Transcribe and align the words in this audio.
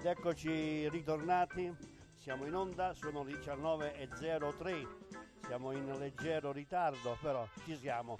Ed 0.00 0.06
eccoci 0.06 0.88
ritornati, 0.88 1.70
siamo 2.14 2.46
in 2.46 2.54
onda, 2.54 2.94
sono 2.94 3.22
le 3.22 3.34
19.03, 3.34 4.86
siamo 5.46 5.72
in 5.72 5.94
leggero 5.98 6.52
ritardo, 6.52 7.18
però 7.20 7.46
ci 7.66 7.76
siamo. 7.76 8.16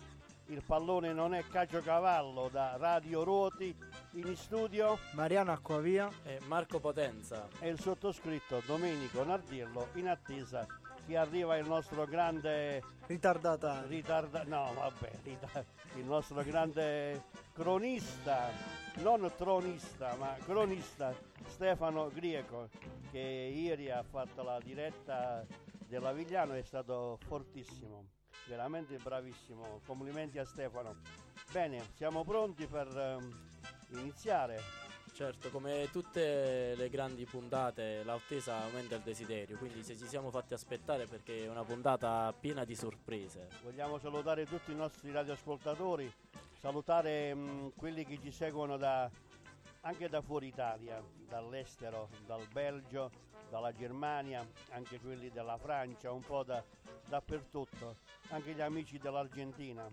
Il 0.48 0.62
pallone 0.62 1.14
non 1.14 1.32
è 1.32 1.42
caciocavallo 1.42 2.50
da 2.50 2.76
Radio 2.76 3.24
Ruoti, 3.24 3.74
in 4.16 4.36
studio. 4.36 4.98
Mariano 5.12 5.52
Acquavia. 5.52 6.10
E 6.22 6.38
Marco 6.48 6.80
Potenza. 6.80 7.48
E 7.60 7.70
il 7.70 7.80
sottoscritto 7.80 8.60
Domenico 8.66 9.24
Nardirlo 9.24 9.88
in 9.94 10.08
attesa 10.08 10.66
che 11.06 11.16
arriva 11.16 11.56
il 11.56 11.66
nostro 11.66 12.04
grande 12.04 12.82
ritardata. 13.06 13.84
ritarda 13.86 14.42
no 14.44 14.72
vabbè 14.74 15.10
ritar- 15.22 15.64
il 15.96 16.04
nostro 16.04 16.42
grande 16.42 17.24
cronista 17.52 18.50
non 19.02 19.30
tronista 19.36 20.14
ma 20.16 20.36
cronista 20.44 21.14
Stefano 21.48 22.08
Grieco 22.08 22.68
che 23.10 23.18
ieri 23.18 23.90
ha 23.90 24.02
fatto 24.02 24.42
la 24.42 24.58
diretta 24.62 25.44
dell'Avigliano 25.86 26.54
è 26.54 26.62
stato 26.62 27.18
fortissimo 27.26 28.18
veramente 28.50 28.96
bravissimo. 28.96 29.80
Complimenti 29.86 30.38
a 30.38 30.44
Stefano. 30.44 30.96
Bene 31.52 31.90
siamo 31.94 32.24
pronti 32.24 32.66
per 32.66 32.88
um, 33.18 33.32
iniziare 33.98 34.89
Certo, 35.20 35.50
come 35.50 35.90
tutte 35.92 36.74
le 36.74 36.88
grandi 36.88 37.26
puntate, 37.26 38.02
l'attesa 38.04 38.62
aumenta 38.62 38.94
il 38.94 39.02
desiderio, 39.02 39.58
quindi 39.58 39.82
se 39.82 39.94
ci 39.94 40.06
siamo 40.06 40.30
fatti 40.30 40.54
aspettare 40.54 41.04
perché 41.04 41.44
è 41.44 41.48
una 41.50 41.62
puntata 41.62 42.32
piena 42.32 42.64
di 42.64 42.74
sorprese. 42.74 43.50
Vogliamo 43.62 43.98
salutare 43.98 44.46
tutti 44.46 44.72
i 44.72 44.74
nostri 44.74 45.12
radioascoltatori, 45.12 46.10
salutare 46.58 47.34
mh, 47.34 47.72
quelli 47.76 48.06
che 48.06 48.18
ci 48.18 48.32
seguono 48.32 48.78
da, 48.78 49.10
anche 49.82 50.08
da 50.08 50.22
fuori 50.22 50.46
Italia, 50.46 51.04
dall'estero, 51.28 52.08
dal 52.24 52.46
Belgio, 52.50 53.10
dalla 53.50 53.74
Germania, 53.74 54.42
anche 54.70 54.98
quelli 55.00 55.28
della 55.28 55.58
Francia, 55.58 56.12
un 56.12 56.22
po' 56.22 56.44
da, 56.44 56.64
dappertutto, 57.06 57.96
anche 58.30 58.54
gli 58.54 58.62
amici 58.62 58.96
dell'Argentina 58.96 59.86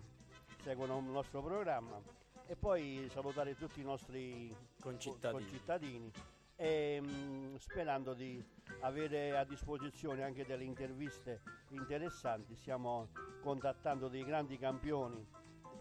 seguono 0.62 0.96
il 0.96 1.04
nostro 1.04 1.42
programma 1.42 2.00
e 2.48 2.56
poi 2.56 3.06
salutare 3.10 3.54
tutti 3.54 3.80
i 3.80 3.84
nostri 3.84 4.54
concittadini, 4.80 5.42
concittadini 5.42 6.10
e 6.56 6.98
mh, 7.00 7.56
sperando 7.56 8.14
di 8.14 8.42
avere 8.80 9.36
a 9.36 9.44
disposizione 9.44 10.24
anche 10.24 10.46
delle 10.46 10.64
interviste 10.64 11.42
interessanti 11.70 12.56
stiamo 12.56 13.08
contattando 13.42 14.08
dei 14.08 14.24
grandi 14.24 14.56
campioni 14.58 15.24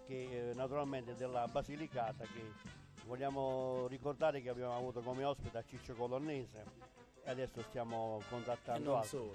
che 0.05 0.49
eh, 0.49 0.53
naturalmente 0.55 1.15
della 1.15 1.47
Basilicata 1.47 2.25
che 2.25 2.51
vogliamo 3.05 3.87
ricordare 3.87 4.41
che 4.41 4.49
abbiamo 4.49 4.75
avuto 4.75 4.99
come 4.99 5.23
ospite 5.23 5.57
a 5.57 5.63
Ciccio 5.63 5.93
Colonnese 5.93 6.65
e 7.23 7.29
adesso 7.29 7.61
stiamo 7.61 8.21
contattando 8.29 8.81
e 8.81 8.85
non 8.85 8.95
altri. 8.97 9.09
solo. 9.09 9.33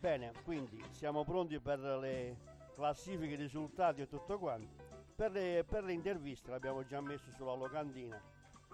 Bene, 0.00 0.32
quindi 0.44 0.82
siamo 0.90 1.24
pronti 1.24 1.60
per 1.60 1.78
le 1.78 2.36
classifiche, 2.74 3.34
i 3.34 3.36
risultati 3.36 4.00
e 4.00 4.08
tutto 4.08 4.38
quanto. 4.38 4.81
Per 5.14 5.30
le, 5.30 5.64
per 5.68 5.84
le 5.84 5.92
interviste 5.92 6.50
l'abbiamo 6.50 6.84
già 6.84 7.00
messo 7.00 7.30
sulla 7.30 7.54
locandina. 7.54 8.20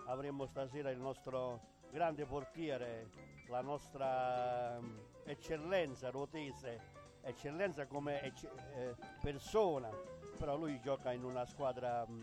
Avremo 0.06 0.46
stasera 0.46 0.90
il 0.90 0.98
nostro 0.98 1.60
grande 1.90 2.24
portiere, 2.24 3.08
la 3.48 3.60
nostra 3.60 4.78
um, 4.78 4.98
eccellenza 5.24 6.10
ruotese, 6.10 6.80
eccellenza 7.22 7.86
come 7.86 8.22
ecce, 8.22 8.50
eh, 8.74 8.94
persona, 9.20 9.90
però 10.38 10.56
lui 10.56 10.80
gioca 10.80 11.12
in 11.12 11.24
una 11.24 11.44
squadra 11.44 12.04
um, 12.06 12.18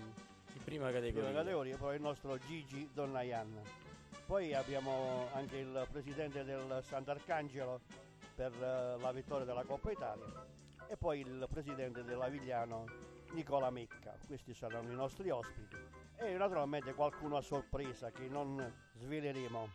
di 0.52 0.60
prima 0.60 0.92
categoria. 0.92 1.26
prima 1.30 1.40
categoria, 1.42 1.78
poi 1.78 1.96
il 1.96 2.02
nostro 2.02 2.38
Gigi 2.38 2.90
Donnaian. 2.94 3.62
Poi 4.26 4.54
abbiamo 4.56 5.28
anche 5.34 5.58
il 5.58 5.88
presidente 5.92 6.44
del 6.44 6.80
Sant'Arcangelo 6.84 7.82
per 8.34 8.52
uh, 8.54 9.00
la 9.00 9.12
vittoria 9.12 9.46
della 9.46 9.64
Coppa 9.64 9.92
Italia 9.92 10.46
e 10.88 10.98
poi 10.98 11.20
il 11.20 11.48
presidente 11.50 12.04
dell'Avigliano 12.04 12.86
Nicola 13.36 13.70
Mecca. 13.70 14.18
Questi 14.26 14.54
saranno 14.54 14.92
i 14.92 14.96
nostri 14.96 15.30
ospiti 15.30 15.76
e 16.16 16.38
naturalmente 16.38 16.94
qualcuno 16.94 17.36
a 17.36 17.42
sorpresa 17.42 18.10
che 18.10 18.28
non 18.30 18.74
sveleremo. 18.96 19.70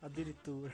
Addirittura. 0.00 0.72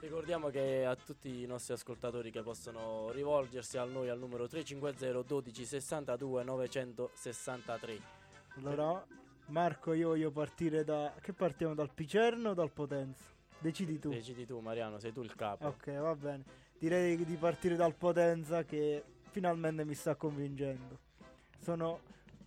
Ricordiamo 0.00 0.48
che 0.48 0.86
a 0.86 0.96
tutti 0.96 1.42
i 1.42 1.46
nostri 1.46 1.74
ascoltatori 1.74 2.30
che 2.30 2.42
possono 2.42 3.10
rivolgersi 3.10 3.76
a 3.76 3.84
noi 3.84 4.08
al 4.08 4.18
numero 4.18 4.48
350 4.48 5.22
12 5.22 5.64
62 5.66 6.44
963. 6.44 8.00
Allora, 8.56 9.06
Marco, 9.48 9.92
io 9.92 10.08
voglio 10.08 10.30
partire 10.30 10.82
da... 10.82 11.12
Che 11.20 11.34
partiamo 11.34 11.74
dal 11.74 11.92
Picerno 11.92 12.50
o 12.50 12.54
dal 12.54 12.70
Potenza? 12.70 13.24
Decidi 13.58 13.98
tu. 13.98 14.08
Decidi 14.08 14.46
tu, 14.46 14.58
Mariano, 14.60 14.98
sei 14.98 15.12
tu 15.12 15.20
il 15.20 15.34
capo. 15.34 15.66
Ok, 15.66 15.92
va 15.98 16.14
bene. 16.14 16.44
Direi 16.78 17.22
di 17.22 17.36
partire 17.36 17.76
dal 17.76 17.94
Potenza 17.94 18.64
che 18.64 19.04
finalmente 19.28 19.84
mi 19.84 19.94
sta 19.94 20.14
convincendo. 20.14 21.08
Sono 21.60 22.00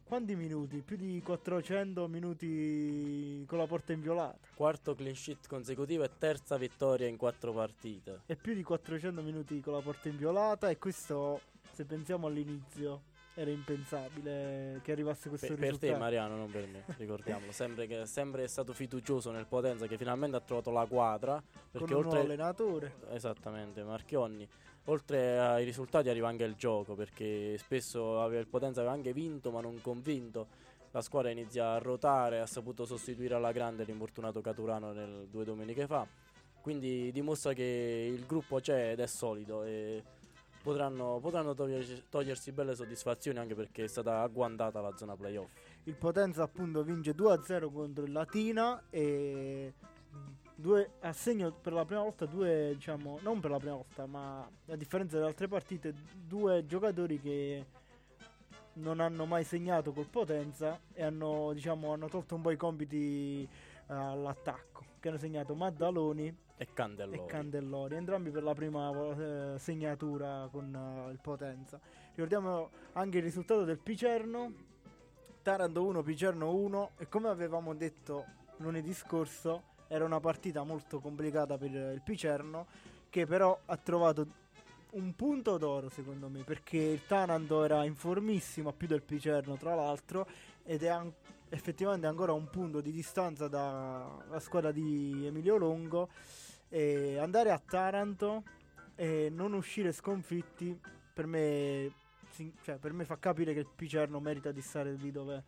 quanti 0.04 0.36
minuti? 0.36 0.82
Più 0.82 0.98
di 0.98 1.22
400 1.24 2.08
minuti 2.08 3.46
con 3.48 3.60
la 3.60 3.68
porta 3.68 3.94
inviolata. 3.94 4.38
Quarto 4.56 4.96
clean 4.96 5.16
sheet 5.16 5.48
consecutivo 5.48 6.04
e 6.04 6.10
terza 6.18 6.58
vittoria 6.58 7.08
in 7.08 7.18
quattro 7.18 7.54
partite. 7.54 8.22
E 8.26 8.36
più 8.36 8.54
di 8.56 8.64
400 8.64 9.22
minuti 9.22 9.60
con 9.62 9.74
la 9.74 9.82
porta 9.82 10.10
inviolata 10.10 10.70
e 10.70 10.80
questo, 10.80 11.42
se 11.72 11.86
pensiamo 11.86 12.26
all'inizio, 12.26 13.02
era 13.36 13.50
impensabile 13.50 14.80
che 14.84 14.92
arrivasse 14.92 15.30
questo 15.30 15.48
per, 15.48 15.58
risultato. 15.58 15.88
Per 15.88 15.94
te 15.94 16.00
Mariano, 16.00 16.36
non 16.36 16.52
per 16.52 16.68
me, 16.68 16.84
ricordiamolo. 16.98 17.52
sempre, 17.52 17.88
che, 17.88 18.06
sempre 18.06 18.44
è 18.44 18.48
stato 18.48 18.74
fiducioso 18.74 19.32
nel 19.32 19.48
Potenza 19.48 19.88
che 19.88 19.98
finalmente 19.98 20.38
ha 20.38 20.42
trovato 20.42 20.72
la 20.72 20.86
quadra. 20.86 21.42
Perché 21.72 21.94
Con 21.94 21.98
un 21.98 22.06
oltre 22.06 22.20
allenatore. 22.20 22.96
Esattamente, 23.12 23.84
Marchionni. 23.84 24.48
Oltre 24.86 25.40
ai 25.40 25.64
risultati 25.64 26.10
arriva 26.10 26.28
anche 26.28 26.44
il 26.44 26.56
gioco 26.56 26.94
perché 26.94 27.58
spesso 27.58 28.22
aveva, 28.22 28.42
il 28.42 28.48
Potenza 28.48 28.82
aveva 28.82 28.94
anche 28.94 29.14
vinto 29.14 29.50
ma 29.50 29.62
non 29.62 29.80
convinto. 29.82 30.48
La 30.92 31.02
squadra 31.02 31.32
inizia 31.32 31.72
a 31.72 31.78
ruotare, 31.78 32.40
ha 32.40 32.46
saputo 32.46 32.86
sostituire 32.86 33.34
alla 33.34 33.52
grande 33.52 33.84
l'infortunato 33.86 34.42
Caturano 34.42 34.92
nel, 34.92 35.28
due 35.30 35.46
domeniche 35.46 35.88
fa. 35.88 36.06
Quindi 36.62 37.12
dimostra 37.12 37.54
che 37.54 38.12
il 38.14 38.26
gruppo 38.26 38.60
c'è 38.60 38.92
ed 38.92 39.00
è 39.00 39.08
solido 39.08 39.64
e 39.64 40.04
potranno, 40.62 41.20
potranno 41.22 41.54
togliersi, 41.54 42.04
togliersi, 42.10 42.52
belle 42.52 42.76
soddisfazioni 42.76 43.38
anche 43.38 43.56
perché 43.56 43.86
è 43.86 43.88
stata 43.88 44.22
agguantata 44.22 44.82
la 44.82 44.96
zona 44.96 45.16
playoff. 45.16 45.50
Il 45.84 45.96
Potenza 45.96 46.44
appunto 46.44 46.84
vince 46.84 47.16
2-0 47.16 47.72
contro 47.72 48.06
il 48.06 48.12
Latina 48.12 48.84
e 48.90 49.74
due, 50.56 50.92
assegno 51.02 51.52
per 51.52 51.74
la 51.74 51.86
prima 51.86 52.02
volta 52.02 52.26
due, 52.26 52.72
diciamo, 52.74 53.20
non 53.22 53.40
per 53.40 53.52
la 53.52 53.58
prima 53.60 53.76
volta, 53.76 54.06
ma 54.06 54.40
a 54.42 54.76
differenza 54.76 55.16
delle 55.16 55.28
altre 55.28 55.48
partite, 55.48 55.94
due 56.14 56.66
giocatori 56.66 57.20
che 57.20 57.66
non 58.74 59.00
hanno 59.00 59.26
mai 59.26 59.44
segnato 59.44 59.92
col 59.92 60.08
Potenza 60.08 60.80
e 60.94 61.04
hanno, 61.04 61.52
diciamo, 61.54 61.94
hanno 61.94 62.08
tolto 62.08 62.36
un 62.36 62.42
po' 62.42 62.52
i 62.52 62.58
compiti 62.58 63.48
uh, 63.88 63.94
all'attacco, 63.94 64.84
che 65.00 65.10
hanno 65.10 65.18
segnato 65.18 65.54
Maddaloni 65.56 66.36
e 66.58 66.68
Candellori. 66.74 67.20
e 67.20 67.26
Candellori, 67.26 67.96
entrambi 67.96 68.30
per 68.30 68.44
la 68.44 68.54
prima 68.54 68.90
uh, 68.90 69.58
segnatura 69.58 70.48
con 70.52 70.74
uh, 70.74 71.12
il 71.12 71.20
Potenza. 71.20 71.80
Ricordiamo 72.10 72.70
anche 72.94 73.18
il 73.18 73.24
risultato 73.24 73.64
del 73.64 73.80
Picerno, 73.80 74.72
Taranto 75.42 75.84
1, 75.84 76.02
Picerno 76.04 76.54
1 76.54 76.92
e 76.98 77.10
come 77.10 77.28
avevamo 77.28 77.74
detto 77.74 78.26
lunedì 78.58 78.94
scorso 78.94 79.72
era 79.88 80.06
una 80.06 80.20
partita 80.20 80.64
molto 80.64 81.00
complicata 81.00 81.58
per 81.58 81.72
il 81.72 82.02
Picerno 82.04 82.66
che 83.10 83.26
però 83.26 83.58
ha 83.66 83.78
trovato 83.78 84.42
un 84.92 85.16
punto 85.16 85.58
d'oro 85.58 85.90
secondo 85.90 86.30
me 86.30 86.44
perché 86.44 86.78
il 86.78 87.06
Taranto 87.06 87.64
era 87.64 87.84
in 87.84 87.96
formissimo 87.96 88.70
a 88.70 88.74
più 88.74 88.88
del 88.88 89.04
Picerno 89.04 89.58
tra 89.58 89.76
l'altro 89.76 90.28
ed 90.64 90.84
è 90.84 90.88
an- 90.88 91.14
effettivamente 91.54 92.08
ancora 92.08 92.34
un 92.34 92.50
punto 92.50 92.82
di 92.82 92.92
distanza 92.92 93.48
dalla 93.48 94.40
squadra 94.40 94.72
di 94.72 95.26
Emilio 95.26 95.58
Longo. 95.58 96.10
E 96.70 97.20
andare 97.20 97.52
a 97.52 97.62
Taranto 97.64 98.44
e 98.96 99.30
non 99.32 99.54
uscire 99.54 99.92
sconfitti 99.92 100.80
per 101.14 101.28
me, 101.28 101.92
cioè, 102.64 102.78
per 102.78 102.94
me 102.94 103.06
fa 103.06 103.20
capire 103.20 103.54
che 103.54 103.60
il 103.60 103.70
Picerno 103.74 104.20
merita 104.20 104.52
di 104.52 104.62
stare 104.62 104.94
lì 104.94 105.12
dove 105.12 105.44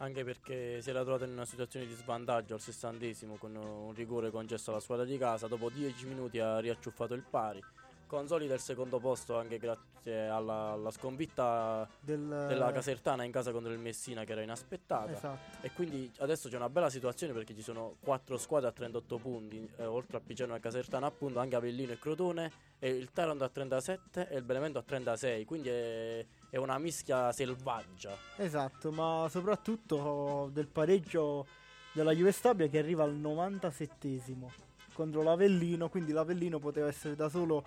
anche 0.00 0.24
perché 0.24 0.80
si 0.80 0.90
era 0.90 1.02
trovato 1.02 1.24
in 1.24 1.32
una 1.32 1.44
situazione 1.44 1.86
di 1.86 1.94
svantaggio 1.94 2.54
al 2.54 2.60
sessantesimo 2.60 3.36
con 3.36 3.54
un 3.54 3.92
rigore 3.92 4.30
concesso 4.30 4.70
alla 4.70 4.80
squadra 4.80 5.04
di 5.04 5.18
casa, 5.18 5.46
dopo 5.46 5.68
10 5.70 6.06
minuti 6.06 6.38
ha 6.38 6.58
riacciuffato 6.58 7.14
il 7.14 7.22
pari. 7.28 7.62
Consolida 8.10 8.54
il 8.54 8.60
secondo 8.60 8.98
posto 8.98 9.38
anche 9.38 9.56
grazie 9.56 10.26
alla, 10.26 10.72
alla 10.72 10.90
sconfitta 10.90 11.88
del, 12.00 12.46
della 12.48 12.72
Casertana 12.72 13.22
in 13.22 13.30
casa 13.30 13.52
contro 13.52 13.70
il 13.70 13.78
Messina 13.78 14.24
che 14.24 14.32
era 14.32 14.42
inaspettata. 14.42 15.12
Esatto. 15.12 15.64
E 15.64 15.70
quindi 15.70 16.10
adesso 16.18 16.48
c'è 16.48 16.56
una 16.56 16.68
bella 16.68 16.90
situazione 16.90 17.32
perché 17.32 17.54
ci 17.54 17.62
sono 17.62 17.94
quattro 18.00 18.36
squadre 18.36 18.68
a 18.68 18.72
38 18.72 19.16
punti, 19.18 19.70
eh, 19.76 19.84
oltre 19.84 20.16
a 20.16 20.20
Piceno 20.20 20.56
e 20.56 20.58
Casertana 20.58 21.06
appunto 21.06 21.38
anche 21.38 21.54
Avellino 21.54 21.92
e 21.92 22.00
Crotone, 22.00 22.50
e 22.80 22.88
il 22.88 23.12
Taranto 23.12 23.44
a 23.44 23.48
37 23.48 24.28
e 24.28 24.36
il 24.38 24.42
Benevento 24.42 24.78
a 24.78 24.82
36, 24.82 25.44
quindi 25.44 25.68
è, 25.68 26.26
è 26.50 26.56
una 26.56 26.78
mischia 26.78 27.30
selvaggia. 27.30 28.16
Esatto, 28.38 28.90
ma 28.90 29.28
soprattutto 29.30 30.50
del 30.52 30.66
pareggio 30.66 31.46
della 31.92 32.10
Juve 32.10 32.32
Stabia 32.32 32.66
che 32.66 32.78
arriva 32.78 33.04
al 33.04 33.14
97esimo 33.14 34.48
contro 34.92 35.22
l'Avellino, 35.22 35.88
quindi 35.88 36.10
l'Avellino 36.10 36.58
poteva 36.58 36.88
essere 36.88 37.14
da 37.14 37.28
solo 37.28 37.64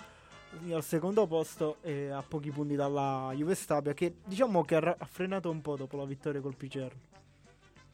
al 0.72 0.84
secondo 0.84 1.28
posto 1.28 1.78
e 1.82 2.10
a 2.10 2.24
pochi 2.28 2.52
punti 2.52 2.76
dalla 2.76 3.32
Juve 3.36 3.56
Stabia 3.56 3.94
che 3.94 4.16
diciamo 4.26 4.64
che 4.64 4.76
ha, 4.76 4.98
frenato 5.10 5.50
un 5.50 5.62
po' 5.62 5.76
dopo 5.76 5.98
la 5.98 6.06
vittoria 6.06 6.42
col 6.42 6.56
Picerno. 6.56 7.00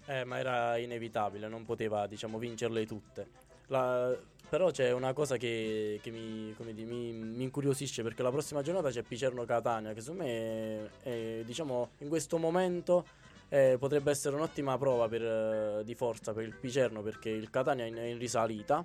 Eh, 0.05 0.23
ma 0.23 0.39
era 0.39 0.77
inevitabile, 0.77 1.47
non 1.47 1.65
poteva, 1.65 2.07
diciamo, 2.07 2.37
vincerle 2.39 2.85
tutte. 2.85 3.27
La- 3.67 4.15
Però 4.49 4.71
c'è 4.71 4.91
una 4.91 5.13
cosa 5.13 5.37
che, 5.37 5.99
che 6.01 6.09
mi, 6.09 6.55
come 6.57 6.73
di- 6.73 6.83
mi- 6.83 7.11
mi 7.13 7.43
incuriosisce 7.43 8.01
perché 8.01 8.23
la 8.23 8.31
prossima 8.31 8.63
giornata 8.63 8.89
c'è 8.89 9.03
Picerno-Catania, 9.03 9.93
che 9.93 10.01
secondo 10.01 10.23
me, 10.23 10.89
è- 11.03 11.39
è, 11.39 11.43
diciamo, 11.45 11.89
in 11.99 12.07
questo 12.07 12.37
momento 12.39 13.05
eh, 13.49 13.77
potrebbe 13.79 14.09
essere 14.09 14.35
un'ottima 14.35 14.75
prova 14.79 15.07
per, 15.07 15.21
eh, 15.23 15.81
di 15.83 15.93
forza 15.93 16.33
per 16.33 16.45
il 16.45 16.55
Picerno 16.55 17.01
perché 17.03 17.29
il 17.29 17.51
Catania 17.51 17.85
è 17.85 17.87
in, 17.89 17.95
è 17.95 18.05
in 18.05 18.17
risalita. 18.17 18.83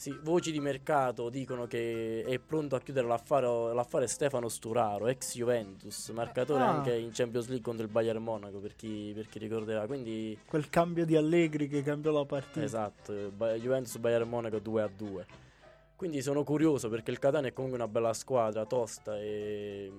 Sì, 0.00 0.18
voci 0.22 0.50
di 0.50 0.60
mercato 0.60 1.28
dicono 1.28 1.66
che 1.66 2.24
è 2.26 2.38
pronto 2.38 2.74
a 2.74 2.80
chiudere 2.80 3.06
l'affare, 3.06 3.74
l'affare 3.74 4.06
Stefano 4.06 4.48
Sturaro, 4.48 5.08
ex 5.08 5.36
Juventus, 5.36 6.08
marcatore 6.08 6.62
Ah. 6.62 6.70
anche 6.70 6.94
in 6.96 7.10
Champions 7.12 7.48
League 7.48 7.62
contro 7.62 7.84
il 7.84 7.92
Bayern 7.92 8.22
Monaco, 8.22 8.60
per 8.60 8.74
chi, 8.76 9.12
per 9.14 9.28
chi 9.28 9.38
ricorderà. 9.38 9.86
Quindi 9.86 10.38
Quel 10.46 10.70
cambio 10.70 11.04
di 11.04 11.16
Allegri 11.16 11.68
che 11.68 11.82
cambiò 11.82 12.12
la 12.12 12.24
partita. 12.24 12.62
Esatto, 12.64 13.30
Ba- 13.36 13.52
Juventus 13.58 13.98
Bayern 13.98 14.26
Monaco 14.26 14.58
2 14.58 14.80
a 14.82 14.88
2. 14.88 15.26
Quindi 15.96 16.22
sono 16.22 16.44
curioso 16.44 16.88
perché 16.88 17.10
il 17.10 17.18
Catania 17.18 17.50
è 17.50 17.52
comunque 17.52 17.78
una 17.78 17.88
bella 17.88 18.14
squadra, 18.14 18.64
tosta 18.64 19.20
e 19.20 19.92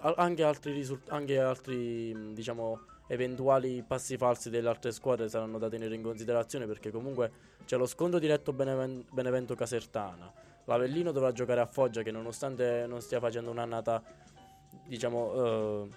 anche 0.00 0.42
altri, 0.42 0.72
risult- 0.72 1.12
anche 1.12 1.38
altri 1.38 2.32
diciamo 2.34 2.86
eventuali 3.06 3.84
passi 3.86 4.16
falsi 4.16 4.50
delle 4.50 4.68
altre 4.68 4.90
squadre 4.90 5.28
saranno 5.28 5.58
da 5.58 5.68
tenere 5.68 5.94
in 5.94 6.02
considerazione 6.02 6.66
perché 6.66 6.90
comunque 6.90 7.30
c'è 7.64 7.76
lo 7.76 7.86
scontro 7.86 8.18
diretto 8.18 8.52
Beneven- 8.52 9.04
Benevento 9.10 9.54
Casertana. 9.54 10.32
L'Avellino 10.64 11.12
dovrà 11.12 11.32
giocare 11.32 11.60
a 11.60 11.66
Foggia 11.66 12.02
che 12.02 12.10
nonostante 12.10 12.86
non 12.86 13.00
stia 13.00 13.20
facendo 13.20 13.50
un'annata 13.50 14.02
diciamo 14.86 15.34
eh, 15.34 15.88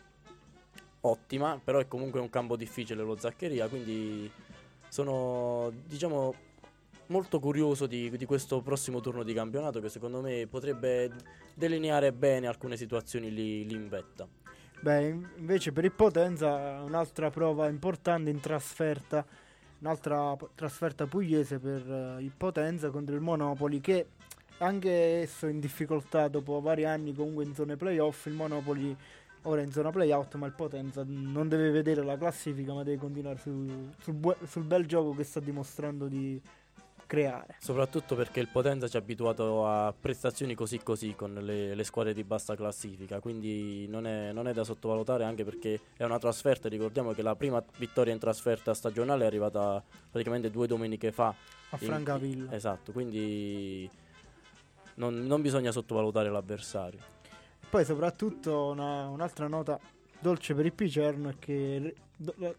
ottima, 1.01 1.59
però 1.63 1.79
è 1.79 1.87
comunque 1.87 2.19
un 2.19 2.29
campo 2.29 2.55
difficile 2.55 3.03
lo 3.03 3.17
Zaccheria, 3.17 3.67
quindi 3.67 4.29
sono 4.89 5.71
diciamo 5.85 6.33
molto 7.07 7.39
curioso 7.39 7.85
di, 7.85 8.09
di 8.09 8.25
questo 8.25 8.61
prossimo 8.61 8.99
turno 8.99 9.23
di 9.23 9.33
campionato 9.33 9.79
che 9.79 9.89
secondo 9.89 10.21
me 10.21 10.47
potrebbe 10.47 11.11
delineare 11.53 12.11
bene 12.11 12.47
alcune 12.47 12.77
situazioni 12.77 13.31
lì, 13.31 13.65
lì 13.65 13.75
in 13.75 13.87
vetta. 13.87 14.27
Beh, 14.79 15.07
in- 15.07 15.27
invece 15.37 15.71
per 15.71 15.85
il 15.85 15.91
Potenza 15.91 16.81
un'altra 16.81 17.29
prova 17.29 17.67
importante 17.67 18.29
in 18.29 18.39
trasferta, 18.39 19.25
un'altra 19.79 20.35
trasferta 20.55 21.05
pugliese 21.05 21.59
per 21.59 21.89
eh, 21.89 22.23
il 22.23 22.31
Potenza 22.35 22.89
contro 22.89 23.15
il 23.15 23.21
Monopoli 23.21 23.79
che 23.79 24.07
anche 24.59 25.21
esso 25.21 25.47
in 25.47 25.59
difficoltà 25.59 26.27
dopo 26.27 26.59
vari 26.61 26.85
anni 26.85 27.13
comunque 27.13 27.43
in 27.43 27.53
zone 27.53 27.75
playoff, 27.75 28.25
il 28.25 28.33
Monopoli 28.33 28.95
ora 29.43 29.61
è 29.61 29.63
in 29.63 29.71
zona 29.71 29.91
playout 29.91 30.35
ma 30.35 30.47
il 30.47 30.53
Potenza 30.53 31.03
non 31.05 31.47
deve 31.47 31.69
vedere 31.69 32.03
la 32.03 32.17
classifica 32.17 32.73
ma 32.73 32.83
deve 32.83 32.97
continuare 32.97 33.37
su- 33.37 33.89
sul, 33.99 34.13
bue- 34.13 34.37
sul 34.45 34.63
bel 34.63 34.85
gioco 34.85 35.13
che 35.13 35.23
sta 35.23 35.39
dimostrando 35.39 36.07
di 36.07 36.41
creare. 37.07 37.55
Soprattutto 37.59 38.15
perché 38.15 38.39
il 38.39 38.49
Potenza 38.49 38.87
ci 38.87 38.97
ha 38.97 38.99
abituato 38.99 39.65
a 39.65 39.93
prestazioni 39.99 40.53
così 40.53 40.77
così 40.83 41.15
con 41.15 41.33
le, 41.33 41.73
le 41.73 41.83
squadre 41.83 42.13
di 42.13 42.23
bassa 42.23 42.55
classifica, 42.55 43.19
quindi 43.19 43.87
non 43.87 44.05
è, 44.05 44.31
non 44.31 44.47
è 44.47 44.53
da 44.53 44.63
sottovalutare 44.63 45.23
anche 45.23 45.43
perché 45.43 45.79
è 45.97 46.03
una 46.03 46.19
trasferta, 46.19 46.69
ricordiamo 46.69 47.13
che 47.13 47.23
la 47.23 47.35
prima 47.35 47.63
vittoria 47.77 48.13
in 48.13 48.19
trasferta 48.19 48.73
stagionale 48.75 49.23
è 49.23 49.27
arrivata 49.27 49.83
praticamente 50.11 50.51
due 50.51 50.67
domeniche 50.67 51.11
fa. 51.11 51.33
A 51.69 51.77
Francavilla. 51.77 52.53
Esatto, 52.53 52.91
quindi 52.91 53.89
non, 54.95 55.25
non 55.25 55.41
bisogna 55.41 55.71
sottovalutare 55.71 56.29
l'avversario. 56.29 56.99
Poi 57.69 57.83
soprattutto 57.83 58.67
una- 58.67 59.07
un'altra 59.07 59.47
nota 59.47 59.79
dolce 60.19 60.53
per 60.53 60.65
il 60.65 60.73
Picerno 60.73 61.29
è 61.29 61.35
che 61.39 61.95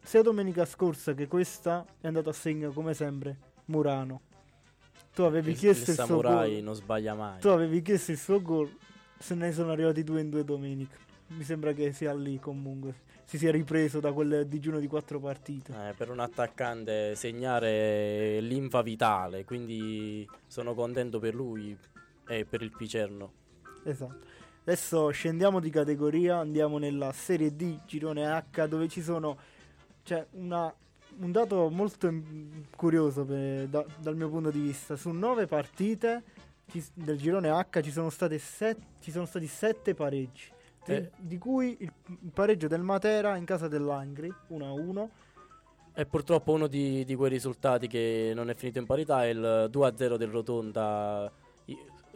sia 0.03 0.23
domenica 0.23 0.65
scorsa 0.65 1.15
che 1.15 1.27
questa 1.27 1.85
è 2.01 2.07
andato 2.07 2.29
a 2.31 2.33
segno 2.33 2.71
come 2.73 2.95
sempre 2.95 3.37
Murano. 3.67 4.21
Tu 5.19 5.25
avevi 5.25 5.51
il, 5.51 5.57
chiesto 5.59 5.83
il 5.83 5.89
il, 5.89 5.95
suo 5.97 6.07
Samurai 6.07 6.55
gol. 6.55 6.63
non 6.63 6.75
sbaglia 6.75 7.13
mai. 7.13 7.41
Tu 7.41 7.49
avevi 7.49 7.83
chiesto 7.83 8.13
il 8.13 8.19
suo 8.19 8.41
gol. 8.41 8.73
Se 9.19 9.35
ne 9.35 9.51
sono 9.51 9.73
arrivati 9.73 10.05
due 10.05 10.21
in 10.21 10.31
due 10.31 10.45
domeniche. 10.45 10.97
Mi 11.29 11.43
sembra 11.43 11.73
che 11.73 11.93
sia 11.93 12.15
lì 12.15 12.39
comunque. 12.39 12.95
Si 13.25 13.37
sia 13.37 13.51
ripreso 13.51 13.99
da 13.99 14.13
quel 14.13 14.47
digiuno 14.47 14.79
di 14.79 14.87
quattro 14.87 15.19
partite. 15.19 15.73
Eh, 15.73 15.93
per 15.95 16.11
un 16.11 16.21
attaccante 16.21 17.17
segnare 17.17 18.39
linfa 18.41 18.81
vitale, 18.83 19.45
quindi 19.45 20.25
sono 20.47 20.73
contento 20.75 21.19
per 21.19 21.35
lui 21.35 21.77
e 22.29 22.45
per 22.45 22.63
il 22.63 22.71
Picerno. 22.77 23.33
Esatto. 23.83 24.21
Adesso 24.63 25.11
scendiamo 25.11 25.59
di 25.59 25.71
categoria, 25.71 26.37
andiamo 26.37 26.79
nella 26.79 27.11
Serie 27.11 27.57
D, 27.57 27.81
girone 27.87 28.25
H, 28.25 28.67
dove 28.69 28.87
ci 28.87 29.03
sono 29.03 29.37
cioè, 30.05 30.25
una- 30.35 30.73
un 31.21 31.33
dato 31.33 31.69
molto 31.71 32.13
curioso 32.77 33.25
per- 33.25 33.67
da- 33.69 33.85
dal 33.99 34.17
mio 34.17 34.29
punto 34.29 34.51
di 34.51 34.61
vista. 34.61 34.97
Su 34.97 35.11
nove 35.11 35.47
partite 35.47 36.23
ci- 36.71 36.85
del 36.95 37.19
girone 37.19 37.49
H 37.51 37.81
ci 37.83 37.91
sono, 37.91 38.11
state 38.11 38.39
set- 38.39 38.81
ci 39.01 39.11
sono 39.11 39.27
stati 39.27 39.47
sette 39.47 39.95
pareggi, 39.95 40.51
di- 40.85 40.93
Eh. 40.93 41.11
di 41.17 41.39
cui 41.39 41.77
il, 41.81 41.93
il 42.07 42.31
pareggio 42.33 42.69
del 42.69 42.83
Matera 42.83 43.37
in 43.37 43.45
casa 43.45 43.69
dell'Angri, 43.69 44.33
1-1. 44.49 45.11
E 45.95 46.07
purtroppo 46.07 46.53
uno 46.53 46.69
di, 46.69 47.05
di 47.05 47.15
quei 47.17 47.29
risultati 47.31 47.89
che 47.89 48.31
non 48.33 48.49
è 48.51 48.55
finito 48.55 48.79
in 48.79 48.87
parità 48.87 49.25
è 49.25 49.29
il 49.29 49.69
2-0 49.71 50.17
del 50.17 50.29
Rotonda 50.29 51.31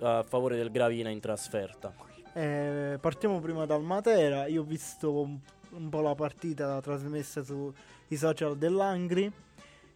a 0.01 0.23
favore 0.23 0.57
del 0.57 0.71
Gravina 0.71 1.09
in 1.11 1.19
trasferta. 1.19 1.93
Eh, 2.33 2.97
partiamo 3.01 3.41
prima 3.41 3.67
dal 3.67 3.83
Matera. 3.83 4.47
Io 4.47 4.61
ho 4.63 4.65
visto 4.65 5.39
un, 5.73 5.89
po' 5.89 6.01
la 6.01 6.15
partita 6.15 6.81
trasmessa 6.81 7.43
sui 7.43 7.73
social 8.17 8.57
dell'Angri. 8.57 9.31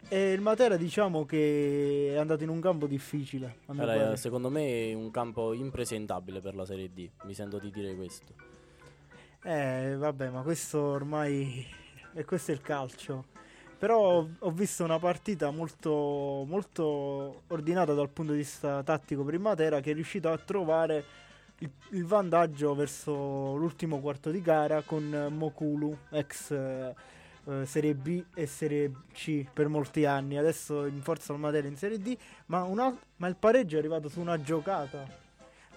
E 0.09 0.31
il 0.31 0.41
Matera, 0.41 0.77
diciamo 0.77 1.25
che 1.25 2.11
è 2.13 2.17
andato 2.17 2.43
in 2.43 2.49
un 2.49 2.61
campo 2.61 2.87
difficile. 2.87 3.57
a 3.65 3.73
mio 3.73 3.83
Era, 3.83 3.93
parere. 3.93 4.17
secondo 4.17 4.49
me 4.49 4.89
è 4.89 4.93
un 4.93 5.11
campo 5.11 5.53
impresentabile 5.53 6.39
per 6.39 6.55
la 6.55 6.65
Serie 6.65 6.91
D, 6.93 7.09
mi 7.23 7.33
sento 7.33 7.57
di 7.59 7.71
dire 7.71 7.93
questo. 7.95 8.33
Eh, 9.43 9.95
vabbè, 9.97 10.29
ma 10.29 10.41
questo 10.41 10.79
ormai. 10.79 11.65
E 12.13 12.25
questo 12.25 12.51
è 12.51 12.53
il 12.53 12.61
calcio. 12.61 13.25
Però 13.77 13.99
ho- 13.99 14.29
ho 14.39 14.51
visto 14.51 14.83
una 14.83 14.97
partita 14.97 15.51
molto, 15.51 16.43
molto 16.47 17.43
ordinata 17.47 17.93
dal 17.93 18.09
punto 18.09 18.31
di 18.31 18.39
vista 18.39 18.81
tattico 18.83 19.23
per 19.23 19.35
il 19.35 19.39
Matera 19.39 19.81
che 19.81 19.91
è 19.91 19.93
riuscito 19.93 20.29
a 20.31 20.37
trovare 20.37 21.03
il, 21.59 21.71
il 21.91 22.05
vantaggio 22.05 22.75
verso 22.75 23.55
l'ultimo 23.55 23.99
quarto 23.99 24.29
di 24.29 24.41
gara 24.41 24.81
con 24.81 25.27
Mokulu, 25.31 25.97
ex 26.11 26.51
eh, 26.51 26.93
eh, 27.45 27.65
Serie 27.65 27.95
B 27.95 28.23
e 28.33 28.45
Serie 28.45 28.91
C 29.13 29.45
per 29.51 29.67
molti 29.67 30.05
anni. 30.05 30.37
Adesso 30.37 30.85
in 30.85 31.01
forza 31.01 31.33
al 31.33 31.39
Matera 31.39 31.67
in 31.67 31.77
Serie 31.77 31.99
D, 31.99 32.15
ma, 32.47 32.63
un 32.63 32.79
al- 32.79 32.97
ma 33.17 33.27
il 33.27 33.35
pareggio 33.35 33.75
è 33.75 33.79
arrivato 33.79 34.09
su 34.09 34.19
una 34.19 34.39
giocata. 34.41 35.25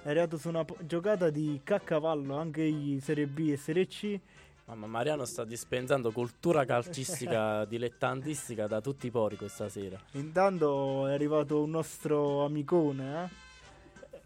È 0.02 0.08
arrivato 0.08 0.38
su 0.38 0.48
una 0.48 0.64
giocata 0.80 1.30
di 1.30 1.60
Caccavallo, 1.62 2.36
anche 2.36 2.62
egli 2.62 3.00
Serie 3.00 3.26
B 3.26 3.50
e 3.50 3.56
Serie 3.56 3.86
C. 3.86 4.18
Mamma 4.64 4.86
Mariano 4.86 5.24
sta 5.24 5.44
dispensando 5.44 6.10
cultura 6.12 6.64
calcistica 6.64 7.64
dilettantistica 7.66 8.66
da 8.66 8.80
tutti 8.80 9.08
i 9.08 9.10
pori 9.10 9.36
questa 9.36 9.68
sera. 9.68 9.98
Intanto 10.12 11.06
è 11.06 11.12
arrivato 11.12 11.62
un 11.62 11.70
nostro 11.70 12.44
amicone, 12.44 13.24
eh? 13.24 13.49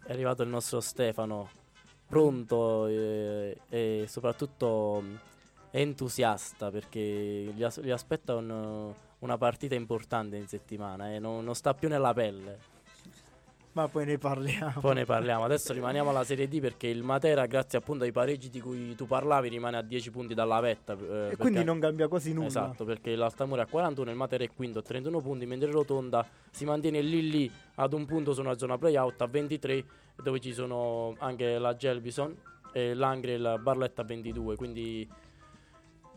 È 0.05 0.11
arrivato 0.11 0.43
il 0.43 0.49
nostro 0.49 0.81
Stefano, 0.81 1.49
pronto 2.07 2.85
e, 2.85 3.57
e 3.67 4.05
soprattutto 4.07 5.01
mh, 5.01 5.19
entusiasta 5.71 6.69
perché 6.69 6.99
gli, 6.99 7.63
as- 7.63 7.81
gli 7.81 7.89
aspetta 7.89 8.35
un- 8.35 8.93
una 9.19 9.37
partita 9.39 9.73
importante 9.73 10.35
in 10.37 10.47
settimana 10.47 11.11
e 11.11 11.17
non, 11.17 11.43
non 11.43 11.55
sta 11.55 11.73
più 11.73 11.89
nella 11.89 12.13
pelle. 12.13 12.73
Ma 13.75 13.89
poi 13.89 14.05
ne 14.05 14.17
parliamo. 14.17 14.79
Poi 14.79 14.93
ne 14.95 15.03
parliamo. 15.05 15.43
Adesso 15.43 15.73
rimaniamo 15.73 16.09
alla 16.09 16.23
Serie 16.23 16.47
D 16.47 16.61
perché 16.61 16.87
il 16.87 17.03
Matera, 17.03 17.45
grazie 17.45 17.77
appunto 17.77 18.05
ai 18.05 18.13
pareggi 18.13 18.49
di 18.49 18.61
cui 18.61 18.95
tu 18.95 19.05
parlavi, 19.05 19.49
rimane 19.49 19.75
a 19.75 19.81
10 19.81 20.11
punti 20.11 20.33
dalla 20.33 20.61
vetta. 20.61 20.93
eh, 20.93 20.95
e 20.95 20.97
perché- 20.99 21.35
quindi 21.35 21.63
non 21.65 21.79
cambia 21.79 22.07
quasi 22.07 22.31
nulla. 22.31 22.47
Esatto, 22.47 22.85
perché 22.85 23.15
l'Altamura 23.17 23.63
è 23.63 23.65
a 23.65 23.67
41, 23.67 24.11
il 24.11 24.15
Matera 24.15 24.45
è 24.45 24.49
quinto 24.55 24.79
a 24.79 24.81
31 24.81 25.19
punti, 25.19 25.45
mentre 25.45 25.69
Rotonda 25.71 26.25
si 26.51 26.63
mantiene 26.63 27.01
lì 27.01 27.29
lì 27.29 27.51
ad 27.75 27.91
un 27.91 28.05
punto 28.05 28.33
su 28.33 28.39
una 28.39 28.57
zona 28.57 28.77
playout 28.77 29.21
a 29.21 29.27
23, 29.27 29.83
dove 30.23 30.39
ci 30.39 30.53
sono 30.53 31.13
anche 31.19 31.57
la 31.57 31.75
Gelbison 31.75 32.33
e 32.71 32.93
l'Angri 32.93 33.33
e 33.33 33.37
la 33.37 33.57
Barletta 33.57 34.03
a 34.03 34.05
22, 34.05 34.55
quindi 34.55 35.05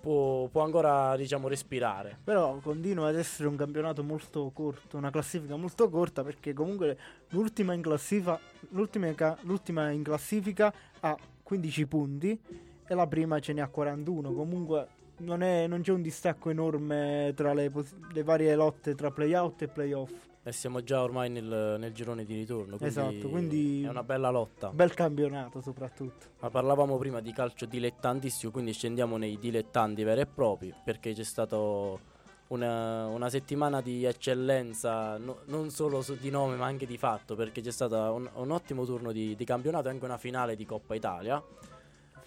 può, 0.00 0.46
può 0.48 0.62
ancora 0.62 1.16
diciamo 1.16 1.48
respirare. 1.48 2.18
Però 2.22 2.58
continua 2.58 3.08
ad 3.08 3.16
essere 3.16 3.48
un 3.48 3.56
campionato 3.56 4.02
molto 4.02 4.50
corto, 4.54 4.96
una 4.96 5.10
classifica 5.10 5.56
molto 5.56 5.88
corta 5.88 6.22
perché 6.22 6.52
comunque 6.52 6.98
l'ultima 7.30 7.72
in, 7.74 7.82
classifica, 7.82 8.38
l'ultima, 8.70 9.12
l'ultima 9.42 9.90
in 9.90 10.02
classifica 10.02 10.72
ha 11.00 11.16
15 11.42 11.86
punti 11.86 12.40
e 12.86 12.94
la 12.94 13.06
prima 13.06 13.38
ce 13.40 13.52
ne 13.52 13.60
ha 13.60 13.68
41. 13.68 14.32
Comunque 14.32 14.88
non, 15.18 15.42
è- 15.42 15.66
non 15.66 15.82
c'è 15.82 15.92
un 15.92 16.02
distacco 16.02 16.50
enorme 16.50 17.32
tra 17.34 17.52
le, 17.52 17.70
le 18.12 18.22
varie 18.22 18.54
lotte 18.54 18.94
tra 18.94 19.10
playout 19.10 19.62
e 19.62 19.68
playoff. 19.68 20.12
E 20.48 20.52
siamo 20.52 20.82
già 20.82 21.02
ormai 21.02 21.28
nel, 21.28 21.76
nel 21.78 21.92
girone 21.92 22.24
di 22.24 22.34
ritorno. 22.34 22.78
Quindi 22.78 22.86
Esatto, 22.86 23.28
quindi- 23.28 23.82
è 23.84 23.88
una 23.90 24.02
bella 24.02 24.30
lotta. 24.30 24.70
Bel 24.70 24.94
campionato 24.94 25.60
soprattutto. 25.60 26.24
Ma 26.40 26.48
parlavamo 26.48 26.96
prima 26.96 27.20
di 27.20 27.34
calcio 27.34 27.66
dilettantistico, 27.66 28.50
quindi 28.52 28.72
scendiamo 28.72 29.18
nei 29.18 29.38
dilettanti 29.38 30.02
veri 30.04 30.22
e 30.22 30.26
propri, 30.26 30.72
perché 30.82 31.12
c'è 31.12 31.22
stato 31.22 32.00
una, 32.46 33.08
una 33.08 33.28
settimana 33.28 33.82
di 33.82 34.04
eccellenza, 34.06 35.18
no- 35.18 35.40
non 35.48 35.68
solo 35.68 36.02
di 36.18 36.30
nome 36.30 36.56
ma 36.56 36.64
anche 36.64 36.86
di 36.86 36.96
fatto, 36.96 37.34
perché 37.36 37.60
c'è 37.60 37.70
stato 37.70 37.96
un, 38.14 38.26
un 38.32 38.50
ottimo 38.50 38.86
turno 38.86 39.12
di, 39.12 39.36
di 39.36 39.44
campionato 39.44 39.88
e 39.88 39.90
anche 39.90 40.04
una 40.06 40.16
finale 40.16 40.56
di 40.56 40.64
Coppa 40.64 40.94
Italia. 40.94 41.44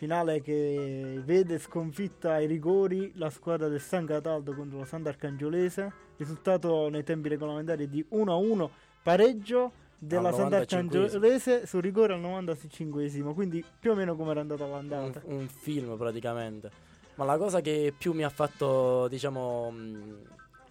Finale 0.02 0.42
che 0.42 1.22
vede 1.24 1.60
sconfitta 1.60 2.32
ai 2.34 2.48
rigori 2.48 3.12
la 3.18 3.30
squadra 3.30 3.68
del 3.68 3.80
San 3.80 4.08
Cataldo 4.08 4.56
contro 4.56 4.80
la 4.80 4.86
Sant'Arcangiolese. 4.86 5.94
Risultato 6.18 6.90
nei 6.90 7.04
tempi 7.04 7.30
regolamentari 7.30 7.88
di 7.88 8.04
1-1, 8.12 8.68
pareggio 9.04 9.72
della 10.00 10.32
Sant'Arcangiolese 10.32 11.68
su 11.68 11.80
rigore 11.80 12.14
al 12.14 12.20
95esimo. 12.20 13.36
Quindi 13.36 13.64
più 13.80 13.92
o 13.92 13.94
meno 13.94 14.16
come 14.16 14.32
era 14.32 14.40
andata 14.42 14.64
Un, 14.64 14.72
l'andata. 14.72 15.22
un 15.26 15.48
film 15.48 15.96
praticamente. 15.96 16.72
Ma 17.14 17.24
la 17.24 17.38
cosa 17.38 17.62
che 17.62 17.94
più 17.96 18.14
mi 18.14 18.24
ha 18.24 18.30
fatto, 18.30 19.08
diciamo, 19.08 19.70
mh, 19.70 20.16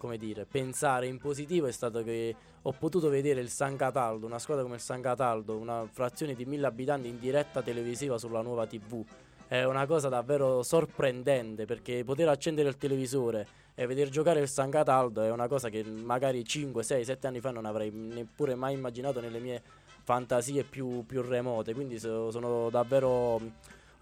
come 0.01 0.17
dire, 0.17 0.45
pensare 0.45 1.05
in 1.05 1.19
positivo 1.19 1.67
è 1.67 1.71
stato 1.71 2.01
che 2.01 2.35
ho 2.59 2.71
potuto 2.71 3.07
vedere 3.07 3.39
il 3.39 3.49
San 3.49 3.75
Cataldo, 3.75 4.25
una 4.25 4.39
squadra 4.39 4.63
come 4.63 4.77
il 4.77 4.81
San 4.81 4.99
Cataldo, 4.99 5.55
una 5.55 5.87
frazione 5.91 6.33
di 6.33 6.43
mille 6.43 6.65
abitanti 6.65 7.07
in 7.07 7.19
diretta 7.19 7.61
televisiva 7.61 8.17
sulla 8.17 8.41
nuova 8.41 8.65
TV. 8.65 9.05
È 9.45 9.63
una 9.63 9.85
cosa 9.85 10.09
davvero 10.09 10.63
sorprendente 10.63 11.65
perché 11.65 12.03
poter 12.03 12.29
accendere 12.29 12.67
il 12.67 12.77
televisore 12.77 13.45
e 13.75 13.85
vedere 13.85 14.09
giocare 14.09 14.39
il 14.39 14.47
San 14.47 14.71
Cataldo 14.71 15.21
è 15.21 15.29
una 15.29 15.47
cosa 15.47 15.69
che 15.69 15.83
magari 15.83 16.43
5, 16.43 16.81
6, 16.81 17.05
7 17.05 17.27
anni 17.27 17.39
fa 17.39 17.51
non 17.51 17.65
avrei 17.65 17.91
neppure 17.91 18.55
mai 18.55 18.73
immaginato 18.73 19.19
nelle 19.19 19.37
mie 19.37 19.61
fantasie 20.01 20.63
più, 20.63 21.05
più 21.05 21.21
remote. 21.21 21.75
Quindi 21.75 21.99
so- 21.99 22.31
sono 22.31 22.71
davvero 22.71 23.39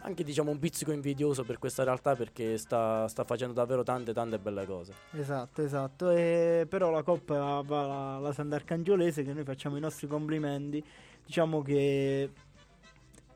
anche 0.01 0.23
diciamo 0.23 0.51
un 0.51 0.59
pizzico 0.59 0.91
invidioso 0.91 1.43
per 1.43 1.59
questa 1.59 1.83
realtà 1.83 2.15
perché 2.15 2.57
sta, 2.57 3.07
sta 3.07 3.23
facendo 3.23 3.53
davvero 3.53 3.83
tante 3.83 4.13
tante 4.13 4.39
belle 4.39 4.65
cose. 4.65 4.93
Esatto, 5.11 5.61
esatto. 5.61 6.09
E 6.11 6.65
però 6.69 6.89
la 6.89 7.03
coppa 7.03 7.61
va 7.61 7.83
alla, 7.83 8.15
alla 8.15 8.31
Sant'Arcangiolese 8.31 9.23
che 9.23 9.33
noi 9.33 9.43
facciamo 9.43 9.77
i 9.77 9.81
nostri 9.81 10.07
complimenti. 10.07 10.83
Diciamo 11.25 11.61
che 11.61 12.29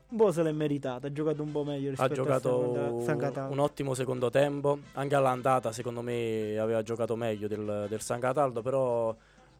un 0.06 0.16
po' 0.16 0.30
se 0.30 0.42
l'è 0.42 0.52
meritata, 0.52 1.08
ha 1.08 1.12
giocato 1.12 1.42
un 1.42 1.50
po' 1.50 1.64
meglio 1.64 1.88
Ha 1.88 1.90
rispetto 1.90 2.12
a 2.12 2.14
giocato 2.14 3.02
San 3.04 3.18
Cataldo. 3.18 3.52
un 3.52 3.58
ottimo 3.58 3.94
secondo 3.94 4.30
tempo, 4.30 4.78
anche 4.92 5.14
all'andata 5.16 5.72
secondo 5.72 6.02
me 6.02 6.56
aveva 6.56 6.82
giocato 6.82 7.16
meglio 7.16 7.48
del, 7.48 7.86
del 7.88 8.00
San 8.00 8.20
Cataldo, 8.20 8.62
però 8.62 9.14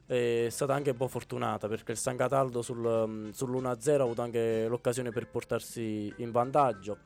è 0.06 0.46
stata 0.50 0.74
anche 0.74 0.90
un 0.90 0.96
po' 0.96 1.08
fortunata 1.08 1.66
perché 1.68 1.92
il 1.92 1.98
San 1.98 2.16
Cataldo 2.16 2.60
sul, 2.62 2.78
mm, 3.08 3.28
sull'1-0 3.30 4.00
ha 4.00 4.02
avuto 4.04 4.22
anche 4.22 4.66
l'occasione 4.68 5.10
per 5.10 5.26
portarsi 5.28 6.12
in 6.18 6.30
vantaggio, 6.30 6.98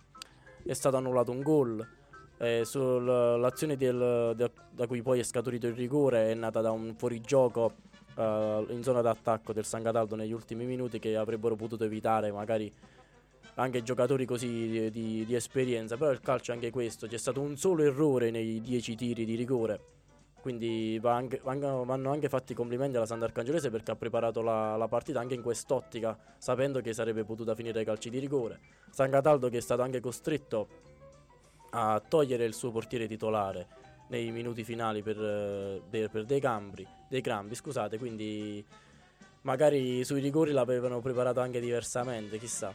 è 0.64 0.72
stato 0.72 0.96
annullato 0.96 1.30
un 1.30 1.42
gol. 1.42 1.86
eh, 2.40 2.62
sull'azione 2.64 3.76
del- 3.76 4.32
da, 4.36 4.48
da 4.70 4.86
cui 4.86 5.02
poi 5.02 5.18
è 5.18 5.24
scaturito 5.24 5.66
il 5.66 5.74
rigore 5.74 6.30
è 6.30 6.34
nata 6.34 6.60
da 6.60 6.70
un 6.70 6.94
fuorigioco 6.96 7.72
eh, 8.16 8.66
in 8.68 8.80
zona 8.84 9.00
d'attacco 9.00 9.52
del 9.52 9.64
San 9.64 9.82
Cataldo 9.82 10.14
negli 10.14 10.30
ultimi 10.30 10.64
minuti 10.64 11.00
che 11.00 11.16
avrebbero 11.16 11.56
potuto 11.56 11.82
evitare 11.82 12.30
magari 12.30 12.72
anche 13.56 13.82
giocatori 13.82 14.24
così 14.24 14.46
di, 14.46 14.90
di- 14.92 15.24
di 15.26 15.34
esperienza, 15.34 15.96
però 15.96 16.12
il 16.12 16.20
calcio 16.20 16.52
è 16.52 16.54
anche 16.54 16.70
questo, 16.70 17.08
c'è 17.08 17.16
stato 17.18 17.40
un 17.40 17.56
solo 17.56 17.82
errore 17.82 18.30
nei 18.30 18.60
10 18.60 18.94
tiri 18.94 19.24
di 19.24 19.34
rigore, 19.34 19.80
quindi 20.40 20.98
va 21.00 21.14
anche- 21.14 21.40
vanno, 21.42 22.10
anche 22.10 22.28
fatti 22.28 22.54
complimenti 22.54 22.96
alla 22.96 23.06
Sant'Arcangiolese 23.06 23.70
perché 23.70 23.90
ha 23.90 23.96
preparato 23.96 24.40
la, 24.40 24.76
la 24.76 24.88
partita 24.88 25.20
anche 25.20 25.34
in 25.34 25.42
quest'ottica, 25.42 26.16
sapendo 26.38 26.80
che 26.80 26.92
sarebbe 26.92 27.24
potuta 27.24 27.54
finire 27.54 27.80
ai 27.80 27.84
calci 27.84 28.10
di 28.10 28.18
rigore. 28.18 28.60
San 28.90 29.10
Cataldo 29.10 29.48
che 29.48 29.58
è 29.58 29.60
stato 29.60 29.82
anche 29.82 30.00
costretto 30.00 30.68
a 31.70 32.00
togliere 32.06 32.44
il 32.44 32.54
suo 32.54 32.70
portiere 32.70 33.06
titolare 33.06 33.66
nei 34.08 34.30
minuti 34.30 34.64
finali 34.64 35.02
per, 35.02 35.82
per- 35.88 36.10
per 36.10 36.24
dei, 36.24 36.40
cambri, 36.40 36.86
dei 37.08 37.20
crampi, 37.20 37.54
scusate, 37.54 37.98
quindi 37.98 38.64
magari 39.42 40.04
sui 40.04 40.20
rigori 40.20 40.52
l'avevano 40.52 41.00
preparato 41.00 41.40
anche 41.40 41.60
diversamente, 41.60 42.38
chissà. 42.38 42.72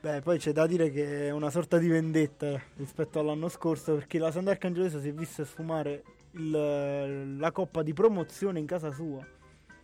Beh, 0.00 0.20
poi 0.20 0.38
c'è 0.38 0.52
da 0.52 0.66
dire 0.66 0.90
che 0.90 1.26
è 1.26 1.30
una 1.30 1.50
sorta 1.50 1.76
di 1.76 1.88
vendetta 1.88 2.60
rispetto 2.76 3.18
all'anno 3.18 3.48
scorso 3.48 3.94
perché 3.94 4.18
la 4.18 4.30
Sant'Arcangiolese 4.30 5.00
si 5.00 5.08
è 5.08 5.12
vista 5.12 5.44
sfumare 5.44 6.04
il- 6.32 7.36
la 7.38 7.50
coppa 7.52 7.82
di 7.82 7.92
promozione 7.92 8.58
in 8.58 8.66
casa 8.66 8.90
sua. 8.90 9.24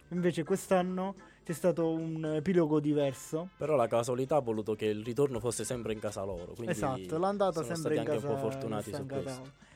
Invece 0.09 0.45
quest'anno 0.45 1.15
c'è 1.45 1.53
stato 1.53 1.91
un 1.91 2.25
epilogo 2.37 2.79
diverso. 2.81 3.49
Però 3.57 3.75
la 3.77 3.87
casualità 3.89 4.37
ha 4.37 4.41
voluto 4.41 4.75
che 4.75 4.87
il 4.87 5.03
ritorno 5.05 5.41
fosse 5.41 5.65
sempre 5.65 5.93
in 5.93 5.99
casa 5.99 6.23
loro. 6.25 6.53
Quindi 6.55 6.73
esatto, 6.73 7.19
l'andata 7.19 7.63
sempre 7.63 7.75
stati 7.77 7.95
in 7.95 8.01
anche 8.01 8.11
casa 8.13 8.29
un 8.29 8.35
po' 8.35 8.41
fortunati 8.41 8.95
su 8.95 9.07
questo. 9.07 9.73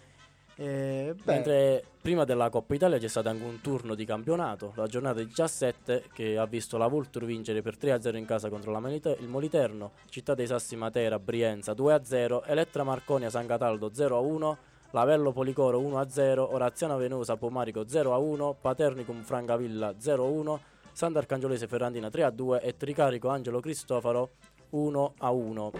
Eh, 0.60 1.14
Mentre 1.24 1.84
prima 2.02 2.24
della 2.24 2.50
Coppa 2.50 2.74
Italia 2.74 2.98
c'è 2.98 3.06
stato 3.06 3.28
anche 3.28 3.44
un 3.44 3.60
turno 3.60 3.94
di 3.94 4.04
campionato, 4.04 4.72
la 4.74 4.88
giornata 4.88 5.22
17 5.22 6.06
che 6.12 6.36
ha 6.36 6.46
visto 6.46 6.76
la 6.76 6.88
Vulture 6.88 7.26
vincere 7.26 7.62
per 7.62 7.76
3-0 7.76 8.16
in 8.16 8.24
casa 8.24 8.48
contro 8.48 8.72
la 8.72 8.80
Melite- 8.80 9.16
il 9.20 9.28
Moliterno, 9.28 9.92
Città 10.08 10.34
dei 10.34 10.48
Sassi 10.48 10.74
Matera 10.74 11.20
Brienza 11.20 11.74
2-0, 11.74 12.42
Elettra 12.44 12.82
Marconia 12.82 13.30
San 13.30 13.46
Cataldo 13.46 13.92
0-1, 13.94 14.58
Lavello 14.92 15.32
Policoro 15.32 15.80
1-0, 15.80 16.38
Oraziano 16.38 16.96
Venosa 16.96 17.36
Pomarico 17.36 17.82
0-1, 17.82 18.56
Paternicum 18.60 19.22
Francavilla 19.22 19.90
0-1, 19.90 20.58
Sant'Arcangiolese 20.92 21.66
Ferrandina 21.66 22.08
3-2 22.08 22.60
e 22.62 22.76
Tricarico 22.76 23.28
Angelo 23.28 23.60
Cristofaro 23.60 24.30
1-1. 24.72 25.70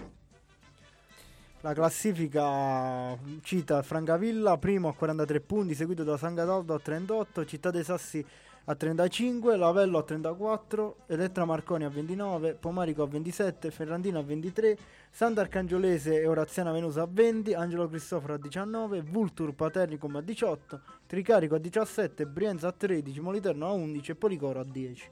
La 1.61 1.73
classifica 1.73 3.17
cita 3.41 3.81
Francavilla 3.81 4.57
primo 4.57 4.87
a 4.87 4.93
43 4.93 5.41
punti, 5.41 5.75
seguito 5.75 6.03
da 6.03 6.15
San 6.15 6.35
Cataldo 6.35 6.75
a 6.75 6.79
38, 6.79 7.45
Città 7.45 7.71
dei 7.71 7.83
Sassi 7.83 8.25
a 8.65 8.75
35, 8.75 9.55
Lavello 9.55 9.97
a 9.97 10.03
34, 10.03 10.97
Elettra 11.07 11.45
Marconi 11.45 11.85
a 11.85 11.89
29, 11.89 12.55
Pomarico 12.55 13.03
a 13.03 13.07
27, 13.07 13.71
Ferrandino 13.71 14.19
a 14.19 14.23
23, 14.23 14.77
Sant'Arcangiolese 15.09 16.21
e 16.21 16.27
Oraziana 16.27 16.71
Venusa 16.71 17.01
a 17.01 17.07
20, 17.09 17.53
Angelo 17.53 17.87
Cristoforo 17.87 18.35
a 18.35 18.37
19, 18.37 19.01
Vultur 19.01 19.53
Paternicum 19.53 20.17
a 20.17 20.21
18, 20.21 20.81
Tricarico 21.07 21.55
a 21.55 21.59
17, 21.59 22.25
Brienza 22.27 22.67
a 22.67 22.71
13, 22.71 23.19
Moliterno 23.19 23.67
a 23.67 23.71
11 23.71 24.11
e 24.11 24.15
Policoro 24.15 24.59
a 24.59 24.65
10. 24.65 25.11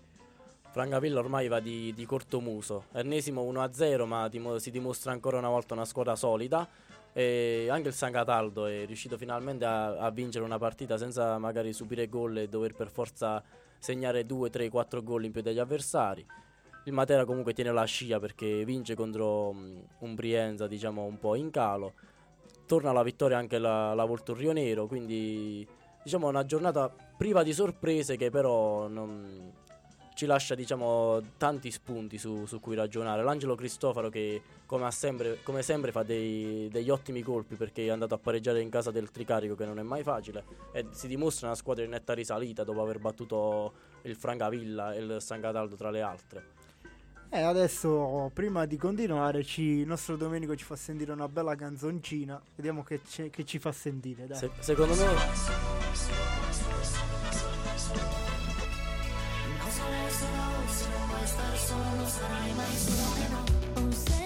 Francavilla 0.70 1.20
ormai 1.20 1.48
va 1.48 1.60
di, 1.60 1.92
di 1.96 2.06
cortomuso, 2.06 2.86
ennesimo 2.92 3.42
1-0 3.42 4.06
ma 4.06 4.28
dimo- 4.28 4.60
si 4.60 4.70
dimostra 4.70 5.12
ancora 5.12 5.40
una 5.40 5.50
volta 5.50 5.74
una 5.74 5.86
squadra 5.86 6.16
solida 6.16 6.68
e 7.18 7.66
anche 7.72 7.88
il 7.88 7.96
San 7.96 8.12
Cataldo 8.12 8.68
è 8.68 8.86
riuscito 8.86 9.18
finalmente 9.18 9.66
a, 9.66 9.98
a 9.98 10.12
vincere 10.12 10.46
una 10.46 10.60
partita 10.60 11.00
senza 11.00 11.40
magari 11.40 11.74
subire 11.74 12.08
gol 12.10 12.38
e 12.38 12.48
dover 12.48 12.76
per 12.76 12.92
forza 12.92 13.44
segnare 13.80 14.24
2, 14.24 14.52
3, 14.52 14.70
4 14.70 15.02
gol 15.02 15.26
in 15.26 15.32
più 15.32 15.42
degli 15.42 15.58
avversari. 15.58 16.24
Il 16.84 16.94
Matera 16.94 17.26
comunque 17.26 17.54
tiene 17.54 17.72
la 17.72 17.86
scia 17.86 18.20
perché 18.20 18.64
vince 18.66 18.94
contro 18.94 19.50
un 19.50 20.14
Brienza 20.14 20.68
diciamo 20.68 21.06
un 21.06 21.18
po' 21.18 21.34
in 21.34 21.50
calo. 21.50 21.94
Torna 22.68 22.92
alla 22.92 23.02
vittoria 23.02 23.40
anche 23.40 23.58
la, 23.58 23.96
la 23.96 24.06
Volturrio 24.06 24.52
Nero, 24.52 24.86
quindi 24.86 25.68
diciamo 26.04 26.28
una 26.28 26.46
giornata 26.46 26.94
priva 27.18 27.42
di 27.42 27.52
sorprese 27.52 28.16
che 28.16 28.30
però 28.30 28.88
non, 28.88 29.54
ci 30.18 30.26
lascia 30.26 30.56
diciamo 30.56 31.22
tanti 31.38 31.70
spunti 31.70 32.18
su, 32.18 32.48
su 32.48 32.60
cui 32.60 32.74
ragionare. 32.76 33.22
L'Angelo 33.22 33.54
Cristofaro 33.54 34.10
che 34.10 34.42
come, 34.66 34.86
ha 34.86 34.92
sempre, 34.92 35.44
come 35.44 35.62
sempre 35.62 35.92
fa 35.92 36.02
dei- 36.02 36.68
degli 36.72 36.90
ottimi 36.90 37.22
colpi 37.22 37.54
perché 37.54 37.86
è 37.86 37.90
andato 37.90 38.16
a 38.16 38.18
pareggiare 38.18 38.60
in 38.60 38.70
casa 38.72 38.90
del 38.90 39.12
Tricarico 39.12 39.54
che 39.54 39.66
non 39.66 39.78
è 39.78 39.84
mai 39.84 40.02
facile 40.02 40.44
e 40.74 40.88
si 40.90 41.08
dimostra 41.08 41.46
una 41.46 41.56
squadra 41.56 41.84
in 41.84 41.92
netta 41.92 42.14
risalita 42.14 42.64
dopo 42.64 42.82
aver 42.82 42.98
battuto 42.98 43.74
il 44.02 44.16
Francavilla 44.16 44.96
e 44.96 45.00
il 45.02 45.18
San 45.22 45.40
Cataldo 45.40 45.76
tra 45.76 45.92
le 45.92 46.02
altre. 46.02 46.46
E 47.30 47.42
adesso, 47.42 48.32
prima 48.34 48.66
di 48.66 48.78
continuare, 48.78 49.44
ci- 49.44 49.62
il 49.82 49.86
nostro 49.88 50.16
Domenico 50.16 50.56
ci 50.56 50.64
fa 50.64 50.76
sentire 50.76 51.12
una 51.12 51.28
bella 51.28 51.54
canzoncina. 51.54 52.42
Vediamo 52.56 52.82
che, 52.84 53.02
che 53.30 53.46
ci 53.46 53.60
fa 53.60 53.72
sentire. 53.72 54.34
Se- 54.34 54.50
secondo 54.62 54.96
me 54.96 55.06
so 60.10 60.26
slow, 60.68 61.26
slow 61.26 61.56
solo, 61.56 62.06
so 62.06 62.26
I 62.26 62.54
might 62.54 62.78
slow 62.78 63.84
down. 63.84 64.17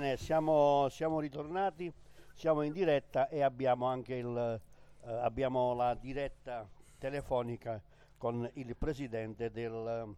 Bene, 0.00 0.16
siamo, 0.16 0.88
siamo 0.88 1.20
ritornati, 1.20 1.92
siamo 2.32 2.62
in 2.62 2.72
diretta 2.72 3.28
e 3.28 3.42
abbiamo 3.42 3.84
anche 3.84 4.14
il, 4.14 4.34
eh, 5.04 5.12
abbiamo 5.12 5.74
la 5.74 5.92
diretta 5.92 6.66
telefonica 6.96 7.78
con 8.16 8.48
il 8.54 8.74
presidente 8.76 9.50
del 9.50 9.74
eh, 9.74 10.14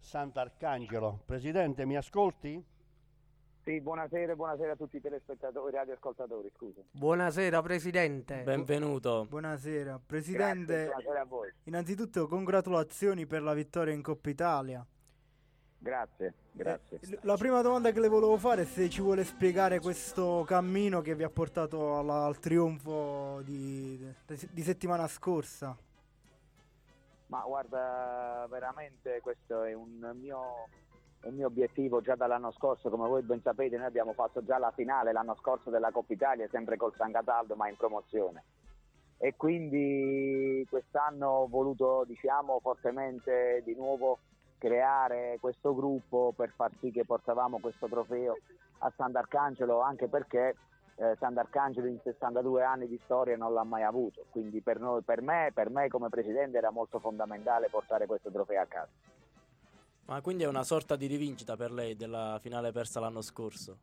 Sant'Arcangelo. 0.00 1.20
Presidente, 1.24 1.84
mi 1.84 1.96
ascolti? 1.96 2.60
Sì, 3.62 3.80
buonasera, 3.80 4.34
buonasera 4.34 4.72
a 4.72 4.76
tutti 4.76 4.96
i 4.96 5.00
telespettatori, 5.00 5.76
radioascoltatori, 5.76 6.50
scusa. 6.56 6.80
Buonasera 6.90 7.62
Presidente. 7.62 8.42
Benvenuto. 8.42 9.26
Buonasera, 9.28 10.00
Presidente. 10.04 10.86
Grazie, 10.86 10.86
buonasera 10.86 11.20
a 11.20 11.24
voi. 11.26 11.52
Innanzitutto 11.66 12.26
congratulazioni 12.26 13.24
per 13.26 13.42
la 13.42 13.54
vittoria 13.54 13.94
in 13.94 14.02
Coppa 14.02 14.30
Italia. 14.30 14.84
Grazie, 15.82 16.32
grazie. 16.52 17.00
Eh, 17.00 17.18
La 17.22 17.36
prima 17.36 17.60
domanda 17.60 17.90
che 17.90 17.98
le 17.98 18.06
volevo 18.06 18.36
fare 18.36 18.62
è 18.62 18.64
se 18.66 18.88
ci 18.88 19.00
vuole 19.00 19.24
spiegare 19.24 19.80
questo 19.80 20.44
cammino 20.46 21.00
che 21.00 21.16
vi 21.16 21.24
ha 21.24 21.28
portato 21.28 21.98
alla- 21.98 22.24
al 22.24 22.38
trionfo 22.38 23.40
di, 23.42 23.98
di 24.52 24.62
settimana 24.62 25.08
scorsa. 25.08 25.76
Ma 27.26 27.42
guarda, 27.44 28.46
veramente 28.48 29.20
questo 29.22 29.64
è 29.64 29.72
un 29.72 30.12
mio, 30.20 30.68
un 31.24 31.34
mio 31.34 31.46
obiettivo 31.48 32.00
già 32.00 32.14
dall'anno 32.14 32.52
scorso, 32.52 32.88
come 32.88 33.08
voi 33.08 33.22
ben 33.22 33.40
sapete 33.42 33.76
noi 33.76 33.86
abbiamo 33.86 34.12
fatto 34.12 34.44
già 34.44 34.58
la 34.58 34.70
finale 34.70 35.10
l'anno 35.12 35.34
scorso 35.34 35.68
della 35.68 35.90
Coppa 35.90 36.12
Italia, 36.12 36.46
sempre 36.48 36.76
col 36.76 36.94
San 36.96 37.10
Cataldo 37.10 37.56
ma 37.56 37.68
in 37.68 37.76
promozione. 37.76 38.44
E 39.18 39.34
quindi 39.36 40.64
quest'anno 40.70 41.28
ho 41.28 41.48
voluto, 41.48 42.04
diciamo, 42.06 42.60
fortemente 42.60 43.62
di 43.64 43.74
nuovo 43.74 44.18
creare 44.62 45.38
questo 45.40 45.74
gruppo 45.74 46.32
per 46.36 46.52
far 46.54 46.70
sì 46.78 46.92
che 46.92 47.04
portavamo 47.04 47.58
questo 47.58 47.88
trofeo 47.88 48.38
a 48.78 48.92
Sant'Arcangelo, 48.96 49.80
anche 49.80 50.06
perché 50.06 50.54
eh, 50.94 51.16
Sant'Arcangelo 51.18 51.88
in 51.88 51.98
62 52.00 52.62
anni 52.62 52.86
di 52.86 53.00
storia 53.02 53.36
non 53.36 53.52
l'ha 53.52 53.64
mai 53.64 53.82
avuto, 53.82 54.24
quindi 54.30 54.60
per, 54.60 54.78
noi, 54.78 55.02
per, 55.02 55.20
me, 55.20 55.50
per 55.52 55.68
me 55.68 55.88
come 55.88 56.10
presidente 56.10 56.58
era 56.58 56.70
molto 56.70 57.00
fondamentale 57.00 57.70
portare 57.70 58.06
questo 58.06 58.30
trofeo 58.30 58.60
a 58.60 58.66
casa. 58.66 58.90
Ma 60.04 60.20
quindi 60.20 60.44
è 60.44 60.46
una 60.46 60.62
sorta 60.62 60.94
di 60.94 61.06
rivincita 61.06 61.56
per 61.56 61.72
lei 61.72 61.96
della 61.96 62.38
finale 62.40 62.70
persa 62.70 63.00
l'anno 63.00 63.20
scorso? 63.20 63.78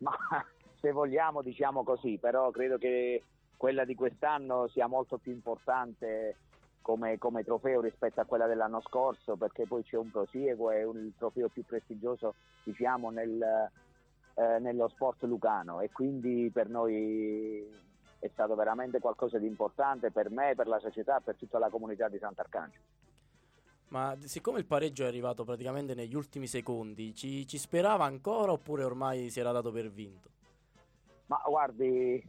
Ma 0.00 0.12
se 0.78 0.92
vogliamo 0.92 1.40
diciamo 1.40 1.82
così, 1.82 2.18
però 2.18 2.50
credo 2.50 2.76
che 2.76 3.22
quella 3.56 3.86
di 3.86 3.94
quest'anno 3.94 4.68
sia 4.68 4.86
molto 4.86 5.16
più 5.16 5.32
importante 5.32 6.36
come, 6.88 7.18
come 7.18 7.44
trofeo 7.44 7.82
rispetto 7.82 8.22
a 8.22 8.24
quella 8.24 8.46
dell'anno 8.46 8.80
scorso, 8.80 9.36
perché 9.36 9.66
poi 9.66 9.82
c'è 9.82 9.98
un 9.98 10.10
prosieguo, 10.10 10.70
è 10.70 10.84
un, 10.84 10.96
il 10.96 11.12
trofeo 11.18 11.50
più 11.50 11.62
prestigioso 11.62 12.36
diciamo 12.62 13.10
nel, 13.10 13.42
eh, 13.42 14.58
nello 14.58 14.88
sport 14.88 15.22
lucano 15.24 15.82
e 15.82 15.90
quindi 15.92 16.50
per 16.50 16.70
noi 16.70 17.62
è 18.18 18.30
stato 18.32 18.54
veramente 18.54 19.00
qualcosa 19.00 19.36
di 19.36 19.46
importante 19.46 20.10
per 20.10 20.30
me, 20.30 20.54
per 20.54 20.66
la 20.66 20.78
società, 20.78 21.20
per 21.20 21.36
tutta 21.36 21.58
la 21.58 21.68
comunità 21.68 22.08
di 22.08 22.16
Sant'Arcangelo. 22.16 22.84
Ma 23.88 24.16
siccome 24.20 24.58
il 24.58 24.66
pareggio 24.66 25.04
è 25.04 25.08
arrivato 25.08 25.44
praticamente 25.44 25.94
negli 25.94 26.14
ultimi 26.14 26.46
secondi, 26.46 27.14
ci, 27.14 27.46
ci 27.46 27.58
sperava 27.58 28.06
ancora 28.06 28.52
oppure 28.52 28.84
ormai 28.84 29.28
si 29.28 29.40
era 29.40 29.52
dato 29.52 29.70
per 29.70 29.90
vinto? 29.90 30.30
Ma 31.26 31.38
guardi, 31.46 32.26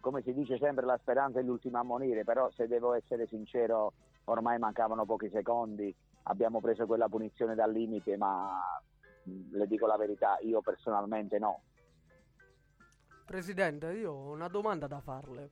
come 0.00 0.22
si 0.22 0.32
dice 0.32 0.58
sempre, 0.58 0.86
la 0.86 0.98
speranza 1.00 1.40
è 1.40 1.42
l'ultima 1.42 1.80
a 1.80 1.84
morire, 1.84 2.24
però 2.24 2.50
se 2.52 2.66
devo 2.66 2.94
essere 2.94 3.26
sincero, 3.26 3.92
ormai 4.24 4.58
mancavano 4.58 5.04
pochi 5.04 5.28
secondi, 5.30 5.94
abbiamo 6.24 6.60
preso 6.60 6.86
quella 6.86 7.08
punizione 7.08 7.54
dal 7.54 7.72
limite, 7.72 8.16
ma 8.16 8.60
le 9.24 9.66
dico 9.66 9.86
la 9.86 9.96
verità, 9.96 10.38
io 10.40 10.60
personalmente 10.60 11.38
no. 11.38 11.62
Presidente, 13.24 13.92
io 13.92 14.12
ho 14.12 14.32
una 14.32 14.48
domanda 14.48 14.86
da 14.86 15.00
farle. 15.00 15.50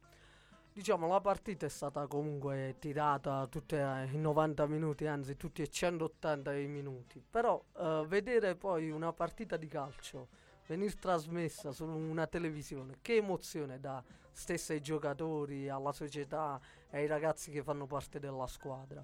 Diciamo, 0.73 1.07
la 1.07 1.21
partita 1.21 1.65
è 1.65 1.71
stata 1.71 2.07
comunque 2.07 2.77
tirata 2.79 3.47
tutte 3.47 3.79
eh, 3.79 4.13
in 4.13 4.21
90 4.21 4.67
minuti, 4.67 5.07
anzi 5.07 5.37
tutti 5.37 5.63
e 5.63 5.69
180 5.69 6.55
i 6.55 6.67
minuti. 6.67 7.23
Però 7.31 7.63
eh, 7.79 8.05
vedere 8.07 8.57
poi 8.57 8.91
una 8.91 9.13
partita 9.13 9.57
di 9.57 9.69
calcio 9.69 10.29
venire 10.67 10.93
trasmessa 10.95 11.73
su 11.73 11.85
una 11.87 12.27
televisione, 12.27 12.97
che 13.01 13.17
emozione 13.17 13.79
dà 13.79 14.03
stessa 14.33 14.73
ai 14.73 14.81
giocatori, 14.81 15.69
alla 15.69 15.93
società 15.93 16.61
e 16.91 16.99
ai 16.99 17.07
ragazzi 17.07 17.51
che 17.51 17.63
fanno 17.63 17.87
parte 17.87 18.19
della 18.19 18.47
squadra? 18.47 19.03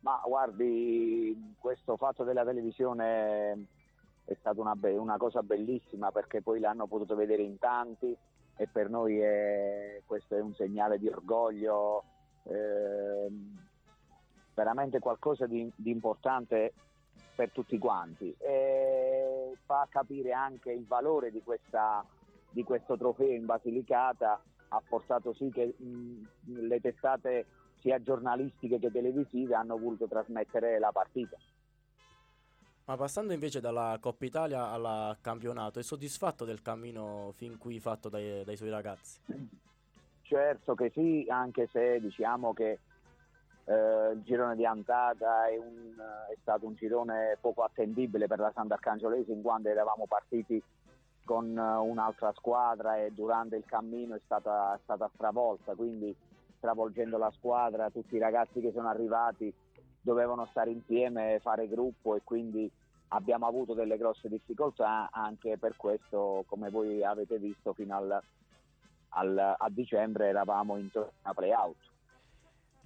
Ma 0.00 0.20
guardi, 0.24 1.54
questo 1.58 1.96
fatto 1.96 2.22
della 2.22 2.44
televisione 2.44 3.66
è 4.24 4.36
stata 4.38 4.60
una, 4.60 4.76
be- 4.76 4.96
una 4.96 5.16
cosa 5.16 5.42
bellissima 5.42 6.12
perché 6.12 6.42
poi 6.42 6.60
l'hanno 6.60 6.86
potuto 6.86 7.16
vedere 7.16 7.42
in 7.42 7.58
tanti 7.58 8.16
e 8.56 8.68
per 8.68 8.88
noi 8.88 9.18
è- 9.18 10.02
questo 10.06 10.36
è 10.36 10.40
un 10.40 10.54
segnale 10.54 10.98
di 10.98 11.08
orgoglio, 11.08 12.04
ehm, 12.44 13.64
veramente 14.54 14.98
qualcosa 15.00 15.46
di, 15.46 15.70
di 15.74 15.90
importante 15.90 16.72
per 17.34 17.50
tutti 17.50 17.76
quanti 17.78 18.34
e 18.38 19.25
fa 19.64 19.86
capire 19.90 20.32
anche 20.32 20.70
il 20.72 20.86
valore 20.86 21.30
di, 21.30 21.42
questa, 21.42 22.04
di 22.50 22.62
questo 22.64 22.96
trofeo 22.96 23.32
in 23.32 23.46
Basilicata, 23.46 24.42
ha 24.68 24.82
portato 24.86 25.32
sì 25.34 25.50
che 25.50 25.74
mh, 25.76 26.22
le 26.66 26.80
testate 26.80 27.46
sia 27.80 28.02
giornalistiche 28.02 28.78
che 28.78 28.90
televisive 28.90 29.54
hanno 29.54 29.78
voluto 29.78 30.06
trasmettere 30.06 30.78
la 30.78 30.90
partita. 30.92 31.36
Ma 32.86 32.96
passando 32.96 33.32
invece 33.32 33.60
dalla 33.60 33.98
Coppa 34.00 34.24
Italia 34.24 34.70
al 34.70 35.16
campionato, 35.20 35.80
è 35.80 35.82
soddisfatto 35.82 36.44
del 36.44 36.62
cammino 36.62 37.32
fin 37.34 37.58
qui 37.58 37.80
fatto 37.80 38.08
dai, 38.08 38.44
dai 38.44 38.56
suoi 38.56 38.70
ragazzi? 38.70 39.20
Certo 40.22 40.74
che 40.74 40.90
sì, 40.94 41.26
anche 41.28 41.68
se 41.72 42.00
diciamo 42.00 42.52
che 42.52 42.78
eh, 43.66 44.12
il 44.12 44.22
girone 44.22 44.54
di 44.54 44.64
andata 44.64 45.46
è, 45.46 45.56
un, 45.56 45.94
è, 46.30 46.36
stato 46.40 46.66
un 46.66 46.74
girone 46.74 47.36
poco 47.40 47.62
attendibile 47.62 48.26
per 48.26 48.38
la 48.38 48.52
Sant'Arcangiolese 48.54 49.32
in 49.32 49.42
quanto 49.42 49.68
eravamo 49.68 50.06
partiti 50.06 50.62
con 51.24 51.56
un'altra 51.56 52.32
squadra 52.36 52.98
e 52.98 53.10
durante 53.12 53.56
il 53.56 53.64
cammino 53.64 54.14
è 54.14 54.20
stata, 54.24 54.78
stata 54.84 55.10
stravolta, 55.12 55.74
quindi 55.74 56.14
stravolgendo 56.56 57.18
la 57.18 57.32
squadra 57.32 57.90
tutti 57.90 58.14
i 58.14 58.20
ragazzi 58.20 58.60
che 58.60 58.70
sono 58.72 58.88
arrivati 58.88 59.52
dovevano 60.00 60.46
stare 60.46 60.70
insieme, 60.70 61.40
fare 61.40 61.66
gruppo 61.66 62.14
e 62.14 62.20
quindi 62.22 62.70
abbiamo 63.08 63.48
avuto 63.48 63.74
delle 63.74 63.96
grosse 63.96 64.28
difficoltà 64.28 65.08
anche 65.10 65.58
per 65.58 65.76
questo, 65.76 66.44
come 66.46 66.70
voi 66.70 67.02
avete 67.02 67.38
visto, 67.38 67.72
fino 67.72 67.96
al, 67.96 68.20
al, 69.10 69.54
a 69.58 69.68
dicembre 69.68 70.28
eravamo 70.28 70.76
in 70.76 70.90
torna 70.92 71.34
play-out. 71.34 71.85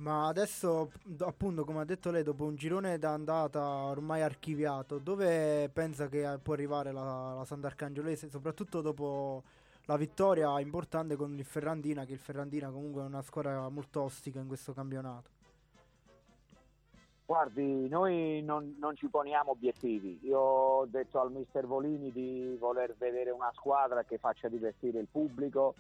Ma 0.01 0.29
adesso, 0.29 0.93
appunto, 1.19 1.65
come 1.65 1.81
ha 1.81 1.85
detto 1.85 2.11
lei, 2.11 2.23
dopo 2.23 2.45
un 2.45 2.57
girone 2.57 2.99
d'andata 2.99 3.63
ormai 3.63 4.23
archiviato, 4.23 4.99
dove 4.99 5.69
pensa 5.71 6.09
che 6.09 6.39
può 6.43 6.55
arrivare 6.55 6.91
la, 6.91 7.35
la 7.35 7.45
Sant'Arcangiolese, 7.45 8.31
soprattutto 8.31 8.81
dopo 8.81 9.43
la 9.85 9.99
vittoria 9.99 10.59
importante 10.59 11.17
con 11.17 11.37
il 11.37 11.45
Ferrandina, 11.45 12.07
che 12.07 12.15
il 12.15 12.19
Ferrandina 12.19 12.71
comunque 12.71 13.03
è 13.03 13.07
una 13.07 13.21
squadra 13.21 13.69
molto 13.69 14.01
ostica 14.01 14.41
in 14.41 14.47
questo 14.47 14.73
campionato? 14.73 15.29
Guardi, 17.27 17.87
noi 17.89 18.43
non, 18.43 18.77
non, 18.81 18.97
ci 18.97 19.07
poniamo 19.07 19.51
obiettivi. 19.51 20.19
Io 20.23 20.39
ho 20.39 20.87
detto 20.87 21.21
al 21.21 21.31
mister 21.31 21.67
Volini 21.67 22.11
di 22.11 22.57
voler 22.59 22.95
vedere 22.97 23.31
una 23.31 23.53
squadra 23.55 24.03
che 24.03 24.17
faccia 24.17 24.49
divertire 24.49 24.99
il 24.99 25.09
pubblico, 25.09 25.75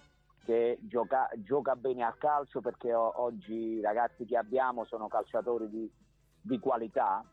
che 0.44 0.78
gioca, 0.82 1.28
gioca 1.36 1.76
bene 1.76 2.02
a 2.02 2.14
calcio 2.18 2.60
perché 2.60 2.92
oggi 2.92 3.54
i 3.54 3.80
ragazzi 3.80 4.24
che 4.24 4.36
abbiamo 4.36 4.84
sono 4.84 5.08
calciatori 5.08 5.68
di, 5.68 5.90
di, 6.40 6.58
qualità 6.58 7.24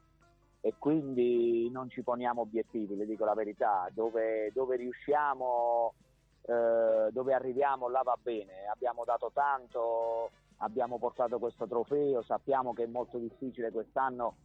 e 0.62 0.74
quindi 0.78 1.70
non 1.72 1.90
ci 1.90 2.02
poniamo 2.02 2.42
obiettivi, 2.42 2.96
le 2.96 3.06
dico 3.06 3.26
la 3.26 3.34
verità. 3.34 3.88
Dove, 3.92 4.52
dove 4.54 4.76
riusciamo, 4.76 5.94
eh, 6.42 7.10
dove 7.12 7.34
arriviamo 7.34 7.90
là 7.90 8.02
va 8.04 8.18
bene. 8.22 8.68
Abbiamo 8.72 9.04
dato 9.06 9.32
tanto 9.34 10.32
abbiamo 10.58 10.98
portato 10.98 11.40
questo 11.40 11.68
trofeo, 11.68 12.24
sappiamo 12.24 12.74
che 12.74 12.84
è 12.84 12.88
molto 12.88 13.18
difficile 13.18 13.72
quest'anno 13.72 14.36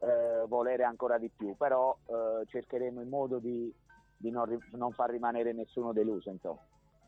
eh, 0.00 0.44
volere 0.46 0.84
ancora 0.84 1.18
di 1.18 1.30
più, 1.34 1.56
però 1.56 1.96
eh, 2.06 2.46
cercheremo 2.46 3.00
in 3.00 3.08
modo 3.08 3.38
di, 3.38 3.72
di 4.16 4.30
non, 4.30 4.58
non, 4.72 4.92
far 4.92 5.10
rimanere 5.10 5.52
nessuno 5.52 5.92
deluso. 5.92 6.30
Insomma. 6.30 6.60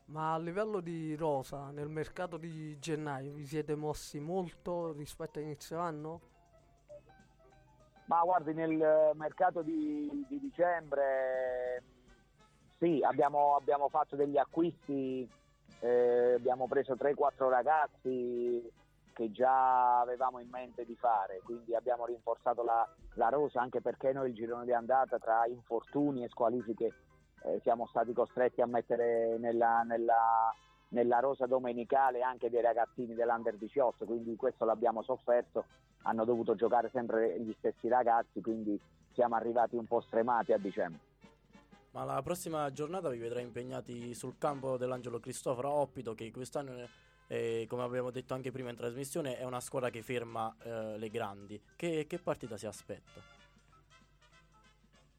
Ma 0.05 0.33
a 0.33 0.37
livello 0.37 0.81
di 0.81 1.15
rosa, 1.15 1.69
nel 1.71 1.87
mercato 1.87 2.37
di 2.37 2.77
gennaio 2.79 3.33
vi 3.33 3.45
siete 3.45 3.75
mossi 3.75 4.19
molto 4.19 4.91
rispetto 4.93 5.39
a 5.39 5.41
inizio 5.41 5.79
anno? 5.79 6.21
Ma 8.05 8.21
guardi, 8.21 8.53
nel 8.53 9.11
mercato 9.13 9.61
di, 9.61 10.25
di 10.27 10.39
dicembre 10.39 11.81
sì, 12.77 12.99
abbiamo, 13.03 13.55
abbiamo 13.55 13.87
fatto 13.87 14.15
degli 14.15 14.37
acquisti 14.37 15.29
eh, 15.81 16.33
abbiamo 16.35 16.67
preso 16.67 16.93
3-4 16.93 17.49
ragazzi 17.49 18.71
che 19.13 19.31
già 19.31 19.99
avevamo 19.99 20.39
in 20.39 20.47
mente 20.49 20.85
di 20.85 20.95
fare, 20.95 21.41
quindi 21.43 21.75
abbiamo 21.75 22.05
rinforzato 22.05 22.63
la, 22.63 22.87
la 23.15 23.29
rosa 23.29 23.61
anche 23.61 23.81
perché 23.81 24.13
noi 24.13 24.29
il 24.29 24.35
girone 24.35 24.65
di 24.65 24.73
andata 24.73 25.17
tra 25.17 25.45
infortuni 25.47 26.23
e 26.23 26.29
squalifiche 26.29 26.93
eh, 27.43 27.59
siamo 27.63 27.87
stati 27.87 28.13
costretti 28.13 28.61
a 28.61 28.65
mettere 28.65 29.37
nella, 29.37 29.83
nella, 29.83 30.53
nella, 30.89 31.19
rosa 31.19 31.45
domenicale 31.45 32.21
anche 32.21 32.49
dei 32.49 32.61
ragazzini 32.61 33.13
dell'Under 33.13 33.57
18, 33.57 34.05
quindi 34.05 34.35
questo 34.35 34.65
l'abbiamo 34.65 35.01
sofferto, 35.01 35.65
hanno 36.03 36.25
dovuto 36.25 36.55
giocare 36.55 36.89
sempre 36.91 37.39
gli 37.39 37.53
stessi 37.57 37.87
ragazzi, 37.87 38.41
quindi 38.41 38.79
siamo 39.13 39.35
arrivati 39.35 39.75
un 39.75 39.85
po' 39.85 40.01
stremati 40.01 40.53
a 40.53 40.57
dicembre. 40.57 41.09
Ma 41.91 42.05
la 42.05 42.21
prossima 42.21 42.71
giornata 42.71 43.09
vi 43.09 43.17
vedrà 43.17 43.41
impegnati 43.41 44.13
sul 44.13 44.37
campo 44.37 44.77
dell'Angelo 44.77 45.19
Cristoforo 45.19 45.67
a 45.67 45.73
Oppido, 45.73 46.13
che 46.13 46.31
quest'anno, 46.31 46.87
eh, 47.27 47.65
come 47.67 47.83
abbiamo 47.83 48.11
detto 48.11 48.33
anche 48.33 48.51
prima 48.51 48.69
in 48.69 48.77
trasmissione, 48.77 49.37
è 49.37 49.43
una 49.43 49.59
squadra 49.59 49.89
che 49.89 50.01
ferma 50.01 50.55
eh, 50.63 50.97
le 50.97 51.09
grandi. 51.09 51.61
Che, 51.75 52.05
che, 52.07 52.17
partita 52.19 52.55
si 52.55 52.65
aspetta? 52.65 53.40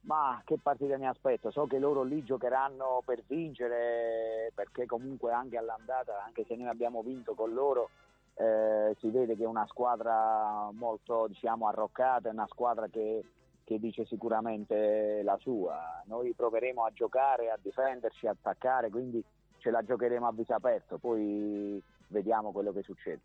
Ma 0.05 0.41
che 0.45 0.59
partita 0.61 0.97
mi 0.97 1.07
aspetto? 1.07 1.51
So 1.51 1.67
che 1.67 1.79
loro 1.79 2.03
lì 2.03 2.25
giocheranno 2.25 3.03
per 3.05 3.23
vincere, 3.27 4.51
perché 4.55 4.87
comunque 4.87 5.33
anche 5.33 5.57
all'andata, 5.57 6.25
anche 6.25 6.45
se 6.45 6.57
noi 6.57 6.69
abbiamo 6.69 7.03
vinto 7.03 7.35
con 7.35 7.53
loro, 7.53 7.91
eh, 8.35 8.97
si 8.99 9.11
vede 9.11 9.37
che 9.37 9.45
è 9.45 9.47
una 9.47 9.67
squadra 9.67 10.71
molto 10.73 11.29
diciamo, 11.29 11.69
arroccata, 11.69 12.29
è 12.29 12.33
una 12.33 12.49
squadra 12.49 12.89
che 12.89 13.23
che 13.65 13.79
dice 13.79 14.05
sicuramente 14.07 15.23
la 15.23 15.39
sua. 15.41 16.03
Noi 16.07 16.33
proveremo 16.35 16.85
a 16.85 16.93
giocare, 16.93 17.51
a 17.51 17.59
difenderci, 17.61 18.27
a 18.27 18.33
attaccare, 18.33 18.91
quindi 18.91 19.23
ce 19.59 19.71
la 19.71 19.83
giocheremo 19.83 20.27
a 20.27 20.33
viso 20.33 20.55
aperto, 20.55 20.99
poi 20.99 21.83
vediamo 22.09 22.53
quello 22.53 22.73
che 22.73 22.83
succede. 22.83 23.21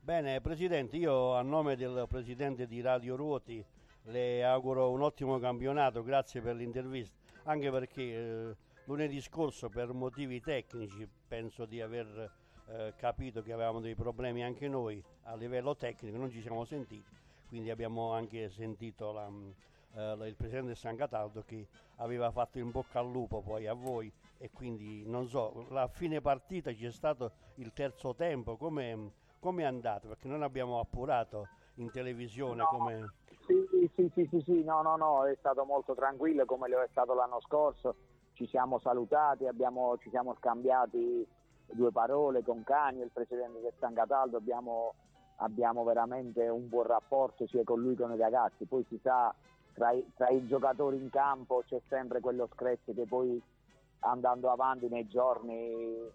Bene, 0.00 0.40
Presidente, 0.40 0.96
io 0.96 1.34
a 1.34 1.42
nome 1.42 1.76
del 1.76 2.06
Presidente 2.08 2.66
di 2.66 2.80
Radio 2.80 3.16
Ruoti 3.16 3.64
le 4.06 4.44
auguro 4.44 4.90
un 4.90 5.02
ottimo 5.02 5.38
campionato, 5.38 6.02
grazie 6.02 6.40
per 6.40 6.56
l'intervista, 6.56 7.16
anche 7.44 7.70
perché 7.70 8.02
eh, 8.02 8.56
lunedì 8.84 9.20
scorso 9.20 9.68
per 9.68 9.92
motivi 9.92 10.40
tecnici 10.40 11.08
penso 11.28 11.64
di 11.64 11.80
aver 11.80 12.32
eh, 12.68 12.94
capito 12.96 13.42
che 13.42 13.52
avevamo 13.52 13.80
dei 13.80 13.94
problemi 13.94 14.42
anche 14.42 14.68
noi. 14.68 15.02
A 15.24 15.34
livello 15.34 15.76
tecnico, 15.76 16.16
non 16.16 16.30
ci 16.30 16.40
siamo 16.40 16.64
sentiti 16.64 17.24
quindi 17.48 17.70
abbiamo 17.70 18.12
anche 18.12 18.50
sentito 18.50 19.12
la, 19.12 19.26
uh, 19.26 20.24
il 20.24 20.34
presidente 20.36 20.74
San 20.74 20.96
Cataldo 20.96 21.42
che 21.42 21.68
aveva 21.96 22.30
fatto 22.30 22.58
in 22.58 22.70
bocca 22.70 22.98
al 22.98 23.10
lupo 23.10 23.40
poi 23.40 23.66
a 23.66 23.72
voi. 23.72 24.12
E 24.38 24.50
quindi 24.50 25.04
non 25.06 25.28
so, 25.28 25.66
la 25.70 25.88
fine 25.88 26.20
partita 26.20 26.72
c'è 26.72 26.90
stato 26.90 27.32
il 27.54 27.72
terzo 27.72 28.14
tempo, 28.14 28.56
come 28.56 29.00
è 29.40 29.62
andato? 29.62 30.08
Perché 30.08 30.28
non 30.28 30.42
abbiamo 30.42 30.78
appurato 30.78 31.48
in 31.76 31.90
televisione 31.90 32.62
no, 32.62 32.66
come... 32.66 33.12
Sì, 33.46 33.90
sì, 33.94 34.10
sì, 34.14 34.28
sì, 34.30 34.42
sì, 34.44 34.64
no, 34.64 34.82
no, 34.82 34.96
no, 34.96 35.24
è 35.24 35.36
stato 35.38 35.64
molto 35.64 35.94
tranquillo 35.94 36.44
come 36.44 36.68
lo 36.68 36.80
è 36.80 36.88
stato 36.90 37.14
l'anno 37.14 37.40
scorso, 37.40 37.94
ci 38.32 38.46
siamo 38.48 38.78
salutati, 38.80 39.46
abbiamo, 39.46 39.96
ci 39.98 40.10
siamo 40.10 40.34
scambiati 40.34 41.26
due 41.66 41.92
parole 41.92 42.42
con 42.42 42.64
Cani, 42.64 43.02
il 43.02 43.10
presidente 43.12 43.60
del 43.60 43.72
San 43.78 43.94
Cataldo, 43.94 44.36
abbiamo 44.36 44.94
abbiamo 45.36 45.84
veramente 45.84 46.48
un 46.48 46.68
buon 46.68 46.86
rapporto 46.86 47.46
sia 47.46 47.64
con 47.64 47.80
lui 47.80 47.94
che 47.94 48.02
con 48.02 48.14
i 48.14 48.18
ragazzi, 48.18 48.64
poi 48.64 48.84
si 48.88 48.98
sa 49.02 49.34
tra 49.74 49.90
i, 49.92 50.04
tra 50.14 50.28
i 50.28 50.46
giocatori 50.46 50.96
in 50.96 51.10
campo 51.10 51.62
c'è 51.66 51.80
sempre 51.88 52.20
quello 52.20 52.48
screzio 52.54 52.94
che 52.94 53.04
poi 53.06 53.40
andando 54.00 54.50
avanti 54.50 54.88
nei 54.88 55.06
giorni 55.06 56.10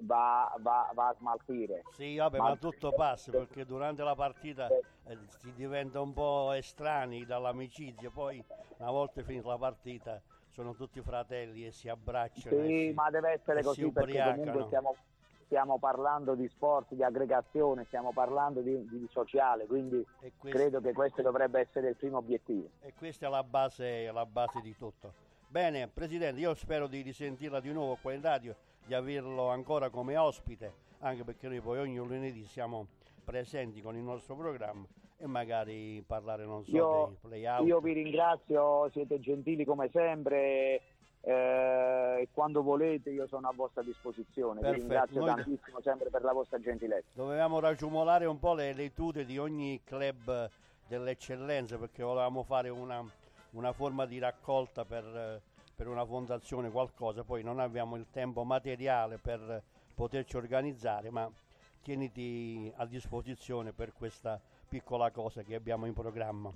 va, 0.00 0.54
va, 0.60 0.90
va, 0.94 1.08
a 1.08 1.14
smaltire. 1.18 1.82
Sì, 1.92 2.16
vabbè, 2.16 2.38
ma, 2.38 2.50
ma 2.50 2.56
tutto 2.56 2.92
passa 2.92 3.30
perché 3.30 3.64
durante 3.64 4.02
la 4.02 4.14
partita 4.14 4.68
eh, 4.68 5.18
si 5.38 5.52
diventa 5.54 6.00
un 6.00 6.12
po' 6.12 6.52
estranei 6.52 7.24
dall'amicizia, 7.24 8.10
poi 8.10 8.42
una 8.78 8.90
volta 8.90 9.22
finita 9.22 9.48
la 9.48 9.58
partita 9.58 10.20
sono 10.50 10.74
tutti 10.74 11.00
fratelli 11.00 11.66
e 11.66 11.72
si 11.72 11.88
abbracciano. 11.88 12.62
Sì, 12.62 12.66
si, 12.66 12.92
ma 12.94 13.10
deve 13.10 13.32
essere 13.32 13.62
così 13.62 13.90
perché 13.90 14.22
comunque 14.22 14.66
siamo, 14.68 14.96
stiamo 15.46 15.78
parlando 15.78 16.34
di 16.34 16.48
sport, 16.48 16.94
di 16.94 17.02
aggregazione, 17.02 17.84
stiamo 17.86 18.12
parlando 18.12 18.60
di, 18.60 18.86
di 18.88 19.08
sociale, 19.10 19.66
quindi 19.66 20.04
questo, 20.36 20.58
credo 20.58 20.80
che 20.80 20.92
questo 20.92 21.22
dovrebbe 21.22 21.60
essere 21.60 21.88
il 21.88 21.96
primo 21.96 22.18
obiettivo. 22.18 22.68
E 22.80 22.94
questa 22.94 23.26
è 23.26 23.30
la 23.30 23.42
base, 23.42 24.10
la 24.12 24.26
base 24.26 24.60
di 24.60 24.76
tutto. 24.76 25.12
Bene, 25.48 25.88
Presidente, 25.88 26.40
io 26.40 26.54
spero 26.54 26.86
di 26.86 27.00
risentirla 27.00 27.58
di 27.58 27.72
nuovo 27.72 27.98
qua 28.00 28.12
in 28.12 28.22
radio, 28.22 28.54
di 28.86 28.94
averlo 28.94 29.48
ancora 29.48 29.90
come 29.90 30.16
ospite, 30.16 30.72
anche 31.00 31.24
perché 31.24 31.48
noi 31.48 31.60
poi 31.60 31.78
ogni 31.78 31.96
lunedì 31.96 32.44
siamo 32.44 32.86
presenti 33.24 33.80
con 33.80 33.96
il 33.96 34.02
nostro 34.02 34.34
programma 34.34 34.86
e 35.16 35.26
magari 35.26 36.02
parlare, 36.06 36.44
non 36.44 36.64
so, 36.64 36.74
io, 36.74 37.06
dei 37.08 37.16
play-out. 37.20 37.66
Io 37.66 37.80
vi 37.80 37.92
ringrazio, 37.92 38.88
siete 38.90 39.20
gentili 39.20 39.64
come 39.64 39.90
sempre 39.92 40.80
eh, 41.22 42.28
quando 42.32 42.62
volete 42.62 43.10
io 43.10 43.26
sono 43.26 43.48
a 43.48 43.52
vostra 43.54 43.82
disposizione. 43.82 44.60
Perfetto. 44.60 44.74
Vi 44.74 44.80
ringrazio 44.80 45.20
Noi 45.20 45.34
tantissimo 45.34 45.80
sempre 45.82 46.08
per 46.08 46.22
la 46.22 46.32
vostra 46.32 46.58
gentilezza. 46.58 47.08
Dovevamo 47.12 47.60
raggiumolare 47.60 48.24
un 48.24 48.38
po' 48.38 48.54
le, 48.54 48.72
le 48.72 48.92
tute 48.92 49.24
di 49.24 49.38
ogni 49.38 49.82
club 49.84 50.50
dell'eccellenza 50.88 51.76
perché 51.76 52.02
volevamo 52.02 52.42
fare 52.42 52.70
una, 52.70 53.04
una 53.50 53.72
forma 53.72 54.06
di 54.06 54.18
raccolta 54.18 54.84
per, 54.84 55.40
per, 55.80 55.88
una 55.88 56.04
fondazione, 56.04 56.70
qualcosa, 56.70 57.24
poi 57.24 57.42
non 57.42 57.58
abbiamo 57.58 57.96
il 57.96 58.06
tempo 58.10 58.44
materiale 58.44 59.16
per 59.16 59.62
poterci 59.94 60.36
organizzare, 60.36 61.08
ma 61.08 61.26
tieniti 61.82 62.70
a 62.76 62.84
disposizione 62.84 63.72
per 63.72 63.94
questa 63.94 64.38
piccola 64.68 65.10
cosa 65.10 65.40
che 65.42 65.54
abbiamo 65.54 65.86
in 65.86 65.94
programma. 65.94 66.52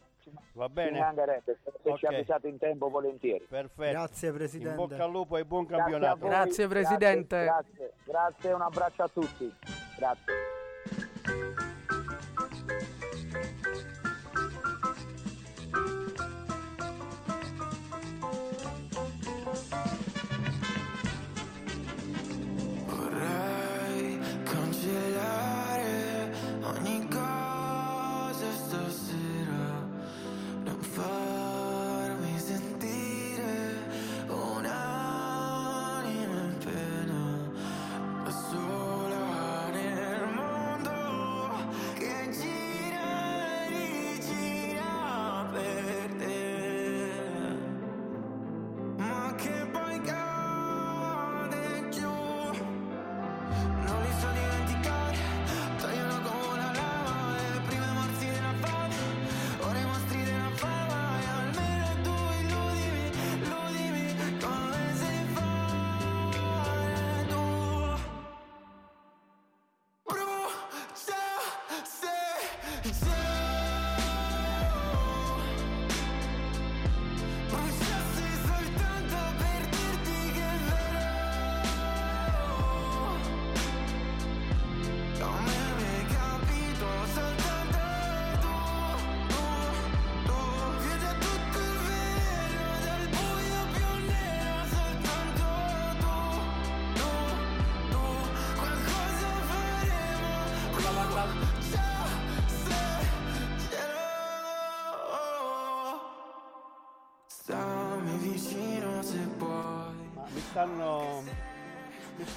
Va 0.53 0.67
Ci 0.67 0.73
bene? 0.73 1.15
se 1.45 1.57
se 1.83 1.97
ci 1.97 2.07
avvisate 2.07 2.49
in 2.49 2.59
tempo 2.59 2.91
volentieri. 2.91 3.47
Perfetto. 3.49 3.93
Grazie 3.93 4.29
In 4.29 4.35
Presidente. 4.35 4.77
bocca 4.77 5.05
al 5.05 5.11
lupo 5.11 5.39
e 5.39 5.45
buon 5.47 5.65
Grazie 5.65 5.85
campionato. 5.85 6.27
Grazie, 6.27 6.69
Presidente. 6.69 7.45
Grazie, 7.45 7.93
grazie, 8.05 8.53
un 8.53 8.61
abbraccio 8.61 9.03
a 9.03 9.09
tutti. 9.09 9.55
Grazie. 9.97 10.63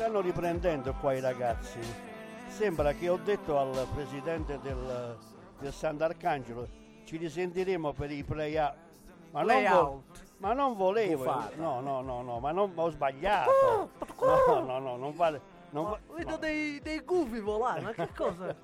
Stanno 0.07 0.21
riprendendo 0.21 0.93
qua 1.01 1.11
i 1.13 1.19
ragazzi. 1.19 1.79
Sembra 2.47 2.93
che 2.93 3.09
ho 3.09 3.17
detto 3.17 3.59
al 3.59 3.85
presidente 3.93 4.57
del, 4.61 5.17
del 5.59 5.73
Sant'Arcangelo 5.73 6.65
ci 7.03 7.17
risentiremo 7.17 7.91
per 7.91 8.11
i 8.11 8.23
play-out. 8.23 8.75
Ma, 9.31 9.41
non 9.43 9.63
vo- 9.69 10.03
ma 10.37 10.53
non 10.53 10.75
volevo, 10.77 11.23
Bufata. 11.25 11.55
no, 11.57 11.81
no, 11.81 11.99
no, 12.01 12.21
no, 12.21 12.39
ma 12.39 12.51
non, 12.53 12.71
ho 12.73 12.89
sbagliato. 12.89 13.89
No, 14.21 14.59
no, 14.61 14.79
no, 14.79 14.95
non 14.95 15.13
vale. 15.13 15.41
Non 15.71 15.83
va- 15.89 15.99
vedo 16.15 16.29
no. 16.31 16.37
dei, 16.37 16.79
dei 16.79 16.99
gufi 17.01 17.39
volare, 17.39 17.81
ma 17.81 17.91
che 17.91 18.07
cosa? 18.15 18.55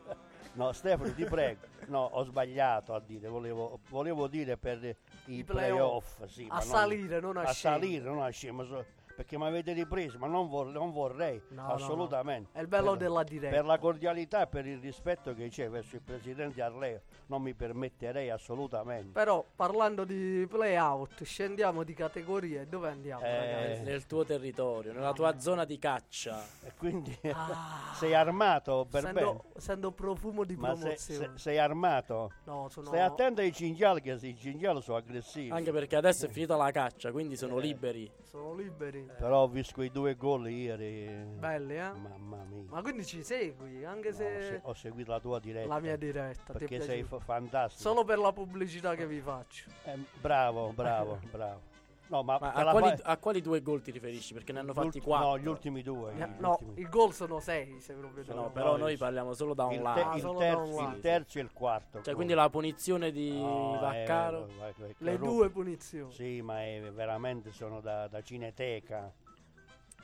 No, 0.53 0.71
Stefano, 0.71 1.13
ti 1.13 1.25
prego. 1.25 1.59
No, 1.87 2.05
ho 2.13 2.23
sbagliato 2.23 2.93
a 2.93 3.01
dire, 3.01 3.27
volevo, 3.27 3.79
volevo 3.89 4.27
dire 4.27 4.55
per 4.55 4.81
i, 5.25 5.39
I 5.39 5.43
playoff, 5.43 6.15
playoff. 6.15 6.33
sì, 6.33 6.45
A 6.49 6.55
non- 6.59 6.63
salire, 6.63 7.19
non 7.19 7.35
a 7.35 7.41
a 7.41 7.53
salire, 7.53 8.05
non 8.05 8.21
a 8.21 8.29
scendere, 8.29 8.85
perché 9.15 9.37
mi 9.37 9.45
avete 9.45 9.73
ripreso, 9.73 10.17
ma 10.17 10.27
non, 10.27 10.47
vor- 10.47 10.67
non 10.71 10.91
vorrei, 10.91 11.41
No, 11.49 11.61
no, 11.61 11.67
no. 11.67 11.73
assolutamente. 11.73 12.49
È 12.57 12.61
il 12.61 12.67
bello 12.67 12.91
Per- 12.91 12.99
della 12.99 13.23
diretta. 13.23 13.55
Per 13.55 13.65
la 13.65 13.77
cordialità 13.77 14.41
e 14.43 14.47
per 14.47 14.65
il 14.65 14.79
rispetto 14.79 15.33
che 15.33 15.49
c'è 15.49 15.69
verso 15.69 15.95
il 15.95 16.01
presidente 16.01 16.61
Arleo, 16.61 17.01
non 17.27 17.41
mi 17.41 17.53
permetterei 17.53 18.29
assolutamente. 18.29 19.11
Però 19.11 19.43
parlando 19.55 20.03
di 20.03 20.45
playout, 20.49 21.23
scendiamo 21.23 21.83
di 21.83 21.93
categorie. 21.93 22.67
Dove 22.67 22.89
andiamo, 22.89 23.23
Eh, 23.23 23.37
ragazzi? 23.61 23.81
Nel 23.83 24.05
tuo 24.05 24.23
territorio, 24.25 24.93
nella 24.93 25.13
tua 25.13 25.39
zona 25.39 25.65
di 25.65 25.77
caccia. 25.77 26.41
E 26.63 26.71
quindi 26.77 27.17
Ah, 27.33 27.91
sei 27.95 28.13
armato 28.13 28.87
per 28.89 29.03
bene. 29.03 29.19
sento, 29.19 29.43
sento 29.57 29.91
profumo 29.91 30.43
di 30.43 30.55
Ma 30.55 30.69
promozione. 30.73 30.97
se- 30.97 31.31
sei 31.35 31.57
armato? 31.59 32.31
no, 32.45 32.67
sono 32.69 32.87
Stai 32.87 33.01
attento 33.01 33.41
ai 33.41 33.51
cinghiali 33.53 34.01
che 34.01 34.11
i 34.21 34.35
cinghiali 34.37 34.81
sono 34.81 34.97
aggressivi. 34.97 35.49
Anche 35.51 35.71
perché 35.71 35.95
adesso 35.95 36.25
è 36.25 36.29
finita 36.29 36.55
la 36.55 36.71
caccia, 36.71 37.11
quindi 37.11 37.35
sono 37.35 37.57
Eh. 37.59 37.61
liberi. 37.61 38.11
sono 38.23 38.53
liberi. 38.55 39.02
Però 39.17 39.41
ho 39.43 39.47
visto 39.47 39.73
quei 39.73 39.91
due 39.91 40.15
gol 40.15 40.49
ieri. 40.49 41.05
Belli, 41.37 41.75
eh? 41.75 41.91
Mamma 41.91 42.43
mia. 42.49 42.63
Ma 42.69 42.81
quindi 42.81 43.05
ci 43.05 43.23
segui, 43.23 43.83
anche 43.85 44.09
No, 44.09 44.15
se 44.15 44.41
se- 44.41 44.59
ho 44.63 44.73
seguito 44.73 45.11
la 45.11 45.19
tua 45.19 45.39
diretta. 45.39 45.67
la 45.67 45.79
mia 45.79 45.95
diretta 45.95 46.53
Perché 46.53 46.81
sei 46.81 47.03
fantastico. 47.03 47.81
Solo 47.89 48.03
per 48.03 48.17
la 48.19 48.31
pubblicità 48.31 48.95
che 48.95 49.05
vi 49.07 49.19
faccio. 49.19 49.69
Eh, 49.85 49.97
bravo, 50.19 50.71
bravo, 50.73 51.19
bravo. 51.29 51.71
No, 52.07 52.21
ma, 52.21 52.37
Ma 52.39 52.51
a 52.51 52.69
quali, 52.71 52.95
a 53.01 53.17
quali 53.17 53.41
due 53.41 53.61
gol 53.61 53.81
ti 53.81 53.89
riferisci? 53.89 54.33
Perché 54.33 54.51
ne 54.51 54.59
hanno 54.59 54.73
fatti 54.73 54.99
quattro. 54.99 55.29
No, 55.29 55.37
gli 55.39 55.47
ultimi 55.47 55.81
due. 55.81 56.11
Eh, 56.11 56.15
gli 56.15 56.39
No, 56.39 56.49
ultimi. 56.51 56.79
i 56.81 56.89
gol 56.89 57.13
sono 57.13 57.39
sei, 57.39 57.79
se 57.79 57.93
proprio 57.93 58.23
No, 58.27 58.33
devo- 58.33 58.49
però 58.51 58.71
no, 58.73 58.77
noi 58.77 58.91
il- 58.93 58.97
parliamo 58.99 59.33
solo 59.33 59.53
da 59.53 59.65
un 59.65 59.73
il, 59.73 59.81
lato. 59.81 59.99
te- 60.01 60.05
Ah, 60.05 60.15
il 60.15 60.35
terzo, 60.37 60.75
un 60.77 60.91
il 60.93 60.99
terzo 60.99 61.37
e 61.39 61.41
il 61.41 61.51
quarto. 61.53 61.91
Cioè, 61.97 62.03
gol. 62.03 62.15
quindi 62.15 62.33
la 62.33 62.49
punizione 62.49 63.11
di 63.11 63.35
No, 63.39 63.77
Vaccaro. 63.79 64.47
eh, 64.47 64.53
vai- 64.59 64.73
vai- 64.77 64.95
Le 64.97 65.17
due 65.17 65.49
punizioni. 65.49 66.11
Sì, 66.11 66.41
ma 66.41 66.61
è, 66.63 66.81
veramente 66.93 67.51
sono 67.51 67.79
da, 67.79 68.07
da 68.07 68.21
cineteca. 68.21 69.11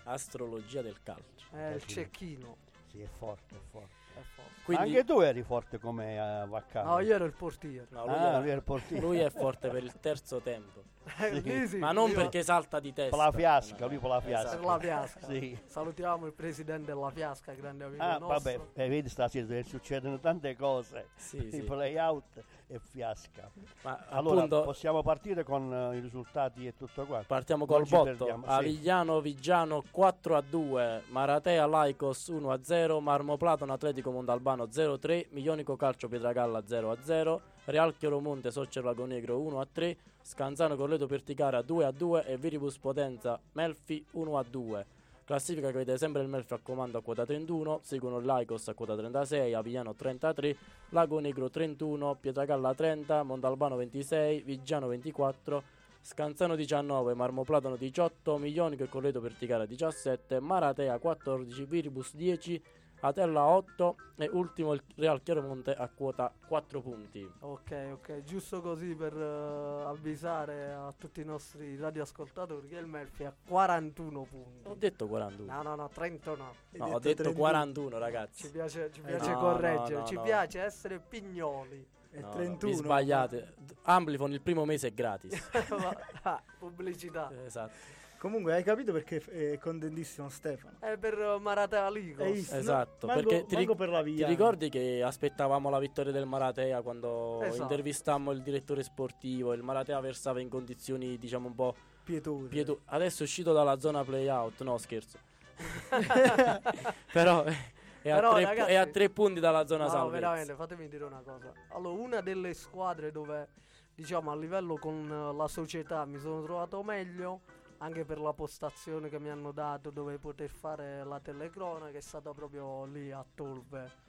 Astrologia 0.06 0.82
del 0.82 0.98
calcio. 1.04 1.46
Eh, 1.54 1.74
il 1.76 1.86
cecchino. 1.86 2.56
Sì, 2.88 3.02
è 3.02 3.08
forte, 3.18 3.56
è 3.56 3.60
forte. 3.70 3.98
È 4.16 4.22
forte. 4.34 4.52
Quindi, 4.64 4.84
Anche 4.88 5.04
tu 5.04 5.20
eri 5.20 5.44
forte 5.44 5.78
come 5.80 6.18
uh, 6.44 6.48
Vaccaro. 6.48 6.90
No, 6.90 7.00
io 7.00 7.14
ero 7.14 7.26
il 7.26 7.34
portiere. 7.34 7.86
no, 7.90 8.06
lui, 8.06 8.14
Ah, 8.16 8.28
era- 8.30 8.40
lui 8.40 8.50
è 8.50 8.54
il 8.56 8.64
portiere. 8.64 9.02
lui 9.06 9.20
è 9.20 9.30
forte 9.30 9.70
per 9.70 9.84
il 9.84 9.94
terzo 10.00 10.40
tempo. 10.40 10.84
Eh, 11.18 11.40
lì 11.40 11.68
sì, 11.68 11.78
Ma 11.78 11.92
non 11.92 12.12
perché 12.14 12.44
salta 12.44 12.80
di 12.80 12.94
testa. 12.94 13.16
Per 13.16 13.26
la 13.26 13.32
fiasca, 13.32 13.86
lui 13.88 13.98
per 13.98 14.10
la 14.10 14.22
fiasca. 14.22 14.56
Per 14.58 14.66
la 14.66 14.80
fiasca. 14.80 15.28
Sì. 15.28 15.58
Salutiamo 15.66 16.26
il 16.26 16.34
presidente 16.34 16.94
della 16.94 17.10
fiasca, 17.12 17.54
grande 17.54 17.84
amico 17.86 18.04
Ah, 18.04 18.18
nostro. 18.18 18.28
vabbè, 18.28 18.60
eh, 18.74 18.88
vedi 18.90 19.10
stasera 19.10 19.58
eh, 19.58 19.64
succedono 19.64 20.20
tante 20.20 20.56
cose. 20.56 21.08
Sì, 21.16 21.38
I 21.38 21.52
sì. 21.52 21.62
play 21.64 21.98
out 21.98 22.44
e 22.68 22.80
fiasca. 22.80 23.50
Ma 23.82 24.06
Allora, 24.10 24.38
appunto 24.44 24.62
possiamo 24.62 25.02
partire 25.02 25.44
con 25.44 25.74
eh, 25.74 25.98
i 25.98 26.00
risultati 26.00 26.68
e 26.68 26.76
tutto 26.76 27.06
qua. 27.06 27.24
partiamo 27.26 27.66
col 27.66 27.88
botto. 27.88 28.26
sì. 28.26 28.34
Avigliano 28.46 29.20
Vigiano 29.22 29.84
4 29.90 30.36
a 30.36 30.42
2, 30.42 31.04
Maratea 31.08 31.66
Laicos 31.66 32.28
1 32.28 32.52
a 32.52 32.60
0, 32.62 33.00
Marmoplatano 33.00 33.74
Atletico 33.74 34.12
Mondalbano 34.12 34.68
0 34.70 34.94
a 34.94 34.98
3, 35.00 35.28
Miglionico 35.32 35.76
Calcio 35.76 36.08
Pietragalla 36.08 36.64
0 36.66 36.92
a 36.92 36.98
0, 37.02 37.42
Real 37.66 37.96
Chioromonte 37.98 38.52
Soccer 38.52 38.84
Lago 38.84 39.06
Negro 39.06 39.40
1 39.40 39.60
a 39.60 39.68
3, 39.72 39.98
Scanzano 40.22 40.76
Corleto 40.76 41.08
Perticara 41.08 41.62
2 41.62 41.86
a 41.86 41.92
2 41.92 42.26
e 42.26 42.38
Viribus 42.38 42.78
Potenza 42.78 43.40
Melfi 43.54 44.06
1 44.12 44.38
a 44.38 44.44
2. 44.44 44.86
Classifica 45.26 45.68
che 45.68 45.78
vede 45.78 45.98
sempre 45.98 46.22
il 46.22 46.28
Melfi 46.28 46.54
a 46.54 46.60
comando 46.62 46.98
a 46.98 47.02
quota 47.02 47.26
31, 47.26 47.80
seguono 47.84 48.20
Laicos 48.20 48.68
a 48.68 48.74
quota 48.74 48.96
36, 48.96 49.54
Avigliano 49.54 49.94
33, 49.94 50.56
Lago 50.90 51.20
Negro 51.20 51.50
31, 51.50 52.18
Pietragalla 52.20 52.74
30, 52.74 53.24
Mondalbano 53.24 53.76
26, 53.76 54.42
Vigiano 54.42 54.88
24, 54.88 55.64
Scanzano 56.02 56.56
19, 56.56 57.14
Marmoplatano 57.14 57.76
18, 57.76 58.38
Miglionico 58.38 58.84
e 58.84 58.90
Colleto 58.90 59.22
Perticara 59.22 59.66
17, 59.66 60.40
Maratea 60.40 60.98
14, 60.98 61.64
Viribus 61.66 62.16
10, 62.16 62.62
Atella 63.02 63.44
8 63.46 63.96
e 64.18 64.30
ultimo 64.34 64.74
il 64.74 64.84
Real 64.96 65.22
Chiaromonte 65.24 65.74
a 65.74 65.88
quota 65.88 66.32
4 66.48 66.82
punti. 66.82 67.30
Ok, 67.40 67.90
ok, 67.94 68.24
giusto 68.24 68.62
così 68.62 68.94
per 68.96 69.16
eh, 69.16 69.84
avvisare 69.86 70.74
a 70.74 70.94
tutti 70.98 71.22
i 71.22 71.24
nostri 71.26 71.78
radioascoltatori 71.78 72.68
che 72.68 72.76
il 72.78 72.86
Murphy 72.88 73.24
ha 73.24 73.34
41 73.48 74.24
punti. 74.24 74.68
Ho 74.68 74.76
detto 74.76 75.08
41. 75.08 75.54
No, 75.54 75.62
no, 75.62 75.76
no, 75.76 75.88
30 75.88 76.36
no. 76.36 76.54
No, 76.72 76.86
ho 76.86 77.00
detto 77.00 77.00
detto 77.00 77.24
31. 77.24 77.34
41 77.36 77.90
Ci 77.90 77.98
ragazzi. 78.00 78.52
piace, 78.52 78.92
ci 78.92 79.00
Eh, 79.00 79.04
piace 79.04 79.32
no, 79.32 79.40
correggere, 79.40 80.00
no, 80.00 80.06
ci 80.06 80.14
no. 80.16 80.22
piace 80.22 80.62
essere 80.62 81.00
pignoli. 81.00 81.88
È 82.12 82.20
No, 82.20 82.28
no, 82.28 82.34
31. 82.34 82.72
vi 82.72 82.78
sbagliate. 82.78 83.54
Amplifon 83.84 84.32
il 84.34 84.42
primo 84.42 84.66
mese 84.66 84.88
è 84.88 84.92
gratis. 84.94 85.50
Ah, 86.24 86.42
pubblicità. 86.58 87.32
esatto. 87.46 87.72
Comunque 88.20 88.54
hai 88.54 88.64
capito 88.64 88.92
perché 88.92 89.22
è 89.54 89.58
contentissimo 89.60 90.28
Stefano? 90.28 90.76
È 90.80 90.98
per 90.98 91.38
Maratea 91.40 91.90
Ligos. 91.90 92.26
Hai 92.26 92.34
visto? 92.34 92.56
Esatto, 92.56 93.08
manco, 93.08 93.22
perché 93.30 93.46
ti, 93.46 93.56
manco 93.56 93.70
ric- 93.72 93.80
per 93.80 93.90
la 93.90 94.04
ti 94.04 94.12
via. 94.12 94.28
ricordi 94.28 94.70
che 94.70 95.02
aspettavamo 95.02 95.70
la 95.70 95.80
vittoria 95.80 96.12
del 96.12 96.26
Maratea 96.26 96.82
quando 96.82 97.40
Esatto. 97.44 97.62
intervistammo 97.62 98.32
il 98.32 98.42
direttore 98.42 98.84
sportivo? 98.84 99.54
Il 99.54 99.64
Maratea 99.64 99.98
versava 100.02 100.42
in 100.42 100.50
condizioni, 100.50 101.18
diciamo, 101.18 101.48
un 101.48 101.56
po' 101.56 101.74
Pietoso. 102.04 102.48
pieto- 102.48 102.82
Adesso 102.88 103.22
è 103.22 103.26
uscito 103.26 103.54
dalla 103.54 103.80
zona 103.80 104.04
playout, 104.04 104.62
no 104.64 104.78
scherzo. 104.78 105.18
Però 107.14 107.44
è 107.44 108.10
a, 108.12 108.16
Però, 108.16 108.34
tre, 108.34 108.44
ragazzi- 108.44 108.72
è 108.72 108.76
a 108.76 108.86
tre 108.86 109.10
punti 109.10 109.40
dalla 109.40 109.66
zona 109.66 109.86
No, 109.86 109.90
salvezza. 109.92 110.20
veramente, 110.20 110.54
fatemi 110.56 110.90
dire 110.90 111.06
una 111.06 111.22
cosa. 111.24 111.54
Allora, 111.70 112.02
una 112.02 112.20
delle 112.22 112.54
squadre 112.54 113.12
dove, 113.12 113.48
diciamo, 113.96 114.30
a 114.30 114.36
livello 114.36 114.76
con 114.78 115.10
eh, 115.10 115.36
la 115.38 115.48
società 115.48 116.04
mi 116.04 116.20
sono 116.20 116.42
trovato 116.44 116.84
meglio, 116.84 117.42
anche 117.80 118.06
per 118.06 118.20
la 118.20 118.34
postazione 118.34 119.10
che 119.10 119.20
mi 119.20 119.30
hanno 119.30 119.52
dato 119.52 119.90
dove 119.90 120.18
poter 120.18 120.50
fare 120.50 121.04
la 121.04 121.20
telecronaca, 121.20 121.98
è 121.98 122.02
stata 122.02 122.32
proprio 122.34 122.86
lì 122.86 123.12
a 123.12 123.26
Tolve. 123.36 124.08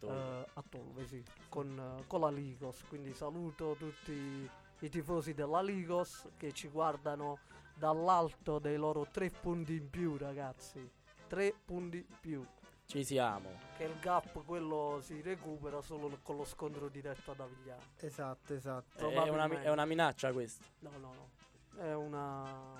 eh, 0.00 0.46
a 0.52 0.62
Tolve, 0.68 1.06
sì, 1.06 1.22
con, 1.48 1.78
eh, 1.98 2.06
con 2.06 2.20
la 2.20 2.30
Ligos. 2.30 2.84
Quindi 2.88 3.14
saluto 3.14 3.74
tutti 3.78 4.48
i 4.80 4.88
tifosi 4.90 5.32
della 5.34 5.62
Ligos 5.62 6.28
che 6.36 6.52
ci 6.52 6.68
guardano 6.68 7.38
dall'alto 7.74 8.58
dei 8.58 8.76
loro 8.76 9.06
tre 9.10 9.30
punti 9.30 9.74
in 9.76 9.88
più, 9.88 10.16
ragazzi. 10.16 10.90
Tre 11.26 11.54
punti 11.64 11.96
in 11.98 12.16
più 12.20 12.44
Ci 12.86 13.02
siamo. 13.04 13.48
che 13.76 13.84
il 13.84 13.98
gap 13.98 14.44
quello 14.44 14.98
si 15.00 15.20
recupera 15.22 15.80
solo 15.80 16.18
con 16.22 16.36
lo 16.36 16.44
scontro 16.44 16.88
diretto 16.88 17.30
ad 17.30 17.40
Avigliano. 17.40 17.80
Esatto, 17.96 18.54
esatto. 18.54 19.08
È 19.08 19.28
una, 19.28 19.48
è 19.62 19.70
una 19.70 19.84
minaccia 19.86 20.32
questa. 20.32 20.64
No, 20.80 20.90
no, 20.98 21.12
no. 21.14 21.82
È 21.82 21.92
una 21.94 22.76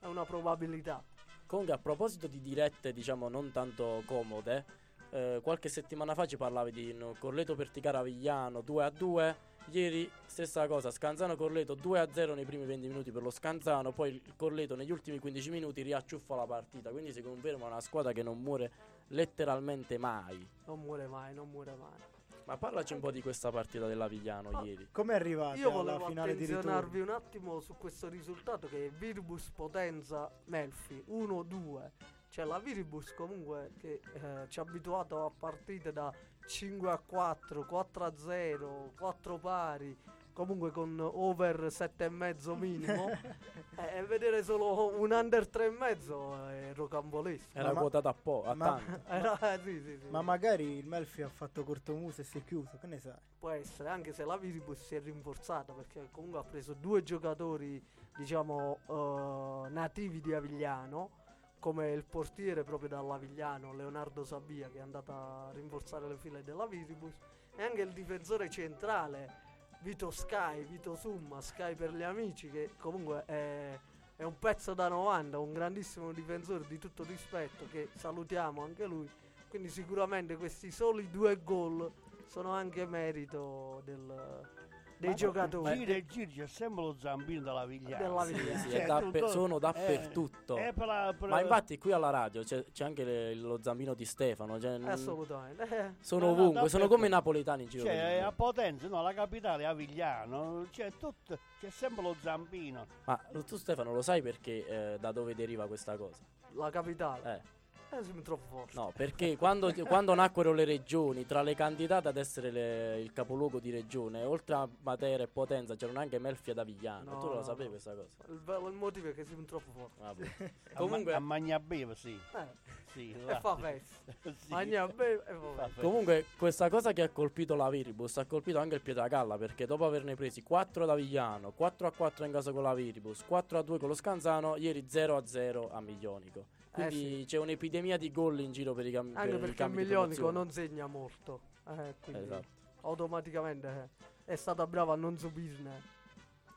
è 0.00 0.06
una 0.06 0.24
probabilità. 0.24 1.02
Comunque, 1.46 1.74
a 1.74 1.78
proposito 1.78 2.26
di 2.26 2.40
dirette, 2.40 2.92
diciamo, 2.92 3.28
non 3.28 3.52
tanto 3.52 4.02
comode, 4.06 4.64
eh, 5.10 5.40
qualche 5.42 5.68
settimana 5.68 6.14
fa 6.14 6.26
ci 6.26 6.36
parlavi 6.36 6.70
di 6.70 6.92
no, 6.92 7.14
Corleto 7.18 7.54
Perticara 7.54 8.00
Avigliano 8.00 8.60
2 8.60 8.84
a 8.84 8.90
2. 8.90 9.36
Ieri 9.70 10.10
stessa 10.24 10.66
cosa, 10.66 10.90
Scanzano 10.90 11.36
Corleto 11.36 11.74
2 11.74 12.00
a 12.00 12.08
0 12.10 12.34
nei 12.34 12.46
primi 12.46 12.64
20 12.64 12.86
minuti 12.86 13.10
per 13.10 13.22
lo 13.22 13.30
Scanzano, 13.30 13.92
poi 13.92 14.14
il 14.14 14.34
Corleto 14.34 14.74
negli 14.74 14.90
ultimi 14.90 15.18
15 15.18 15.50
minuti 15.50 15.82
riacciuffa 15.82 16.34
la 16.34 16.46
partita, 16.46 16.90
quindi 16.90 17.12
si 17.12 17.20
conferma 17.20 17.66
una 17.66 17.80
squadra 17.80 18.12
che 18.12 18.22
non 18.22 18.40
muore 18.40 18.70
letteralmente 19.08 19.98
mai. 19.98 20.46
Non 20.64 20.80
muore 20.80 21.06
mai, 21.06 21.34
non 21.34 21.50
muore 21.50 21.74
mai. 21.74 22.17
Ma 22.48 22.56
parlaci 22.56 22.94
un 22.94 23.00
po' 23.00 23.10
di 23.10 23.20
questa 23.20 23.50
partita 23.50 23.86
dell'Avigliano 23.86 24.50
Ma- 24.50 24.62
ieri. 24.62 24.88
Come 24.90 25.12
arrivate 25.12 25.58
Io 25.58 25.68
alla 25.68 25.82
volevo 25.82 26.06
finale 26.06 26.34
di 26.34 26.44
attenzionarvi 26.44 27.00
un 27.00 27.10
attimo 27.10 27.60
su 27.60 27.74
questo 27.76 28.08
risultato 28.08 28.66
che 28.68 28.86
è 28.86 28.90
Viribus 28.90 29.50
Potenza 29.50 30.32
Melfi 30.46 31.04
1-2. 31.10 31.90
Cioè 32.30 32.46
la 32.46 32.58
Viribus 32.58 33.12
comunque 33.12 33.72
che 33.76 34.00
eh, 34.14 34.48
ci 34.48 34.60
ha 34.60 34.62
abituato 34.62 35.26
a 35.26 35.30
partite 35.30 35.92
da 35.92 36.10
5 36.46 36.90
a 36.90 36.96
4, 36.96 37.66
4 37.66 38.04
a 38.06 38.12
0, 38.16 38.92
4 38.96 39.38
pari, 39.38 39.94
comunque 40.38 40.70
con 40.70 41.00
over 41.00 41.64
7,5 41.64 42.56
minimo. 42.56 43.10
eh, 43.76 43.98
e 43.98 44.02
vedere 44.04 44.44
solo 44.44 44.96
un 44.96 45.10
under 45.10 45.48
3,5 45.52 46.50
è 46.50 46.74
rocambolesco. 46.74 47.58
Era 47.58 47.72
ma- 47.72 47.80
quotata 47.80 48.10
a 48.10 48.14
po', 48.14 48.44
a 48.44 48.54
ma- 48.54 48.66
tanto. 48.66 49.00
Era, 49.10 49.54
eh, 49.54 49.58
sì, 49.64 49.80
sì, 49.80 49.98
sì. 49.98 50.06
Ma 50.10 50.22
magari 50.22 50.78
il 50.78 50.86
Melfi 50.86 51.22
ha 51.22 51.28
fatto 51.28 51.64
cortomuso 51.64 52.20
e 52.20 52.24
si 52.24 52.38
è 52.38 52.44
chiuso, 52.44 52.78
che 52.78 52.86
ne 52.86 53.00
sai? 53.00 53.16
Può 53.36 53.50
essere, 53.50 53.88
anche 53.88 54.12
se 54.12 54.24
la 54.24 54.36
Viribus 54.36 54.78
si 54.86 54.94
è 54.94 55.00
rinforzata 55.00 55.72
perché 55.72 56.08
comunque 56.12 56.38
ha 56.38 56.44
preso 56.44 56.72
due 56.74 57.02
giocatori, 57.02 57.84
diciamo, 58.16 58.78
eh, 58.86 59.70
nativi 59.70 60.20
di 60.20 60.32
Avigliano, 60.32 61.10
come 61.58 61.90
il 61.90 62.04
portiere 62.04 62.62
proprio 62.62 62.90
dall'Avigliano, 62.90 63.74
Leonardo 63.74 64.22
Sabia, 64.22 64.68
che 64.70 64.78
è 64.78 64.82
andato 64.82 65.10
a 65.10 65.50
rinforzare 65.52 66.06
le 66.06 66.16
file 66.16 66.44
della 66.44 66.66
Viribus, 66.66 67.18
e 67.56 67.62
anche 67.64 67.82
il 67.82 67.92
difensore 67.92 68.48
centrale, 68.48 69.46
Vito 69.80 70.10
Sky, 70.10 70.64
Vito 70.64 70.94
Summa, 70.96 71.40
Sky 71.40 71.74
per 71.74 71.92
gli 71.92 72.02
amici, 72.02 72.50
che 72.50 72.70
comunque 72.78 73.24
è, 73.26 73.78
è 74.16 74.22
un 74.24 74.38
pezzo 74.38 74.74
da 74.74 74.88
90, 74.88 75.38
un 75.38 75.52
grandissimo 75.52 76.12
difensore 76.12 76.64
di 76.66 76.78
tutto 76.78 77.04
rispetto, 77.04 77.66
che 77.70 77.88
salutiamo 77.94 78.62
anche 78.62 78.84
lui. 78.86 79.08
Quindi 79.48 79.68
sicuramente 79.68 80.36
questi 80.36 80.70
soli 80.70 81.08
due 81.10 81.42
gol 81.42 81.90
sono 82.26 82.50
anche 82.50 82.84
merito 82.86 83.80
del- 83.84 84.56
dei 84.98 85.10
Ma 85.10 85.14
giocatori. 85.14 85.76
Gira 85.78 85.92
e 85.94 86.04
gira, 86.06 86.30
c'è 86.32 86.46
sempre 86.46 86.84
lo 86.84 86.96
zampino 86.98 87.40
della 87.42 87.64
Vigliana. 87.66 88.02
Della 88.04 88.24
Sì, 88.24 88.32
Vigliana. 88.34 88.58
sì, 88.58 88.70
Cioè, 88.70 88.86
dappe- 88.86 89.18
tutto- 89.20 89.28
sono 89.30 89.56
eh, 89.56 89.60
dappertutto. 89.60 90.56
è 90.56 90.72
per 90.72 90.86
la- 90.86 91.14
per- 91.18 91.28
Ma 91.28 91.40
infatti 91.40 91.78
qui 91.78 91.92
alla 91.92 92.10
radio 92.10 92.42
c'è, 92.42 92.64
c'è 92.72 92.84
anche 92.84 93.04
le- 93.04 93.34
lo 93.34 93.60
zampino 93.62 93.94
di 93.94 94.04
Stefano. 94.04 94.58
Cioè, 94.60 94.78
n- 94.78 94.88
Assolutamente. 94.88 95.62
Eh, 95.62 95.94
sono 96.04 96.26
No, 96.26 96.34
no, 96.34 96.42
ovunque, 96.42 96.68
sono 96.68 96.88
come 96.88 97.06
i 97.06 97.10
napoletani 97.10 97.62
in 97.64 97.68
giro. 97.68 97.84
Cioè, 97.84 98.18
a. 98.18 98.32
Potenza, 98.32 98.88
no, 98.88 99.02
la 99.02 99.12
capitale 99.14 99.62
è 99.62 99.66
Avigliano, 99.66 100.66
c'è, 100.70 100.92
tutto, 100.98 101.38
c'è 101.60 101.70
sempre 101.70 102.02
lo 102.02 102.14
zampino. 102.20 102.86
Ma 103.04 103.16
tu 103.46 103.56
Stefano 103.56 103.92
lo 103.92 104.02
sai 104.02 104.22
perché 104.22 104.66
eh, 104.94 104.98
da 104.98 105.12
dove 105.12 105.34
deriva 105.34 105.66
questa 105.66 105.96
cosa? 105.96 106.22
la 106.52 106.70
capitale. 106.70 107.34
Eh, 107.34 107.57
Eh, 107.90 108.04
siamo 108.04 108.20
troppo 108.20 108.44
forti. 108.50 108.76
no, 108.76 108.92
perché 108.94 109.36
quando, 109.38 109.72
quando 109.86 110.12
nacquero 110.14 110.52
le 110.52 110.64
regioni, 110.66 111.24
tra 111.24 111.40
le 111.40 111.54
candidate 111.54 112.08
ad 112.08 112.18
essere 112.18 112.50
le- 112.50 113.00
il 113.00 113.12
capoluogo 113.14 113.58
di 113.60 113.70
regione, 113.70 114.24
oltre 114.24 114.54
a 114.56 114.68
Matera 114.82 115.22
e 115.22 115.26
Potenza, 115.26 115.74
c'erano 115.74 115.98
anche 116.00 116.18
Melfi 116.18 116.50
ed 116.50 116.58
Avigliano. 116.58 117.12
No, 117.12 117.18
tu 117.18 117.28
lo 117.28 117.42
sapevi 117.42 117.70
questa 117.70 117.94
cosa? 117.94 118.08
Il, 118.26 118.42
il 118.68 118.74
motivo 118.74 119.08
è 119.08 119.14
che 119.14 119.24
siamo 119.24 119.44
troppo 119.44 119.70
forti. 119.72 120.00
Vabbè. 120.02 120.52
A, 120.74 120.78
Comunque- 120.78 121.12
ma- 121.12 121.16
a 121.16 121.20
Magnabeve, 121.20 121.94
sì. 121.94 122.10
Eh, 122.34 122.46
sì 122.92 123.12
e 123.26 123.38
fa 123.40 123.56
festa. 123.56 123.96
Sì. 124.36 124.50
Magna 124.50 124.86
bene 124.86 125.22
e 125.26 125.34
fa 125.34 125.64
festa. 125.64 125.80
Comunque, 125.80 126.24
questa 126.36 126.68
cosa 126.68 126.92
che 126.92 127.00
ha 127.02 127.08
colpito 127.08 127.54
la 127.54 127.70
Viribus 127.70 128.18
ha 128.18 128.26
colpito 128.26 128.58
anche 128.58 128.74
il 128.74 128.82
Pietragalla 128.82 129.38
perché 129.38 129.64
dopo 129.64 129.86
averne 129.86 130.14
presi 130.14 130.42
4 130.42 130.82
ad 130.84 130.90
Avigliano, 130.90 131.52
4 131.52 131.86
a 131.86 131.90
4 131.90 132.26
in 132.26 132.32
casa 132.32 132.52
con 132.52 132.62
la 132.62 132.74
Viribus, 132.74 133.24
4 133.26 133.56
a 133.58 133.62
2 133.62 133.78
con 133.78 133.88
lo 133.88 133.94
Scanzano, 133.94 134.56
ieri 134.56 134.84
0 134.88 135.16
a 135.16 135.26
0 135.26 135.70
a 135.72 135.80
Miglionico. 135.80 136.56
Quindi 136.86 137.22
Eh, 137.22 137.24
c'è 137.24 137.38
un'epidemia 137.38 137.96
di 137.96 138.10
gol 138.10 138.40
in 138.40 138.52
giro 138.52 138.74
per 138.74 138.86
i, 138.86 138.90
cam- 138.90 139.12
per 139.12 139.18
Anche 139.22 139.32
perché 139.32 139.46
il 139.50 139.54
campi 139.54 139.76
Milionico 139.78 140.30
non 140.30 140.50
segna 140.50 140.86
molto. 140.86 141.40
Eh, 141.68 141.94
quindi 142.02 142.22
Esatto. 142.22 142.46
automaticamente 142.82 143.90
eh, 144.26 144.32
è 144.32 144.36
stata 144.36 144.66
brava 144.66 144.92
a 144.94 144.96
non 144.96 145.18
subirne. 145.18 145.96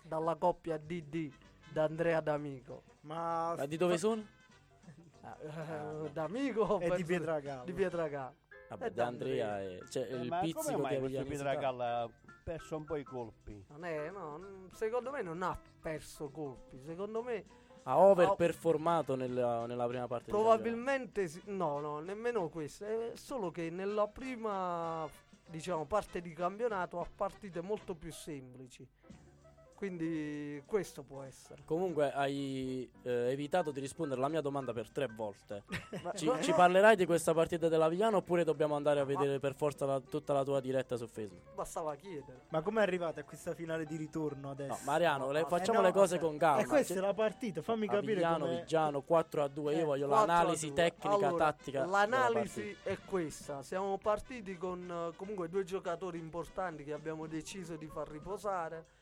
Dalla 0.04 0.36
coppia 0.36 0.78
DD 0.78 1.32
da 1.72 1.84
Andrea 1.84 2.20
D'Amico. 2.22 2.84
Ma, 3.02 3.56
Ma 3.58 3.66
di 3.66 3.78
dove 3.78 3.98
sono? 3.98 4.24
Eh, 5.24 6.10
D'Amico 6.12 6.80
È 6.80 6.96
di 6.96 7.04
Pietragalla. 7.04 7.64
Di 7.64 7.74
Pietragalla. 7.74 8.34
Vabbè, 8.70 8.86
E 8.86 8.92
da 8.92 9.06
Andrea 9.06 9.62
e 9.62 9.84
cioè, 9.90 10.08
Eh, 10.10 10.16
il 10.16 10.30
pizzico 10.42 10.76
di 10.76 10.82
mai 10.82 10.82
questo 10.82 10.96
Avigliano 11.06 11.26
Pietragalla 11.28 12.00
ha 12.02 12.10
perso 12.44 12.78
un 12.78 12.86
po' 12.86 12.96
i 12.96 13.04
colpi? 13.04 13.64
Non 13.70 13.86
è, 13.86 14.10
no, 14.10 14.68
secondo 14.74 15.12
me 15.12 15.22
non 15.22 15.44
ha 15.44 15.56
perso 15.80 16.30
colpi. 16.30 16.82
Secondo 16.84 17.22
me 17.22 17.46
ha 17.84 17.98
overperformato 17.98 19.16
nella, 19.16 19.66
nella 19.66 19.88
prima 19.88 20.08
parte 20.08 20.30
probabilmente 20.30 21.28
sì- 21.28 21.42
no, 21.46 21.80
no, 21.80 22.00
nemmeno 22.00 22.50
questo. 22.50 22.86
È 22.86 23.12
solo 23.16 23.52
che 23.52 23.70
nella 23.70 24.08
prima 24.08 25.08
diciamo 25.48 25.86
parte 25.86 26.22
di 26.22 26.34
campionato 26.34 27.00
ha 27.00 27.08
partite 27.14 27.62
molto 27.62 27.96
più 27.96 28.12
semplici. 28.12 28.88
Quindi 29.92 30.62
questo 30.68 31.02
può 31.02 31.24
essere. 31.24 31.64
Comunque 31.66 32.12
hai 32.14 32.88
eh, 33.02 33.32
evitato 33.32 33.72
di 33.72 33.80
rispondere 33.80 34.20
alla 34.20 34.30
mia 34.30 34.40
domanda 34.40 34.74
per 34.74 34.92
tre 34.92 35.08
volte. 35.08 35.64
Ma- 36.04 36.12
Ci, 36.14 36.26
ma- 36.28 36.40
ci 36.40 36.52
no, 36.52 36.56
parlerai 36.56 36.96
di 36.96 37.08
questa 37.08 37.34
partita 37.34 37.68
dell'Avigliano 37.68 38.18
oppure 38.18 38.44
dobbiamo 38.44 38.76
andare 38.76 39.00
a 39.00 39.06
vedere 39.06 39.40
per 39.40 39.56
forza 39.56 39.88
la- 39.88 40.00
tutta 40.00 40.34
la 40.34 40.44
tua 40.44 40.60
diretta 40.60 40.98
su 40.98 41.08
Facebook? 41.08 41.56
bastava 41.56 41.96
chiedere. 41.96 42.42
Ma 42.50 42.62
come 42.62 42.84
arrivate 42.84 43.22
a 43.22 43.24
questa 43.24 43.56
finale 43.56 43.86
di 43.86 43.96
ritorno 43.96 44.52
adesso? 44.52 44.72
No, 44.72 44.80
Mariano, 44.86 45.32
le- 45.32 45.42
no, 45.42 45.48
facciamo 45.48 45.80
eh 45.80 45.82
no, 45.82 45.88
le 45.88 45.94
cose 45.94 46.16
eh, 46.18 46.20
con 46.20 46.38
calma. 46.38 46.62
E 46.62 46.66
questa 46.68 46.94
Cioè, 46.94 47.04
è 47.04 47.06
la 47.08 47.14
partita, 47.16 47.62
fammi 47.64 47.88
capire 47.88 48.12
Avigliano, 48.24 48.46
come... 48.46 48.58
Viggiano 48.60 49.02
4 49.02 49.44
a 49.44 49.48
2. 49.48 49.74
Io 49.74 49.80
Eh, 49.80 49.84
voglio 49.84 50.08
4 50.10 50.24
a 50.24 50.28
l'analisi 50.28 50.68
2. 50.68 50.76
tecnica, 50.76 51.16
Allora, 51.28 51.46
tattica. 51.52 51.86
L'analisi 51.88 52.78
è 52.84 53.00
questa. 53.04 53.64
Siamo 53.64 53.98
partiti 53.98 54.56
con 54.58 55.10
eh, 55.12 55.16
comunque 55.16 55.50
due 55.50 55.64
giocatori 55.64 56.20
importanti 56.20 56.84
che 56.84 56.94
abbiamo 56.94 57.26
deciso 57.26 57.76
di 57.78 57.88
far 57.88 58.08
riposare. 58.08 59.00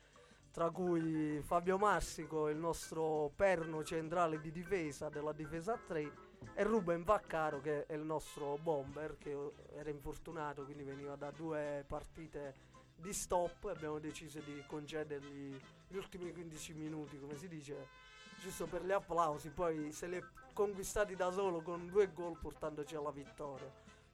Tra 0.52 0.72
cui 0.72 1.42
Fabio 1.44 1.78
Massico, 1.78 2.50
il 2.50 2.58
nostro 2.58 3.32
perno 3.36 3.84
centrale 3.84 4.42
di 4.42 4.52
difesa 4.52 5.10
della 5.10 5.32
difesa 5.32 5.78
3, 5.78 6.28
e 6.54 6.64
Ruben 6.64 7.04
Vaccaro, 7.04 7.62
che 7.62 7.86
è 7.86 7.94
il 7.94 8.04
nostro 8.04 8.58
bomber, 8.58 9.18
che 9.18 9.36
era 9.74 9.90
infortunato, 9.90 10.64
quindi 10.64 10.84
veniva 10.84 11.16
da 11.16 11.32
due 11.32 11.84
partite 11.88 12.56
di 12.96 13.14
stop. 13.14 13.66
e 13.66 13.70
Abbiamo 13.70 14.00
deciso 14.00 14.40
di 14.40 14.64
concedergli 14.68 15.58
gli 15.88 15.98
ultimi 15.98 16.32
15 16.32 16.74
minuti, 16.74 17.20
come 17.20 17.36
si 17.36 17.48
dice, 17.48 17.88
giusto 18.40 18.68
per 18.68 18.84
gli 18.84 18.92
applausi. 18.92 19.50
Poi 19.50 19.92
se 19.92 20.08
li 20.08 20.18
è 20.18 20.24
conquistati 20.54 21.16
da 21.16 21.32
solo 21.32 21.62
con 21.62 21.88
due 21.88 22.12
gol 22.14 22.38
portandoci 22.38 22.96
alla 22.96 23.12
vittoria. 23.12 23.72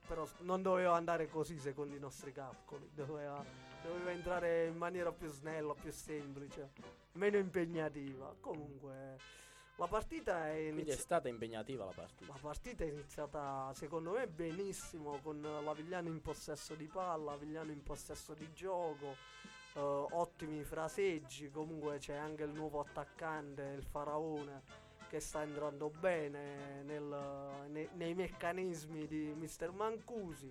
Però 0.08 0.28
non 0.42 0.62
doveva 0.62 0.96
andare 0.96 1.28
così 1.28 1.58
secondo 1.58 1.96
i 1.96 2.00
nostri 2.00 2.32
calcoli, 2.32 2.90
doveva 2.94 3.44
doveva 3.86 4.12
entrare 4.12 4.66
in 4.68 4.76
maniera 4.78 5.12
più 5.12 5.28
snella, 5.30 5.74
più 5.74 5.92
semplice, 5.92 6.72
meno 7.14 7.38
impegnativa. 7.38 8.34
Comunque, 8.40 9.18
la 9.78 9.88
partita 9.88 10.48
è 10.50 10.54
Quindi 10.54 10.68
è 10.68 10.72
iniziata. 10.72 11.02
stata 11.02 11.28
impegnativa 11.28 11.86
la 11.86 11.92
partita. 11.92 12.32
La 12.32 12.40
partita 12.40 12.84
è 12.84 12.88
iniziata 12.88 13.72
secondo 13.74 14.12
me 14.12 14.28
benissimo 14.28 15.20
con 15.22 15.42
l'Avigliano 15.42 16.08
in 16.08 16.22
possesso 16.22 16.76
di 16.76 16.88
palla, 16.88 17.34
Avigliano 17.34 17.72
in 17.72 17.84
possesso 17.84 18.34
di 18.34 18.50
gioco, 18.54 19.16
eh, 19.74 19.80
ottimi 19.80 20.64
fraseggi, 20.64 21.50
comunque 21.52 21.98
c'è 21.98 22.16
anche 22.16 22.44
il 22.44 22.52
nuovo 22.52 22.80
attaccante, 22.80 23.74
il 23.78 23.84
Faraone, 23.84 24.62
che 25.10 25.20
sta 25.20 25.42
entrando 25.44 25.90
bene 25.90 26.82
nel- 26.84 27.66
nei, 27.68 27.90
nei 27.94 28.14
meccanismi 28.14 29.06
di 29.08 29.34
Mister 29.36 29.72
Mancusi, 29.72 30.50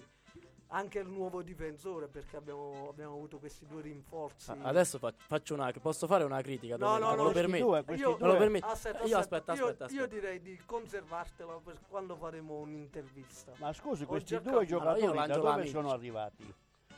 anche 0.74 0.98
il 0.98 1.08
nuovo 1.08 1.42
difensore 1.42 2.08
perché 2.08 2.36
abbiamo, 2.36 2.88
abbiamo 2.90 3.14
avuto 3.14 3.38
questi 3.38 3.64
due 3.66 3.80
rinforzi. 3.82 4.50
Ah, 4.50 4.56
Adesso 4.62 4.98
fa- 4.98 5.14
faccio 5.16 5.54
una. 5.54 5.72
Posso 5.80 6.06
fare 6.06 6.24
una 6.24 6.40
critica? 6.42 6.76
No, 6.76 6.98
no, 6.98 7.14
no, 7.14 7.22
lo 7.24 7.32
due, 7.32 7.84
questi 7.84 8.02
Io- 8.02 8.16
lo 8.18 8.26
due- 8.28 8.36
permetti? 8.36 8.66
Aspetta, 8.68 9.04
Io 9.04 9.18
aspetta, 9.18 9.52
aspetta, 9.52 9.54
io, 9.54 9.64
aspetta, 9.70 9.84
io 9.92 10.02
aspetta. 10.02 10.14
direi 10.20 10.40
di 10.42 10.60
conservartela 10.66 11.60
per 11.64 11.78
quando 11.88 12.16
faremo 12.16 12.54
un'intervista. 12.58 13.52
Ma 13.58 13.72
scusi, 13.72 14.04
questi 14.04 14.40
due 14.40 14.66
giocatori 14.66 15.02
Allora, 15.04 15.26
da 15.26 15.36
dove 15.36 15.66
sono 15.66 15.90
arrivati? 15.90 16.52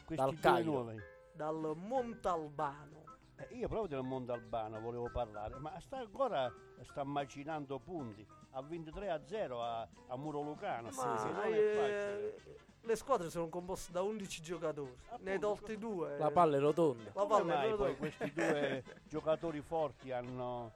Questi 0.05 0.39
Dal 0.41 0.62
due 0.62 0.62
nuovi. 0.62 1.03
Dal 1.33 1.72
Montalbano. 1.77 3.05
Eh, 3.39 3.55
io 3.55 3.68
proprio 3.68 3.99
del 3.99 4.07
mondo 4.07 4.32
albano 4.32 4.80
volevo 4.80 5.11
parlare, 5.11 5.57
ma 5.59 5.78
sta 5.80 5.99
ancora 5.99 6.51
sta 6.82 7.05
macinando 7.05 7.78
punti. 7.78 8.26
Ha 8.53 8.62
23 8.62 9.11
a 9.11 9.20
0 9.26 9.62
a, 9.62 9.89
a 10.09 10.16
Muro 10.16 10.41
Lucano. 10.41 10.89
Ma 10.95 11.22
che 11.22 11.30
non 11.32 11.43
è 11.43 11.59
eh, 11.59 11.74
facile. 11.74 12.59
le 12.80 12.97
squadre 12.97 13.28
sono 13.30 13.49
composte 13.49 13.93
da 13.93 14.01
11 14.03 14.43
giocatori. 14.43 14.91
ne 15.20 15.30
hai 15.30 15.37
Appunto, 15.37 15.59
tolti 15.59 15.76
due. 15.78 16.16
La 16.18 16.30
palla 16.30 16.57
è 16.57 16.61
rotonda. 16.61 17.05
La 17.05 17.11
Come 17.12 17.26
palla 17.26 17.41
è 17.43 17.57
mai 17.57 17.70
rotonda. 17.70 17.84
poi 17.93 17.97
questi 17.97 18.32
due 18.32 18.84
giocatori 19.07 19.61
forti 19.61 20.12
hanno 20.12 20.72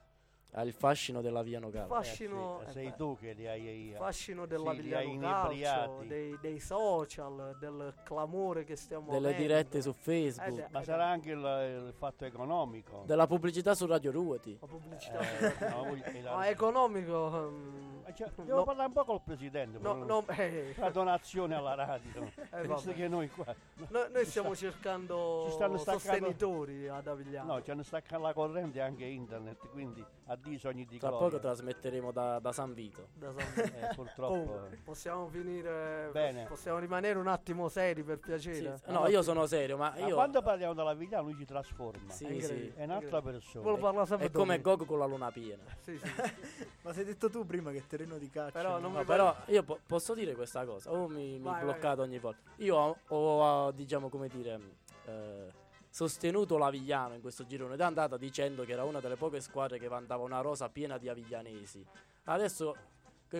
Ha 0.52 0.62
il 0.62 0.72
fascino 0.72 1.20
della 1.20 1.42
Viano 1.42 1.70
Calcio. 1.70 1.94
Fascino, 1.94 2.60
Eh 2.60 2.64
sì, 2.64 2.68
eh 2.70 2.72
sei 2.72 2.94
tu 2.96 3.16
che 3.16 3.32
li 3.34 3.46
hai 3.46 3.94
fascino 3.96 4.42
sì, 4.42 4.48
della 4.48 4.72
Vigliano 4.72 5.18
Calcio, 5.20 5.50
inebriati. 5.52 6.06
dei, 6.08 6.38
dei 6.40 6.58
social, 6.58 7.56
del 7.60 7.94
clamore 8.02 8.64
che 8.64 8.74
stiamo 8.74 9.12
Delle 9.12 9.28
avendo. 9.28 9.42
dirette 9.46 9.80
su 9.80 9.90
Eh, 9.90 9.94
Facebook. 9.94 10.52
sì, 10.56 10.64
ma 10.72 10.80
eh, 10.80 10.84
sarà 10.84 11.06
anche 11.06 11.30
il, 11.30 11.38
il 11.86 11.94
fatto 11.96 12.24
economico 12.24 13.04
Della 13.06 13.28
pubblicità 13.28 13.74
su 13.76 13.86
Radio 13.86 14.10
Ruoti. 14.10 14.56
la 14.60 14.66
pubblicità. 14.66 15.20
Eh, 15.20 15.68
no, 15.70 15.84
la- 16.22 16.34
Ma 16.34 16.48
economico. 16.48 17.48
Eh, 17.48 17.99
cioè, 18.14 18.28
devo 18.36 18.58
no, 18.58 18.64
parlare 18.64 18.88
un 18.88 18.92
po' 18.94 19.04
col 19.04 19.20
presidente 19.22 19.78
no, 19.78 19.94
no, 20.04 20.24
eh, 20.28 20.74
la 20.76 20.90
donazione 20.90 21.54
alla 21.54 21.74
radio 21.74 22.30
eh, 22.52 22.66
visto 22.66 22.92
che 22.92 23.08
noi 23.08 23.28
qua 23.30 23.54
Noi, 23.88 24.10
noi 24.12 24.24
stiamo 24.24 24.54
cercando 24.54 25.44
ci 25.46 25.52
stanno 25.52 25.76
staccando- 25.78 25.98
sostenitori 26.08 26.88
ad 26.88 27.06
Avigliano. 27.06 27.54
no 27.54 27.62
ci 27.62 27.70
hanno 27.70 27.82
staccato 27.82 28.22
la 28.22 28.32
corrente 28.32 28.80
anche 28.80 29.04
internet 29.04 29.68
quindi 29.70 30.04
addio 30.26 30.58
sogni 30.58 30.84
di 30.86 30.98
Tra 30.98 31.08
gloria 31.08 31.28
poco 31.28 31.40
trasmetteremo 31.40 32.12
da, 32.12 32.38
da 32.38 32.52
San 32.52 32.72
Vito. 32.72 33.08
Da 33.14 33.32
San- 33.36 33.64
Eh, 33.64 33.90
purtroppo 33.94 34.32
Comunque, 34.32 34.78
possiamo 34.84 35.26
finire. 35.28 36.08
Bene. 36.12 36.44
Possiamo 36.46 36.78
rimanere 36.78 37.18
un 37.18 37.26
attimo 37.26 37.68
seri 37.68 38.04
per 38.04 38.18
Sì, 38.18 38.28
piacere. 38.30 38.80
no, 38.86 39.08
io 39.08 39.22
sono 39.22 39.46
serio, 39.46 39.76
ma 39.76 39.90
ma 39.90 40.06
io. 40.06 40.14
quando 40.14 40.40
parliamo 40.40 40.72
della 40.74 40.94
vita 40.94 41.20
lui 41.20 41.34
ci 41.36 41.44
trasforma 41.44 42.12
Sì, 42.12 42.26
Anche 42.26 42.42
sì. 42.42 42.72
è 42.76 42.84
un'altra 42.84 43.20
persona 43.20 44.04
sempre 44.06 44.26
È 44.28 44.30
come. 44.30 44.60
Goku 44.60 44.84
con 44.84 44.98
la 45.00 45.06
luna 45.06 45.30
piena. 45.32 45.62
Sì, 45.80 45.98
sì. 45.98 46.04
Ma 46.82 46.92
sei 46.92 47.04
detto 47.04 47.28
tu 47.28 47.44
prima 47.44 47.72
che 47.72 47.82
terreno 48.00 48.18
di 48.18 48.30
calcio. 48.30 48.52
Però 48.52 48.78
No, 48.78 48.90
mi 48.90 49.04
però 49.04 49.36
io 49.46 49.62
po- 49.62 49.78
posso 49.86 50.14
dire 50.14 50.34
questa 50.34 50.64
cosa. 50.64 50.90
Oh, 50.90 51.08
mi, 51.08 51.32
mi 51.32 51.40
Vai, 51.40 51.62
bloccate 51.62 52.00
ogni 52.00 52.18
volta. 52.18 52.50
Io 52.56 52.76
ho, 52.76 52.96
ho, 53.08 53.70
diciamo 53.72 54.08
come 54.08 54.28
dire, 54.28 54.60
eh, 55.04 55.52
sostenuto 55.88 56.56
l'Avigliano 56.56 57.14
in 57.14 57.20
questo 57.20 57.44
girone 57.46 57.76
d'andata 57.76 58.16
dicendo 58.16 58.64
che 58.64 58.72
era 58.72 58.84
una 58.84 59.00
delle 59.00 59.16
poche 59.16 59.40
squadre 59.40 59.78
che 59.78 59.88
vantava 59.88 60.22
una 60.22 60.40
rosa 60.40 60.68
piena 60.68 60.98
di 60.98 61.08
aviglianesi. 61.08 61.84
Adesso 62.24 62.76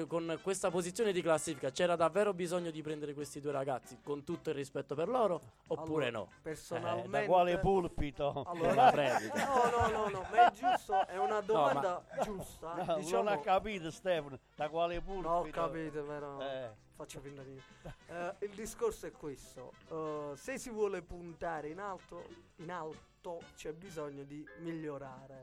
con 0.07 0.39
questa 0.43 0.71
posizione 0.71 1.11
di 1.13 1.21
classifica 1.21 1.71
c'era 1.71 1.97
davvero 1.97 2.33
bisogno 2.33 2.71
di 2.71 2.81
prendere 2.81 3.13
questi 3.13 3.41
due 3.41 3.51
ragazzi 3.51 3.99
con 4.05 4.23
tutto 4.23 4.51
il 4.51 4.55
rispetto 4.55 4.95
per 4.95 5.09
loro 5.09 5.41
oppure 5.67 6.07
Allora, 6.07 6.11
no? 6.11 6.29
Eh, 6.37 6.41
Personalmente. 6.43 7.09
da 7.11 7.25
quale 7.25 7.59
pulpito 7.59 8.45
Allora, 8.47 8.91
no, 8.93 9.71
no, 9.71 9.89
no, 9.89 10.09
no, 10.09 10.27
ma 10.31 10.47
è 10.47 10.51
giusto, 10.53 11.07
è 11.07 11.19
una 11.19 11.41
domanda 11.41 12.05
giusta. 12.23 12.75
No, 12.75 12.97
diciamo, 12.99 13.23
non 13.25 13.33
ha 13.33 13.39
capito 13.39 13.91
Stefano 13.91 14.39
da 14.55 14.69
quale 14.69 15.01
pulpito 15.01 15.29
No, 15.29 15.39
ho 15.39 15.49
capito, 15.51 16.03
però 16.05 16.41
Eh. 16.41 16.71
faccio 16.95 17.21
finta 17.21 17.43
di 17.43 17.61
Eh, 18.07 18.35
il 18.47 18.51
discorso 18.55 19.07
è 19.07 19.11
questo: 19.11 19.73
eh, 19.89 20.37
se 20.37 20.57
si 20.59 20.71
vuole 20.71 21.03
puntare 21.03 21.69
in 21.69 21.81
alto, 21.81 22.27
in 22.57 22.71
alto 22.71 23.41
c'è 23.57 23.73
bisogno 23.73 24.23
di 24.23 24.47
migliorare. 24.59 25.43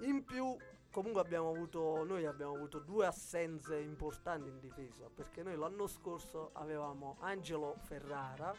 In 0.00 0.24
più, 0.24 0.56
comunque 0.92 1.20
abbiamo 1.22 1.48
avuto, 1.48 2.04
noi 2.04 2.26
abbiamo 2.26 2.54
avuto 2.54 2.78
due 2.78 3.06
assenze 3.06 3.78
importanti 3.80 4.48
in 4.48 4.60
difesa, 4.60 5.08
perché 5.12 5.42
noi 5.42 5.56
l'anno 5.56 5.86
scorso 5.88 6.50
avevamo 6.52 7.16
Angelo 7.20 7.74
Ferrara, 7.78 8.54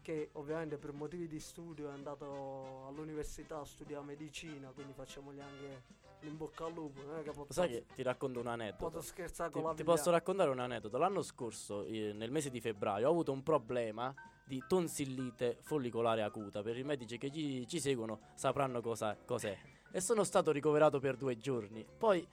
che 0.00 0.30
ovviamente 0.34 0.78
per 0.78 0.92
motivi 0.92 1.26
di 1.26 1.40
studio 1.40 1.88
è 1.88 1.92
andato 1.92 2.86
all'università 2.86 3.58
a 3.58 3.64
studiare 3.64 4.04
medicina, 4.04 4.70
quindi 4.70 4.92
facciamogli 4.94 5.40
anche 5.40 5.82
l'in 6.20 6.36
bocca 6.36 6.64
al 6.66 6.72
lupo. 6.72 7.02
Non 7.02 7.18
è 7.18 7.22
che 7.22 7.32
Lo 7.34 7.46
sai 7.48 7.68
che 7.68 7.86
ti 7.94 8.02
racconto 8.02 8.40
un 8.40 8.46
aneddoto? 8.46 8.90
posso 8.90 9.00
scherzare 9.00 9.50
Ti, 9.50 9.58
con 9.60 9.68
la 9.68 9.74
ti 9.74 9.82
posso 9.84 10.10
raccontare 10.10 10.50
un 10.50 10.60
aneddoto. 10.60 10.98
L'anno 10.98 11.22
scorso, 11.22 11.84
eh, 11.84 12.12
nel 12.12 12.30
mese 12.30 12.50
di 12.50 12.60
febbraio, 12.60 13.08
ho 13.08 13.10
avuto 13.10 13.32
un 13.32 13.42
problema 13.42 14.14
di 14.44 14.62
tonsillite 14.66 15.58
follicolare 15.62 16.22
acuta. 16.22 16.62
Per 16.62 16.76
i 16.76 16.84
medici 16.84 17.18
che 17.18 17.30
ci, 17.30 17.66
ci 17.66 17.80
seguono 17.80 18.20
sapranno 18.34 18.80
cosa, 18.80 19.16
cos'è. 19.24 19.71
E 19.92 20.00
sono 20.00 20.24
stato 20.24 20.50
ricoverato 20.52 20.98
per 21.00 21.16
due 21.16 21.36
giorni. 21.36 21.84
Poi, 21.98 22.26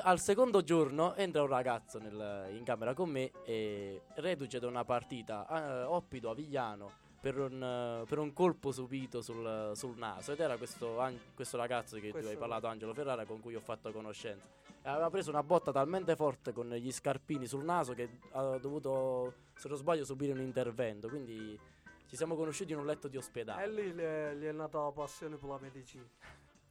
al 0.00 0.18
secondo 0.18 0.62
giorno, 0.62 1.14
entra 1.14 1.42
un 1.42 1.48
ragazzo 1.48 1.98
nel- 1.98 2.48
in 2.56 2.64
camera 2.64 2.94
con 2.94 3.08
me 3.10 3.30
e 3.44 4.02
reduce 4.16 4.58
da 4.58 4.66
una 4.66 4.84
partita 4.84 5.46
eh, 5.48 5.82
Oppido 5.84 6.30
Avigliano. 6.30 7.04
Per 7.20 7.38
un, 7.40 8.04
per 8.06 8.18
un 8.18 8.32
colpo 8.32 8.70
subito 8.70 9.20
sul, 9.20 9.72
sul 9.74 9.96
naso 9.96 10.30
ed 10.32 10.38
era 10.38 10.56
questo, 10.56 11.00
an- 11.00 11.18
questo 11.34 11.56
ragazzo 11.56 11.96
che 11.96 12.06
tu 12.08 12.12
Questo- 12.12 12.30
hai 12.30 12.36
parlato 12.36 12.68
Angelo 12.68 12.94
Ferrara 12.94 13.24
con 13.24 13.40
cui 13.40 13.56
ho 13.56 13.60
fatto 13.60 13.90
conoscenza 13.90 14.46
e 14.82 14.88
aveva 14.88 15.10
preso 15.10 15.30
una 15.30 15.42
botta 15.42 15.72
talmente 15.72 16.14
forte 16.14 16.52
con 16.52 16.68
gli 16.68 16.92
scarpini 16.92 17.46
sul 17.48 17.64
naso 17.64 17.94
che 17.94 18.18
ha 18.32 18.58
dovuto, 18.58 19.32
se 19.56 19.66
non 19.66 19.76
sbaglio, 19.76 20.04
subire 20.04 20.32
un 20.34 20.40
intervento. 20.40 21.08
Quindi 21.08 21.58
ci 22.06 22.14
siamo 22.16 22.36
conosciuti 22.36 22.72
in 22.72 22.78
un 22.78 22.86
letto 22.86 23.08
di 23.08 23.16
E 23.16 23.18
ospedale. 23.18 23.66
lì 23.72 23.92
le- 23.92 24.36
gli 24.36 24.44
è 24.44 24.52
nata 24.52 24.78
la 24.80 24.92
passione 24.92 25.36
per 25.36 25.48
la 25.48 25.58
medicina. 25.60 26.04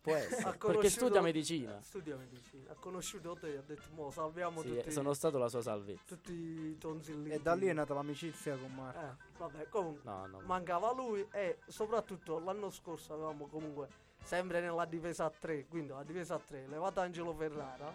Può 0.05 0.13
essere. 0.15 0.55
Perché 0.57 0.89
studia 0.89 1.19
medicina. 1.21 1.81
Studia 1.81 2.15
medicina. 2.15 2.71
Ha 2.71 2.75
conosciuto 2.75 3.35
te 3.39 3.53
e 3.53 3.57
ha 3.57 3.63
detto, 3.65 3.87
mo 3.95 4.11
salviamo 4.11 4.61
Sì, 4.61 4.67
tutti, 4.75 4.91
sono 4.91 5.13
stato 5.13 5.39
la 5.39 5.49
sua 5.49 5.63
salvezza. 5.63 6.03
tutti 6.05 6.31
i 6.31 6.77
tonsilliti. 6.77 7.35
E 7.35 7.39
da 7.41 7.55
lì 7.55 7.65
è 7.65 7.73
nata 7.73 7.95
l'amicizia 7.95 8.55
con 8.55 8.71
Marco. 8.73 8.99
Eh, 8.99 9.15
vabbè, 9.39 9.69
comunque. 9.69 10.01
No, 10.03 10.27
no. 10.27 10.41
Mancava 10.45 10.93
lui 10.93 11.27
e 11.31 11.57
soprattutto 11.67 12.37
l'anno 12.39 12.69
scorso 12.69 13.13
avevamo 13.13 13.47
comunque 13.47 13.87
sempre 14.23 14.61
nella 14.61 14.85
difesa 14.85 15.25
a 15.25 15.31
3, 15.31 15.65
quindi 15.67 15.89
la 15.89 16.03
difesa 16.03 16.35
a 16.35 16.39
3, 16.39 16.67
levato 16.67 16.99
Angelo 16.99 17.33
Ferrara. 17.33 17.93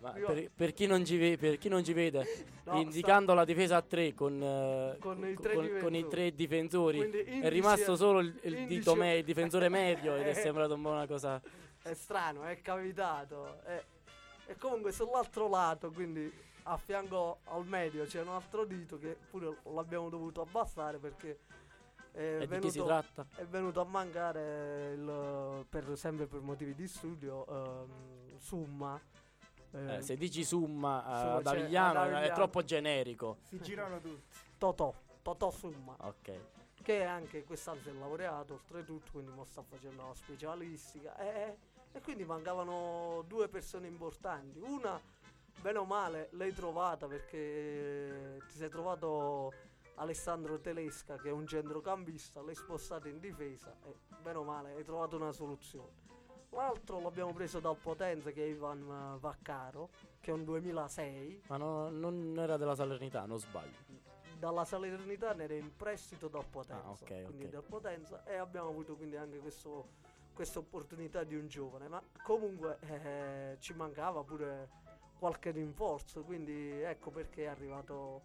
No, 0.00 0.10
per, 0.26 0.50
per 0.54 0.72
chi 0.72 0.86
non 0.86 1.04
ci 1.04 1.16
ve- 1.16 1.36
per 1.38 1.58
chi 1.58 1.68
non 1.68 1.82
ci 1.84 1.92
vede, 1.92 2.24
no, 2.64 2.80
indicando 2.80 3.34
la 3.34 3.44
difesa 3.44 3.76
a 3.76 3.82
3 3.82 4.14
con, 4.14 4.42
eh, 4.42 4.96
Con 5.00 5.26
i 5.26 5.34
tre 5.34 5.54
con- 5.54 5.78
con 5.80 5.94
i 5.94 6.06
tre 6.08 6.34
difensori, 6.34 6.98
Quindi 6.98 7.18
è 7.18 7.28
indice- 7.30 7.48
rimasto 7.48 7.96
solo 7.96 8.20
il, 8.20 8.38
il 8.42 8.52
indice- 8.58 8.66
dito 8.78 8.94
me- 8.94 9.16
il 9.16 9.24
difensore 9.24 9.68
medio 9.68 10.14
ed 10.16 10.26
è 10.26 10.30
Eh. 10.30 10.34
sembrato 10.34 10.74
un 10.74 10.82
po' 10.82 10.90
una 10.90 11.06
cosa. 11.06 11.40
è 11.82 11.94
strano, 11.94 12.42
è 12.44 12.60
capitato. 12.60 13.60
E, 13.66 13.84
e 14.46 14.56
comunque 14.56 14.92
sull'altro 14.92 15.48
lato, 15.48 15.90
quindi 15.90 16.30
a 16.64 16.76
fianco 16.76 17.38
al 17.44 17.66
medio 17.66 18.04
c'è 18.04 18.20
un 18.20 18.28
altro 18.28 18.64
dito 18.64 18.98
che 18.98 19.16
pure 19.30 19.56
l'abbiamo 19.74 20.08
dovuto 20.10 20.42
abbassare 20.42 20.98
perché 20.98 21.38
è 22.12 22.46
venuto, 22.46 22.66
è 23.36 23.44
venuto 23.44 23.80
a 23.80 23.84
mancare 23.84 24.92
il, 24.94 25.64
per, 25.68 25.96
sempre 25.96 26.26
per 26.26 26.40
motivi 26.40 26.74
di 26.74 26.86
studio 26.88 27.46
ehm, 27.46 28.19
Summa. 28.40 29.00
eh, 29.72 29.96
Eh, 29.96 30.02
se 30.02 30.16
dici 30.16 30.42
Summa 30.44 31.00
eh, 31.00 31.20
Summa, 31.20 31.34
ad 31.36 31.44
cioè, 31.46 31.58
Avigliano 31.60 32.00
ad 32.00 32.12
è 32.24 32.32
troppo 32.32 32.64
generico. 32.64 33.38
Si 33.42 33.60
girano 33.60 34.00
tutti. 34.00 34.38
Totò, 34.58 34.92
Totò 35.22 35.50
Summa, 35.50 35.94
Ok. 36.00 36.32
che 36.82 37.04
anche 37.04 37.44
quest'anno 37.44 37.80
si 37.82 37.88
è 37.90 37.92
laureato 37.92 38.54
oltretutto, 38.54 39.12
quindi 39.12 39.30
mo 39.32 39.44
sta 39.44 39.62
facendo 39.62 40.06
la 40.08 40.14
specialistica. 40.14 41.16
E, 41.18 41.56
e 41.92 42.00
quindi 42.00 42.24
mancavano 42.24 43.22
due 43.28 43.48
persone 43.48 43.86
importanti. 43.86 44.58
Una, 44.58 45.00
bene 45.60 45.78
o 45.78 45.84
male, 45.84 46.28
l'hai 46.32 46.52
trovata 46.52 47.06
perché 47.06 48.40
ti 48.48 48.56
sei 48.56 48.68
trovato 48.70 49.52
Alessandro 49.96 50.58
Telesca, 50.60 51.16
che 51.16 51.28
è 51.28 51.32
un 51.32 51.46
centrocampista, 51.46 52.40
l'hai 52.40 52.54
spostato 52.54 53.06
in 53.08 53.20
difesa 53.20 53.76
e 53.84 53.94
bene 54.22 54.38
o 54.38 54.44
male 54.44 54.72
hai 54.72 54.84
trovato 54.84 55.16
una 55.16 55.30
soluzione. 55.32 56.08
L'altro 56.52 57.00
l'abbiamo 57.00 57.32
preso 57.32 57.60
dal 57.60 57.76
Potenza, 57.76 58.30
che 58.32 58.42
è 58.44 58.48
Ivan 58.48 58.80
eh, 58.80 59.18
Vaccaro, 59.20 59.90
che 60.20 60.30
è 60.30 60.34
un 60.34 60.44
2006. 60.44 61.42
Ma 61.48 61.56
no- 61.56 61.90
non 61.90 62.34
era 62.38 62.56
della 62.56 62.74
Salernità, 62.74 63.24
non 63.24 63.38
sbaglio. 63.38 64.08
dalla 64.36 64.64
Salernitana 64.64 65.42
era 65.42 65.54
in 65.54 65.76
prestito 65.76 66.26
dal 66.28 66.44
Potenza, 66.46 66.82
Ah, 66.86 66.90
ok, 66.90 67.22
quindi 67.24 67.44
ok. 67.44 67.50
dal 67.50 67.62
Potenza 67.62 68.24
e 68.24 68.36
abbiamo 68.36 68.68
avuto 68.70 68.96
quindi 68.96 69.16
anche 69.16 69.38
questo, 69.38 69.88
questa 70.32 70.58
opportunità 70.58 71.22
di 71.24 71.36
un 71.36 71.46
giovane, 71.46 71.88
ma 71.88 72.02
comunque 72.24 72.78
eh, 72.80 73.56
ci 73.60 73.74
mancava 73.74 74.22
pure 74.24 74.68
qualche 75.18 75.50
rinforzo, 75.50 76.22
quindi 76.22 76.70
ecco 76.80 77.10
perché 77.10 77.44
è 77.44 77.48
arrivato 77.48 78.22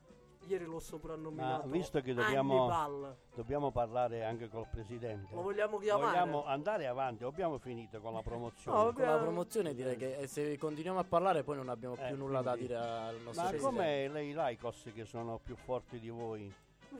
ieri 0.47 0.65
l'ho 0.65 0.79
soprannominato 0.79 1.65
Ma 1.67 1.71
visto 1.71 2.01
che 2.01 2.13
dobbiamo-. 2.13 3.15
Dobbiamo 3.35 3.71
parlare 3.71 4.23
anche 4.23 4.47
col 4.49 4.67
presidente. 4.69 5.33
Lo 5.33 5.41
vogliamo 5.41 5.77
chiamare? 5.77 6.05
Vogliamo 6.19 6.45
andare 6.45 6.87
avanti, 6.87 7.23
abbiamo 7.23 7.57
finito 7.57 7.99
con 7.99 8.13
la 8.13 8.21
promozione. 8.21 8.77
No, 8.77 8.83
Con 8.85 8.93
la 8.95 9.01
Abbiamo- 9.07 9.23
promozione 9.23 9.73
direi 9.73 9.95
che 9.97 10.17
eh, 10.17 10.27
se 10.27 10.57
continuiamo 10.57 10.99
a 10.99 11.03
parlare 11.03 11.43
poi 11.43 11.57
non 11.57 11.69
abbiamo 11.69 11.95
Eh, 11.95 12.07
più 12.07 12.15
nulla 12.17 12.41
da 12.41 12.51
quindi- 12.51 12.67
dire 12.67 12.79
al 12.79 13.15
nostro 13.21 13.43
Ma 13.43 13.49
presidente. 13.49 13.61
come 13.63 14.07
lei 14.09 14.33
Lycos 14.33 14.89
che 14.93 15.05
sono 15.05 15.39
più 15.43 15.55
forti 15.55 15.99
di 15.99 16.09
voi? 16.09 16.53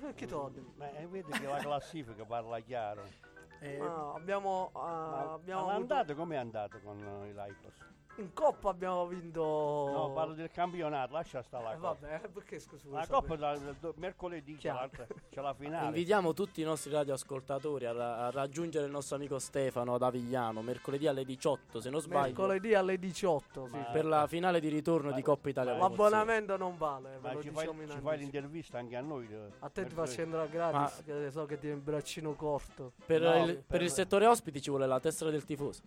Eh, 0.04 0.14
Chi 0.14 0.26
toglie? 0.26 0.62
Beh, 0.76 1.08
vedi 1.10 1.32
che 1.32 1.46
la 1.48 1.58
classifica 1.58 2.26
parla 2.26 2.60
chiaro. 2.60 3.04
Eh, 3.62 3.80
Ah, 3.80 4.14
abbiamo, 4.14 4.70
Ma 4.74 5.32
abbiamo 5.34 5.66
ma 5.68 5.74
avuto- 5.74 5.94
andate 5.94 6.14
come 6.16 6.36
è 6.36 6.38
andato 6.38 6.80
con 6.84 6.98
eh, 7.02 7.30
i 7.30 7.34
Lycos? 7.34 7.94
In 8.18 8.34
coppa 8.34 8.70
abbiamo 8.70 9.06
vinto 9.08 9.42
No, 9.42 10.12
parlo 10.14 10.34
del 10.34 10.50
campionato, 10.50 11.14
lascia 11.14 11.42
stare 11.42 11.64
la 11.66 11.74
Eh, 11.74 11.78
coppa. 11.78 12.08
vabbè, 12.08 12.28
perché 12.30 12.60
scusa 12.60 12.88
La 12.90 13.06
coppa 13.08 13.36
da- 13.36 13.58
da- 13.58 13.92
mercoledì 13.96 14.56
c'è, 14.56 14.74
c'è 15.30 15.42
la 15.42 15.54
finale. 15.54 15.88
Invitiamo 15.88 16.34
tutti 16.34 16.62
i 16.62 16.64
nostri 16.64 16.92
radioascoltatori 16.92 17.86
a, 17.86 17.92
ra- 17.92 18.18
a 18.28 18.32
raggiungere 18.32 18.86
il 18.86 18.92
nostro 18.92 19.18
amico 19.18 19.38
Stefano 19.40 19.98
da 19.98 20.08
Avigliano 20.08 20.62
mercoledì 20.62 21.08
alle 21.08 21.26
18, 21.26 21.82
se 21.82 21.90
non 21.90 22.00
sbaglio, 22.00 22.22
mercoledì 22.22 22.74
alle 22.74 22.98
18 22.98 23.68
sì. 23.68 23.76
Ma- 23.76 23.84
per 23.86 24.06
la 24.06 24.28
finale 24.28 24.60
di 24.60 24.70
ritorno 24.70 25.10
Ma- 25.10 25.16
di 25.16 25.22
Coppa 25.22 25.50
Italia. 25.50 25.74
ma- 25.74 25.80
l'abbonamento 25.80 26.56
non 26.58 26.78
vale 26.78 27.10
ve 27.10 27.20
Ma 27.20 27.34
lo 27.34 27.42
ci 27.42 27.50
diciamo 27.50 27.74
fai, 27.74 27.84
in 27.84 27.90
ci 27.90 28.00
fai 28.00 28.18
l'intervista 28.18 28.78
anche 28.78 28.96
a 28.96 29.02
noi? 29.02 29.28
eh, 29.30 29.52
a 29.60 29.70
te 29.70 29.86
ti 29.86 29.94
faccio 29.94 30.22
entrare 30.22 30.50
gratis 30.50 31.04
che 31.04 31.32
so 31.32 31.46
che 31.46 31.58
ti 31.60 31.68
hai 31.68 31.74
il 31.74 31.80
braccino 31.82 32.34
corto 32.36 32.94
Per, 33.06 33.22
No, 33.22 33.38
il, 33.46 33.46
per- 33.56 33.64
per 33.68 33.82
il 33.82 33.92
settore 33.92 34.26
ospiti 34.26 34.62
ci 34.62 34.70
vuole 34.70 34.88
la 34.88 35.00
tessera 35.00 35.30
del 35.30 35.44
tifoso. 35.44 35.82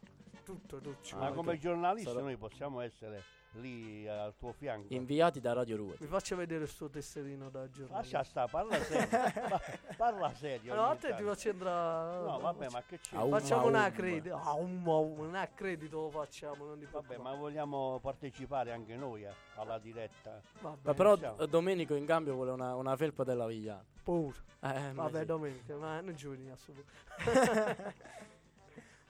Tutto 0.48 0.78
tutto 0.80 1.16
Ah, 1.16 1.18
Ma 1.18 1.32
come 1.32 1.58
giornalisti 1.58 2.08
Sarà- 2.10 2.22
noi 2.22 2.36
possiamo 2.36 2.80
essere 2.80 3.22
lì 3.52 4.04
eh, 4.04 4.08
al 4.08 4.34
tuo 4.36 4.52
fianco. 4.52 4.92
Inviati 4.94 5.40
da 5.40 5.52
Radio 5.52 5.76
Ruot. 5.76 6.00
mi 6.00 6.06
faccia 6.06 6.36
vedere 6.36 6.64
il 6.64 6.70
suo 6.70 6.88
tesserino 6.88 7.48
da 7.50 7.68
giornalista 7.68 8.18
Lascia 8.18 8.22
stare, 8.22 8.50
parla 8.50 8.76
serio. 8.84 9.08
Pa- 9.48 9.60
parla 9.96 10.34
serio. 10.34 10.72
allora 10.72 10.94
te 10.96 11.14
ti 11.14 11.22
faccio 11.22 11.48
entrare 11.50 12.24
No, 12.24 12.38
vabbè, 12.38 12.68
ma 12.70 12.82
che 12.86 12.98
c'è? 12.98 13.16
Au. 13.16 13.28
facciamo 13.30 13.66
Umma, 13.66 13.78
un 13.78 13.84
accredito 13.84 14.34
ah, 14.36 14.52
un, 14.54 14.86
un 14.86 15.34
accredito 15.34 16.00
lo 16.00 16.10
facciamo 16.10 16.64
non 16.66 16.86
Vabbè, 16.90 17.16
ma 17.18 17.34
vogliamo 17.34 17.98
partecipare 18.00 18.70
anche 18.72 18.96
noi 18.96 19.24
eh, 19.24 19.32
alla 19.56 19.78
diretta. 19.78 20.40
vabbè, 20.60 20.78
Ma 20.82 20.94
però 20.94 21.16
eh, 21.38 21.46
Domenico 21.48 21.94
in 21.94 22.06
cambio 22.06 22.34
vuole 22.34 22.50
una, 22.52 22.74
una 22.74 22.96
felpa 22.96 23.24
della 23.24 23.46
Vigliano. 23.46 23.84
pure 24.02 24.34
Eh, 24.60 24.92
vabbè 24.92 25.20
sì. 25.20 25.24
domenica 25.24 25.76
ma 25.76 26.00
non 26.00 26.14
giovani 26.14 26.50
assolutamente 26.50 27.94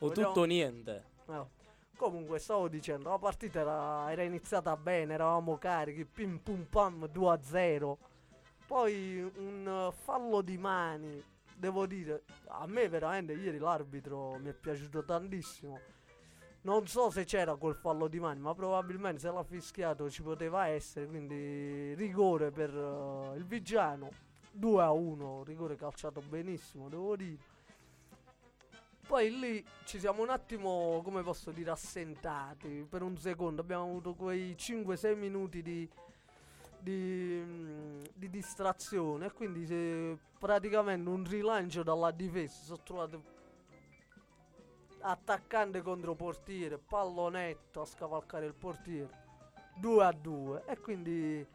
o 0.01 0.07
vogliamo- 0.07 0.26
tutto 0.28 0.41
o 0.41 0.45
niente. 0.45 1.16
No. 1.29 1.51
Comunque 1.97 2.39
stavo 2.39 2.68
dicendo, 2.68 3.11
la 3.11 3.18
partita 3.18 3.61
era, 3.61 4.11
era 4.11 4.22
iniziata 4.22 4.76
bene, 4.76 5.14
eravamo 5.14 5.59
carichi, 5.59 6.05
pim 6.05 6.39
pum 6.39 6.64
pam 6.64 7.07
2 7.07 7.31
a 7.31 7.39
0. 7.43 7.99
Poi 8.66 9.20
un 9.37 9.66
eh, 9.66 9.93
fallo 9.93 10.41
di 10.41 10.57
mani, 10.57 11.22
devo 11.57 11.87
dire, 11.87 12.24
a 12.47 12.66
me 12.66 12.89
veramente 12.89 13.33
ieri 13.33 13.59
l'arbitro 13.59 14.39
mi 14.39 14.51
è 14.51 14.55
piaciuto 14.55 15.05
tantissimo. 15.05 15.81
Non 16.62 16.87
so 16.87 17.11
se 17.11 17.24
c'era 17.24 17.57
quel 17.57 17.74
fallo 17.74 18.09
di 18.09 18.20
mani, 18.20 18.41
ma 18.41 18.55
probabilmente 18.55 19.20
se 19.20 19.31
l'ha 19.31 19.43
fischiato 19.43 20.09
ci 20.11 20.22
poteva 20.22 20.66
essere, 20.66 21.07
quindi 21.07 21.95
rigore 21.95 22.51
per 22.51 22.70
eh, 22.74 23.37
il 23.37 23.45
Vigiano. 23.45 24.26
2 24.53 24.83
a 24.83 24.91
1, 24.91 25.45
rigore 25.45 25.76
calciato 25.76 26.20
benissimo, 26.20 26.89
devo 26.89 27.16
dire. 27.16 27.39
Poi 29.09 29.39
lì 29.39 29.65
ci 29.85 29.99
siamo 29.99 30.21
un 30.21 30.29
attimo, 30.29 31.01
come 31.03 31.23
posso 31.23 31.51
dire, 31.51 31.71
assentati 31.71 32.87
per 32.87 33.01
un 33.01 33.17
secondo. 33.17 33.63
Abbiamo 33.63 33.85
avuto 33.85 34.13
quei 34.13 34.55
5-6 34.55 35.17
minuti 35.17 35.63
di, 35.63 35.89
di, 36.79 37.43
di 38.13 38.29
distrazione. 38.29 39.25
E 39.25 39.33
quindi 39.33 40.15
praticamente 40.39 41.09
un 41.09 41.25
rilancio 41.27 41.83
dalla 41.83 42.11
difesa. 42.11 42.63
Sono 42.65 42.83
trovato 42.83 43.23
attaccante 45.01 45.81
contro 45.81 46.15
portiere, 46.15 46.77
pallonetto 46.77 47.81
a 47.81 47.87
scavalcare 47.87 48.45
il 48.45 48.55
portiere. 48.55 49.09
2 49.77 50.05
a 50.05 50.13
2. 50.13 50.65
E 50.67 50.79
quindi 50.81 51.47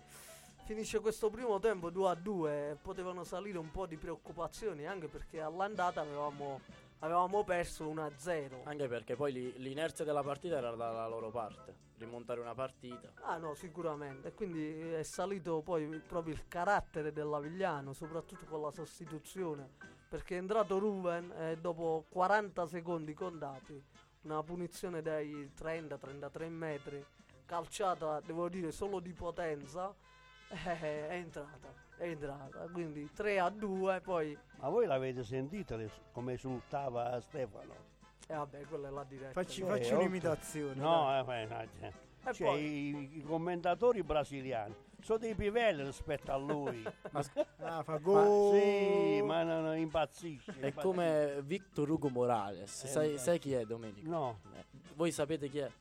finisce 0.65 0.99
questo 1.01 1.29
primo 1.29 1.59
tempo 1.59 1.91
2 1.91 2.09
a 2.09 2.15
2. 2.15 2.79
Potevano 2.81 3.23
salire 3.23 3.59
un 3.59 3.69
po' 3.69 3.85
di 3.85 3.97
preoccupazioni 3.97 4.87
anche 4.87 5.07
perché 5.07 5.39
all'andata 5.39 6.01
avevamo 6.01 6.59
avevamo 7.03 7.43
perso 7.43 7.85
1-0. 7.85 8.61
Anche 8.63 8.87
perché 8.87 9.15
poi 9.15 9.31
li- 9.31 9.53
l'inerzia 9.57 10.05
della 10.05 10.23
partita 10.23 10.57
era 10.57 10.71
dalla 10.71 11.07
loro 11.07 11.29
parte. 11.29 11.91
Rimontare 11.97 12.39
una 12.39 12.55
partita. 12.55 13.11
Ah 13.21 13.37
no, 13.37 13.53
sicuramente. 13.53 14.29
E 14.29 14.33
quindi 14.33 14.79
è 14.91 15.03
salito 15.03 15.61
poi 15.61 15.85
proprio 15.99 16.33
il 16.33 16.47
carattere 16.47 17.11
dell'Avigliano, 17.11 17.93
soprattutto 17.93 18.45
con 18.45 18.61
la 18.61 18.71
sostituzione. 18.71 19.69
Perché 20.09 20.35
è 20.35 20.37
entrato 20.37 20.79
Ruben 20.79 21.31
e 21.31 21.57
dopo 21.57 22.05
40 22.09 22.67
secondi 22.67 23.13
contati, 23.13 23.81
una 24.21 24.43
punizione 24.43 25.01
dai 25.01 25.51
30-33 25.57 26.49
metri, 26.49 27.03
calciata, 27.45 28.21
devo 28.21 28.47
dire, 28.47 28.71
solo 28.71 28.99
di 28.99 29.11
potenza, 29.13 29.93
eh, 30.49 31.07
è 31.07 31.13
entrata. 31.13 31.82
È 31.97 32.03
entrata. 32.05 32.67
Quindi 32.71 33.09
3 33.13 33.39
a 33.39 33.49
2, 33.49 34.01
poi... 34.01 34.37
Ma 34.59 34.69
voi 34.69 34.85
l'avete 34.85 35.23
sentito 35.23 35.75
le- 35.75 35.89
come 36.11 36.33
esultava 36.33 37.19
Stefano? 37.21 37.91
E 38.27 38.33
vabbè, 38.35 38.61
quella 38.65 38.87
è 38.87 38.91
la 38.91 39.03
diretta. 39.03 39.33
facci, 39.33 39.61
Eh, 39.61 39.65
facci 39.65 39.81
oltre- 39.91 39.95
un'imitazione. 39.95 40.73
No, 40.75 41.03
dai. 41.05 41.19
eh, 41.19 41.23
beh, 41.23 41.45
no, 41.45 41.67
cioè, 41.79 41.91
E 42.29 42.33
cioè, 42.33 42.47
poi- 42.47 42.61
i, 42.63 43.17
i 43.17 43.21
commentatori 43.23 44.01
brasiliani 44.03 44.73
sono 45.01 45.17
dei 45.19 45.35
pivelli 45.35 45.83
rispetto 45.83 46.31
a 46.31 46.37
lui. 46.37 46.81
Ah, 47.63 47.81
fa 47.83 47.93
ma, 47.93 47.97
gol. 47.99 48.53
sì, 48.53 49.21
ma 49.21 49.43
non, 49.43 49.63
non 49.63 49.77
impazzisce. 49.77 50.51
È 50.51 50.53
impazzisce. 50.67 50.81
come 50.81 51.41
Victor 51.43 51.89
Hugo 51.89 52.09
Morales. 52.09 52.83
Eh, 52.83 52.87
sai, 52.87 53.11
beh. 53.11 53.17
sai 53.17 53.39
chi 53.39 53.53
è 53.53 53.65
Domenico? 53.65 54.09
No, 54.09 54.39
Eh, 54.55 54.63
voi 54.95 55.11
sapete 55.11 55.49
chi 55.49 55.59
è? 55.59 55.71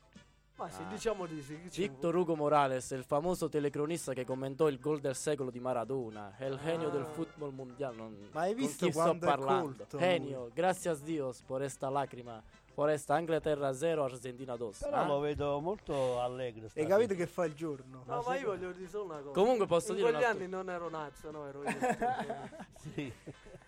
Ma 0.63 0.69
sì, 0.69 0.81
Ah. 0.81 0.85
diciamo 0.85 1.25
di 1.25 1.41
sì. 1.41 1.59
ci 1.69 1.81
Victor 1.81 2.15
Hugo 2.15 2.35
Morales, 2.37 2.91
il 2.91 3.03
famoso 3.03 3.49
telecronista 3.49 4.13
che 4.13 4.23
commentò 4.23 4.69
il 4.69 4.79
gol 4.79 5.01
del 5.01 5.13
secolo 5.15 5.49
di 5.51 5.59
Maradona. 5.59 6.35
È 6.37 6.45
il 6.45 6.57
genio 6.63 6.89
del 6.89 7.01
Ah. 7.01 7.05
football 7.05 7.53
mondiale. 7.53 7.95
Non... 7.97 8.29
Ma 8.31 8.41
hai 8.41 8.53
visto 8.53 8.85
chi 8.85 8.91
sto 8.93 9.17
parlando? 9.17 9.85
Genio, 9.97 10.49
gracias 10.53 11.01
Dios 11.01 11.41
por 11.41 11.61
esta 11.63 11.89
lacrima. 11.89 12.41
Por 12.73 12.89
esta 12.89 13.19
Inglaterra 13.19 13.73
0, 13.73 14.03
Argentina 14.05 14.55
2. 14.55 14.71
però 14.79 14.95
Ah? 14.95 15.05
lo 15.05 15.19
vedo 15.19 15.59
molto 15.59 16.19
allegro. 16.21 16.69
Stasera. 16.69 16.95
capito 16.95 17.13
che 17.13 17.27
fa 17.27 17.43
il 17.45 17.53
giorno? 17.53 18.03
No, 18.07 18.23
ma 18.25 18.35
io 18.37 18.47
voglio 18.47 18.71
dire 18.71 18.87
solo 18.87 19.03
una 19.03 19.17
cosa. 19.19 19.31
Comunque 19.31 19.67
posso 19.67 19.91
In 19.91 19.97
dire 19.97 20.09
quegli 20.09 20.23
una 20.23 20.31
anni 20.31 20.47
non 20.47 20.69
ero 20.69 20.89
Nazio, 20.89 21.29
no, 21.29 21.45
ero 21.45 21.61
io. 21.63 21.69
Sì. 22.95 23.11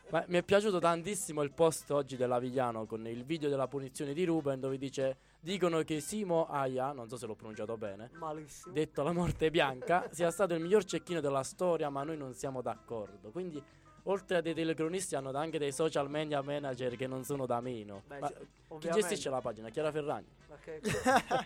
Ma 0.09 0.23
mi 0.27 0.37
è 0.37 0.43
piaciuto 0.43 0.79
tantissimo 0.79 1.41
il 1.41 1.51
post 1.51 1.91
oggi 1.91 2.15
dell'Avigliano 2.15 2.85
con 2.85 3.05
il 3.07 3.23
video 3.25 3.49
della 3.49 3.67
punizione 3.67 4.13
di 4.13 4.23
Ruben 4.23 4.59
dove 4.59 4.77
dice 4.77 5.17
dicono 5.45 5.83
che 5.83 5.99
Simo 6.01 6.47
Aya, 6.47 6.91
non 6.91 7.07
so 7.07 7.17
se 7.17 7.27
l'ho 7.27 7.35
pronunciato 7.35 7.77
bene, 7.77 8.09
Malissimo. 8.13 8.73
detto 8.73 9.03
la 9.03 9.11
morte 9.11 9.51
bianca, 9.51 10.09
sia 10.11 10.31
stato 10.31 10.55
il 10.55 10.61
miglior 10.61 10.83
cecchino 10.83 11.19
della 11.21 11.43
storia, 11.43 11.89
ma 11.89 12.03
noi 12.03 12.17
non 12.17 12.33
siamo 12.33 12.63
d'accordo. 12.63 13.29
Quindi 13.29 13.61
oltre 14.07 14.37
a 14.37 14.41
dei 14.41 14.55
telecronisti 14.55 15.15
hanno 15.15 15.31
anche 15.37 15.59
dei 15.59 15.71
social 15.71 16.09
media 16.09 16.41
manager 16.41 16.95
che 16.95 17.05
non 17.05 17.23
sono 17.23 17.45
da 17.45 17.61
meno. 17.61 18.01
Beh, 18.07 18.19
Ma 18.19 18.31
chi 18.79 18.89
gestisce 18.89 19.29
la 19.29 19.39
pagina? 19.39 19.69
Chiara 19.69 19.91
Ferragni. 19.91 20.27
Ma 20.49 20.55
che, 20.57 20.81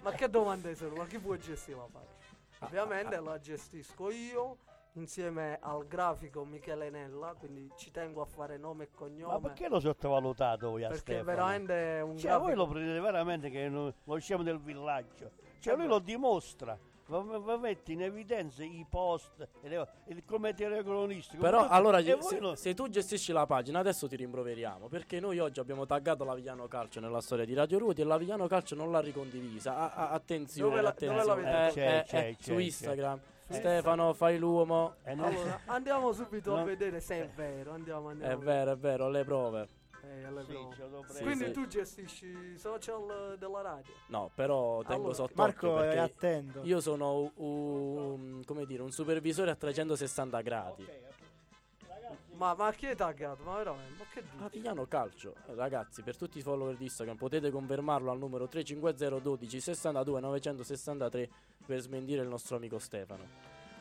ma 0.01 0.11
che 0.11 0.29
domande 0.29 0.75
sono? 0.75 0.95
Ma 0.95 1.05
chi 1.05 1.19
può 1.19 1.35
gestire 1.35 1.77
la 1.77 1.87
pagina? 1.91 2.13
Ah, 2.59 2.65
Ovviamente 2.67 3.19
la 3.19 3.37
gestisco 3.37 4.11
io 4.11 4.57
insieme 4.99 5.57
al 5.61 5.87
grafico 5.87 6.43
Michele 6.45 6.89
Nella, 6.89 7.33
quindi 7.37 7.69
ci 7.75 7.91
tengo 7.91 8.21
a 8.21 8.25
fare 8.25 8.57
nome 8.57 8.85
e 8.85 8.89
cognome. 8.93 9.33
Ma 9.33 9.39
perché 9.39 9.67
lo 9.67 9.79
sottovalutato 9.79 10.69
voi 10.69 10.83
a 10.83 10.89
Perché 10.89 11.01
Stefano? 11.13 11.25
veramente 11.25 11.97
è 11.97 12.01
un 12.01 12.17
Cioè, 12.17 12.31
voi 12.31 12.39
grafico. 12.53 12.63
lo 12.63 12.67
prendete 12.67 12.99
veramente 12.99 13.49
che 13.49 13.69
non- 13.69 13.93
lo 14.03 14.17
scemo 14.19 14.43
del 14.43 14.59
villaggio. 14.59 15.31
Cioè, 15.59 15.73
Eh 15.73 15.75
lui 15.77 15.85
beh. 15.85 15.91
lo 15.91 15.99
dimostra. 15.99 16.77
Va, 17.09 17.57
mette 17.57 17.91
in 17.93 18.03
evidenza 18.03 18.63
i 18.63 18.85
post 18.87 19.47
le- 19.63 19.87
e 20.05 20.23
come 20.25 20.53
telecronisti. 20.53 21.37
come 21.37 21.49
Però 21.49 21.63
tutto. 21.63 21.73
allora 21.73 21.99
voi 22.03 22.21
se, 22.21 22.39
lo- 22.39 22.53
se 22.53 22.75
tu 22.75 22.87
gestisci 22.87 23.31
la 23.31 23.47
pagina 23.47 23.79
adesso 23.79 24.07
ti 24.07 24.15
rimproveriamo 24.15 24.87
perché 24.89 25.19
noi 25.19 25.39
oggi 25.39 25.59
abbiamo 25.59 25.87
taggato 25.87 26.23
l'Avigliano 26.23 26.67
Calcio 26.67 26.99
nella 26.99 27.19
storia 27.19 27.45
di 27.45 27.55
Radio 27.55 27.79
Ruoti 27.79 28.01
e 28.01 28.03
l'Avigliano 28.03 28.45
Calcio 28.45 28.75
non 28.75 28.91
l'ha 28.91 28.99
ricondivisa. 28.99 29.75
A- 29.75 29.93
a- 29.95 30.09
attenzione, 30.11 30.69
Dove 30.69 30.81
la- 30.83 30.89
attenzione. 30.89 31.23
dove 31.23 31.41
Eh, 31.41 31.71
C'è, 31.71 31.97
eh, 31.97 32.03
c'è, 32.03 32.27
eh, 32.27 32.35
c'è, 32.35 32.41
su 32.43 32.53
c'è. 32.53 32.61
Instagram. 32.61 33.19
Eh, 33.49 33.53
Stefano, 33.55 34.13
fai 34.13 34.37
l'uomo. 34.37 34.95
e 35.03 35.15
non- 35.15 35.25
Allora, 35.25 35.59
andiamo 35.65 36.11
subito 36.11 36.53
a 36.55 36.59
No. 36.59 36.65
vedere 36.65 36.99
se 36.99 37.15
è 37.23 37.29
vero. 37.35 37.71
Andiamo, 37.71 38.09
andiamo. 38.09 38.31
È 38.33 38.37
vero, 38.37 38.71
è 38.71 38.77
vero, 38.77 39.09
le 39.09 39.23
prove. 39.23 39.67
Eh, 40.03 40.23
alle 40.23 40.43
Sì, 40.45 40.51
prove. 40.51 41.21
Quindi 41.21 41.45
sì. 41.45 41.51
tu 41.51 41.67
gestisci 41.67 42.27
i 42.27 42.57
social 42.57 43.35
della 43.39 43.61
radio. 43.61 43.91
No, 44.07 44.29
però 44.33 44.81
tengo 44.83 44.93
Allora, 45.01 45.13
sotto 45.15 45.33
Marco 45.35 45.77
è 45.79 45.81
perché 45.81 45.97
attento. 45.99 46.61
io 46.63 46.79
sono 46.79 47.31
un- 47.35 48.41
come 48.45 48.65
dire, 48.65 48.81
un 48.83 48.91
supervisore 48.91 49.51
a 49.51 49.55
360 49.55 50.41
gradi. 50.41 50.87
Ma, 52.39 52.55
ma 52.55 52.71
chi 52.71 52.85
è 52.85 52.95
taggato? 52.95 53.43
Ma 53.43 53.57
veramente? 53.57 53.93
Ma 53.97 54.05
che 54.13 54.21
dici? 54.23 54.43
Avigliano 54.43 54.85
Calcio, 54.85 55.35
ragazzi, 55.55 56.01
per 56.01 56.15
tutti 56.15 56.37
i 56.37 56.41
follower 56.41 56.75
di 56.77 56.85
Instagram 56.85 57.17
potete 57.17 57.51
confermarlo 57.51 58.09
al 58.11 58.17
numero 58.17 58.47
350 58.47 59.19
12 59.19 59.59
62 59.59 60.19
963 60.21 61.29
per 61.65 61.79
smentire 61.81 62.21
il 62.21 62.29
nostro 62.29 62.55
amico 62.55 62.79
Stefano. 62.79 63.23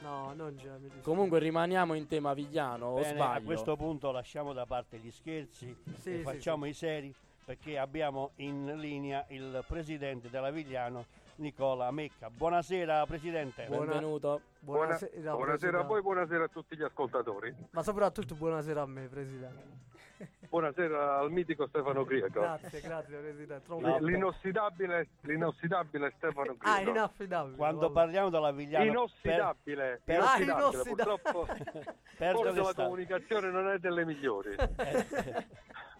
No, 0.00 0.32
non 0.34 0.56
c'è. 0.56 0.70
Comunque 1.02 1.38
rimaniamo 1.38 1.94
in 1.94 2.09
tema 2.09 2.30
Avigliano, 2.30 2.86
o 2.86 2.94
Bene, 2.96 3.09
a 3.11 3.14
sbaglio? 3.14 3.44
questo 3.46 3.76
punto 3.76 4.11
lasciamo 4.11 4.52
da 4.52 4.66
parte 4.66 4.98
gli 4.98 5.11
scherzi 5.11 5.74
Sì, 5.98 6.11
e 6.12 6.16
sì, 6.16 6.22
facciamo 6.22 6.66
i 6.66 6.72
seri 6.72 7.14
perché 7.44 7.78
abbiamo 7.78 8.32
in 8.36 8.74
linea 8.76 9.24
il 9.30 9.64
presidente 9.66 10.28
della 10.30 10.50
Vigliano, 10.50 11.06
Nicola 11.43 11.91
Mecca. 11.93 12.30
Buonasera 12.30 13.07
Presidente. 13.07 13.66
Benvenuto. 13.68 14.41
Buona- 14.59 14.97
Buonasera, 14.99 15.32
buonasera 15.34 15.78
a 15.78 15.82
voi, 15.82 16.03
buonasera 16.03 16.45
a 16.45 16.49
tutti 16.49 16.76
gli 16.76 16.82
ascoltatori. 16.82 17.55
Ma 17.70 17.82
soprattutto 17.82 18.34
buonasera 18.34 18.82
a 18.82 18.86
me, 18.86 19.07
Presidente. 19.07 19.86
Buonasera 20.49 21.18
al 21.20 21.30
mitico 21.30 21.68
Stefano 21.68 22.05
Grieco. 22.05 22.41
Grazie, 22.41 22.80
grazie, 22.80 23.18
Presidente. 23.18 23.64
Troppo 23.66 23.99
L'inossidabile, 24.05 25.07
l'inossidabile 25.20 26.12
Stefano 26.16 26.57
Ah, 26.59 26.74
Grieco. 26.74 26.91
inaffidabile. 26.91 27.57
Quando 27.57 27.80
vabbè. 27.82 27.93
parliamo 27.93 28.28
della 28.30 28.51
Vigliano, 28.51 28.82
per- 28.84 28.93
Inossidabile, 28.93 30.01
per- 30.03 30.16
Ah, 30.20 30.39
inossidabile. 30.41 30.59
inossidabile. 30.59 30.95
Purtroppo 31.05 31.47
perde 32.18 32.34
forse 32.43 32.53
le 32.53 32.62
la 32.62 32.74
comunicazione 32.74 33.51
non 33.51 33.68
è 33.68 33.78
delle 33.78 34.05
migliori. 34.05 34.57
Eh, 34.78 35.47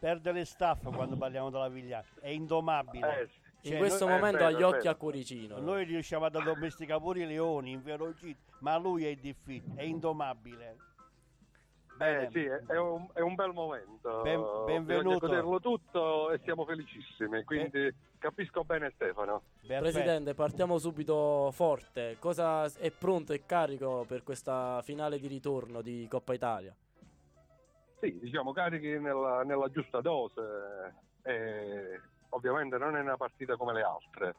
perde 0.01 0.33
le 0.33 0.45
staff 0.45 0.83
quando 0.93 1.17
parliamo 1.17 1.51
della 1.51 1.69
Vigliano. 1.69 2.05
È 2.21 2.29
indomabile. 2.29 3.21
Eh, 3.21 3.27
sì. 3.29 3.47
In 3.69 3.75
Cioè, 3.75 3.79
questo 3.81 4.07
noi- 4.07 4.15
eh, 4.15 4.19
momento 4.19 4.45
ha 4.45 4.47
vero, 4.47 4.59
gli 4.59 4.63
occhi 4.63 4.89
a 4.89 4.95
cuoricino. 4.95 5.59
Noi 5.59 5.85
riusciamo 5.85 6.25
ad 6.25 6.35
addomesticare 6.37 7.01
pure 7.01 7.21
i 7.23 7.27
leoni, 7.27 7.73
inferociti, 7.73 8.37
ma 8.61 8.77
lui 8.79 9.05
è 9.07 9.15
difficile, 9.17 9.75
è 9.77 9.83
indomabile. 9.83 10.77
Bene. 11.97 12.27
Eh, 12.27 12.31
sì, 12.31 12.45
è, 12.45 12.63
è 12.73 12.79
un, 12.79 13.09
è 13.13 13.21
un 13.21 13.35
bel 13.35 13.53
momento. 13.53 14.21
Ben- 14.23 14.41
Bisogna 14.41 14.65
benvenuto. 14.67 15.27
goderlo 15.27 15.61
tutto 15.61 16.31
e 16.31 16.39
siamo 16.45 16.65
felicissimi. 16.65 17.43
Quindi 17.43 17.93
capisco 18.19 18.63
bene 18.63 18.93
Stefano. 18.95 19.43
Perfetto. 19.61 19.81
Presidente, 19.83 20.35
partiamo 20.35 20.79
subito 20.79 21.51
forte. 21.53 22.17
Cosa 22.21 22.65
è 22.79 22.91
pronto 22.93 23.33
e 23.33 23.45
carico 23.45 24.05
per 24.07 24.23
questa 24.23 24.81
finale 24.83 25.19
di 25.19 25.27
ritorno 25.27 25.83
di 25.83 26.07
Coppa 26.09 26.35
Italia? 26.35 26.73
Sì, 28.01 28.17
diciamo 28.21 28.53
carichi 28.53 28.97
nella, 29.01 29.43
nella 29.43 29.69
giusta 29.69 30.01
dose. 30.01 30.41
E 31.23 32.01
ovviamente 32.31 32.79
non 32.79 32.97
è 32.97 33.01
una 33.01 33.17
partita 33.17 33.57
come 33.57 33.73
le 33.73 33.83
altre. 33.83 34.35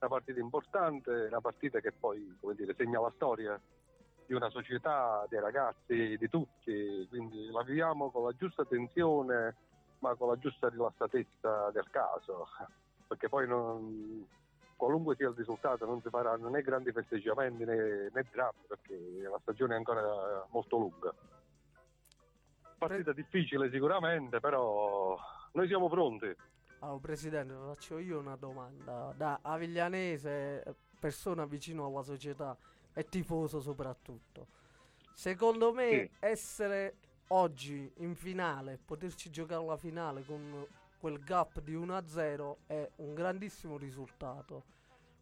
Una 0.00 0.10
partita 0.10 0.38
importante, 0.40 1.10
una 1.10 1.40
partita 1.40 1.80
che 1.80 1.92
poi 1.92 2.36
come 2.40 2.54
dire, 2.54 2.74
segna 2.74 3.00
la 3.00 3.12
storia 3.14 3.60
di 4.26 4.34
una 4.34 4.50
società, 4.50 5.24
dei 5.28 5.40
ragazzi, 5.40 6.16
di 6.16 6.28
tutti. 6.28 7.06
Quindi 7.08 7.50
la 7.50 7.62
viviamo 7.62 8.10
con 8.10 8.24
la 8.24 8.32
giusta 8.32 8.64
tensione, 8.64 9.56
ma 10.00 10.14
con 10.14 10.28
la 10.28 10.38
giusta 10.38 10.68
rilassatezza 10.68 11.70
del 11.70 11.88
caso. 11.90 12.48
Perché 13.06 13.28
poi 13.28 13.48
non- 13.48 14.26
qualunque 14.76 15.16
sia 15.16 15.28
il 15.28 15.34
risultato 15.34 15.86
non 15.86 16.00
si 16.02 16.08
faranno 16.08 16.48
né 16.48 16.62
grandi 16.62 16.92
festeggiamenti 16.92 17.64
né, 17.64 18.10
né 18.12 18.26
drammi, 18.30 18.64
perché 18.68 18.96
la 19.22 19.38
stagione 19.40 19.74
è 19.74 19.76
ancora 19.78 20.46
molto 20.50 20.76
lunga. 20.76 21.12
Partita 22.78 23.12
difficile 23.12 23.70
sicuramente, 23.70 24.38
però 24.38 25.18
noi 25.52 25.66
siamo 25.66 25.88
pronti. 25.88 26.32
Allora, 26.80 26.98
Presidente, 27.00 27.54
faccio 27.54 27.98
io 27.98 28.18
una 28.18 28.36
domanda. 28.36 29.12
Da 29.16 29.40
aviglianese, 29.42 30.76
persona 30.98 31.44
vicino 31.44 31.86
alla 31.86 32.02
società 32.02 32.56
e 32.92 33.08
tifoso 33.08 33.60
soprattutto. 33.60 34.46
Secondo 35.12 35.72
me 35.72 35.90
Sì. 35.90 36.10
essere 36.20 36.94
oggi 37.28 37.90
in 37.96 38.14
finale, 38.14 38.78
poterci 38.84 39.30
giocare 39.30 39.64
la 39.64 39.76
finale 39.76 40.24
con 40.24 40.64
quel 41.00 41.18
gap 41.20 41.60
di 41.60 41.74
1-0 41.74 42.58
è 42.66 42.88
un 42.96 43.14
grandissimo 43.14 43.76
risultato. 43.76 44.64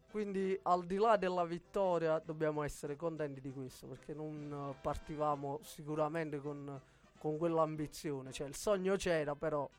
Quindi 0.09 0.57
al 0.63 0.85
di 0.85 0.95
là 0.97 1.17
della 1.17 1.43
vittoria 1.43 2.19
dobbiamo 2.19 2.63
essere 2.63 2.95
contenti 2.95 3.41
di 3.41 3.51
questo 3.51 3.87
perché 3.87 4.13
non 4.13 4.75
partivamo 4.81 5.59
sicuramente 5.63 6.39
con, 6.39 6.79
con 7.19 7.37
quell'ambizione. 7.37 8.31
Cioè 8.31 8.47
il 8.47 8.55
sogno 8.55 8.95
c'era 8.95 9.35
però 9.35 9.69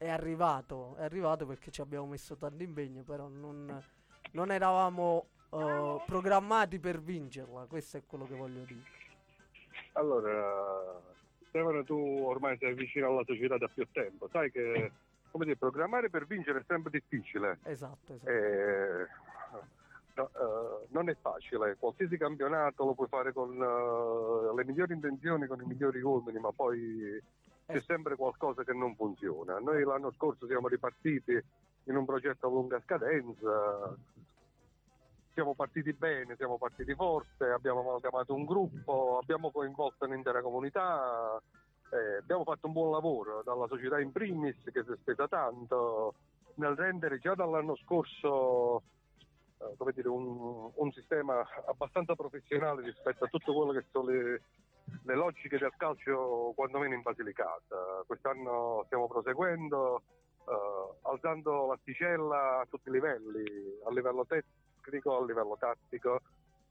è 0.00 0.08
arrivato, 0.08 0.96
è 0.96 1.02
arrivato 1.02 1.44
perché 1.44 1.70
ci 1.70 1.82
abbiamo 1.82 2.06
messo 2.06 2.34
tanto 2.34 2.62
impegno, 2.62 3.02
però 3.02 3.28
non, 3.28 3.84
non 4.30 4.50
eravamo 4.50 5.26
eh, 5.50 6.02
programmati 6.06 6.78
per 6.78 7.02
vincerla, 7.02 7.66
questo 7.66 7.98
è 7.98 8.02
quello 8.06 8.26
che 8.26 8.34
voglio 8.34 8.64
dire. 8.64 8.80
Allora, 9.92 10.98
Stefano, 11.48 11.84
tu 11.84 11.98
ormai 12.24 12.56
sei 12.56 12.72
vicino 12.72 13.08
alla 13.08 13.24
società 13.26 13.58
da 13.58 13.68
più 13.68 13.86
tempo, 13.92 14.26
sai 14.32 14.50
che 14.50 14.90
come 15.30 15.44
dire, 15.44 15.58
programmare 15.58 16.08
per 16.08 16.26
vincere 16.26 16.60
è 16.60 16.64
sempre 16.66 16.90
difficile. 16.90 17.58
Esatto, 17.64 18.14
esatto. 18.14 18.30
Eh, 18.30 19.06
no, 20.14 20.28
eh, 20.28 20.86
non 20.88 21.10
è 21.10 21.16
facile, 21.20 21.76
qualsiasi 21.78 22.16
campionato 22.16 22.86
lo 22.86 22.94
puoi 22.94 23.08
fare 23.08 23.34
con 23.34 23.52
eh, 23.52 24.54
le 24.56 24.64
migliori 24.64 24.94
intenzioni, 24.94 25.46
con 25.46 25.60
i 25.60 25.66
migliori 25.66 26.00
uomini, 26.00 26.38
ma 26.38 26.52
poi 26.52 27.22
c'è 27.70 27.80
sempre 27.80 28.16
qualcosa 28.16 28.64
che 28.64 28.72
non 28.72 28.94
funziona. 28.94 29.58
Noi 29.58 29.82
l'anno 29.84 30.10
scorso 30.12 30.46
siamo 30.46 30.68
ripartiti 30.68 31.32
in 31.84 31.96
un 31.96 32.04
progetto 32.04 32.46
a 32.46 32.50
lunga 32.50 32.80
scadenza, 32.80 33.96
siamo 35.32 35.54
partiti 35.54 35.92
bene, 35.92 36.36
siamo 36.36 36.58
partiti 36.58 36.94
forte, 36.94 37.46
abbiamo 37.46 37.80
amalgamato 37.80 38.34
un 38.34 38.44
gruppo, 38.44 39.18
abbiamo 39.22 39.50
coinvolto 39.50 40.04
un'intera 40.04 40.42
comunità, 40.42 41.40
eh, 41.90 42.16
abbiamo 42.18 42.44
fatto 42.44 42.66
un 42.66 42.72
buon 42.72 42.90
lavoro 42.90 43.42
dalla 43.42 43.66
società 43.66 44.00
in 44.00 44.12
primis 44.12 44.56
che 44.64 44.84
si 44.84 44.92
è 44.92 44.96
spesa 44.96 45.28
tanto 45.28 46.14
nel 46.54 46.76
rendere 46.76 47.18
già 47.18 47.34
dall'anno 47.34 47.76
scorso 47.76 48.82
come 49.76 49.92
dire, 49.92 50.08
un, 50.08 50.70
un 50.74 50.92
sistema 50.92 51.46
abbastanza 51.66 52.14
professionale 52.14 52.82
rispetto 52.82 53.24
a 53.24 53.28
tutto 53.28 53.52
quello 53.52 53.72
che 53.72 53.84
sono 53.90 54.08
le, 54.08 54.42
le 55.04 55.14
logiche 55.14 55.58
del 55.58 55.74
calcio 55.76 56.52
quantomeno 56.54 56.94
in 56.94 57.02
Basilicata. 57.02 58.04
Quest'anno 58.06 58.82
stiamo 58.86 59.06
proseguendo, 59.06 60.02
eh, 60.48 60.98
alzando 61.02 61.66
l'asticella 61.66 62.60
a 62.60 62.66
tutti 62.66 62.88
i 62.88 62.92
livelli, 62.92 63.44
a 63.84 63.90
livello 63.90 64.24
tecnico, 64.24 65.18
a 65.18 65.24
livello 65.24 65.56
tattico, 65.58 66.20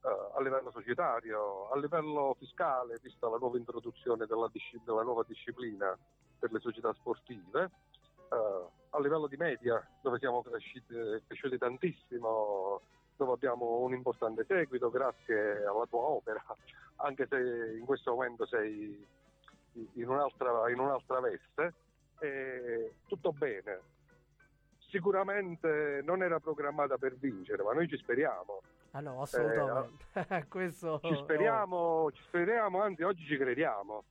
eh, 0.02 0.32
a 0.36 0.42
livello 0.42 0.72
societario, 0.72 1.70
a 1.70 1.78
livello 1.78 2.36
fiscale, 2.40 3.00
vista 3.02 3.30
la 3.30 3.38
nuova 3.38 3.58
introduzione 3.58 4.26
della, 4.26 4.50
della 4.84 5.04
nuova 5.04 5.24
disciplina 5.28 5.98
per 6.40 6.52
le 6.52 6.60
società 6.60 6.92
sportive, 6.94 7.70
eh, 8.32 8.78
a 8.92 9.00
livello 9.00 9.28
di 9.28 9.38
media, 9.38 9.86
dove 10.02 10.18
siamo 10.20 10.42
cresciuti, 10.42 10.96
cresciuti 11.28 11.58
tantissimo, 11.58 12.82
dove 13.16 13.34
abbiamo 13.34 13.80
un 13.80 13.94
importante 13.94 14.46
seguito 14.48 14.90
grazie 14.90 15.66
alla 15.66 15.86
tua 15.90 16.02
opera, 16.02 16.44
anche 16.98 17.28
se 17.28 17.76
in 17.78 17.86
questo 17.86 18.12
momento 18.12 18.46
sei 18.46 19.06
in 19.74 20.10
un'altra, 20.10 20.70
in 20.70 20.80
un'altra 20.80 21.20
veste. 21.20 21.74
E 22.20 22.96
tutto 23.08 23.32
bene. 23.32 23.80
Sicuramente 24.90 26.02
non 26.04 26.24
era 26.24 26.40
programmata 26.40 26.98
per 26.98 27.16
vincere, 27.16 27.64
ma 27.64 27.74
noi 27.74 27.88
ci 27.88 27.98
speriamo. 27.98 28.62
Ah 28.92 29.02
no, 29.02 29.22
assolutamente. 29.22 30.06
questo 30.50 31.00
Ci 31.04 31.16
speriamo, 31.16 32.12
ci 32.12 32.24
speriamo, 32.24 32.82
anzi 32.82 33.04
oggi 33.04 33.24
ci 33.26 33.38
crediamo. 33.38 34.04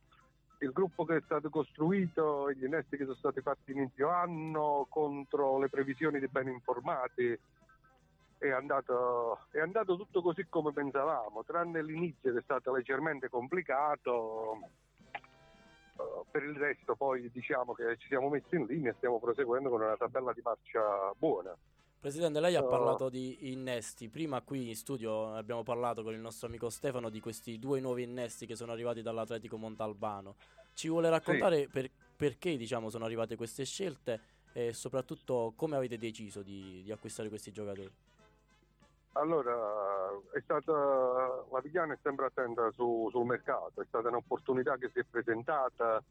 Il 0.61 0.71
gruppo 0.71 1.05
che 1.05 1.17
è 1.17 1.21
stato 1.21 1.49
costruito, 1.49 2.51
gli 2.51 2.65
innesti 2.65 2.97
che 2.97 3.05
sono 3.05 3.15
stati 3.15 3.39
fatti 3.41 3.71
inizio 3.71 4.09
anno 4.09 4.87
contro 4.89 5.57
le 5.57 5.69
previsioni 5.69 6.19
di 6.19 6.27
ben 6.27 6.49
informati, 6.49 7.37
è 8.37 8.49
andato, 8.49 9.45
è 9.51 9.59
andato 9.59 9.95
tutto 9.95 10.21
così 10.21 10.45
come 10.49 10.71
pensavamo, 10.71 11.43
tranne 11.45 11.83
l'inizio 11.83 12.31
che 12.33 12.39
è 12.39 12.43
stato 12.43 12.73
leggermente 12.73 13.29
complicato. 13.29 14.59
Eh, 15.97 16.23
per 16.31 16.43
il 16.43 16.55
resto 16.55 16.95
poi 16.95 17.29
diciamo 17.31 17.73
che 17.73 17.97
ci 17.97 18.07
siamo 18.07 18.29
messi 18.29 18.55
in 18.55 18.65
linea 18.65 18.91
e 18.91 18.95
stiamo 18.95 19.19
proseguendo 19.19 19.69
con 19.69 19.81
una 19.81 19.97
tabella 19.97 20.33
di 20.33 20.41
marcia 20.41 21.13
buona. 21.17 21.55
Presidente, 21.99 22.39
lei 22.39 22.55
ha 22.55 22.63
parlato 22.63 23.09
di 23.09 23.51
innesti. 23.51 24.07
Prima 24.07 24.39
qui 24.39 24.69
in 24.69 24.75
studio 24.77 25.33
abbiamo 25.33 25.63
parlato 25.63 26.01
con 26.01 26.13
il 26.13 26.21
nostro 26.21 26.47
amico 26.47 26.69
Stefano 26.69 27.09
di 27.09 27.19
questi 27.19 27.59
due 27.59 27.81
nuovi 27.81 28.03
innesti 28.03 28.45
che 28.45 28.55
sono 28.55 28.71
arrivati 28.71 29.01
dall'Atletico 29.01 29.57
Montalbano. 29.57 30.35
Ci 30.73 30.87
vuole 30.87 31.09
raccontare 31.09 31.67
per- 31.67 31.91
perché 32.15 32.55
diciamo, 32.55 32.89
sono 32.89 33.03
arrivate 33.03 33.35
queste 33.35 33.65
scelte 33.65 34.21
e 34.53 34.71
soprattutto 34.71 35.51
come 35.57 35.75
avete 35.75 35.97
deciso 35.97 36.41
di, 36.41 36.81
di 36.83 36.91
acquistare 36.93 37.27
questi 37.27 37.51
giocatori? 37.51 37.91
Allora, 39.13 40.09
è 40.31 40.39
stata, 40.39 40.71
la 40.71 41.59
Vigliana 41.61 41.95
è 41.95 41.97
sempre 42.01 42.27
attenta 42.27 42.71
su- 42.71 43.09
sul 43.11 43.25
mercato, 43.25 43.81
è 43.81 43.85
stata 43.85 44.07
un'opportunità 44.07 44.77
che 44.77 44.89
si 44.93 44.99
è 44.99 45.03
presentata, 45.03 46.01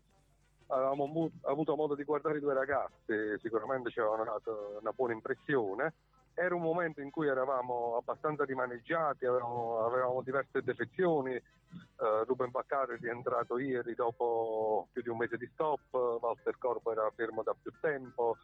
avevamo 0.69 1.31
avuto 1.43 1.77
modo 1.77 1.95
di 1.95 2.05
guardare 2.05 2.39
i 2.39 2.41
due 2.41 2.55
ragazzi, 2.55 3.39
sicuramente 3.41 3.91
ci 3.91 4.01
avevano 4.01 4.25
dato 4.25 4.79
una 4.81 4.93
buona 4.93 5.13
impressione. 5.13 5.95
Era 6.35 6.55
un 6.55 6.63
momento 6.63 7.01
in 7.01 7.11
cui 7.11 7.27
eravamo 7.27 7.97
abbastanza 7.97 8.45
rimaneggiati, 8.45 9.27
avevamo, 9.27 9.85
avevamo 9.85 10.23
diverse 10.23 10.63
defezioni, 10.63 11.35
eh, 11.35 12.25
Ruben 12.27 12.51
Baccaro 12.51 12.93
è 12.93 12.99
rientrato 12.99 13.59
ieri 13.59 13.95
dopo 13.95 14.87
più 14.93 15.03
di 15.03 15.09
un 15.09 15.17
mese 15.17 15.37
di 15.37 15.51
stop, 15.53 15.93
Walter 15.93 16.57
Corpo 16.59 16.93
era 16.93 17.11
fermo 17.17 17.43
da 17.43 17.57
più 17.61 17.73
tempo, 17.81 18.37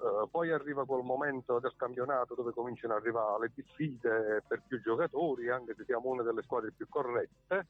eh, 0.00 0.28
poi 0.30 0.52
arriva 0.52 0.84
quel 0.84 1.02
momento 1.02 1.58
del 1.58 1.74
campionato 1.76 2.34
dove 2.34 2.52
cominciano 2.52 2.94
ad 2.94 3.00
arrivare 3.00 3.40
le 3.40 3.50
diffide 3.54 4.42
per 4.46 4.62
più 4.66 4.80
giocatori, 4.80 5.48
anche 5.48 5.74
se 5.76 5.84
siamo 5.84 6.10
una 6.10 6.22
delle 6.22 6.42
squadre 6.42 6.70
più 6.70 6.88
corrette, 6.88 7.66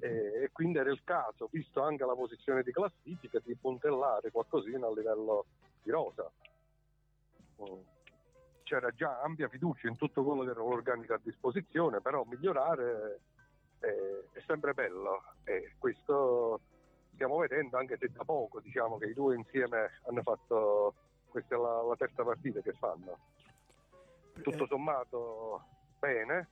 e, 0.00 0.42
e 0.44 0.50
quindi 0.52 0.78
era 0.78 0.90
il 0.90 1.02
caso, 1.04 1.48
visto 1.50 1.82
anche 1.82 2.04
la 2.04 2.14
posizione 2.14 2.62
di 2.62 2.72
classifica, 2.72 3.40
di 3.44 3.54
puntellare 3.54 4.30
qualcosina 4.30 4.86
a 4.86 4.92
livello 4.92 5.46
di 5.82 5.90
rosa. 5.90 6.30
Mm. 7.62 7.80
C'era 8.62 8.90
già 8.90 9.20
ampia 9.20 9.48
fiducia 9.48 9.88
in 9.88 9.96
tutto 9.96 10.24
quello 10.24 10.44
che 10.44 10.50
era 10.50 10.60
l'organico 10.60 11.14
a 11.14 11.20
disposizione, 11.22 12.00
però 12.00 12.24
migliorare 12.24 13.20
eh, 13.80 14.24
è 14.32 14.42
sempre 14.46 14.72
bello 14.72 15.22
e 15.44 15.72
questo 15.78 16.60
stiamo 17.14 17.38
vedendo 17.38 17.76
anche 17.76 17.96
se 17.98 18.08
da 18.10 18.24
poco 18.24 18.60
diciamo 18.60 18.96
che 18.96 19.06
i 19.06 19.14
due 19.14 19.34
insieme 19.36 19.98
hanno 20.06 20.22
fatto 20.22 20.94
questa 21.28 21.56
è 21.56 21.58
la, 21.58 21.82
la 21.82 21.96
terza 21.96 22.22
partita 22.22 22.60
che 22.60 22.72
fanno 22.72 23.18
tutto 24.40 24.66
sommato 24.66 25.64
bene 25.98 26.48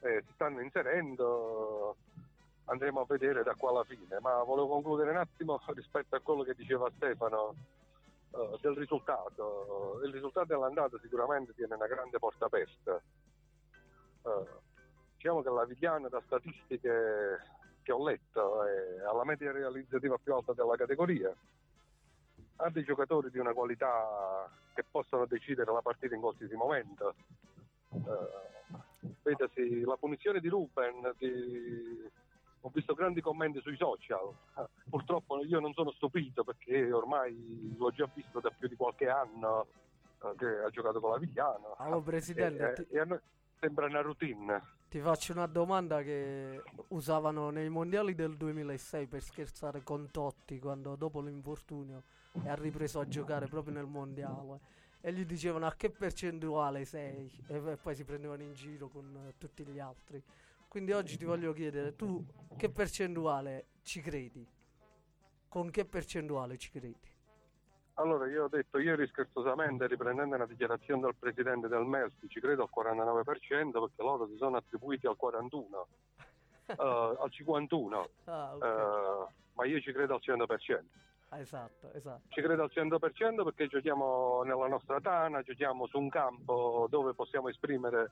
eh, 0.00 0.22
si 0.26 0.32
stanno 0.34 0.60
inserendo 0.60 1.96
andremo 2.66 3.00
a 3.00 3.06
vedere 3.06 3.42
da 3.42 3.54
qua 3.54 3.70
alla 3.70 3.84
fine 3.84 4.20
ma 4.20 4.42
volevo 4.42 4.68
concludere 4.68 5.10
un 5.10 5.16
attimo 5.16 5.60
rispetto 5.74 6.16
a 6.16 6.20
quello 6.20 6.42
che 6.42 6.54
diceva 6.54 6.90
Stefano 6.96 7.54
eh, 8.34 8.58
del 8.60 8.74
risultato. 8.74 10.00
Il 10.04 10.12
risultato 10.12 10.46
dell'andata 10.46 10.98
sicuramente 11.00 11.52
tiene 11.54 11.74
una 11.74 11.86
grande 11.86 12.18
porta 12.18 12.46
aperta. 12.46 13.00
Eh, 14.24 14.46
diciamo 15.16 15.42
che 15.42 15.50
la 15.50 15.64
Vigliana 15.64 16.08
da 16.08 16.22
statistiche 16.26 17.40
che 17.82 17.92
ho 17.92 18.04
letto 18.04 18.64
è 18.64 19.00
alla 19.04 19.24
media 19.24 19.52
realizzativa 19.52 20.16
più 20.22 20.34
alta 20.34 20.52
della 20.52 20.76
categoria. 20.76 21.34
Ha 22.56 22.70
dei 22.70 22.84
giocatori 22.84 23.30
di 23.30 23.38
una 23.38 23.52
qualità 23.52 24.48
che 24.74 24.84
possono 24.88 25.26
decidere 25.26 25.72
la 25.72 25.82
partita 25.82 26.14
in 26.14 26.20
qualsiasi 26.20 26.54
momento. 26.54 27.14
Eh, 27.90 29.14
vedasi 29.22 29.80
la 29.80 29.96
punizione 29.96 30.40
di 30.40 30.48
Ruben 30.48 31.12
di- 31.18 32.10
ho 32.62 32.70
visto 32.72 32.94
grandi 32.94 33.20
commenti 33.20 33.60
sui 33.60 33.76
social. 33.76 34.32
Purtroppo 34.88 35.42
io 35.44 35.60
non 35.60 35.72
sono 35.72 35.90
stupito 35.92 36.44
perché 36.44 36.90
ormai 36.92 37.74
l'ho 37.76 37.90
già 37.90 38.08
visto 38.14 38.40
da 38.40 38.50
più 38.50 38.68
di 38.68 38.76
qualche 38.76 39.08
anno 39.08 39.66
eh, 40.22 40.34
che 40.36 40.46
ha 40.46 40.70
giocato 40.70 41.00
con 41.00 41.10
la 41.10 41.18
Vigliano 41.18 41.74
Allora, 41.78 42.00
Presidente, 42.00 42.70
e, 42.70 42.72
ti- 42.74 42.86
e 42.90 43.00
a 43.00 43.04
noi 43.04 43.18
sembra 43.58 43.86
una 43.86 44.00
routine. 44.00 44.62
Ti 44.88 45.00
faccio 45.00 45.32
una 45.32 45.46
domanda 45.46 46.02
che 46.02 46.62
usavano 46.88 47.48
nei 47.50 47.70
mondiali 47.70 48.14
del 48.14 48.36
2006 48.36 49.06
per 49.06 49.22
scherzare 49.22 49.82
con 49.82 50.10
Totti 50.10 50.58
quando 50.58 50.96
dopo 50.96 51.20
l'infortunio 51.22 52.02
ha 52.44 52.54
ripreso 52.54 53.00
a 53.00 53.08
giocare 53.08 53.46
proprio 53.46 53.72
nel 53.72 53.86
mondiale. 53.86 54.60
E 55.00 55.12
gli 55.12 55.24
dicevano 55.24 55.66
a 55.66 55.72
che 55.72 55.90
percentuale 55.90 56.84
sei? 56.84 57.28
E 57.48 57.78
poi 57.80 57.94
si 57.94 58.04
prendevano 58.04 58.42
in 58.42 58.52
giro 58.52 58.88
con 58.88 59.32
tutti 59.38 59.64
gli 59.64 59.78
altri. 59.80 60.22
Quindi 60.72 60.92
oggi 60.92 61.18
ti 61.18 61.26
voglio 61.26 61.52
chiedere, 61.52 61.94
tu 61.96 62.24
che 62.56 62.70
percentuale 62.70 63.66
ci 63.82 64.00
credi? 64.00 64.48
Con 65.46 65.68
che 65.70 65.84
percentuale 65.84 66.56
ci 66.56 66.70
credi? 66.70 67.12
Allora, 67.96 68.26
io 68.26 68.44
ho 68.44 68.48
detto 68.48 68.78
ieri 68.78 69.06
scherzosamente, 69.06 69.86
riprendendo 69.86 70.34
una 70.34 70.46
dichiarazione 70.46 71.02
del 71.02 71.14
presidente 71.18 71.68
del 71.68 71.84
MELS, 71.84 72.14
ci 72.26 72.40
credo 72.40 72.62
al 72.62 72.70
49% 72.74 73.70
perché 73.70 74.02
loro 74.02 74.26
si 74.28 74.36
sono 74.38 74.56
attribuiti 74.56 75.06
al 75.06 75.18
41%, 75.22 75.84
eh, 76.64 76.74
al 76.78 77.30
51%, 77.30 78.08
Ah, 78.24 78.56
ok. 78.56 78.64
eh, 78.64 79.32
ma 79.52 79.66
io 79.66 79.78
ci 79.82 79.92
credo 79.92 80.14
al 80.14 80.20
100%. 80.24 80.84
Ah, 81.28 81.38
esatto, 81.38 81.92
esatto. 81.92 82.22
Ci 82.28 82.40
credo 82.40 82.62
al 82.62 82.70
100% 82.72 83.44
perché 83.44 83.66
giochiamo 83.66 84.40
nella 84.44 84.68
nostra 84.68 85.02
tana, 85.02 85.42
giochiamo 85.42 85.86
su 85.86 85.98
un 85.98 86.08
campo 86.08 86.86
dove 86.88 87.12
possiamo 87.12 87.50
esprimere 87.50 88.10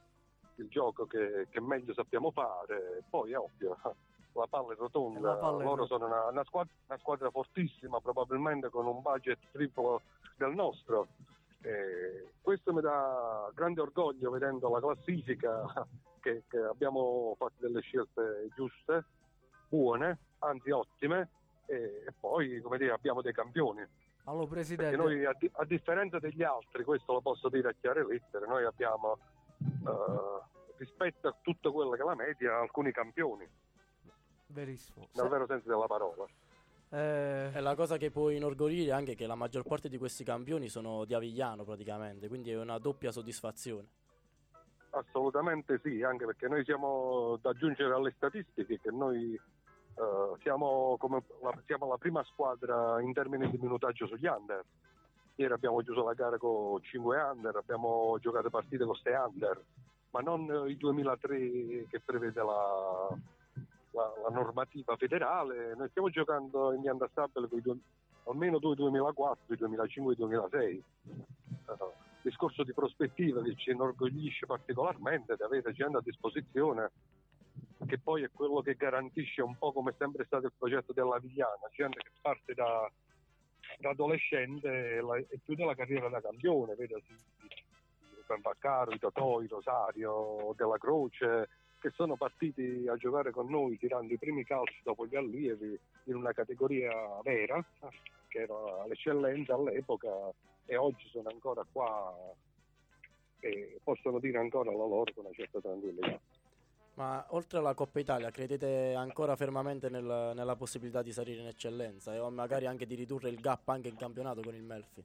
il 0.61 0.68
gioco 0.68 1.06
che, 1.06 1.46
che 1.50 1.61
meglio 1.61 1.92
sappiamo 1.94 2.30
fare. 2.30 3.02
Poi 3.08 3.32
è 3.32 3.38
ovvio, 3.38 3.76
la 4.32 4.46
palla 4.48 4.72
è 4.72 4.76
rotonda, 4.76 5.20
La 5.20 5.36
palla 5.36 5.61
è 5.62 5.64
loro 5.64 5.82
rotonda. 5.82 5.86
sono 5.86 6.06
una, 6.06 6.30
una 6.30 6.44
squadra, 6.44 6.72
una 6.86 6.98
squadra 6.98 7.30
fortissima, 7.30 8.00
probabilmente 8.00 8.68
con 8.68 8.86
un 8.86 9.00
budget 9.02 9.38
triplo 9.52 10.02
del 10.36 10.54
nostro. 10.54 11.08
E 11.62 12.32
questo 12.40 12.72
mi 12.72 12.80
dà 12.80 13.50
grande 13.54 13.80
orgoglio 13.80 14.30
vedendo 14.30 14.70
la 14.70 14.80
classifica 14.80 15.64
che, 16.20 16.44
che 16.48 16.58
abbiamo 16.58 17.34
fatto 17.36 17.54
delle 17.58 17.80
scelte 17.80 18.48
giuste, 18.54 19.04
buone, 19.68 20.18
anzi 20.38 20.70
ottime, 20.70 21.28
e, 21.66 22.04
e 22.06 22.12
poi 22.18 22.61
come 22.61 22.78
dire, 22.78 22.92
abbiamo 22.92 23.20
dei 23.22 23.32
campioni. 23.32 23.86
Allora, 24.24 24.44
Perché 24.46 24.54
Presidente, 24.54 24.96
noi, 24.96 25.24
a, 25.24 25.34
di- 25.38 25.50
a 25.52 25.64
differenza 25.64 26.18
degli 26.18 26.42
altri, 26.42 26.84
questo 26.84 27.14
lo 27.14 27.20
posso 27.20 27.48
dire 27.48 27.70
a 27.70 27.74
chiare 27.78 28.06
lettere, 28.06 28.46
noi 28.46 28.64
abbiamo 28.64 29.18
eh, 29.61 30.42
rispetto 30.76 31.28
a 31.28 31.36
tutto 31.40 31.72
quello 31.72 31.90
che 31.90 32.02
è 32.02 32.04
la 32.04 32.14
media, 32.14 32.58
alcuni 32.58 32.92
campioni, 32.92 33.46
verissimo. 34.46 35.08
nel 35.12 35.28
vero 35.28 35.46
senso 35.46 35.68
della 35.68 35.86
parola. 35.86 36.24
eh, 36.90 37.50
E 37.54 37.61
la 37.61 37.74
cosa 37.74 37.96
che 37.96 38.11
può 38.11 38.30
inorgoglire 38.30 38.90
è 38.90 38.94
anche 38.94 39.14
che 39.14 39.26
la 39.26 39.34
maggior 39.34 39.64
parte 39.64 39.88
di 39.88 39.98
questi 39.98 40.24
campioni 40.24 40.68
sono 40.68 41.04
di 41.04 41.14
Avigliano 41.14 41.64
praticamente, 41.64 42.28
quindi 42.28 42.50
è 42.50 42.58
una 42.58 42.78
doppia 42.78 43.12
soddisfazione. 43.12 43.86
Assolutamente 44.90 45.78
sì, 45.84 46.02
anche 46.02 46.24
perché 46.26 46.48
noi 46.48 46.64
siamo 46.64 47.38
da 47.40 47.50
aggiungere 47.50 47.94
alle 47.94 48.12
statistiche 48.16 48.80
che 48.80 48.90
noi 48.90 49.34
eh, 49.34 50.36
siamo, 50.42 50.96
come 50.98 51.22
la, 51.42 51.56
siamo 51.64 51.86
la 51.86 51.96
prima 51.96 52.24
squadra 52.24 53.00
in 53.00 53.12
termini 53.12 53.48
di 53.50 53.58
minutaggio 53.58 54.06
sugli 54.08 54.26
under. 54.26 54.64
Ieri 55.41 55.55
abbiamo 55.55 55.78
chiuso 55.80 56.05
la 56.05 56.12
gara 56.12 56.36
con 56.36 56.82
5 56.82 57.18
under, 57.18 57.57
abbiamo 57.57 58.18
giocato 58.20 58.51
partite 58.51 58.84
con 58.84 58.95
6 58.95 59.14
under, 59.14 59.64
ma 60.11 60.20
non 60.20 60.51
eh, 60.51 60.70
i 60.70 60.76
2003 60.76 61.86
che 61.88 62.01
prevede 62.05 62.43
la, 62.43 63.09
la- 63.93 64.12
la 64.22 64.28
normativa 64.28 64.95
federale. 64.97 65.74
Noi 65.76 65.88
stiamo 65.88 66.11
giocando 66.11 66.74
in 66.74 66.82
under 66.86 67.09
stabile 67.11 67.49
con 67.49 67.59
i 67.59 67.62
due- 67.62 67.78
almeno 68.24 68.59
due 68.59 68.74
2004, 68.74 69.55
i 69.55 69.57
2005 69.57 70.12
e 70.12 70.14
i 70.14 70.18
2006. 70.18 70.84
Eh, 71.07 71.74
discorso 72.20 72.62
di 72.62 72.74
prospettiva 72.74 73.41
che 73.41 73.55
ci 73.57 73.70
inorgoglisce 73.70 74.45
particolarmente 74.45 75.36
di 75.36 75.43
avere 75.43 75.72
gente 75.72 75.97
a 75.97 76.03
disposizione 76.03 76.91
che 77.86 77.99
poi 77.99 78.24
è 78.24 78.30
quello 78.30 78.61
che 78.61 78.74
garantisce 78.74 79.41
un 79.41 79.57
po' 79.57 79.72
come 79.72 79.93
è 79.93 79.95
sempre 79.97 80.26
stato 80.26 80.45
il 80.45 80.53
progetto 80.57 80.93
della 80.93 81.18
Vigliana, 81.18 81.66
gente 81.72 81.99
che 81.99 82.11
parte 82.20 82.53
da, 82.53 82.91
da 83.79 83.91
adolescente 83.91 85.01
la- 85.01 85.16
e 85.16 85.41
chiude 85.45 85.64
la 85.64 85.75
carriera 85.75 86.09
da 86.09 86.21
campione, 86.21 86.75
vedi 86.75 86.95
Ruben 88.14 88.41
Baccaro, 88.41 88.93
i 88.93 88.99
Totò, 88.99 89.41
i 89.41 89.47
Rosario, 89.47 90.55
Della 90.57 90.79
Croce, 90.79 91.49
che 91.81 91.91
sono 91.91 92.16
partiti 92.16 92.87
a 92.89 92.97
giocare 92.97 93.31
con 93.31 93.49
noi 93.49 93.79
tirando 93.79 94.12
i 94.12 94.18
primi 94.18 94.45
calci 94.45 94.81
dopo 94.83 95.07
gli 95.07 95.16
allievi 95.16 95.79
in 96.05 96.14
una 96.14 96.33
categoria 96.33 96.93
vera, 97.23 97.64
che 98.29 98.41
era 98.41 98.87
l'eccellenza 98.87 99.55
all'epoca 99.55 100.09
e 100.66 100.77
oggi 100.77 101.09
sono 101.09 101.31
ancora 101.31 101.64
qua 101.73 102.14
e 103.41 103.81
possono 103.83 104.18
dire 104.18 104.39
ancora 104.39 104.71
la 104.71 104.77
loro 104.77 105.11
con 105.14 105.25
una 105.25 105.35
certa 105.35 105.61
tranquillità. 105.61 106.21
Ma 106.95 107.24
oltre 107.30 107.59
alla 107.59 107.74
Coppa 107.74 107.99
Italia, 107.99 108.30
credete 108.30 108.95
ancora 108.95 109.34
fermamente 109.36 109.88
nel- 109.88 110.32
nella 110.34 110.57
possibilità 110.57 111.03
di 111.03 111.12
salire 111.12 111.41
in 111.41 111.47
eccellenza 111.47 112.12
e 112.14 112.18
o 112.18 112.30
magari 112.30 112.66
anche 112.66 112.84
di 112.84 112.95
ridurre 112.95 113.30
il 113.30 113.41
gap 113.41 113.68
anche 113.68 113.88
in 113.88 113.97
campionato 113.97 114.43
con 114.43 114.55
il 114.55 114.62
Melfi? 114.62 115.03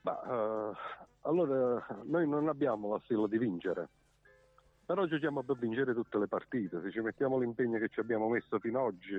Ma, 0.00 0.22
eh, 0.22 0.76
allora 1.22 1.86
noi 2.04 2.28
non 2.28 2.48
abbiamo 2.48 2.92
l'assillo 2.92 3.26
di 3.26 3.38
vincere, 3.38 3.88
però 4.84 5.04
giochiamo 5.06 5.42
per 5.42 5.56
vincere 5.56 5.92
tutte 5.94 6.18
le 6.18 6.26
partite, 6.26 6.80
se 6.82 6.90
ci 6.90 7.00
mettiamo 7.00 7.38
l'impegno 7.38 7.78
che 7.78 7.88
ci 7.88 8.00
abbiamo 8.00 8.28
messo 8.28 8.58
fino 8.58 8.80
ad 8.80 8.86
oggi 8.86 9.14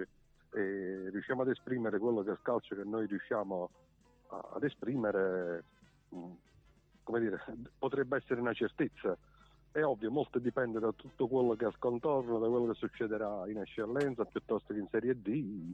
e 0.52 1.10
riusciamo 1.12 1.44
ad 1.44 1.50
esprimere 1.50 2.00
quello 2.00 2.24
che 2.24 2.30
è 2.30 2.34
il 2.34 2.42
calcio 2.42 2.76
che 2.76 2.84
noi 2.84 3.06
riusciamo 3.06 3.70
ad 4.30 4.64
esprimere, 4.64 5.64
mh, 6.10 6.32
come 7.04 7.20
dire, 7.20 7.40
potrebbe 7.78 8.18
essere 8.18 8.42
una 8.42 8.54
certezza. 8.54 9.18
È 9.72 9.84
ovvio, 9.84 10.10
molto 10.10 10.40
dipende 10.40 10.80
da 10.80 10.92
tutto 10.96 11.28
quello 11.28 11.54
che 11.54 11.64
è 11.64 11.68
al 11.68 11.78
contorno, 11.78 12.40
da 12.40 12.48
quello 12.48 12.68
che 12.72 12.74
succederà 12.74 13.48
in 13.48 13.60
eccellenza 13.60 14.26
piuttosto 14.26 14.74
che 14.74 14.80
in 14.80 14.88
Serie 14.90 15.22
D, 15.22 15.72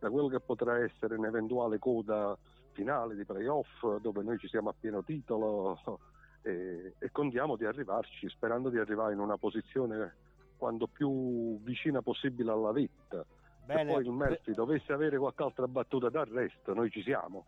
da 0.00 0.10
quello 0.10 0.26
che 0.26 0.40
potrà 0.40 0.78
essere 0.82 1.14
un'eventuale 1.14 1.78
coda 1.78 2.36
finale 2.72 3.14
di 3.14 3.24
playoff 3.24 3.96
dove 4.00 4.22
noi 4.22 4.38
ci 4.38 4.48
siamo 4.48 4.68
a 4.68 4.74
pieno 4.78 5.02
titolo 5.02 5.78
e, 6.42 6.94
e 6.98 7.10
contiamo 7.10 7.56
di 7.56 7.64
arrivarci, 7.64 8.28
sperando 8.28 8.68
di 8.68 8.78
arrivare 8.78 9.12
in 9.12 9.20
una 9.20 9.36
posizione 9.36 10.14
quanto 10.56 10.86
più 10.86 11.60
vicina 11.62 12.02
possibile 12.02 12.50
alla 12.50 12.72
vetta. 12.72 13.24
Se 13.66 13.74
Bene, 13.74 13.92
poi 13.92 14.06
il 14.06 14.40
pre- 14.42 14.54
dovesse 14.54 14.92
avere 14.92 15.18
qualche 15.18 15.42
altra 15.42 15.68
battuta 15.68 16.08
d'arresto, 16.08 16.74
noi 16.74 16.90
ci 16.90 17.02
siamo. 17.02 17.44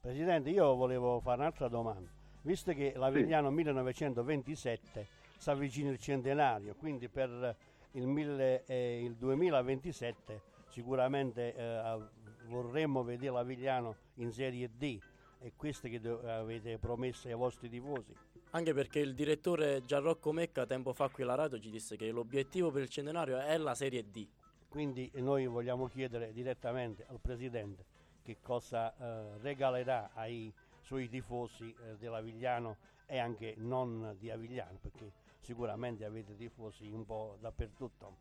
Presidente, 0.00 0.50
io 0.50 0.74
volevo 0.74 1.20
fare 1.20 1.40
un'altra 1.40 1.68
domanda. 1.68 2.10
visto 2.42 2.72
che 2.72 2.92
l'Avigliano 2.96 3.50
1927 3.50 5.20
si 5.42 5.50
avvicina 5.50 5.90
il 5.90 5.98
centenario, 5.98 6.76
quindi 6.76 7.08
per 7.08 7.56
il, 7.92 8.06
mille- 8.06 8.62
eh, 8.64 9.02
il 9.02 9.16
2027 9.16 10.40
sicuramente 10.68 11.52
eh, 11.52 11.98
vorremmo 12.46 13.02
vedere 13.02 13.32
l'Avigliano 13.32 13.96
in 14.16 14.30
Serie 14.30 14.70
D 14.72 15.00
e 15.40 15.52
questo 15.56 15.88
che 15.88 16.00
avete 16.28 16.78
promesso 16.78 17.26
ai 17.26 17.34
vostri 17.34 17.68
tifosi. 17.68 18.14
Anche 18.50 18.72
perché 18.72 19.00
il 19.00 19.14
direttore 19.14 19.84
Gianrocco 19.84 20.30
Mecca 20.30 20.64
tempo 20.64 20.92
fa 20.92 21.08
qui 21.08 21.24
alla 21.24 21.34
radio 21.34 21.58
ci 21.58 21.70
disse 21.70 21.96
che 21.96 22.12
l'obiettivo 22.12 22.70
per 22.70 22.82
il 22.82 22.88
centenario 22.88 23.40
è 23.40 23.56
la 23.58 23.74
Serie 23.74 24.08
D. 24.08 24.24
Quindi 24.68 25.10
noi 25.14 25.48
vogliamo 25.48 25.88
chiedere 25.88 26.32
direttamente 26.32 27.04
al 27.08 27.18
Presidente 27.20 27.84
che 28.22 28.36
cosa 28.40 28.94
eh, 28.96 29.38
regalerà 29.40 30.10
ai 30.14 30.54
suoi 30.82 31.08
tifosi 31.08 31.74
eh, 31.74 31.96
dell'Avigliano 31.96 32.76
e 33.06 33.18
anche 33.18 33.54
non 33.58 34.14
di 34.20 34.30
Avigliano, 34.30 34.78
perché 34.80 35.21
sicuramente 35.42 36.04
avete 36.04 36.36
tifosi 36.36 36.90
un 36.90 37.04
po' 37.04 37.36
dappertutto. 37.40 38.16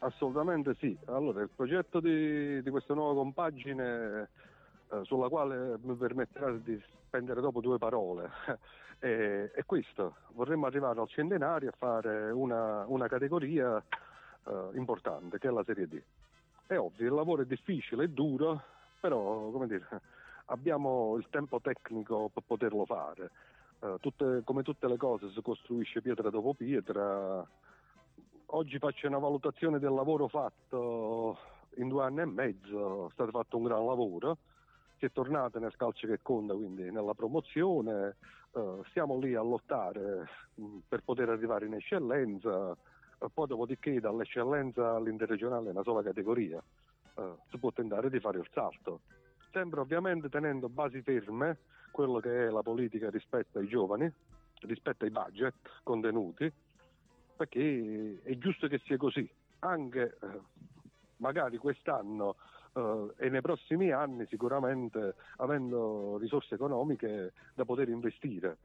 Assolutamente 0.00 0.74
sì. 0.74 0.96
Allora, 1.06 1.42
il 1.42 1.50
progetto 1.54 2.00
di, 2.00 2.62
di 2.62 2.70
questa 2.70 2.94
nuova 2.94 3.14
compagine, 3.14 4.28
eh, 4.90 5.04
sulla 5.04 5.28
quale 5.28 5.78
mi 5.82 5.94
permetterà 5.96 6.52
di 6.52 6.80
spendere 7.06 7.40
dopo 7.40 7.60
due 7.60 7.78
parole, 7.78 8.30
è, 8.98 9.50
è 9.52 9.64
questo. 9.64 10.16
Vorremmo 10.32 10.66
arrivare 10.66 11.00
al 11.00 11.08
centenario 11.08 11.70
a 11.70 11.74
fare 11.76 12.30
una, 12.30 12.84
una 12.86 13.08
categoria 13.08 13.82
eh, 14.44 14.68
importante, 14.74 15.38
che 15.38 15.48
è 15.48 15.50
la 15.50 15.64
Serie 15.64 15.88
D. 15.88 16.00
È 16.66 16.76
ovvio, 16.76 17.06
il 17.06 17.14
lavoro 17.14 17.42
è 17.42 17.46
difficile, 17.46 18.04
è 18.04 18.08
duro, 18.08 18.62
però, 19.00 19.50
come 19.50 19.66
dire, 19.66 19.86
abbiamo 20.46 21.16
il 21.16 21.26
tempo 21.30 21.60
tecnico 21.60 22.28
per 22.32 22.42
poterlo 22.46 22.84
fare. 22.84 23.30
Eh, 23.80 23.96
tutte- 24.00 24.42
come 24.44 24.62
tutte 24.62 24.88
le 24.88 24.96
cose 24.96 25.30
si 25.30 25.40
costruisce 25.40 26.02
pietra 26.02 26.30
dopo 26.30 26.52
pietra. 26.52 27.46
Oggi 28.46 28.78
faccio 28.78 29.06
una 29.06 29.18
valutazione 29.18 29.78
del 29.78 29.92
lavoro 29.92 30.26
fatto 30.26 31.38
in 31.76 31.88
due 31.88 32.02
anni 32.02 32.20
e 32.22 32.24
mezzo, 32.24 33.06
è 33.06 33.12
stato 33.12 33.30
fatto 33.30 33.56
un 33.56 33.64
gran 33.64 33.86
lavoro, 33.86 34.38
si 34.98 35.04
è 35.04 35.12
tornato 35.12 35.60
nel 35.60 35.76
calcio 35.76 36.08
che 36.08 36.18
conta, 36.22 36.54
quindi 36.54 36.90
nella 36.90 37.14
promozione, 37.14 38.16
eh, 38.52 38.80
stiamo 38.88 39.16
lì 39.18 39.34
a 39.36 39.42
lottare 39.42 40.28
mh, 40.54 40.78
per 40.88 41.04
poter 41.04 41.28
arrivare 41.28 41.66
in 41.66 41.74
eccellenza, 41.74 42.72
eh, 42.72 43.26
poi 43.32 43.46
dopodiché 43.46 44.00
dall'eccellenza 44.00 44.96
all'interregionale 44.96 45.68
è 45.68 45.70
una 45.70 45.84
sola 45.84 46.02
categoria, 46.02 46.60
si 47.50 47.58
può 47.58 47.70
tentare 47.70 48.10
di 48.10 48.18
fare 48.18 48.38
il 48.38 48.48
salto. 48.52 49.00
Sempre 49.52 49.80
ovviamente 49.80 50.28
tenendo 50.28 50.68
basi 50.68 51.00
ferme 51.02 51.58
quello 51.98 52.20
che 52.20 52.46
è 52.46 52.48
la 52.48 52.62
politica 52.62 53.10
rispetto 53.10 53.58
ai 53.58 53.66
giovani, 53.66 54.08
rispetto 54.60 55.02
ai 55.02 55.10
budget 55.10 55.56
contenuti, 55.82 56.48
perché 57.36 58.20
è 58.22 58.38
giusto 58.38 58.68
che 58.68 58.78
sia 58.84 58.96
così. 58.96 59.28
Anche 59.60 60.16
eh, 60.22 60.40
magari 61.16 61.56
quest'anno 61.56 62.36
eh, 62.72 63.14
e 63.16 63.28
nei 63.30 63.40
prossimi 63.40 63.90
anni 63.90 64.24
sicuramente 64.28 65.16
avendo 65.38 66.18
risorse 66.18 66.54
economiche 66.54 67.32
da 67.52 67.64
poter 67.64 67.88
investire. 67.88 68.58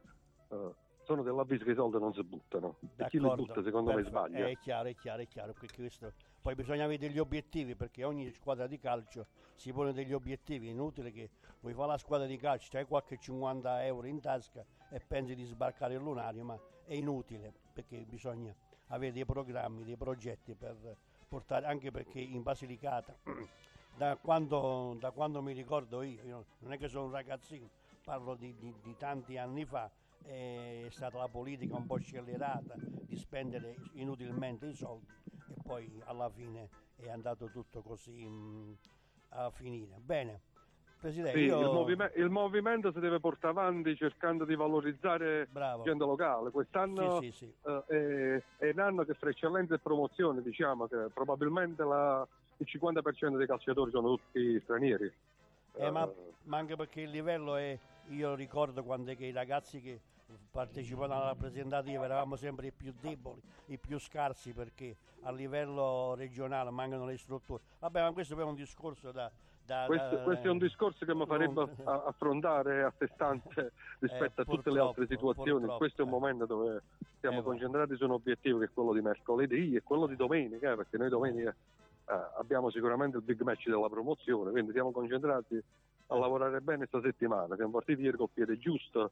Eh, 0.50 0.72
sono 1.06 1.24
dell'avviso 1.24 1.64
che 1.64 1.72
i 1.72 1.76
soldi 1.76 1.98
non 1.98 2.14
si 2.14 2.22
buttano 2.22 2.78
e 2.98 3.08
chi 3.08 3.20
li 3.20 3.34
butta 3.34 3.64
secondo 3.64 3.90
me 3.90 4.04
perfetto. 4.04 4.16
sbaglia. 4.16 4.46
È 4.46 4.58
chiaro, 4.60 4.90
è 4.90 4.96
chiaro, 4.96 5.22
è 5.24 5.28
chiaro. 5.28 5.54
questo- 5.58 6.14
Poi 6.44 6.56
bisogna 6.56 6.84
avere 6.84 7.00
degli 7.00 7.20
obiettivi 7.20 7.74
perché 7.74 8.04
ogni 8.04 8.30
squadra 8.32 8.68
di 8.68 8.78
calcio 8.78 9.28
si 9.56 9.72
pone 9.72 9.94
degli 9.94 10.12
obiettivi. 10.12 10.68
Inutile 10.68 11.10
che 11.14 11.30
vuoi 11.62 11.74
fare 11.74 11.88
la 11.88 11.98
squadra 11.98 12.28
di 12.28 12.36
calcio, 12.36 12.76
hai 12.76 12.84
qualche 12.84 13.18
50 13.18 13.86
euro 13.86 14.08
in 14.08 14.20
tasca 14.20 14.62
e 14.90 15.00
pensi 15.00 15.36
di 15.36 15.46
sbarcare 15.46 15.94
il 15.94 16.02
lunario, 16.02 16.44
ma 16.44 16.60
è 16.84 16.96
inutile 16.96 17.54
perché 17.72 18.00
bisogna 18.00 18.54
avere 18.88 19.14
dei 19.14 19.24
programmi, 19.24 19.86
dei 19.86 19.96
progetti 19.96 20.54
per 20.54 20.98
portare, 21.30 21.66
anche 21.66 21.92
perché 21.92 22.20
in 22.20 22.44
Basilicata, 22.44 23.16
da 23.96 24.18
quando, 24.18 24.98
da 25.00 25.12
quando 25.12 25.42
mi 25.42 25.54
ricordo 25.54 26.02
io, 26.02 26.24
io 26.24 26.46
non 26.60 26.74
è 26.74 26.78
che 26.78 26.90
sono 26.90 27.06
un 27.06 27.12
ragazzino, 27.12 27.70
parlo 28.04 28.36
di, 28.36 28.54
di- 28.58 28.76
di 28.82 28.98
tanti 28.98 29.38
anni 29.38 29.64
fa, 29.64 29.90
è 30.22 30.88
stata 30.90 31.18
la 31.20 31.30
politica 31.30 31.78
un 31.78 31.86
po' 31.86 32.00
scellerata 32.00 32.76
di 33.06 33.16
spendere 33.16 33.78
inutilmente 33.94 34.66
i 34.66 34.74
soldi 34.74 35.22
poi 35.64 36.02
alla 36.06 36.30
fine 36.30 36.70
è 36.98 37.10
andato 37.10 37.50
tutto 37.50 37.82
così 37.82 38.26
mm, 38.28 38.72
a 39.30 39.50
finire. 39.50 39.96
Bene, 40.00 40.42
Presidente, 41.00 41.38
Sì, 41.38 41.46
io... 41.46 41.60
il, 41.60 41.66
movime- 41.72 42.12
il 42.16 42.30
movimento 42.30 42.92
si 42.92 43.00
deve 43.00 43.20
portare 43.20 43.58
avanti 43.58 43.96
cercando 43.96 44.46
di 44.46 44.56
valorizzare 44.56 45.48
Bravo. 45.52 45.84
gente 45.84 46.06
locale. 46.06 46.52
Quest'anno 46.52 47.20
Sì, 47.20 47.32
sì, 47.32 47.54
eh, 47.66 47.84
è, 47.88 48.44
è 48.58 48.70
un 48.70 48.80
anno 48.80 49.04
che 49.04 49.14
fra 49.16 49.30
eccellenza 49.30 49.76
e 49.76 49.80
promozione 49.80 50.42
diciamo 50.42 50.88
che 50.88 51.08
probabilmente 51.14 51.84
la- 51.84 52.26
il 52.58 52.68
50% 52.70 53.38
dei 53.38 53.48
calciatori 53.48 53.92
sono 53.92 54.16
tutti 54.16 54.60
stranieri. 54.62 55.12
Eh, 55.74 55.90
ma, 55.90 56.04
Eh, 56.08 56.34
ma 56.44 56.58
anche 56.58 56.76
perché 56.76 57.02
il 57.02 57.10
livello 57.10 57.56
è, 57.56 57.78
io 58.10 58.36
ricordo 58.36 58.84
quando 58.84 59.12
è 59.12 59.18
che 59.18 59.26
i 59.26 59.32
ragazzi 59.32 59.82
che 59.82 60.00
partecipavano 60.52 61.14
alla 61.14 61.26
rappresentativa 61.28 62.06
eravamo 62.06 62.36
sempre 62.36 62.68
i 62.68 62.72
più 62.72 62.94
deboli, 63.00 63.42
i 63.68 63.78
più 63.78 64.00
scarsi 64.00 64.54
perché 64.54 64.96
a 65.22 65.32
livello 65.32 66.14
regionale 66.16 66.70
mancano 66.70 67.06
le 67.06 67.18
strutture. 67.18 67.62
Vabbè, 67.80 68.02
ma 68.02 68.12
questo 68.12 68.40
è 68.40 68.44
un 68.44 68.56
discorso 68.56 69.12
da... 69.12 69.32
da- 69.66 69.86
questo, 69.88 70.16
da- 70.18 70.24
questo 70.24 70.48
è 70.48 70.50
un 70.50 70.58
discorso 70.58 71.06
che 71.06 71.16
mi 71.16 71.26
farebbe 71.26 71.54
non- 71.54 72.04
affrontare 72.06 72.84
a 72.84 72.94
sé 72.98 73.10
stante 73.14 73.72
rispetto 74.00 74.42
a 74.42 74.46
tutte 74.46 74.72
le 74.72 74.80
altre 74.80 75.08
situazioni. 75.08 75.66
Questo 75.78 76.02
è 76.02 76.04
un 76.06 76.10
eh. 76.10 76.14
momento 76.14 76.46
dove 76.46 76.82
siamo 77.20 77.40
Eh, 77.40 77.44
concentrati 77.44 77.96
su 77.96 78.04
un 78.04 78.12
obiettivo 78.12 78.60
che 78.60 78.66
è 78.66 78.70
quello 78.74 78.94
di 78.94 79.02
mercoledì 79.02 79.76
e 79.76 79.82
quello 79.82 80.08
di 80.08 80.16
domenica, 80.16 80.72
eh, 80.72 80.76
perché 80.76 80.98
noi 80.98 81.10
domenica 81.10 81.56
eh, 82.06 82.20
abbiamo 82.38 82.70
sicuramente 82.70 83.18
il 83.18 83.24
big 83.24 83.42
match 83.42 83.68
della 83.70 83.88
promozione, 83.90 84.52
quindi 84.52 84.74
siamo 84.74 84.92
concentrati 84.92 85.64
a 86.08 86.18
lavorare 86.18 86.60
bene 86.60 86.86
questa 86.90 87.02
settimana, 87.02 87.56
siamo 87.56 87.72
partiti 87.72 88.02
ieri 88.02 88.18
col 88.18 88.30
piede 88.32 88.60
giusto, 88.60 89.12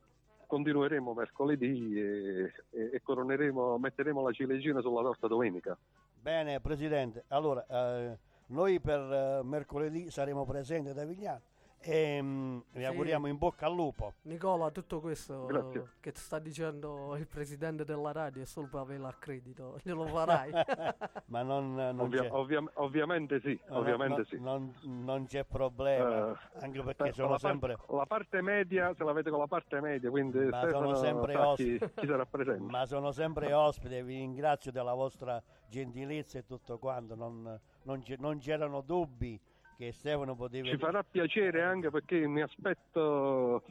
continueremo 0.52 1.14
mercoledì 1.14 1.98
e, 1.98 2.52
e- 2.72 2.90
e 2.92 3.02
coroneremo, 3.02 3.78
metteremo 3.78 4.22
la 4.22 4.34
ciliegina 4.34 4.82
sulla 4.82 5.02
torta 5.02 5.28
domenica. 5.28 5.78
Bene, 6.20 6.60
Presidente, 6.60 7.24
allora 7.30 7.66
eh, 7.66 8.18
noi 8.48 8.82
per 8.82 9.00
eh, 9.00 9.42
mercoledì 9.46 10.10
saremo 10.10 10.44
presenti 10.44 10.90
ad 10.90 10.98
Avigliano 10.98 11.51
e 11.84 12.22
mm, 12.22 12.58
vi 12.74 12.80
Sì. 12.80 12.86
auguriamo 12.86 13.28
in 13.28 13.38
bocca 13.38 13.66
al 13.66 13.74
lupo. 13.74 14.14
Nicola, 14.24 14.70
tutto 14.72 15.00
questo 15.00 15.46
Grazie. 15.48 15.94
che 16.00 16.12
ti 16.12 16.20
sta 16.20 16.38
dicendo 16.40 17.16
il 17.18 17.28
presidente 17.28 17.84
della 17.84 18.12
radio 18.12 18.44
è 18.44 18.46
solo 18.46 18.68
per 18.68 18.82
avere 18.82 19.00
l'accredito, 19.00 19.78
glielo 19.84 20.06
farai. 20.06 20.52
Ma 21.28 21.42
non, 21.42 21.74
non 21.74 22.00
Ovvia- 22.02 22.22
c'è... 22.22 22.32
ovvia- 22.32 22.64
ovviamente 22.76 23.40
sì, 23.42 23.60
No, 23.70 23.78
ovviamente 23.80 24.20
no, 24.20 24.24
sì. 24.26 24.40
Non, 24.40 24.74
non 24.84 25.26
c'è 25.26 25.44
problema, 25.44 26.32
Eh, 26.32 26.60
anche 26.64 26.82
perché 26.84 27.08
Eh, 27.10 27.14
sono 27.14 27.30
la, 27.32 27.38
par- 27.40 27.52
sempre, 27.52 27.78
la 27.88 28.06
parte 28.06 28.42
media, 28.42 28.94
se 28.94 29.04
la 29.04 29.12
vede 29.14 29.30
con 29.30 29.40
la 29.40 29.48
parte 29.48 29.80
media, 29.82 30.10
quindi 30.10 30.38
Ma 30.40 30.68
sono 30.70 30.94
sempre 30.96 31.34
sa 31.34 31.48
ospiti. 31.50 31.78
chi, 31.80 31.92
chi 32.02 32.06
sarà 32.08 32.26
presente. 32.26 32.72
ma 32.72 32.86
sono 32.86 33.12
sempre 33.12 33.54
ospite, 33.54 34.04
vi 34.04 34.18
ringrazio 34.18 34.72
della 34.72 34.94
vostra 34.94 35.42
gentilezza 35.68 36.38
e 36.38 36.46
tutto 36.46 36.78
quanto, 36.78 37.16
non, 37.16 37.60
non 37.84 38.02
c'è- 38.02 38.18
non 38.20 38.38
c'erano 38.40 38.82
dubbi 38.82 39.40
che 39.82 39.92
Stefano 39.94 40.36
poteva... 40.36 40.68
Ci 40.68 40.78
farà 40.78 41.04
piacere 41.04 41.64
anche 41.64 41.90
perché 41.90 42.28
mi 42.28 42.42
aspetto 42.42 43.64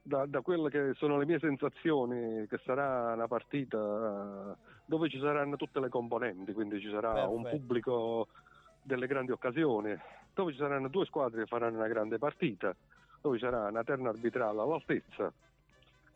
da, 0.00 0.24
da 0.26 0.40
quelle 0.40 0.70
che 0.70 0.92
sono 0.94 1.18
le 1.18 1.26
mie 1.26 1.38
sensazioni 1.38 2.46
che 2.46 2.58
sarà 2.64 3.12
una 3.12 3.28
partita 3.28 3.76
eh, 3.78 4.72
dove 4.86 5.08
ci 5.10 5.18
saranno 5.20 5.56
tutte 5.56 5.80
le 5.80 5.88
componenti, 5.88 6.52
quindi 6.52 6.80
ci 6.80 6.90
sarà 6.90 7.26
un 7.26 7.42
Perfetto. 7.42 7.62
pubblico 7.62 8.28
delle 8.82 9.06
grandi 9.06 9.32
occasioni, 9.32 9.94
dove 10.32 10.52
ci 10.52 10.58
saranno 10.58 10.88
due 10.88 11.04
squadre 11.06 11.42
che 11.42 11.46
faranno 11.46 11.76
una 11.78 11.88
grande 11.88 12.18
partita, 12.18 12.74
dove 13.20 13.38
ci 13.38 13.44
sarà 13.44 13.68
una 13.68 13.84
terna 13.84 14.08
arbitrale 14.10 14.60
all'altezza. 14.60 15.32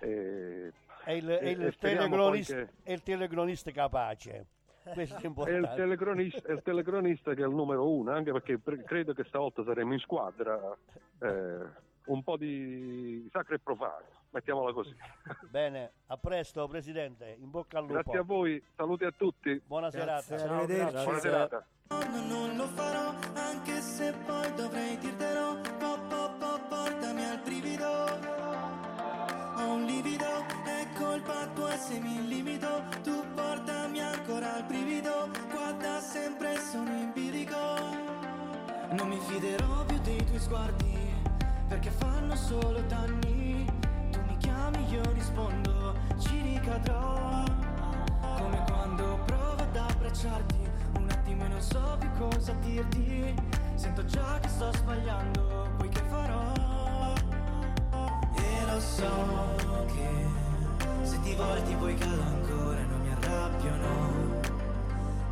E, 0.01 0.73
È 1.05 1.13
il, 1.13 1.27
è 1.27 1.49
il 1.49 1.63
e 1.63 1.75
che- 1.75 2.69
il 2.93 3.03
telecronista 3.03 3.71
capace, 3.71 4.47
questo 4.93 5.17
è 5.17 5.19
È 5.19 5.21
il, 5.21 5.27
importante. 5.27 5.75
telecronista, 5.77 6.49
è 6.49 6.53
il 6.53 6.63
telecronista 6.63 7.35
che 7.35 7.43
è 7.43 7.47
il 7.47 7.55
numero 7.55 7.89
uno, 7.91 8.13
anche 8.13 8.33
perché 8.33 8.61
credo 8.85 9.13
che 9.13 9.25
stavolta 9.25 9.63
saremo 9.65 9.93
in 9.93 9.99
squadra 9.99 10.77
eh, 11.21 11.87
un 12.07 12.23
po' 12.23 12.37
di 12.37 13.29
sacro 13.33 13.55
e 13.55 13.59
profano, 13.59 14.05
mettiamola 14.31 14.73
così. 14.73 14.95
Bene, 15.51 15.93
a 16.07 16.17
presto 16.17 16.67
Presidente, 16.67 17.37
in 17.39 17.51
bocca 17.51 17.79
al 17.79 17.85
lupo. 17.85 17.95
Grazie 17.95 18.19
a 18.19 18.23
voi, 18.23 18.63
saluti 18.77 19.05
a 19.05 19.13
tutti. 19.13 19.61
Buona 19.67 19.91
serata. 19.91 20.25
Grazie, 20.37 20.49
arrivederci. 20.49 21.05
Buona 21.05 21.19
serata. 21.19 21.67
No, 21.89 21.99
non 22.27 22.57
lo 22.57 22.67
farò, 22.67 23.15
anche 23.35 23.81
se 23.81 24.13
poi 24.27 24.55
dovrei 24.55 24.97
dirtelo. 24.99 25.61
Po, 25.79 25.99
po, 26.09 26.31
po, 26.39 26.61
portami 26.69 27.25
al 27.25 27.41
brivido. 27.43 28.78
Un 29.69 29.85
livido, 29.85 30.45
è 30.65 30.87
colpa 30.99 31.47
tua 31.55 31.77
se 31.77 31.99
mi 32.01 32.27
limito. 32.27 32.85
Tu 33.03 33.23
portami 33.35 34.01
ancora 34.01 34.55
al 34.55 34.65
brivido. 34.65 35.29
Guarda 35.51 36.01
sempre, 36.01 36.57
sono 36.59 36.91
in 36.91 37.11
bilico. 37.13 37.57
Non 38.93 39.09
mi 39.09 39.19
fiderò 39.21 39.85
più 39.85 39.99
dei 40.01 40.25
tuoi 40.25 40.41
sguardi, 40.41 40.97
perché 41.69 41.91
fanno 41.91 42.35
solo 42.35 42.81
danni. 42.89 43.67
Tu 44.11 44.21
mi 44.27 44.37
chiami, 44.39 44.69
ricadrò 46.69 47.45
Come 48.21 48.65
quando 48.67 49.19
provo 49.25 49.63
ad 49.63 49.77
abbracciarti 49.77 50.57
Un 50.97 51.09
attimo 51.11 51.45
e 51.45 51.49
non 51.49 51.61
so 51.61 51.97
più 51.99 52.11
cosa 52.19 52.53
dirti 52.61 53.35
Sento 53.75 54.05
già 54.05 54.39
che 54.41 54.49
sto 54.49 54.73
sbagliando 54.73 55.71
Poi 55.77 55.89
che 55.89 56.03
farò? 56.09 56.78
So 58.81 59.11
che 59.87 60.09
Se 61.03 61.21
ti 61.23 61.35
volti 61.35 61.75
poi 61.75 61.95
cado 61.95 62.23
ancora 62.23 62.81
Non 62.83 63.01
mi 63.03 63.11
arrabbio 63.11 63.77
no 63.77 64.41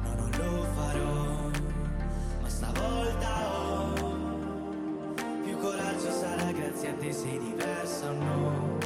No 0.02 0.14
non 0.14 0.30
lo 0.30 0.62
farò 0.74 1.50
Ma 2.42 2.48
stavolta 2.48 3.48
ho 3.48 3.94
più 5.44 5.56
coraggio 5.58 6.10
sarà 6.10 6.50
grazie 6.50 6.88
a 6.90 6.94
te 6.94 7.12
sei 7.12 7.38
diversa 7.38 8.10
o 8.10 8.12
no. 8.12 8.78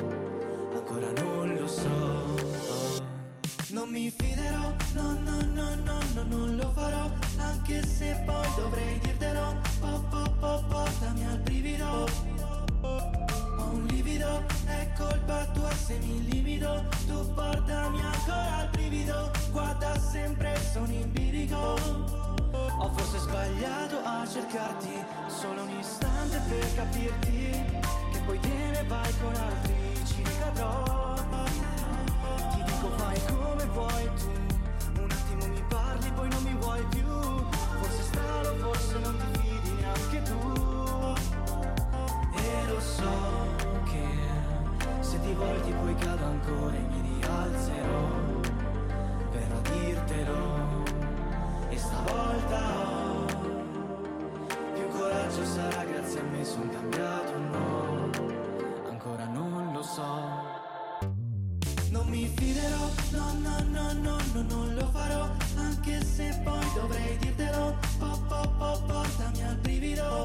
Ancora 0.75 1.11
non 1.23 1.55
lo 1.55 1.67
so. 1.67 1.89
Non 3.71 3.89
mi 3.89 4.11
fiderò, 4.11 4.75
no 4.95 5.19
no 5.25 5.41
no 5.55 5.75
no 5.85 5.99
no 6.15 6.23
non 6.29 6.57
lo 6.57 6.71
farò 6.73 7.09
Anche 7.39 7.87
se 7.87 8.21
poi 8.27 8.47
dovrei 8.57 8.99
dirtelo 8.99 9.10
mi 15.99 16.31
livido 16.31 16.85
Tu 17.07 17.35
portami 17.35 18.01
ancora 18.01 18.57
al 18.59 18.69
brivido 18.71 19.31
Guarda 19.51 19.99
sempre 19.99 20.57
sono 20.73 20.93
in 20.93 21.11
bilico 21.13 22.19
ho 22.83 22.89
forse 22.95 23.19
sbagliato 23.19 24.01
a 24.03 24.27
cercarti 24.27 25.05
solo 25.27 25.63
un 25.63 25.79
istante 25.79 26.41
per 26.49 26.75
capirti 26.75 27.51
che 28.11 28.19
poi 28.25 28.41
te 28.41 28.49
ne 28.49 28.85
vai 28.89 29.13
con 29.21 29.35
altri, 29.35 29.75
ci 30.07 30.23
ricadrò. 30.25 31.15
Ti 32.53 32.63
dico 32.65 32.89
fai 32.97 33.21
come 33.27 33.65
vuoi 33.67 34.11
tu, 34.17 35.01
un 35.03 35.11
attimo 35.11 35.47
mi 35.47 35.63
parli 35.69 36.11
poi 36.13 36.29
non 36.31 36.43
mi 36.43 36.55
vuoi 36.55 36.85
più, 36.89 37.07
forse 37.81 38.03
strano, 38.03 38.55
forse 38.57 38.99
non 38.99 39.17
ti 39.17 39.41
fidi 39.41 39.73
neanche 39.73 40.23
tu. 40.23 41.15
E 42.35 42.67
lo 42.67 42.81
so 42.81 43.49
che 43.85 44.40
se 45.11 45.19
ti 45.23 45.33
volti 45.33 45.73
poi 45.73 45.95
cado 45.97 46.25
ancora 46.25 46.77
e 46.77 46.87
mi 46.89 47.19
rialzerò 47.19 48.09
per 49.33 49.61
dirtelo 49.73 50.85
e 51.69 51.77
stavolta 51.77 52.61
ho 52.79 53.27
più 54.73 54.87
coraggio 54.87 55.45
sarà 55.45 55.83
grazie 55.83 56.21
a 56.21 56.23
me 56.23 56.45
son 56.45 56.69
cambiato 56.69 57.39
no 57.39 58.11
ancora 58.89 59.25
non 59.25 59.73
lo 59.73 59.83
so 59.83 60.13
non 61.91 62.07
mi 62.07 62.27
fiderò 62.29 62.85
no 63.11 63.33
no 63.43 63.57
no 63.69 63.93
no 63.93 64.17
no 64.33 64.43
non 64.49 64.75
lo 64.75 64.87
farò 64.93 65.29
anche 65.57 66.05
se 66.05 66.41
poi 66.45 66.67
dovrei 66.77 67.17
dirtelo 67.19 67.77
po, 67.99 68.17
po, 68.29 68.41
po, 68.59 68.81
portami 68.87 69.43
al 69.43 69.57
brivido 69.57 70.25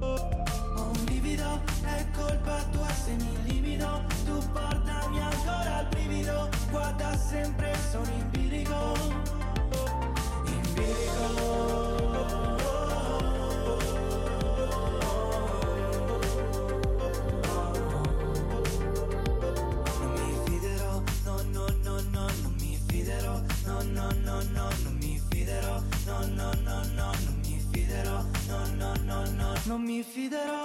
ho 0.00 0.90
un 0.98 1.04
livido 1.06 1.60
è 1.84 2.04
colpa 2.16 2.60
tua 2.72 2.88
se 2.88 3.12
mi 3.12 3.49
brivido 6.70 6.78
guarda 6.78 7.16
sempre 7.16 7.74
sono 7.90 8.10
in 8.10 8.30
bilico 8.30 9.28
non 24.82 24.94
mi 24.98 25.20
fiderò, 27.68 28.22
no 28.46 28.66
no 28.76 28.92
no 29.04 29.24
no, 29.36 29.54
non 29.64 29.82
mi 29.82 30.02
fiderò, 30.02 30.59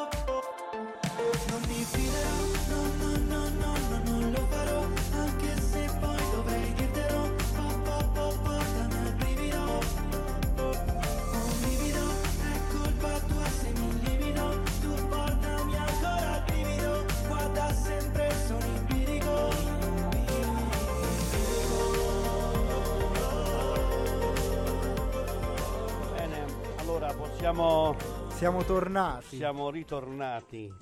possiamo. 27.46 27.96
Siamo 28.30 28.64
tornati. 28.64 29.36
Siamo 29.38 29.70
ritornati. 29.70 30.74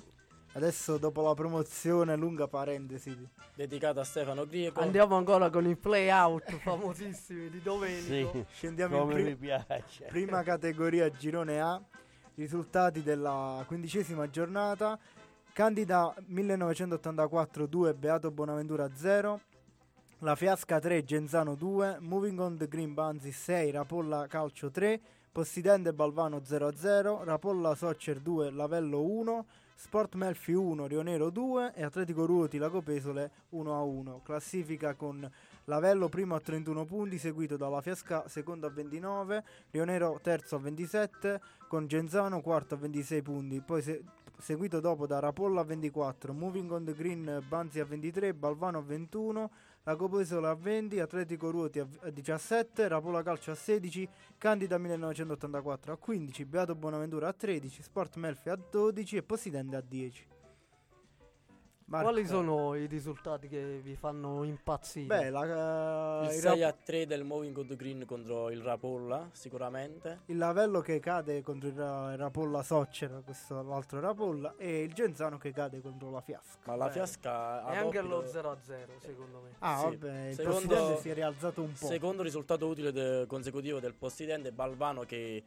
Adesso 0.54 0.96
dopo 0.98 1.20
la 1.20 1.34
promozione, 1.34 2.16
lunga 2.16 2.46
parentesi. 2.46 3.14
Dedicata 3.54 4.00
a 4.00 4.04
Stefano 4.04 4.46
Grieco. 4.46 4.80
Andiamo 4.80 5.16
ancora 5.16 5.50
con 5.50 5.66
i 5.66 5.76
play 5.76 6.08
out 6.10 6.50
famosissimi 6.58 7.50
di 7.50 7.60
Domenico. 7.60 8.30
Sì, 8.32 8.44
Scendiamo 8.54 8.94
in 8.96 9.00
come 9.02 9.14
pri- 9.14 9.24
mi 9.24 9.36
piace. 9.36 10.04
prima 10.06 10.42
categoria 10.42 11.10
girone 11.10 11.60
A. 11.60 11.80
Risultati 12.36 13.02
della 13.02 13.62
quindicesima 13.66 14.30
giornata. 14.30 14.98
Candida 15.52 16.14
1984 16.26 17.66
2, 17.66 17.94
Beato 17.94 18.30
Bonaventura 18.30 18.88
0. 18.94 19.40
La 20.20 20.34
Fiasca 20.34 20.78
3, 20.80 21.04
Genzano 21.04 21.56
2. 21.56 21.98
Moving 22.00 22.38
on 22.40 22.56
the 22.56 22.68
Green 22.68 22.94
Banzi 22.94 23.32
6, 23.32 23.70
Rapolla 23.72 24.26
Calcio 24.28 24.70
3. 24.70 25.00
Possidente 25.34 25.92
Balvano 25.92 26.36
0-0. 26.38 27.24
Rapolla 27.24 27.74
Soccer 27.74 28.20
2, 28.20 28.52
Lavello 28.52 29.02
1. 29.02 29.46
Sport 29.74 30.14
Melfi 30.14 30.52
1, 30.52 30.86
Rionero 30.86 31.30
2 31.30 31.72
e 31.74 31.82
Atletico 31.82 32.24
Ruoti 32.24 32.56
Lagopesole 32.58 33.32
1-1. 33.54 34.22
Classifica 34.22 34.94
con 34.94 35.28
Lavello 35.64 36.08
primo 36.08 36.36
a 36.36 36.40
31 36.40 36.84
punti, 36.84 37.18
seguito 37.18 37.56
dalla 37.56 37.80
Fiasca 37.80 38.28
secondo 38.28 38.68
a 38.68 38.70
29, 38.70 39.44
Rionero 39.72 40.20
terzo 40.22 40.54
a 40.54 40.60
27, 40.60 41.40
con 41.66 41.88
Genzano 41.88 42.40
quarto 42.40 42.74
a 42.74 42.78
26 42.78 43.22
punti, 43.22 43.60
poi 43.60 43.82
se- 43.82 44.04
seguito 44.38 44.78
dopo 44.78 45.08
da 45.08 45.18
Rapolla 45.18 45.62
a 45.62 45.64
24, 45.64 46.32
Moving 46.32 46.70
on 46.70 46.84
the 46.84 46.94
Green 46.94 47.42
Banzi 47.48 47.80
a 47.80 47.84
23, 47.84 48.32
Balvano 48.34 48.78
a 48.78 48.82
21, 48.82 49.50
Lagopesole 49.86 50.48
a 50.48 50.54
20, 50.54 50.98
Atletico 50.98 51.50
Ruoti 51.50 51.78
a 51.78 51.86
a 52.00 52.10
17, 52.10 52.88
Rapolla 52.88 53.22
Calcio 53.22 53.52
a 53.52 53.54
16, 53.54 54.08
Candida 54.38 54.78
1984 54.78 55.92
a 55.92 55.98
15, 55.98 56.44
Beato 56.46 56.74
Bonaventura 56.74 57.28
a 57.28 57.34
13, 57.34 57.82
Sport 57.82 58.16
Melfi 58.16 58.48
a 58.48 58.56
12 58.56 59.16
e 59.18 59.22
Possidente 59.22 59.76
a 59.76 59.82
10. 59.82 60.33
Marco. 61.86 62.08
Quali 62.10 62.26
sono 62.26 62.74
i 62.74 62.86
risultati 62.86 63.46
che 63.46 63.80
vi 63.82 63.94
fanno 63.94 64.42
impazzire? 64.42 65.06
Beh, 65.06 65.28
la, 65.30 66.20
Il 66.24 66.34
il, 66.34 66.40
6 66.40 66.60
Rap- 66.60 66.72
a 66.74 66.76
3 66.82 67.06
del 67.06 67.24
Moving 67.24 67.56
on 67.58 67.66
the 67.66 67.76
Green 67.76 68.04
contro 68.06 68.50
il 68.50 68.62
Rapolla, 68.62 69.28
sicuramente. 69.32 70.20
il 70.26 70.38
Lavello 70.38 70.80
che 70.80 70.98
cade 70.98 71.42
contro 71.42 71.68
il, 71.68 71.74
il 71.74 72.16
Rapolla 72.16 72.62
Soccer, 72.62 73.20
questo 73.22 73.62
l'altro 73.62 74.00
Rapolla, 74.00 74.54
e 74.56 74.82
il 74.82 74.94
Genzano 74.94 75.36
che 75.36 75.52
cade 75.52 75.82
contro 75.82 76.10
la 76.10 76.22
Fiasca. 76.22 76.58
Ma 76.64 76.76
la 76.76 76.86
Beh, 76.86 76.92
Fiasca 76.92 77.30
e 77.70 77.76
ha 77.76 77.80
anche 77.80 78.00
lo 78.00 78.22
0-0 78.22 78.56
secondo 79.00 79.40
me. 79.42 79.50
Ah, 79.58 79.78
Sì. 79.80 79.84
vabbè, 79.84 80.26
il 80.28 80.34
Secondo- 80.36 80.60
Possidente 80.68 81.00
si 81.02 81.08
è 81.10 81.14
rialzato 81.14 81.60
un 81.60 81.72
po'. 81.78 81.86
Secondo 81.86 82.22
risultato 82.22 82.66
utile 82.66 82.92
de- 82.92 83.26
consecutivo 83.26 83.78
del 83.78 83.92
Possidente 83.94 84.52
Balvano 84.52 85.02
che 85.02 85.44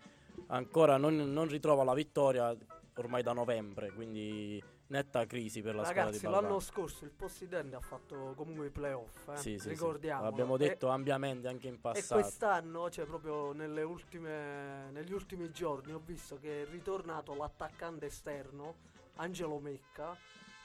ancora 0.47 0.97
non, 0.97 1.15
non 1.33 1.47
ritrova 1.47 1.83
la 1.83 1.95
vittoria 1.95 2.55
ormai 2.95 3.23
da 3.23 3.33
novembre, 3.33 3.91
quindi 3.91 4.63
netta 4.87 5.25
crisi 5.25 5.61
per 5.61 5.75
la 5.75 5.81
squadra 5.83 6.03
Ragazzi, 6.03 6.19
di 6.19 6.25
Balvano. 6.25 6.47
l'anno 6.47 6.59
scorso 6.59 7.03
il 7.03 7.11
Possidente 7.11 7.75
ha 7.75 7.79
fatto 7.81 8.33
comunque 8.35 8.67
i 8.67 8.69
playoff, 8.69 9.27
eh? 9.29 9.37
Sì, 9.37 9.41
sì, 9.53 9.59
sì. 9.59 9.69
ricordiamo. 9.69 10.23
L'abbiamo 10.23 10.57
detto 10.57 10.87
ampiamente 10.89 11.47
anche 11.47 11.67
in 11.67 11.75
E, 11.75 11.77
passato. 11.79 12.21
quest'anno, 12.21 12.89
cioè 12.89 13.05
proprio 13.05 13.51
nelle 13.53 13.83
ultime, 13.83 14.89
negli 14.91 15.11
ultimi 15.13 15.51
giorni, 15.51 15.93
ho 15.93 16.01
visto 16.03 16.37
che 16.39 16.63
è 16.63 16.65
ritornato 16.69 17.33
l'attaccante 17.35 18.05
esterno, 18.05 18.75
Angelo 19.15 19.59
Mecca, 19.59 20.15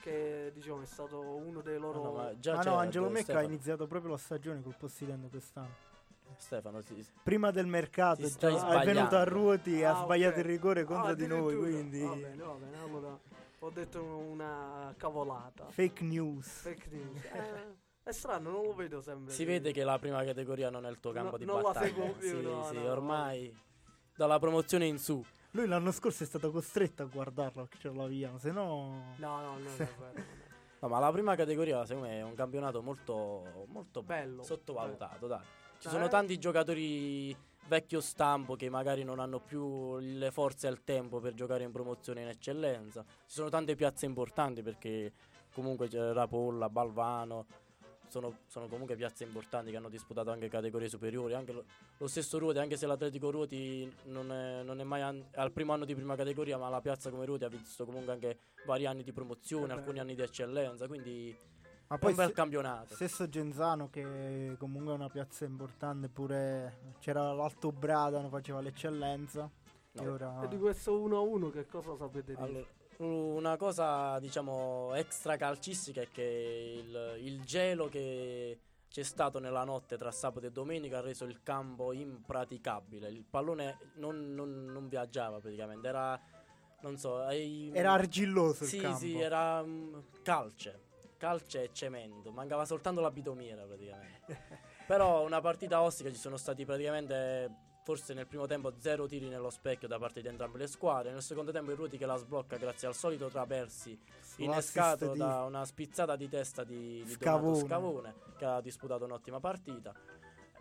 che 0.01 0.51
diciamo 0.55 0.83
è 0.83 0.87
stato 0.87 1.21
uno 1.21 1.61
dei 1.61 1.79
No, 1.79 1.87
loro... 1.93 2.03
no, 2.03 2.13
ma 2.13 2.39
già 2.39 2.59
Ah 2.59 2.63
no, 2.63 2.77
Angelo 2.77 3.09
Mecca 3.09 3.23
Stefano, 3.23 3.47
ha 3.47 3.49
iniziato 3.49 3.87
proprio 3.87 4.11
la 4.13 4.19
stagione 4.19 4.63
col 4.63 4.75
Possidente 4.79 5.29
quest'anno. 5.29 5.91
Stefano, 6.37 6.81
sì, 6.81 7.03
sì. 7.03 7.11
Prima 7.23 7.51
del 7.51 7.67
mercato 7.67 8.27
già 8.27 8.81
è 8.81 8.85
venuto 8.87 9.17
a 9.17 9.23
Ruoti 9.25 9.79
e 9.81 9.85
ha 9.85 9.99
Ah, 10.01 10.03
sbagliato 10.03 10.39
ok. 10.39 10.45
il 10.45 10.45
rigore 10.51 10.85
contro 10.85 11.11
Ah, 11.11 11.15
di 11.15 11.27
noi, 11.27 11.57
quindi 11.57 12.01
Va 12.01 12.15
bene, 12.15 12.43
va 12.43 12.53
bene, 12.55 12.79
allora 12.83 13.19
ho 13.65 13.71
detto 13.71 14.03
una 14.03 14.93
cavolata. 14.97 15.67
fake 15.71 16.03
news. 16.05 16.47
Fake 16.49 16.89
news. 16.91 17.23
Eh, 18.05 18.11
è 18.11 18.13
strano, 18.13 18.51
non 18.51 18.65
lo 18.65 18.75
vedo 18.75 19.01
sempre. 19.01 19.33
Si 19.33 19.45
vede 19.45 19.71
che 19.73 19.85
la 19.85 19.97
prima 19.99 20.25
categoria 20.25 20.71
non 20.71 20.85
è 20.87 20.91
il 20.91 20.99
tuo 20.99 21.13
No, 21.13 21.21
campo 21.23 21.39
di 21.39 21.45
non 21.45 21.57
la 21.63 21.71
battaglia. 21.71 21.87
seguo 21.87 22.13
più, 22.15 22.29
sì, 22.29 22.43
no, 22.43 22.65
sì, 22.65 22.75
no, 22.75 22.91
ormai 22.91 23.57
dalla 24.17 24.39
promozione 24.41 24.87
in 24.87 24.99
su. 24.99 25.25
Lui 25.53 25.67
l'anno 25.69 25.93
scorso 25.93 26.25
è 26.25 26.27
stato 26.27 26.51
costretto 26.51 27.03
a 27.03 27.07
guardarlo 27.07 27.67
che 27.67 27.79
ce 27.79 27.93
l'aviamo, 27.93 28.39
se 28.39 28.51
no... 28.51 29.15
No, 29.19 29.41
no, 29.41 29.53
no, 29.53 29.59
no, 29.59 29.69
vero, 29.77 29.91
no, 29.99 30.07
no. 30.15 30.25
No, 30.83 30.89
ma 30.89 30.99
la 30.99 31.13
prima 31.13 31.37
categoria 31.37 31.85
secondo 31.85 32.09
me 32.09 32.19
è 32.19 32.23
un 32.23 32.35
campionato 32.35 32.83
molto, 32.83 33.67
molto 33.69 34.03
Bello. 34.03 34.43
sottovalutato, 34.43 35.29
dai. 35.29 35.45
Ci 35.79 35.87
Eh. 35.87 35.91
sono 35.91 36.09
tanti 36.09 36.39
giocatori 36.39 37.37
vecchio 37.69 38.01
stampo 38.01 38.55
che 38.55 38.69
magari 38.69 39.05
non 39.05 39.19
hanno 39.19 39.41
più 39.41 39.99
le 39.99 40.31
forze 40.31 40.67
e 40.67 40.71
il 40.71 40.83
tempo 40.85 41.21
per 41.21 41.35
giocare 41.35 41.65
in 41.65 41.73
promozione 41.73 42.23
in 42.23 42.29
eccellenza. 42.29 43.03
Ci 43.03 43.35
sono 43.35 43.49
tante 43.49 43.75
piazze 43.75 44.07
importanti 44.07 44.63
perché 44.63 45.13
comunque 45.53 45.89
c'è 45.89 46.13
Rapolla, 46.13 46.69
Balvano, 46.69 47.47
sono, 48.13 48.41
sono 48.47 48.69
comunque 48.69 48.95
piazze 48.95 49.25
importanti 49.25 49.71
che 49.71 49.79
hanno 49.79 49.89
disputato 49.89 50.31
anche 50.31 50.49
categorie 50.49 50.89
superiori. 50.89 51.33
Anche 51.33 51.53
lo, 51.53 51.65
lo 51.97 52.07
stesso 52.07 52.39
Ruoti, 52.39 52.59
anche 52.59 52.77
se 52.77 52.87
l'Atletico 52.87 53.31
Ruoti 53.31 53.91
non 54.05 54.31
è, 54.31 54.63
non 54.63 54.81
è 54.81 54.85
mai 54.85 55.01
an- 55.01 55.25
al 55.37 55.51
primo 55.51 55.73
anno 55.73 55.87
di 55.87 55.95
prima 55.95 56.15
categoria, 56.15 56.59
ma 56.59 56.69
la 56.69 56.83
piazza 56.83 57.09
come 57.09 57.25
Ruoti 57.25 57.45
ha 57.45 57.49
visto 57.49 57.87
comunque 57.87 58.13
anche 58.13 58.39
vari 58.67 58.85
anni 58.85 59.03
di 59.03 59.13
promozione, 59.13 59.73
alcuni 59.73 59.99
anni 59.99 60.15
di 60.15 60.21
eccellenza. 60.21 60.87
Quindi 60.87 61.35
Ma 61.93 61.99
è 61.99 62.01
poi 62.01 62.11
un 62.11 62.17
bel 62.17 62.27
se- 62.29 62.33
campionato. 62.33 62.95
stesso 62.95 63.29
Genzano 63.29 63.89
che 63.91 64.57
comunque 64.59 64.93
è 64.93 64.95
una 64.97 65.09
piazza 65.11 65.45
importante 65.45 66.09
pure 66.09 66.95
c'era 67.01 67.33
l'Alto 67.33 67.71
Bradano 67.73 68.29
faceva 68.29 68.61
l'eccellenza 68.61 69.51
e 69.93 70.03
No. 70.03 70.13
ora 70.13 70.43
E 70.43 70.49
di 70.49 70.59
questo 70.59 70.99
1-1 70.99 71.51
che 71.51 71.67
cosa 71.67 71.95
sapete 71.97 72.35
dire? 72.35 72.41
Allora, 72.43 72.67
una 73.37 73.57
cosa 73.57 74.19
diciamo 74.21 74.95
extra 74.95 75.37
calcistica 75.37 76.01
è 76.01 76.09
che 76.11 76.83
il, 76.83 77.19
il 77.27 77.43
gelo 77.45 77.89
che 77.89 78.59
c'è 78.89 79.03
stato 79.03 79.39
nella 79.39 79.65
notte 79.65 79.97
tra 79.99 80.11
sabato 80.11 80.47
e 80.47 80.51
domenica 80.51 80.99
ha 80.99 81.01
reso 81.01 81.25
il 81.25 81.43
campo 81.43 81.93
impraticabile. 81.93 83.09
Il 83.09 83.25
pallone 83.29 83.79
non, 83.97 84.35
non- 84.35 84.65
non 84.67 84.89
viaggiava 84.89 85.41
praticamente, 85.41 85.89
era 85.89 86.19
non 86.81 86.97
so, 86.99 87.19
ai- 87.19 87.71
era 87.75 87.93
argilloso 87.93 88.65
sì, 88.65 88.77
il 88.77 88.83
campo 88.83 88.99
sì, 88.99 89.19
era 89.19 89.63
mm, 89.63 89.95
calce, 90.23 90.81
calce 91.23 91.63
e 91.63 91.71
cemento, 91.73 92.33
mancava 92.33 92.65
soltanto 92.65 93.01
la 93.01 93.13
bitomiera 93.13 93.63
praticamente. 93.63 94.41
Però 94.89 95.25
una 95.25 95.41
partita 95.41 95.81
ostica 95.81 96.11
ci 96.11 96.17
sono 96.17 96.37
stati 96.37 96.65
praticamente 96.65 97.71
forse 97.85 98.13
nel 98.13 98.27
primo 98.27 98.47
tempo 98.47 98.73
zero 98.79 99.07
tiri 99.07 99.29
nello 99.29 99.51
specchio 99.51 99.87
da 99.87 100.01
parte 100.01 100.21
di 100.21 100.27
entrambe 100.27 100.59
le 100.59 100.67
squadre, 100.67 101.13
nel 101.13 101.23
secondo 101.23 101.53
tempo 101.53 101.71
il 101.71 101.77
Ruti 101.77 101.97
che 101.97 102.07
la 102.07 102.17
sblocca 102.17 102.57
grazie 102.57 102.89
al 102.89 102.97
solito 102.97 103.29
trapersi 103.29 103.97
innescato 104.39 105.13
di- 105.13 105.19
da 105.19 105.45
una 105.45 105.65
spizzata 105.65 106.17
di 106.17 106.29
testa 106.29 106.65
di, 106.65 107.05
di 107.05 107.13
Scavone. 107.13 107.61
Scavone 107.61 108.15
che 108.37 108.45
ha 108.45 108.61
disputato 108.61 109.05
un'ottima 109.05 109.39
partita. 109.39 109.95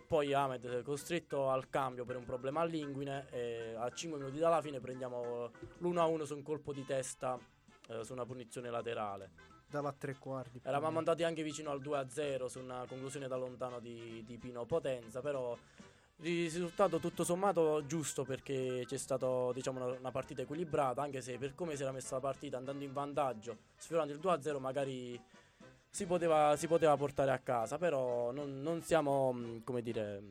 Poi 0.07 0.31
Ahmed 0.31 0.63
eh, 0.65 0.81
costretto 0.83 1.49
al 1.49 1.69
cambio 1.69 2.05
per 2.05 2.17
un 2.17 2.23
problema 2.23 2.61
all'inguine 2.61 3.29
e 3.31 3.73
a 3.75 3.89
5 3.89 4.19
minuti 4.19 4.37
dalla 4.37 4.61
fine 4.61 4.79
prendiamo 4.79 5.49
l'1-1 5.79 6.21
su 6.21 6.35
un 6.35 6.43
colpo 6.43 6.71
di 6.71 6.85
testa 6.85 7.39
eh, 7.87 8.03
su 8.03 8.13
una 8.13 8.25
punizione 8.25 8.69
laterale. 8.69 9.50
Dalla 9.71 9.93
tre 9.97 10.17
quarti 10.19 10.61
Eravamo 10.63 10.99
andati 10.99 11.23
anche 11.23 11.41
vicino 11.41 11.71
al 11.71 11.81
2-0 11.81 12.45
su 12.45 12.59
una 12.59 12.85
conclusione 12.87 13.27
da 13.27 13.37
lontano 13.37 13.79
di, 13.79 14.23
di 14.25 14.37
Pino 14.37 14.65
Potenza, 14.65 15.21
però 15.21 15.57
risultato 16.17 16.99
tutto 16.99 17.23
sommato 17.23 17.83
giusto 17.87 18.23
perché 18.23 18.83
c'è 18.85 18.97
stata 18.97 19.51
diciamo, 19.53 19.83
una, 19.83 19.97
una 19.97 20.11
partita 20.11 20.43
equilibrata, 20.43 21.01
anche 21.01 21.21
se 21.21 21.37
per 21.37 21.55
come 21.55 21.75
si 21.75 21.81
era 21.81 21.91
messa 21.91 22.15
la 22.15 22.21
partita 22.21 22.57
andando 22.57 22.83
in 22.83 22.93
vantaggio, 22.93 23.57
sfiorando 23.77 24.13
il 24.13 24.19
2-0 24.19 24.59
magari 24.59 25.19
si 25.89 26.05
poteva, 26.05 26.55
si 26.57 26.67
poteva 26.67 26.95
portare 26.95 27.31
a 27.31 27.39
casa, 27.39 27.77
però 27.77 28.31
non, 28.31 28.61
non 28.61 28.81
siamo, 28.81 29.61
come 29.63 29.81
dire, 29.81 30.21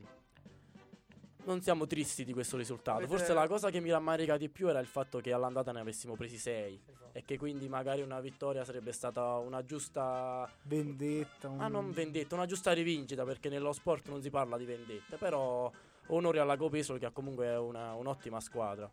non 1.45 1.61
siamo 1.63 1.87
tristi 1.87 2.25
di 2.25 2.33
questo 2.33 2.57
risultato. 2.57 2.99
Avete- 2.99 3.17
Forse 3.17 3.33
la 3.33 3.47
cosa 3.47 3.71
che 3.71 3.81
mi 3.81 3.91
rammarica 3.91 4.37
di 4.37 4.49
più 4.49 4.69
era 4.69 4.79
il 4.81 4.87
fatto 4.87 5.19
che 5.21 5.33
all'andata 5.33 5.73
ne 5.73 5.81
avessimo 5.81 6.15
presi 6.17 6.37
6 6.39 6.83
Esatto. 6.87 7.09
e 7.13 7.25
che 7.25 7.39
quindi 7.39 7.69
magari 7.69 8.03
una 8.03 8.21
vittoria 8.21 8.65
sarebbe 8.65 8.93
stata 8.93 9.37
una 9.37 9.65
giusta 9.65 10.49
vendetta 10.65 11.49
un- 11.49 11.57
ma 11.57 11.69
non 11.69 11.91
vendetta, 11.93 12.35
una 12.35 12.47
giusta 12.47 12.73
rivincita 12.73 13.25
perché 13.25 13.49
nello 13.49 13.73
sport 13.73 14.09
non 14.09 14.21
si 14.23 14.31
parla 14.31 14.57
di 14.57 14.65
vendette, 14.65 15.17
però 15.17 15.71
onore 16.09 16.39
alla 16.41 16.57
Copesolo 16.57 16.99
che 16.99 17.07
ha 17.07 17.11
comunque 17.11 17.55
una- 17.57 17.95
un'ottima 17.95 18.41
squadra. 18.41 18.91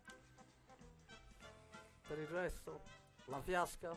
Per 2.06 2.18
il 2.18 2.26
resto, 2.28 2.80
la 3.26 3.40
fiasca? 3.40 3.94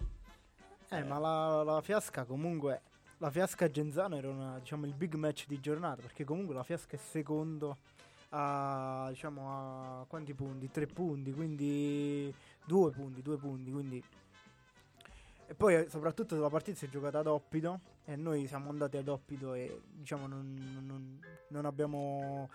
Eh, 0.89 1.04
ma 1.04 1.18
la, 1.20 1.64
la 1.64 1.82
fiasca 1.82 2.26
comunque. 2.26 2.82
La 3.20 3.30
fiasca 3.30 3.70
Genzano 3.70 4.18
era 4.18 4.28
una, 4.28 4.58
diciamo, 4.60 4.86
il 4.86 4.93
big 4.93 5.14
match 5.14 5.45
di 5.47 5.60
giornata. 5.62 6.02
Perché 6.02 6.24
comunque 6.26 6.54
la 6.56 6.64
fiasca 6.64 6.95
è 6.97 6.99
secondo 6.99 7.78
a 8.34 9.07
diciamo 9.09 10.01
a 10.01 10.05
quanti 10.07 10.34
punti? 10.34 10.69
Tre 10.69 10.88
punti, 10.88 11.32
quindi 11.34 12.34
due 12.65 12.91
punti, 12.91 13.21
due 13.21 13.38
punti, 13.38 13.71
quindi. 13.71 14.03
E 15.47 15.53
poi 15.53 15.75
eh, 15.75 15.89
soprattutto 15.89 16.39
la 16.39 16.49
partita 16.49 16.77
si 16.77 16.86
è 16.86 16.89
giocata 16.89 17.19
ad 17.19 17.27
Oppido 17.27 17.79
e 18.05 18.15
noi 18.15 18.47
siamo 18.47 18.69
andati 18.69 18.97
ad 18.97 19.07
Oppido 19.07 19.53
e 19.53 19.82
diciamo 19.91 20.25
non, 20.27 20.82
non- 20.86 21.19
non 21.49 21.65
abbiamo 21.65 22.49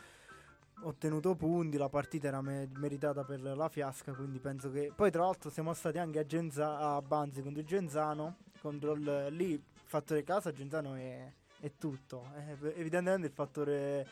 ottenuto 0.83 1.35
punti, 1.35 1.77
la 1.77 1.89
partita 1.89 2.29
era 2.29 2.41
me- 2.41 2.69
meritata 2.77 3.23
per 3.25 3.41
la 3.43 3.69
fiasca, 3.69 4.13
quindi 4.13 4.39
penso 4.39 4.71
che... 4.71 4.93
Poi 4.95 5.11
tra 5.11 5.23
l'altro 5.23 5.51
siamo 5.51 5.73
stati 5.75 5.99
anche 5.99 6.19
a, 6.19 6.27
Genza- 6.27 6.79
a 6.79 7.03
Banzi 7.03 7.43
contro 7.43 7.61
il 7.61 7.67
Genzano, 7.67 8.37
contro 8.61 8.93
il... 8.93 9.27
lì 9.31 9.63
fattore 9.85 10.23
casa 10.23 10.53
Genzano 10.53 10.95
è, 10.95 11.31
è 11.61 11.73
tutto, 11.79 12.31
Eh, 12.35 12.81
evidentemente 12.81 13.27
il 13.27 13.33
fattore 13.33 14.07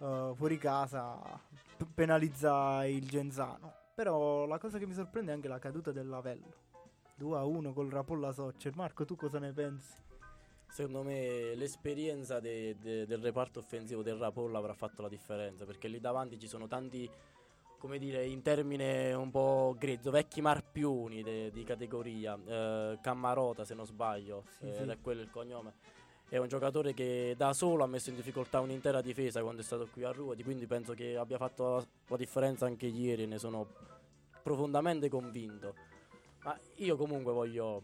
eh, 0.00 0.32
fuori 0.34 0.58
casa 0.58 1.18
p- 1.76 1.86
penalizza 1.94 2.84
il 2.86 3.08
Genzano, 3.08 3.72
però 3.94 4.46
la 4.46 4.58
cosa 4.58 4.78
che 4.78 4.86
mi 4.86 4.94
sorprende 4.94 5.32
è 5.32 5.34
anche 5.34 5.48
la 5.48 5.58
caduta 5.58 5.92
del 5.92 6.08
Lavello. 6.08 6.68
2 7.16 7.36
a 7.38 7.44
1 7.44 7.72
col 7.74 7.90
Rapolla 7.90 8.32
Soccer. 8.32 8.74
Marco, 8.76 9.04
tu 9.04 9.14
cosa 9.14 9.38
ne 9.38 9.52
pensi? 9.52 9.92
Secondo 10.70 11.02
me 11.02 11.54
l'esperienza 11.54 12.40
de- 12.40 12.76
de- 12.80 13.04
del 13.06 13.20
reparto 13.20 13.58
offensivo 13.58 14.02
del 14.02 14.16
Rapolla 14.16 14.58
avrà 14.58 14.72
fatto 14.72 15.02
la 15.02 15.08
differenza 15.08 15.64
perché 15.66 15.88
lì 15.88 16.00
davanti 16.00 16.38
ci 16.38 16.46
sono 16.46 16.66
tanti, 16.68 17.10
come 17.76 17.98
dire, 17.98 18.24
in 18.24 18.40
termine 18.40 19.12
un 19.12 19.30
po' 19.30 19.74
grezzo, 19.78 20.10
vecchi 20.10 20.40
marpioni 20.40 21.22
de- 21.22 21.50
di 21.50 21.62
categoria. 21.64 22.38
Eh, 22.42 22.98
Cammarota, 23.02 23.64
se 23.64 23.74
non 23.74 23.84
sbaglio, 23.84 24.44
Sì, 24.58 24.68
eh, 24.68 24.74
sì. 24.74 24.82
è 24.88 24.98
quello 25.02 25.20
il 25.20 25.30
cognome. 25.30 25.74
È 26.30 26.36
un 26.36 26.46
giocatore 26.46 26.94
che 26.94 27.34
da 27.36 27.52
solo 27.52 27.82
ha 27.82 27.88
messo 27.88 28.10
in 28.10 28.14
difficoltà 28.14 28.60
un'intera 28.60 29.00
difesa 29.00 29.42
quando 29.42 29.62
è 29.62 29.64
stato 29.64 29.88
qui 29.92 30.04
a 30.04 30.12
Ruoti, 30.12 30.44
quindi 30.44 30.64
penso 30.68 30.94
che 30.94 31.16
abbia 31.16 31.38
fatto 31.38 31.84
la, 32.06 32.16
differenza 32.16 32.66
anche 32.66 32.86
ieri, 32.86 33.26
ne 33.26 33.36
sono 33.36 33.66
profondamente 34.40 35.08
convinto. 35.08 35.74
Ma 36.44 36.56
io 36.76 36.96
comunque 36.96 37.32
voglio, 37.32 37.82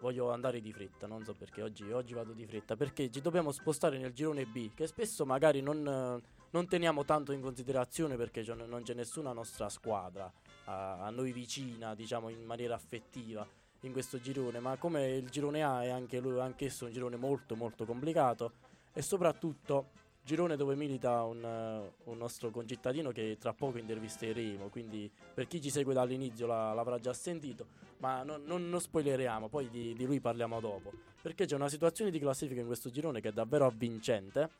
voglio 0.00 0.30
andare 0.30 0.62
di 0.62 0.72
fretta, 0.72 1.06
non 1.06 1.22
so 1.22 1.34
perché 1.34 1.60
oggi, 1.60 1.90
oggi 1.90 2.14
vado 2.14 2.32
di 2.32 2.46
fretta, 2.46 2.76
perché 2.76 3.10
ci 3.10 3.20
dobbiamo 3.20 3.52
spostare 3.52 3.98
nel 3.98 4.14
girone 4.14 4.46
B, 4.46 4.72
che 4.72 4.86
spesso 4.86 5.26
magari 5.26 5.60
non, 5.60 6.22
non 6.48 6.68
teniamo 6.68 7.04
tanto 7.04 7.32
in 7.32 7.42
considerazione 7.42 8.16
perché 8.16 8.42
non 8.54 8.84
c'è 8.84 8.94
nessuna 8.94 9.34
nostra 9.34 9.68
squadra 9.68 10.32
a, 10.64 11.02
a 11.02 11.10
noi 11.10 11.30
vicina, 11.30 11.94
diciamo 11.94 12.30
in 12.30 12.42
maniera 12.42 12.74
affettiva 12.74 13.46
in 13.80 13.92
questo 13.92 14.20
girone, 14.20 14.58
ma 14.58 14.76
come 14.76 15.16
il 15.16 15.28
girone 15.28 15.62
A 15.62 15.82
è 15.82 15.88
anche 15.90 16.18
lui, 16.18 16.40
anch'esso 16.40 16.86
un 16.86 16.92
girone 16.92 17.16
molto 17.16 17.54
molto 17.56 17.84
complicato 17.84 18.52
e 18.92 19.02
soprattutto 19.02 19.90
girone 20.24 20.56
dove 20.56 20.74
milita 20.74 21.22
un, 21.22 21.44
eh, 21.44 21.92
un 22.10 22.18
nostro 22.18 22.50
concittadino 22.50 23.12
che 23.12 23.36
tra 23.38 23.52
poco 23.52 23.78
intervisteremo, 23.78 24.68
quindi 24.68 25.08
per 25.34 25.46
chi 25.46 25.60
ci 25.60 25.70
segue 25.70 25.94
dall'inizio 25.94 26.46
la- 26.46 26.72
l'avrà 26.72 26.98
già 26.98 27.12
sentito, 27.12 27.66
ma 27.98 28.24
non, 28.24 28.42
non, 28.44 28.68
non 28.68 28.80
spoileriamo, 28.80 29.48
poi 29.48 29.70
di, 29.70 29.94
di 29.94 30.04
lui 30.04 30.18
parliamo 30.20 30.58
dopo, 30.58 30.90
perché 31.22 31.46
c'è 31.46 31.54
una 31.54 31.68
situazione 31.68 32.10
di 32.10 32.18
classifica 32.18 32.60
in 32.60 32.66
questo 32.66 32.90
girone 32.90 33.20
che 33.20 33.28
è 33.28 33.32
davvero 33.32 33.66
avvincente. 33.66 34.50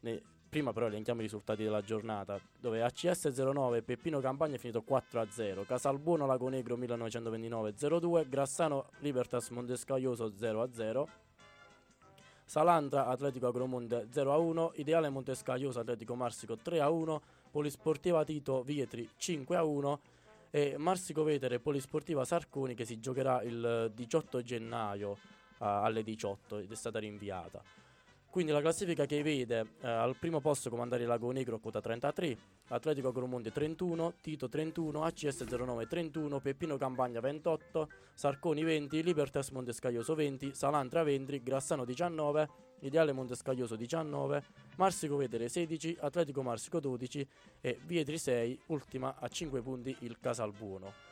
Ne- 0.00 0.22
prima 0.50 0.72
però 0.72 0.86
elenchiamo 0.86 1.20
i 1.20 1.24
risultati 1.24 1.62
della 1.62 1.80
giornata, 1.80 2.38
dove 2.58 2.82
ACS 2.82 3.28
09 3.28 3.82
Peppino 3.82 4.18
Campagna 4.18 4.56
è 4.56 4.58
finito 4.58 4.84
4-0, 4.86 5.64
Casalbuono 5.64 6.26
Lagonegro 6.26 6.76
1929 6.76 7.74
0-2, 7.78 8.28
Grassano 8.28 8.88
Libertas 8.98 9.48
Montescaglioso 9.50 10.26
0-0, 10.26 11.04
Salandra 12.44 13.06
Atletico 13.06 13.46
Agromonte 13.46 14.08
0-1, 14.12 14.72
Ideale 14.74 15.08
Montescaglioso 15.08 15.78
Atletico 15.78 16.16
Marsico 16.16 16.58
3-1, 16.62 17.20
Polisportiva 17.48 18.24
Tito 18.24 18.62
Vietri 18.62 19.08
5-1 19.18 19.98
e 20.50 20.74
Marsico 20.76 21.22
Vetere 21.22 21.60
Polisportiva 21.60 22.24
Sarconi 22.24 22.74
che 22.74 22.84
si 22.84 22.98
giocherà 22.98 23.42
il 23.42 23.92
18 23.94 24.42
gennaio 24.42 25.16
ah, 25.58 25.82
alle 25.84 26.02
18 26.02 26.58
ed 26.58 26.72
è 26.72 26.74
stata 26.74 26.98
rinviata. 26.98 27.79
Quindi 28.30 28.52
la 28.52 28.60
classifica 28.60 29.06
che 29.06 29.24
vede 29.24 29.66
eh, 29.80 29.88
al 29.88 30.16
primo 30.16 30.40
posto 30.40 30.70
comandare 30.70 31.04
Lago 31.04 31.32
Negro 31.32 31.58
quota 31.58 31.80
33, 31.80 32.38
Atletico 32.68 33.08
Agromonte 33.08 33.50
31, 33.50 34.14
Tito 34.20 34.48
31, 34.48 35.02
ACS 35.02 35.46
09 35.48 35.88
31, 35.88 36.38
Peppino 36.38 36.76
Campagna 36.76 37.18
28, 37.18 37.88
Sarconi 38.14 38.62
20, 38.62 39.02
Libertas 39.02 39.48
Montescaglioso 39.48 40.14
20, 40.14 40.54
Salantra 40.54 41.02
20, 41.02 41.42
Grassano 41.42 41.84
19, 41.84 42.48
Ideale 42.82 43.10
Montescaglioso 43.10 43.74
19, 43.74 44.44
Marsico 44.76 45.16
Vedere 45.16 45.48
16, 45.48 45.96
Atletico 45.98 46.42
Marsico 46.42 46.78
12 46.78 47.28
e 47.60 47.80
Vietri 47.84 48.16
6, 48.16 48.60
ultima 48.66 49.16
a 49.18 49.26
5 49.26 49.60
punti 49.60 49.96
il 50.02 50.18
Casalbuono. 50.20 51.09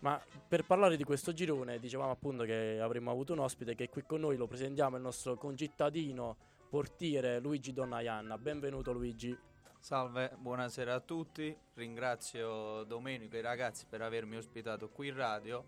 Ma 0.00 0.20
per 0.48 0.64
parlare 0.64 0.96
di 0.96 1.04
questo 1.04 1.32
girone, 1.32 1.78
dicevamo 1.78 2.10
appunto 2.10 2.44
che 2.44 2.80
avremmo 2.80 3.10
avuto 3.10 3.34
un 3.34 3.40
ospite 3.40 3.74
che 3.74 3.90
qui 3.90 4.02
con 4.06 4.20
noi 4.20 4.36
lo 4.36 4.46
presentiamo, 4.46 4.96
il 4.96 5.02
nostro 5.02 5.36
concittadino 5.36 6.36
portiere 6.70 7.38
Luigi 7.38 7.72
Donnaianna. 7.72 8.38
Benvenuto 8.38 8.92
Luigi. 8.92 9.36
Salve, 9.78 10.32
buonasera 10.38 10.94
a 10.94 11.00
tutti. 11.00 11.54
Ringrazio 11.74 12.84
Domenico 12.84 13.36
e 13.36 13.40
i 13.40 13.42
ragazzi 13.42 13.84
per 13.88 14.00
avermi 14.00 14.36
ospitato 14.36 14.88
qui 14.88 15.08
in 15.08 15.16
radio 15.16 15.64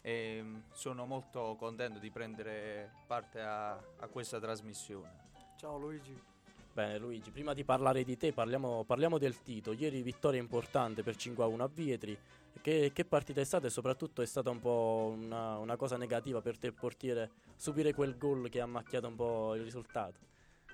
e 0.00 0.44
sono 0.72 1.04
molto 1.04 1.56
contento 1.58 1.98
di 1.98 2.10
prendere 2.10 2.92
parte 3.06 3.40
a, 3.40 3.72
a 3.72 4.06
questa 4.08 4.38
trasmissione. 4.38 5.30
Ciao 5.56 5.76
Luigi. 5.78 6.30
Bene 6.72 6.98
Luigi, 6.98 7.30
prima 7.30 7.52
di 7.52 7.64
parlare 7.64 8.04
di 8.04 8.16
te 8.16 8.32
parliamo, 8.32 8.84
parliamo 8.84 9.18
del 9.18 9.42
Tito. 9.42 9.72
Ieri 9.72 10.02
vittoria 10.02 10.40
importante 10.40 11.02
per 11.02 11.16
5-1 11.16 11.60
a 11.60 11.68
Vietri. 11.68 12.18
Che, 12.60 12.92
che 12.92 13.04
partita 13.04 13.40
è 13.40 13.44
stata 13.44 13.66
e 13.66 13.70
soprattutto 13.70 14.22
è 14.22 14.26
stata 14.26 14.50
un 14.50 14.60
po' 14.60 15.12
una, 15.16 15.56
una 15.58 15.76
cosa 15.76 15.96
negativa 15.96 16.40
per 16.40 16.58
te 16.58 16.68
il 16.68 16.74
portiere 16.74 17.30
subire 17.56 17.92
quel 17.92 18.16
gol 18.16 18.48
che 18.48 18.60
ha 18.60 18.66
macchiato 18.66 19.08
un 19.08 19.16
po' 19.16 19.54
il 19.56 19.62
risultato? 19.62 20.18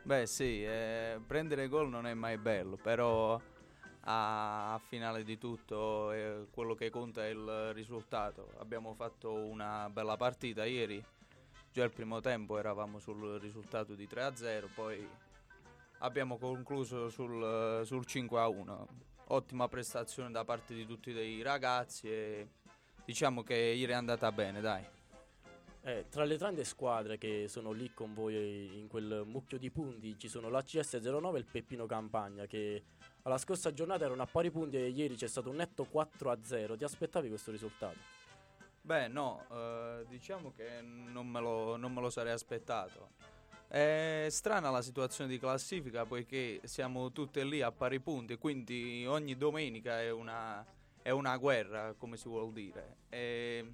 Beh 0.03 0.27
sì, 0.27 0.65
eh, 0.65 1.19
prendere 1.27 1.69
gol 1.69 1.89
non 1.89 2.07
è 2.07 2.15
mai 2.15 2.37
bello, 2.39 2.77
però 2.77 3.41
a, 4.03 4.81
finale 4.87 5.23
di 5.23 5.39
tutto 5.39 6.13
eh, 6.13 6.47
quello 6.51 6.75
che 6.75 6.91
conta 6.91 7.25
è 7.25 7.29
il 7.29 7.73
risultato. 7.73 8.53
Abbiamo 8.59 8.95
fatto 8.95 9.33
una 9.33 9.89
bella 9.91 10.17
partita 10.17 10.65
ieri, 10.65 11.03
già 11.73 11.85
il 11.85 11.93
primo 11.93 12.21
tempo 12.21 12.59
eravamo 12.59 12.99
sul 12.99 13.39
risultato 13.39 13.95
di 13.95 14.07
3-0, 14.07 14.69
poi 14.75 15.07
abbiamo 15.99 16.39
concluso 16.39 17.09
sul, 17.11 17.83
sul 17.85 18.05
5-1. 18.07 18.87
Ottima 19.31 19.69
prestazione 19.69 20.31
da 20.31 20.45
parte 20.45 20.75
di 20.75 20.87
tutti 20.87 21.11
i 21.11 21.43
ragazzi 21.43 22.09
e 22.09 22.49
diciamo 23.05 23.43
che 23.43 23.55
ieri 23.55 23.93
è 23.93 23.95
andata 23.95 24.33
bene, 24.33 24.61
dai. 24.61 24.85
Eh, 25.83 26.07
tra 26.11 26.25
le 26.25 26.37
tante 26.37 26.65
squadre 26.65 27.19
che 27.19 27.47
sono 27.49 27.73
lì 27.73 27.93
con 27.95 28.13
voi 28.13 28.79
in 28.79 28.89
quel 28.89 29.23
mucchio 29.25 29.59
di 29.59 29.71
punti 29.71 30.19
ci 30.19 30.29
sono 30.29 30.49
la 30.49 30.61
CS09 30.61 31.35
e 31.35 31.39
il 31.39 31.45
Peppino 31.45 31.87
Campagna 31.87 32.47
che 32.47 32.83
alla 33.23 33.39
scorsa 33.39 33.73
giornata 33.73 34.05
erano 34.05 34.23
a 34.23 34.27
pari 34.27 34.51
punti 34.51 34.77
e 34.77 34.89
ieri 34.89 35.15
c'è 35.15 35.29
stato 35.29 35.51
un 35.51 35.57
netto 35.57 35.87
4-0. 35.91 36.77
Ti 36.77 36.85
aspettavi 36.85 37.29
questo 37.29 37.51
risultato? 37.51 37.97
Beh 38.81 39.09
no, 39.09 39.45
eh, 39.51 40.05
diciamo 40.09 40.53
che 40.55 40.81
non 40.81 41.27
me, 41.27 41.41
lo, 41.41 41.77
non 41.77 41.93
me 41.93 42.01
lo 42.01 42.11
sarei 42.11 42.33
aspettato. 42.33 43.11
È 43.69 44.29
strana 44.31 44.71
la 44.71 44.81
situazione 44.81 45.29
di 45.29 45.39
classifica 45.39 46.07
poiché 46.07 46.61
siamo 46.65 47.13
tutte 47.13 47.45
lì 47.45 47.61
a 47.61 47.71
pari 47.71 48.01
punti, 48.01 48.39
quindi 48.39 49.05
ogni 49.07 49.37
domenica 49.37 50.01
è 50.01 50.11
una, 50.11 50.65
è 51.03 51.11
una 51.11 51.37
guerra, 51.37 51.93
come 51.93 52.17
si 52.17 52.29
vuol 52.29 52.51
dire. 52.53 52.97
E 53.11 53.71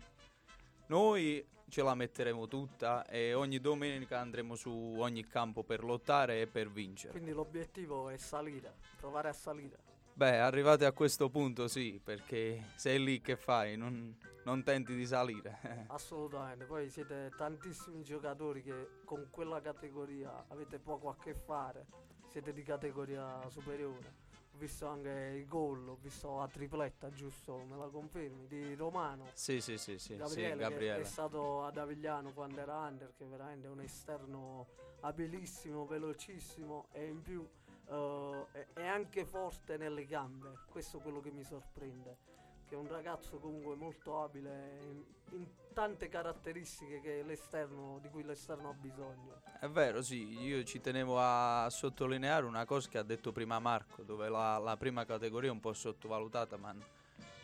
noi 0.86 1.46
ce 1.68 1.82
la 1.82 1.94
metteremo 1.94 2.48
tutta 2.48 3.06
e 3.06 3.34
ogni 3.34 3.60
domenica 3.60 4.18
andremo 4.18 4.56
su 4.56 4.70
ogni 4.98 5.26
campo 5.28 5.62
per 5.62 5.84
lottare 5.84 6.40
e 6.40 6.46
per 6.48 6.70
vincere. 6.70 7.12
Quindi 7.12 7.30
l'obiettivo 7.30 8.08
è 8.08 8.16
salire, 8.16 8.74
provare 8.98 9.28
a 9.28 9.32
salire. 9.32 9.93
Beh, 10.16 10.38
arrivati 10.38 10.84
a 10.84 10.92
questo 10.92 11.28
punto 11.28 11.66
sì, 11.66 12.00
perché 12.02 12.66
sei 12.76 13.02
lì 13.02 13.20
che 13.20 13.36
fai, 13.36 13.76
non, 13.76 14.16
non 14.44 14.62
tenti 14.62 14.94
di 14.94 15.04
salire. 15.06 15.58
Assolutamente, 15.88 16.66
poi 16.66 16.88
siete 16.88 17.32
tantissimi 17.36 18.04
giocatori 18.04 18.62
che 18.62 19.00
con 19.04 19.26
quella 19.28 19.60
categoria 19.60 20.44
avete 20.46 20.78
poco 20.78 21.08
a 21.08 21.16
che 21.20 21.34
fare, 21.34 21.86
siete 22.30 22.52
di 22.52 22.62
categoria 22.62 23.40
superiore. 23.48 24.22
Ho 24.52 24.56
visto 24.56 24.86
anche 24.86 25.32
il 25.34 25.46
gol, 25.46 25.88
ho 25.88 25.98
visto 26.00 26.38
la 26.38 26.46
tripletta, 26.46 27.10
giusto? 27.10 27.64
Me 27.68 27.76
la 27.76 27.88
confermi? 27.88 28.46
Di 28.46 28.76
Romano. 28.76 29.30
sì, 29.34 29.60
sì, 29.60 29.76
sì, 29.76 29.98
sì, 29.98 30.14
Gabriele, 30.14 30.52
sì, 30.52 30.58
Gabriele. 30.58 31.00
è 31.00 31.04
stato 31.04 31.64
ad 31.64 31.76
Avigliano 31.76 32.32
quando 32.32 32.60
era 32.60 32.76
under, 32.76 33.14
che 33.16 33.24
veramente 33.24 33.66
è 33.66 33.70
un 33.70 33.80
esterno 33.80 34.68
abilissimo, 35.00 35.84
velocissimo 35.86 36.86
e 36.92 37.08
in 37.08 37.20
più 37.20 37.44
eh, 37.88 38.72
è, 38.74 38.86
anche 38.86 39.24
forte 39.24 39.76
nelle 39.76 40.06
gambe. 40.06 40.60
Questo 40.70 40.98
è 40.98 41.00
quello 41.00 41.20
che 41.20 41.30
mi 41.30 41.44
sorprende. 41.44 42.32
Che 42.66 42.74
è 42.74 42.78
un 42.78 42.88
ragazzo 42.88 43.38
comunque 43.38 43.74
molto 43.76 44.22
abile 44.22 44.78
in, 44.82 45.04
in 45.32 45.46
tante 45.74 46.08
caratteristiche 46.08 47.22
di 47.24 48.08
cui 48.10 48.22
l'esterno 48.22 48.70
ha 48.70 48.72
bisogno. 48.72 49.42
È 49.60 49.68
vero, 49.68 50.00
sì, 50.00 50.40
io 50.40 50.62
ci 50.64 50.80
tenevo 50.80 51.18
a 51.18 51.68
sottolineare 51.68 52.46
una 52.46 52.64
cosa 52.64 52.88
che 52.88 52.98
ha 52.98 53.02
detto 53.02 53.32
prima 53.32 53.58
Marco, 53.58 54.02
dove 54.02 54.28
la, 54.28 54.56
la 54.58 54.76
prima 54.76 55.04
categoria 55.04 55.50
è 55.50 55.52
un 55.52 55.60
po' 55.60 55.74
sottovalutata, 55.74 56.56
ma 56.56 56.74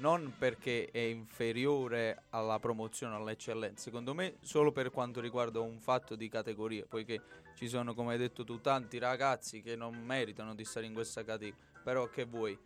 non 0.01 0.35
perché 0.37 0.89
è 0.91 0.99
inferiore 0.99 2.25
alla 2.31 2.59
promozione, 2.59 3.15
all'eccellenza, 3.15 3.85
secondo 3.85 4.15
me 4.15 4.37
solo 4.41 4.73
per 4.73 4.91
quanto 4.91 5.21
riguarda 5.21 5.61
un 5.61 5.79
fatto 5.79 6.17
di 6.17 6.29
categoria, 6.29 6.85
poiché 6.89 7.23
ci 7.55 7.69
sono, 7.69 7.95
come 7.95 8.13
hai 8.13 8.19
detto 8.19 8.43
tu, 8.43 8.61
tanti 8.61 8.99
ragazzi 8.99 9.61
che 9.63 9.77
non 9.77 9.95
meritano 9.95 10.55
di 10.55 10.65
stare 10.65 10.87
in 10.87 10.95
questa 10.95 11.23
categoria, 11.23 11.63
però 11.85 12.09
che 12.09 12.25
vuoi? 12.25 12.59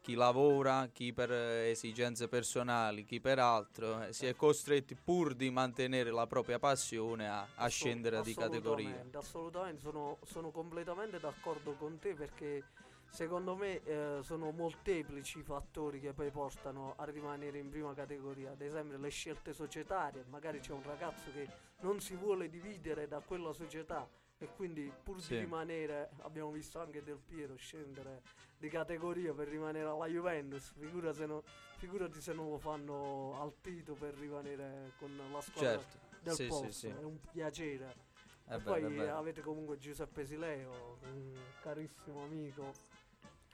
Chi 0.00 0.14
lavora, 0.14 0.88
chi 0.90 1.12
per 1.12 1.30
esigenze 1.32 2.28
personali, 2.28 3.04
chi 3.04 3.20
per 3.20 3.38
altro, 3.38 4.04
eh, 4.04 4.12
si 4.12 4.26
è 4.26 4.34
costretti 4.34 4.94
pur 4.94 5.34
di 5.34 5.50
mantenere 5.50 6.10
la 6.10 6.26
propria 6.26 6.58
passione 6.58 7.28
a, 7.28 7.46
a 7.56 7.66
scendere 7.66 8.22
di 8.22 8.34
categoria. 8.34 8.88
assolutamente, 8.88 9.16
Assolutamente, 9.16 9.80
sono, 9.80 10.18
sono 10.24 10.50
completamente 10.50 11.18
d'accordo 11.18 11.72
con 11.72 11.98
te 11.98 12.14
perché 12.14 12.64
secondo 13.10 13.54
me 13.56 13.82
eh, 13.84 14.18
sono 14.22 14.50
molteplici 14.50 15.38
i 15.38 15.42
fattori 15.42 16.00
che 16.00 16.12
poi 16.12 16.30
portano 16.30 16.94
a 16.96 17.04
rimanere 17.04 17.58
in 17.58 17.68
prima 17.68 17.94
categoria. 17.94 18.52
Ad 18.52 18.60
esempio 18.60 18.98
le 18.98 19.08
scelte 19.08 19.52
societarie, 19.52 20.24
magari 20.28 20.60
c'è 20.60 20.72
un 20.72 20.82
ragazzo 20.82 21.30
che 21.32 21.48
non 21.80 22.00
si 22.00 22.14
vuole 22.16 22.48
dividere 22.48 23.08
da 23.08 23.20
quella 23.20 23.52
società 23.52 24.08
e 24.40 24.48
quindi 24.54 24.92
pur 25.02 25.20
Sì. 25.20 25.30
di 25.34 25.40
rimanere, 25.40 26.10
abbiamo 26.18 26.50
visto 26.52 26.78
anche 26.80 27.02
Del 27.02 27.18
Piero 27.18 27.56
scendere 27.56 28.22
di 28.56 28.68
categoria 28.68 29.32
per 29.32 29.48
rimanere 29.48 29.88
alla 29.88 30.06
Juventus, 30.06 30.72
figura 30.78 31.12
se 31.12 31.26
no- 31.26 31.42
figurati 31.76 32.20
se 32.20 32.32
non 32.32 32.48
lo 32.50 32.58
fanno 32.58 33.40
al 33.40 33.54
Tito 33.60 33.94
per 33.94 34.14
rimanere 34.14 34.92
con 34.98 35.16
la 35.32 35.40
squadra 35.40 35.78
Certo, 35.80 35.98
del 36.20 36.34
sì, 36.34 36.46
posto, 36.46 36.70
sì, 36.70 36.86
è 36.88 37.02
un 37.02 37.18
piacere. 37.32 38.06
È 38.44 38.54
e 38.54 38.58
vero, 38.58 38.62
poi 38.62 38.94
vero. 38.96 39.16
avete 39.16 39.40
comunque 39.42 39.76
Giuseppe 39.76 40.24
Sileo, 40.24 40.98
un 41.02 41.36
carissimo 41.60 42.22
amico. 42.24 42.72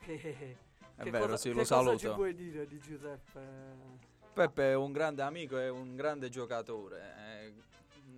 Che, 0.04 0.18
che 1.02 1.10
vero, 1.10 1.24
cosa, 1.24 1.36
sì, 1.36 1.48
lo 1.48 1.54
cosa 1.56 1.74
saluto. 1.76 1.98
ci 1.98 2.08
puoi 2.08 2.34
dire 2.34 2.66
di 2.66 2.78
Giuseppe? 2.78 3.40
Peppe 4.32 4.70
è 4.70 4.74
un 4.74 4.92
grande 4.92 5.22
amico 5.22 5.58
e 5.58 5.68
un 5.68 5.96
grande 5.96 6.28
giocatore. 6.28 7.14
eh, 7.18 7.52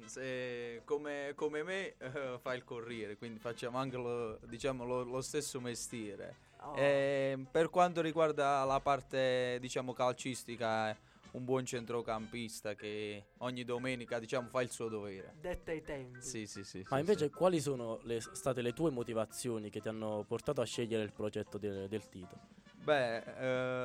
se- 0.07 0.83
come, 0.85 1.33
come 1.35 1.63
me 1.63 1.95
eh, 1.99 2.39
fa 2.41 2.55
il 2.55 2.65
corriere, 2.65 3.17
quindi 3.17 3.39
facciamo 3.39 3.79
anche 3.79 3.97
lo, 3.97 4.39
diciamo, 4.47 4.85
lo- 4.85 5.03
lo 5.05 5.21
stesso 5.21 5.61
mestiere. 5.61 6.37
Oh, 6.61 6.75
E 6.77 7.39
per 7.51 7.71
quanto 7.71 8.01
riguarda 8.01 8.65
la 8.65 8.81
parte 8.81 9.59
diciamo, 9.61 9.93
calcistica, 9.93 10.91
è 10.91 10.97
un 11.37 11.45
buon 11.45 11.67
centrocampista 11.67 12.75
che 12.75 13.27
ogni 13.39 13.63
domenica 13.65 14.19
diciamo, 14.19 14.49
fa 14.49 14.63
il 14.63 14.71
suo 14.71 14.89
dovere. 14.89 15.35
detta 15.39 15.71
ai 15.71 15.83
tempi. 15.83 16.21
Sì, 16.23 16.47
sì, 16.47 16.65
sì. 16.65 16.79
Ma 16.89 16.97
sì, 16.97 17.01
invece 17.01 17.27
sì. 17.27 17.31
quali 17.31 17.61
sono 17.61 18.01
le- 18.05 18.21
state 18.21 18.63
le 18.63 18.73
tue 18.73 18.91
motivazioni 18.91 19.69
che 19.71 19.81
ti 19.81 19.89
hanno 19.89 20.25
portato 20.27 20.63
a 20.63 20.65
scegliere 20.65 21.03
il 21.03 21.13
progetto 21.13 21.59
del- 21.59 21.89
del 21.89 22.09
Tito? 22.09 22.39
Beh, 22.83 23.19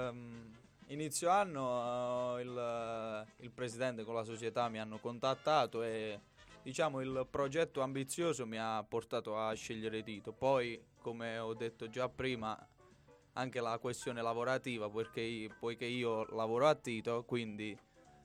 ehm, 0.07 0.57
inizio 0.87 1.29
anno 1.29 2.37
eh, 2.37 2.41
il, 2.41 3.27
il 3.39 3.51
presidente 3.51 4.03
con 4.03 4.15
la 4.15 4.23
società 4.23 4.69
mi 4.69 4.79
hanno 4.79 4.99
contattato 4.99 5.83
e 5.83 6.19
diciamo 6.63 7.01
il 7.01 7.27
progetto 7.29 7.81
ambizioso 7.81 8.45
mi 8.45 8.57
ha 8.57 8.81
portato 8.87 9.37
a 9.37 9.53
scegliere 9.53 10.03
Tito. 10.03 10.31
Poi, 10.31 10.81
come 11.01 11.37
ho 11.37 11.53
detto 11.53 11.89
già 11.89 12.07
prima, 12.07 12.57
anche 13.33 13.61
la 13.61 13.77
questione 13.79 14.21
lavorativa, 14.21 14.89
perché 14.89 15.49
poiché 15.57 15.85
io 15.85 16.25
lavoro 16.35 16.67
a 16.67 16.75
Tito, 16.75 17.23
quindi 17.23 17.77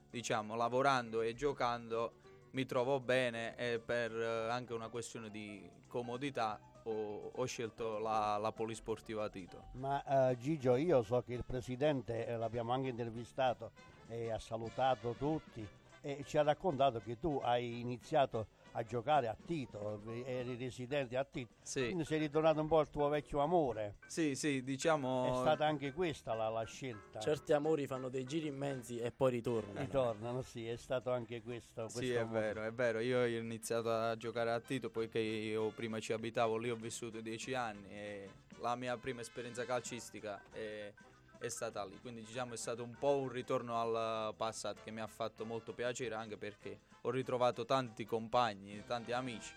diciamo 0.09 0.55
lavorando 0.55 1.21
e 1.21 1.33
giocando 1.33 2.13
mi 2.51 2.65
trovo 2.65 2.99
bene 2.99 3.55
e 3.55 3.79
per 3.79 4.11
eh, 4.11 4.49
anche 4.49 4.73
una 4.73 4.87
questione 4.87 5.29
di 5.29 5.69
comodità 5.87 6.59
ho, 6.83 7.31
ho 7.33 7.45
scelto 7.45 7.99
la, 7.99 8.37
la 8.37 8.51
polisportiva 8.51 9.29
Tito. 9.29 9.65
Ma 9.73 10.29
eh, 10.29 10.37
Gigio, 10.37 10.75
io 10.75 11.03
so 11.03 11.21
che 11.21 11.33
il 11.33 11.43
presidente, 11.45 12.25
eh, 12.25 12.37
l'abbiamo 12.37 12.71
anche 12.71 12.89
intervistato 12.89 13.71
e 14.07 14.31
ha 14.31 14.39
salutato 14.39 15.13
tutti 15.17 15.67
e 16.01 16.23
ci 16.25 16.37
ha 16.37 16.43
raccontato 16.43 16.99
che 16.99 17.19
tu 17.19 17.39
hai 17.43 17.79
iniziato 17.79 18.47
a 18.73 18.83
giocare 18.83 19.27
a 19.27 19.35
Tito, 19.45 20.01
eh, 20.07 20.23
eri 20.25 20.55
residente 20.55 21.17
a 21.17 21.23
Tito, 21.23 21.53
Sì. 21.61 21.85
quindi 21.85 22.05
sei 22.05 22.19
ritornato 22.19 22.61
un 22.61 22.67
po' 22.67 22.79
al 22.79 22.89
tuo 22.89 23.07
vecchio 23.09 23.39
amore. 23.39 23.95
Sì, 24.05 24.35
sì, 24.35 24.63
diciamo. 24.63 25.25
È 25.25 25.35
stata 25.35 25.65
anche 25.65 25.93
questa 25.93 26.33
la, 26.33 26.49
la 26.49 26.63
scelta. 26.63 27.19
Certi 27.19 27.53
amori 27.53 27.87
fanno 27.87 28.09
dei 28.09 28.25
giri 28.25 28.47
immensi 28.47 28.99
e 28.99 29.11
poi 29.11 29.31
ritornano. 29.31 29.79
Ritornano, 29.79 30.41
sì, 30.41 30.67
è 30.67 30.75
stato 30.77 31.11
anche 31.11 31.41
questo. 31.41 31.87
Sì, 31.87 31.93
questo 31.97 32.13
è 32.13 32.19
amore. 32.21 32.39
vero, 32.39 32.63
è 32.63 32.71
vero. 32.71 32.99
Io 32.99 33.19
ho 33.19 33.25
iniziato 33.25 33.91
a 33.91 34.15
giocare 34.15 34.51
a 34.51 34.59
Tito 34.59 34.89
poiché 34.89 35.19
io 35.19 35.69
prima 35.69 35.99
ci 35.99 36.13
abitavo 36.13 36.57
lì, 36.57 36.69
ho 36.69 36.75
vissuto 36.75 37.19
dieci 37.21 37.53
anni 37.53 37.89
e 37.89 38.29
la 38.59 38.75
mia 38.75 38.97
prima 38.97 39.21
esperienza 39.21 39.65
calcistica 39.65 40.41
è 40.51 40.91
è 41.39 41.49
stata 41.49 41.83
lì. 41.85 41.99
Quindi 42.01 42.23
diciamo 42.23 42.53
è 42.53 42.57
stato 42.57 42.83
un 42.83 42.95
po' 42.97 43.17
un 43.17 43.29
ritorno 43.29 43.79
al 43.79 44.33
passato 44.35 44.81
che 44.83 44.91
mi 44.91 45.01
ha 45.01 45.07
fatto 45.07 45.45
molto 45.45 45.73
piacere 45.73 46.15
anche 46.15 46.37
perché 46.37 46.79
ho 47.01 47.09
ritrovato 47.09 47.65
tanti 47.65 48.05
compagni, 48.05 48.83
tanti 48.85 49.11
amici 49.11 49.53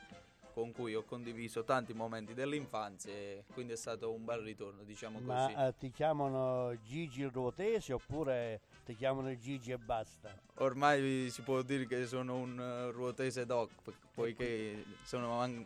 con 0.52 0.72
cui 0.72 0.94
ho 0.94 1.04
condiviso 1.04 1.62
tanti 1.64 1.92
momenti 1.94 2.34
dell'infanzia 2.34 3.12
e 3.12 3.44
quindi 3.52 3.72
è 3.72 3.76
stato 3.76 4.10
un 4.12 4.24
bel 4.24 4.40
ritorno, 4.40 4.82
diciamo 4.82 5.20
Ma 5.20 5.46
così. 5.46 5.54
eh, 5.56 5.74
ti 5.78 5.90
chiamano 5.90 6.76
Gigi 6.82 7.24
Ruotese 7.24 7.92
oppure 7.92 8.60
ti 8.84 8.94
chiamano 8.96 9.34
Gigi 9.38 9.70
e 9.70 9.78
basta? 9.78 10.36
Ormai 10.56 11.30
si 11.30 11.42
può 11.42 11.62
dire 11.62 11.86
che 11.86 12.04
sono 12.06 12.36
un 12.36 12.58
eh, 12.60 12.90
ruotese 12.90 13.46
doc, 13.46 13.70
po- 13.82 13.94
poiché 14.12 14.84
sono 15.04 15.40
an- 15.40 15.64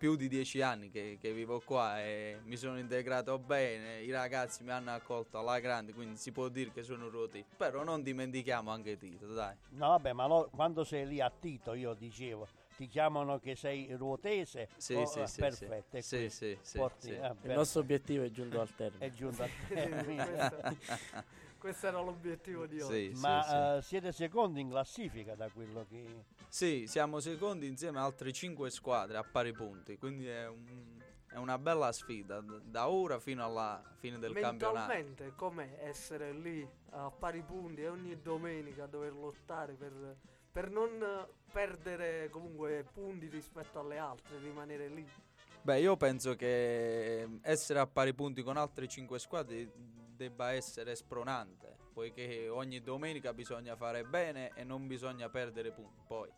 più 0.00 0.16
di 0.16 0.28
dieci 0.28 0.62
anni 0.62 0.90
che, 0.90 1.18
che 1.20 1.30
vivo 1.34 1.60
qua 1.60 2.00
e 2.02 2.38
mi 2.44 2.56
sono 2.56 2.78
integrato 2.78 3.38
bene, 3.38 4.00
i 4.00 4.10
ragazzi 4.10 4.62
mi 4.64 4.70
hanno 4.70 4.92
accolto 4.92 5.36
alla 5.36 5.60
grande, 5.60 5.92
quindi 5.92 6.16
si 6.16 6.32
può 6.32 6.48
dire 6.48 6.72
che 6.72 6.82
sono 6.82 7.10
ruotese. 7.10 7.44
Però 7.58 7.84
non 7.84 8.02
dimentichiamo 8.02 8.70
anche 8.70 8.96
Tito, 8.96 9.26
dai. 9.26 9.54
No, 9.72 9.88
vabbè, 9.88 10.14
ma 10.14 10.26
lo- 10.26 10.48
quando 10.50 10.84
sei 10.84 11.06
lì 11.06 11.20
a 11.20 11.30
Tito, 11.30 11.74
io 11.74 11.92
dicevo, 11.92 12.48
ti 12.78 12.88
chiamano 12.88 13.38
che 13.40 13.54
sei 13.54 13.92
ruotese? 13.94 14.70
Sì, 14.78 14.94
Oh, 14.94 15.04
sì, 15.04 15.22
sì, 15.26 15.40
perfetto. 15.40 16.00
sì, 16.00 16.30
sì, 16.30 16.56
sì, 16.62 16.78
Porti- 16.78 17.08
sì. 17.08 17.12
eh, 17.12 17.34
Il 17.42 17.52
nostro 17.52 17.80
obiettivo 17.82 18.24
è 18.24 18.30
giunto 18.30 18.58
al 18.58 18.74
termine. 18.74 19.04
è 19.04 19.10
giunto 19.10 19.42
a 19.42 19.48
Sì, 19.66 19.66
termine. 19.74 20.48
questo, 21.60 21.86
era 21.86 22.00
l'obiettivo 22.00 22.66
di 22.66 22.80
oggi. 22.80 23.10
Sì, 23.10 23.14
sì, 23.14 23.20
Ma 23.20 23.42
sì. 23.42 23.54
eh, 23.54 23.82
siete 23.82 24.10
secondi 24.12 24.60
in 24.60 24.70
classifica 24.70 25.36
da 25.36 25.48
quello 25.50 25.86
che... 25.88 26.24
Sì, 26.48 26.86
siamo 26.88 27.20
secondi 27.20 27.68
insieme 27.68 27.98
a 28.00 28.02
altre 28.04 28.32
5 28.32 28.70
squadre 28.70 29.18
a 29.18 29.22
pari 29.22 29.52
punti, 29.52 29.96
quindi 29.98 30.26
è, 30.26 30.48
un- 30.48 31.00
è 31.28 31.36
una 31.36 31.58
bella 31.58 31.92
sfida 31.92 32.40
da 32.40 32.88
ora 32.88 33.20
fino 33.20 33.44
alla 33.44 33.80
fine 33.98 34.18
del 34.18 34.32
campionato. 34.32 34.92
Mentalmente 34.92 35.32
com'è 35.36 35.78
essere 35.82 36.32
lì 36.32 36.68
a 36.90 37.10
pari 37.10 37.42
punti 37.42 37.82
e 37.82 37.88
ogni 37.88 38.20
domenica 38.20 38.86
dover 38.86 39.12
lottare 39.12 39.74
per, 39.74 40.16
per 40.50 40.70
non 40.70 41.28
perdere 41.52 42.28
comunque 42.30 42.84
punti 42.92 43.28
rispetto 43.28 43.78
alle 43.78 43.98
altre, 43.98 44.38
rimanere 44.38 44.88
lì. 44.88 45.06
Beh, 45.62 45.78
io 45.78 45.96
penso 45.96 46.34
che 46.36 47.28
essere 47.42 47.78
a 47.80 47.86
pari 47.86 48.14
punti 48.14 48.42
con 48.42 48.56
altre 48.56 48.88
5 48.88 49.18
squadre 49.18 49.70
debba 50.20 50.52
essere 50.52 50.94
spronante, 50.96 51.78
poiché 51.94 52.46
ogni 52.50 52.82
domenica 52.82 53.32
bisogna 53.32 53.74
fare 53.74 54.04
bene 54.04 54.52
e 54.54 54.64
non 54.64 54.86
bisogna 54.86 55.30
perdere 55.30 55.72
punti. 55.72 56.02
Poi, 56.06 56.30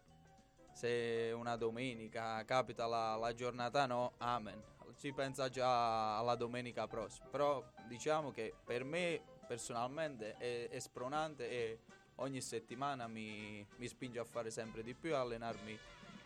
se 0.73 1.33
una 1.35 1.57
domenica 1.57 2.45
capita 2.45 2.87
la, 2.87 3.17
la 3.17 3.35
giornata 3.35 3.87
no, 3.87 4.13
amen. 4.19 4.63
Si 4.95 5.13
pensa 5.13 5.49
già 5.49 6.17
alla 6.17 6.37
domenica 6.37 6.87
prossima. 6.87 7.27
Però 7.27 7.65
diciamo 7.89 8.31
che 8.31 8.55
per 8.65 8.85
me 8.85 9.21
personalmente 9.49 10.37
è, 10.37 10.69
è 10.69 10.79
spronante 10.79 11.51
e 11.51 11.81
ogni 12.17 12.41
settimana 12.41 13.09
mi, 13.09 13.67
mi 13.79 13.89
spinge 13.89 14.21
a 14.21 14.25
fare 14.25 14.53
sempre 14.53 14.85
di 14.85 14.95
più 14.95 15.11
e 15.11 15.15
allenarmi 15.15 15.77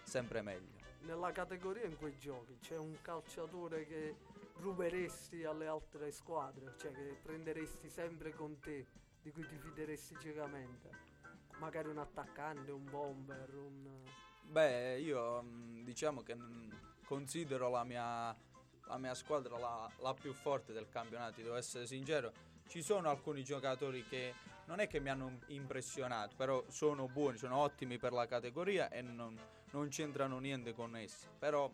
sempre 0.02 0.42
meglio. 0.42 0.84
Nella 1.06 1.32
categoria 1.32 1.86
in 1.86 1.96
cui 1.96 2.18
giochi 2.18 2.58
c'è 2.60 2.76
un 2.76 2.96
calciatore 3.00 3.86
che 3.86 4.16
ruberesti 4.58 5.44
alle 5.44 5.66
altre 5.66 6.10
squadre, 6.10 6.74
cioè 6.78 6.92
che 6.92 7.18
prenderesti 7.22 7.88
sempre 7.88 8.32
con 8.32 8.58
te, 8.58 8.86
di 9.22 9.30
cui 9.30 9.46
ti 9.46 9.56
fideresti 9.58 10.16
ciecamente. 10.20 10.90
Magari 11.58 11.88
un 11.88 11.98
attaccante, 11.98 12.70
un 12.70 12.84
bomber, 12.84 13.54
un... 13.54 14.02
Beh, 14.42 14.98
io 15.00 15.42
mm, 15.42 15.84
diciamo 15.84 16.22
che 16.22 16.34
mm, 16.34 16.70
considero 17.04 17.70
la 17.70 17.84
mia, 17.84 18.36
la 18.86 18.98
mia 18.98 19.14
squadra 19.14 19.58
la, 19.58 19.90
la 20.00 20.14
più 20.14 20.32
forte 20.32 20.72
del 20.72 20.88
campionato, 20.88 21.40
devo 21.40 21.56
essere 21.56 21.86
sincero. 21.86 22.32
Ci 22.66 22.82
sono 22.82 23.08
alcuni 23.08 23.44
giocatori 23.44 24.04
che 24.04 24.34
non 24.66 24.80
è 24.80 24.86
che 24.86 25.00
mi 25.00 25.08
hanno 25.08 25.38
impressionato, 25.48 26.34
però 26.36 26.62
sono 26.68 27.06
buoni, 27.08 27.38
sono 27.38 27.56
ottimi 27.56 27.98
per 27.98 28.12
la 28.12 28.26
categoria 28.26 28.90
e 28.90 29.02
non, 29.02 29.38
non 29.70 29.88
c'entrano 29.88 30.38
niente 30.38 30.74
con 30.74 30.96
essi. 30.96 31.26
Però 31.38 31.72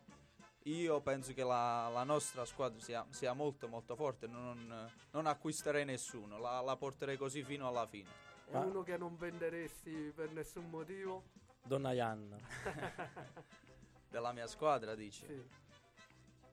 io 0.64 1.00
penso 1.00 1.32
che 1.32 1.42
la, 1.42 1.88
la 1.92 2.04
nostra 2.04 2.44
squadra 2.44 2.80
sia, 2.80 3.04
sia 3.10 3.32
molto 3.32 3.68
molto 3.68 3.96
forte, 3.96 4.26
non, 4.26 4.90
non 5.10 5.26
acquisterei 5.26 5.84
nessuno, 5.84 6.38
la, 6.38 6.60
la 6.60 6.76
porterei 6.76 7.16
così 7.16 7.42
fino 7.42 7.66
alla 7.66 7.86
fine. 7.86 8.08
È 8.46 8.52
Ma- 8.52 8.64
uno 8.64 8.82
che 8.82 8.96
non 8.96 9.16
venderesti 9.16 10.12
per 10.14 10.30
nessun 10.30 10.68
motivo? 10.68 11.24
Donna 11.64 11.92
Ianna. 11.92 12.36
Della 14.08 14.32
mia 14.32 14.46
squadra 14.46 14.94
dici? 14.94 15.24
Sì. 15.26 15.42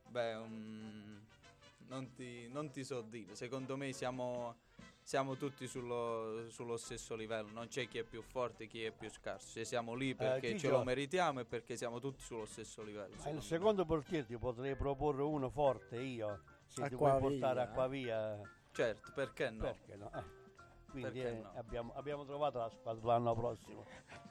Beh, 0.07 0.35
mm, 0.37 1.17
non, 1.87 2.13
ti, 2.13 2.47
non 2.49 2.71
ti 2.71 2.83
so 2.83 3.01
dire. 3.01 3.35
Secondo 3.35 3.75
me 3.75 3.91
siamo, 3.91 4.55
siamo 5.09 5.37
tutti 5.37 5.65
sullo, 5.65 6.45
sullo 6.49 6.77
stesso 6.77 7.15
livello. 7.15 7.49
Non 7.51 7.67
c'è 7.67 7.87
chi 7.87 7.97
è 7.97 8.03
più 8.03 8.21
forte 8.21 8.65
e 8.65 8.67
chi 8.67 8.83
è 8.83 8.91
più 8.91 9.09
scarso. 9.09 9.53
Cioè, 9.53 9.63
siamo 9.63 9.95
lì 9.95 10.13
perché 10.13 10.49
ce 10.49 10.53
Gigio. 10.57 10.69
lo 10.69 10.83
meritiamo 10.83 11.39
e 11.39 11.45
perché 11.45 11.75
siamo 11.75 11.99
tutti 11.99 12.21
sullo 12.21 12.45
stesso 12.45 12.83
livello. 12.83 13.15
Ma 13.23 13.29
il 13.31 13.41
secondo 13.41 13.85
portiere 13.85 14.27
ti 14.27 14.37
potrei 14.37 14.75
proporre 14.75 15.23
uno 15.23 15.49
forte 15.49 15.99
io, 15.99 16.41
se 16.67 16.83
ti 16.87 16.93
Acquavia. 16.93 17.17
vuoi 17.17 17.31
portare 17.39 17.61
acqua 17.61 17.87
via, 17.87 18.39
Certo, 18.71 19.11
perché 19.15 19.49
no? 19.49 19.61
perché 19.63 19.95
no? 19.95 20.11
Eh, 20.13 20.23
Quindi 20.91 21.19
Perché 21.21 21.37
eh, 21.37 21.41
no? 21.41 21.51
abbiamo, 21.55 21.93
abbiamo 21.95 22.23
trovato 22.25 22.59
la 22.59 22.69
squadra 22.69 23.07
l'anno 23.07 23.33
prossimo, 23.33 23.85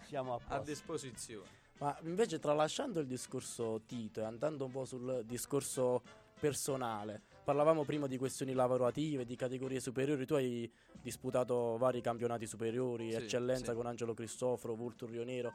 siamo 0.06 0.34
a 0.36 0.40
A 0.46 0.60
disposizione. 0.60 1.48
Ma 1.78 1.98
invece 2.02 2.38
tralasciando 2.38 3.00
il 3.00 3.08
discorso 3.08 3.82
Tito 3.84 4.20
e 4.20 4.22
andando 4.24 4.64
un 4.66 4.70
po' 4.70 4.84
sul 4.84 5.22
discorso 5.24 6.02
personale, 6.38 7.22
parlavamo 7.48 7.84
prima 7.84 8.06
di 8.06 8.18
questioni 8.18 8.52
lavorative, 8.52 9.24
di 9.24 9.34
categorie 9.34 9.80
superiori, 9.80 10.26
tu 10.26 10.34
hai 10.34 10.70
disputato 11.00 11.78
vari 11.78 12.02
campionati 12.02 12.46
superiori, 12.46 13.10
Sì, 13.10 13.16
eccellenza 13.16 13.70
sì. 13.70 13.74
con 13.74 13.86
Angelo 13.86 14.12
Cristoforo, 14.12 14.74
Vulturio 14.74 15.24
Nero, 15.24 15.54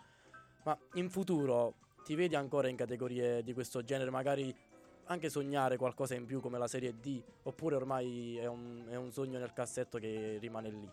ma 0.63 0.75
in 0.93 1.07
futuro 1.11 1.75
ti 2.03 2.15
vedi 2.15 2.33
ancora 2.33 2.67
in 2.67 2.75
categorie 2.75 3.43
di 3.43 3.53
questo 3.53 3.83
genere, 3.83 4.09
magari 4.09 4.51
anche 5.05 5.29
sognare 5.29 5.77
qualcosa 5.77 6.15
in 6.15 6.25
più 6.25 6.39
come 6.39 6.57
la 6.57 6.67
Serie 6.67 6.95
D, 6.99 7.21
oppure 7.43 7.75
ormai 7.75 8.37
è 8.37 8.47
un, 8.47 8.87
è 8.89 8.95
un 8.95 9.11
sogno 9.11 9.37
nel 9.37 9.53
cassetto 9.53 9.99
che 9.99 10.39
rimane 10.39 10.69
lì? 10.71 10.89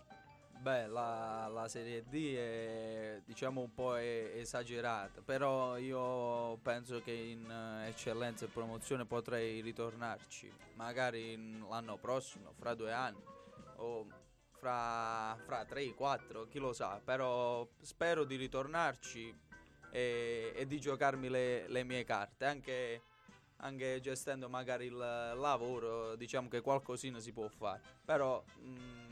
Beh, 0.60 0.88
la, 0.88 1.48
la 1.50 1.68
Serie 1.68 2.04
D 2.06 2.34
è 2.34 3.22
diciamo 3.24 3.62
un 3.62 3.72
po' 3.72 3.94
esagerata, 3.94 5.22
però 5.22 5.78
io 5.78 6.58
penso 6.58 7.00
che 7.00 7.12
in 7.12 7.50
eh, 7.50 7.88
eccellenza 7.88 8.44
e 8.44 8.48
promozione 8.48 9.06
potrei 9.06 9.62
ritornarci, 9.62 10.52
magari 10.74 11.58
l'anno 11.66 11.96
prossimo, 11.96 12.52
fra 12.58 12.74
due 12.74 12.92
anni, 12.92 13.22
o 13.76 14.06
fra, 14.58 15.34
fra 15.46 15.64
tre, 15.64 15.94
quattro, 15.94 16.46
chi 16.46 16.58
lo 16.58 16.74
sa, 16.74 17.00
però 17.02 17.66
spero 17.80 18.24
di 18.24 18.36
ritornarci 18.36 19.34
e, 19.90 20.52
e 20.54 20.66
di 20.66 20.78
giocarmi 20.78 21.30
le, 21.30 21.68
le 21.68 21.84
mie 21.84 22.04
carte, 22.04 22.44
anche, 22.44 23.02
anche 23.60 23.98
gestendo 24.02 24.50
magari 24.50 24.84
il 24.84 24.96
lavoro, 24.96 26.16
diciamo 26.16 26.50
che 26.50 26.60
qualcosina 26.60 27.18
si 27.18 27.32
può 27.32 27.48
fare, 27.48 27.80
però... 28.04 28.44
mm, 28.60 29.09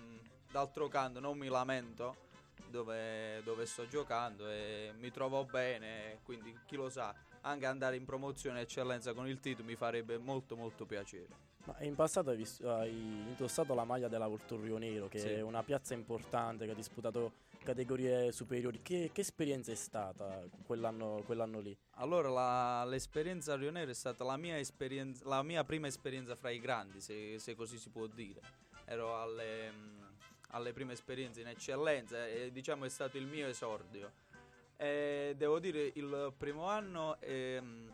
d'altro 0.51 0.89
canto 0.89 1.20
non 1.20 1.37
mi 1.39 1.49
lamento 1.49 2.27
dove, 2.70 3.43
dove 3.45 3.66
sto 3.66 3.87
giocando 3.87 4.49
e 4.49 4.93
mi 4.99 5.11
trovo 5.11 5.45
bene, 5.45 6.20
quindi 6.25 6.57
chi 6.66 6.77
lo 6.77 6.89
sa, 6.91 7.15
anche 7.43 7.66
andare 7.66 7.97
in 7.97 8.05
promozione 8.05 8.61
eccellenza 8.61 9.12
con 9.15 9.27
il 9.29 9.41
Tito 9.41 9.62
mi 9.65 9.75
farebbe 9.77 10.19
molto 10.19 10.57
molto 10.57 10.85
piacere. 10.85 11.47
Ma 11.65 11.77
in 11.81 11.95
passato 11.95 12.31
hai, 12.31 12.37
vis- 12.37 12.61
hai 12.62 12.91
indossato 12.91 13.75
la 13.75 13.85
maglia 13.85 14.09
della 14.09 14.27
Volturrio 14.27 14.79
Nero, 14.79 15.09
che 15.09 15.19
Sì. 15.19 15.29
è 15.29 15.41
una 15.43 15.62
piazza 15.62 15.93
importante 15.93 16.65
che 16.65 16.70
ha 16.70 16.75
disputato 16.75 17.33
categorie 17.62 18.33
superiori. 18.33 18.81
Che, 18.81 19.11
che 19.12 19.20
esperienza 19.20 19.70
è 19.70 19.75
stata 19.75 20.43
quell'anno, 20.65 21.23
quell'anno 21.27 21.61
lì? 21.61 21.77
Allora 21.97 22.31
la- 22.31 22.85
l'esperienza 22.87 23.53
a 23.53 23.57
Rio 23.57 23.70
Nero 23.70 23.91
è 23.91 23.95
stata 23.95 24.25
la 24.25 24.39
mia, 24.39 24.59
la 25.25 25.43
mia 25.43 25.62
prima 25.65 25.87
esperienza 25.89 26.35
fra 26.37 26.49
i 26.51 26.59
grandi, 26.59 27.01
se, 27.03 27.39
se 27.39 27.55
così 27.55 27.77
si 27.79 27.91
può 27.91 28.07
dire. 28.07 28.41
Ero 28.87 29.20
alle, 29.20 29.70
alle 30.49 30.73
prime 30.73 30.93
esperienze 30.93 31.41
in 31.41 31.49
eccellenza 31.49 32.27
e 32.27 32.51
diciamo 32.53 32.85
è 32.85 32.89
stato 32.89 33.16
il 33.19 33.27
mio 33.27 33.49
esordio. 33.49 34.12
E 34.77 35.35
devo 35.37 35.59
dire 35.59 35.91
il 35.95 36.33
primo 36.37 36.69
anno 36.69 37.20
ehm, 37.20 37.93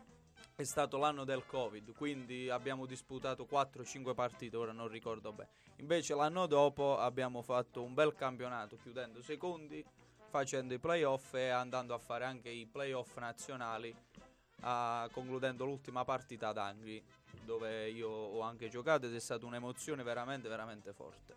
è 0.55 0.63
stato 0.63 0.97
l'anno 0.97 1.25
del 1.25 1.45
Covid, 1.45 1.93
quindi 1.93 2.49
abbiamo 2.49 2.85
disputato 2.85 3.47
4-5 3.49 4.13
partite, 4.13 4.55
ora 4.55 4.71
non 4.71 4.87
ricordo 4.87 5.33
bene. 5.33 5.49
Invece 5.77 6.15
l'anno 6.15 6.45
dopo 6.45 6.97
abbiamo 6.97 7.41
fatto 7.41 7.83
un 7.83 7.93
bel 7.93 8.13
campionato, 8.13 8.77
chiudendo 8.77 9.21
secondi, 9.21 9.83
facendo 10.29 10.73
i 10.73 10.79
playoff 10.79 11.33
e 11.33 11.49
andando 11.49 11.93
a 11.93 11.97
fare 11.97 12.23
anche 12.23 12.49
i 12.49 12.65
playoff 12.65 13.17
nazionali, 13.17 13.93
ah, 14.61 15.09
concludendo 15.11 15.65
l'ultima 15.65 16.05
partita 16.05 16.49
ad 16.49 16.57
Angri, 16.57 17.03
dove 17.43 17.89
io 17.89 18.09
ho 18.09 18.39
anche 18.41 18.69
giocato 18.69 19.07
ed 19.07 19.15
è 19.15 19.19
stata 19.19 19.45
un'emozione 19.45 20.03
veramente, 20.03 20.47
veramente 20.47 20.93
forte. 20.93 21.35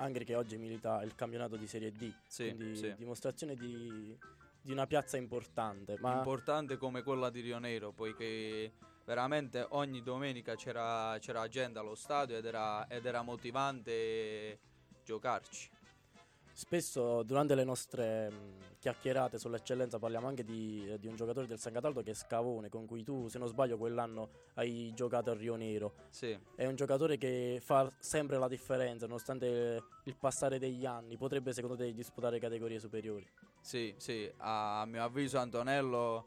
Anche 0.00 0.24
che 0.24 0.36
oggi 0.36 0.56
milita 0.58 1.02
il 1.02 1.14
campionato 1.14 1.56
di 1.56 1.66
Serie 1.66 1.90
D, 1.90 2.12
Sì, 2.26 2.54
quindi 2.54 2.76
sì. 2.76 2.94
dimostrazione 2.96 3.56
di, 3.56 4.16
di 4.60 4.70
una 4.72 4.86
piazza 4.86 5.16
importante. 5.16 5.96
Importante 6.00 6.76
come 6.76 7.02
quella 7.02 7.30
di 7.30 7.40
Rio 7.40 7.58
Nero, 7.58 7.90
poiché 7.92 8.72
veramente 9.04 9.66
ogni 9.70 10.00
domenica 10.02 10.54
c'era, 10.54 11.16
c'era 11.18 11.48
gente 11.48 11.80
allo 11.80 11.96
stadio 11.96 12.36
ed 12.36 12.44
era, 12.44 12.86
ed 12.86 13.06
era 13.06 13.22
motivante 13.22 14.60
giocarci. 15.04 15.68
Spesso 16.58 17.22
durante 17.22 17.54
le 17.54 17.62
nostre 17.62 18.28
mh, 18.28 18.78
chiacchierate 18.80 19.38
sull'eccellenza 19.38 20.00
parliamo 20.00 20.26
anche 20.26 20.42
di, 20.42 20.92
di 20.98 21.06
un 21.06 21.14
giocatore 21.14 21.46
del 21.46 21.60
San 21.60 21.72
Cataldo 21.72 22.02
che 22.02 22.10
è 22.10 22.14
Scavone, 22.14 22.68
con 22.68 22.84
cui 22.84 23.04
tu, 23.04 23.28
se 23.28 23.38
non 23.38 23.46
sbaglio, 23.46 23.78
quell'anno 23.78 24.28
hai 24.54 24.92
giocato 24.92 25.30
a 25.30 25.34
Rio 25.34 25.54
Nero. 25.54 25.94
Sì, 26.10 26.36
È 26.56 26.66
un 26.66 26.74
giocatore 26.74 27.16
che 27.16 27.60
fa 27.62 27.88
sempre 28.00 28.38
la 28.38 28.48
differenza, 28.48 29.06
nonostante 29.06 29.80
il 30.02 30.16
passare 30.16 30.58
degli 30.58 30.84
anni. 30.84 31.16
Potrebbe, 31.16 31.52
secondo 31.52 31.76
te, 31.76 31.94
disputare 31.94 32.40
categorie 32.40 32.80
superiori? 32.80 33.24
sì, 33.60 33.94
sì, 33.96 34.28
a 34.38 34.84
mio 34.84 35.04
avviso 35.04 35.38
Antonello 35.38 36.26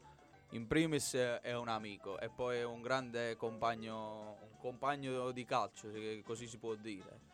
in 0.52 0.66
primis 0.66 1.12
è 1.12 1.54
un 1.54 1.68
amico 1.68 2.18
e 2.18 2.30
poi 2.30 2.56
è 2.56 2.64
un 2.64 2.80
grande 2.80 3.36
compagno, 3.36 4.38
un 4.40 4.58
compagno 4.58 5.30
di 5.30 5.44
calcio, 5.44 5.90
così 6.24 6.46
si 6.46 6.56
può 6.56 6.74
dire. 6.74 7.31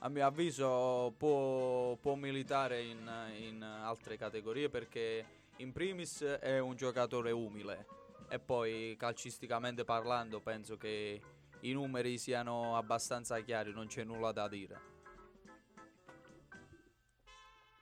A 0.00 0.08
mio 0.08 0.24
avviso 0.24 1.12
può, 1.16 1.96
può 1.96 2.14
militare 2.14 2.82
in, 2.82 3.10
in 3.40 3.62
altre 3.62 4.16
categorie 4.16 4.68
perché 4.68 5.24
in 5.56 5.72
primis 5.72 6.22
è 6.22 6.60
un 6.60 6.76
giocatore 6.76 7.32
umile 7.32 7.86
e 8.28 8.38
poi 8.38 8.94
calcisticamente 8.96 9.84
parlando 9.84 10.40
penso 10.40 10.76
che 10.76 11.20
i 11.60 11.72
numeri 11.72 12.16
siano 12.16 12.76
abbastanza 12.76 13.40
chiari, 13.40 13.72
non 13.72 13.88
c'è 13.88 14.04
nulla 14.04 14.30
da 14.30 14.46
dire. 14.46 14.96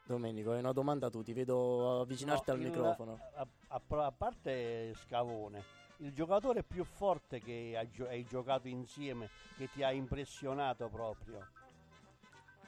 Domenico, 0.06 0.52
hai 0.52 0.60
una 0.60 0.72
domanda 0.72 1.10
tu, 1.10 1.22
ti 1.22 1.34
vedo 1.34 2.00
avvicinarti 2.00 2.44
No, 2.50 2.54
al 2.54 2.60
il- 2.60 2.66
microfono. 2.68 3.20
A, 3.34 3.46
a- 3.68 4.06
a 4.06 4.12
parte 4.12 4.94
Scavone, 4.94 5.62
il 5.98 6.14
giocatore 6.14 6.62
più 6.62 6.84
forte 6.84 7.40
che 7.40 7.74
hai, 7.76 7.90
hai 8.06 8.24
giocato 8.24 8.68
insieme, 8.68 9.28
che 9.58 9.68
ti 9.68 9.82
ha 9.82 9.90
impressionato 9.92 10.88
proprio. 10.88 11.44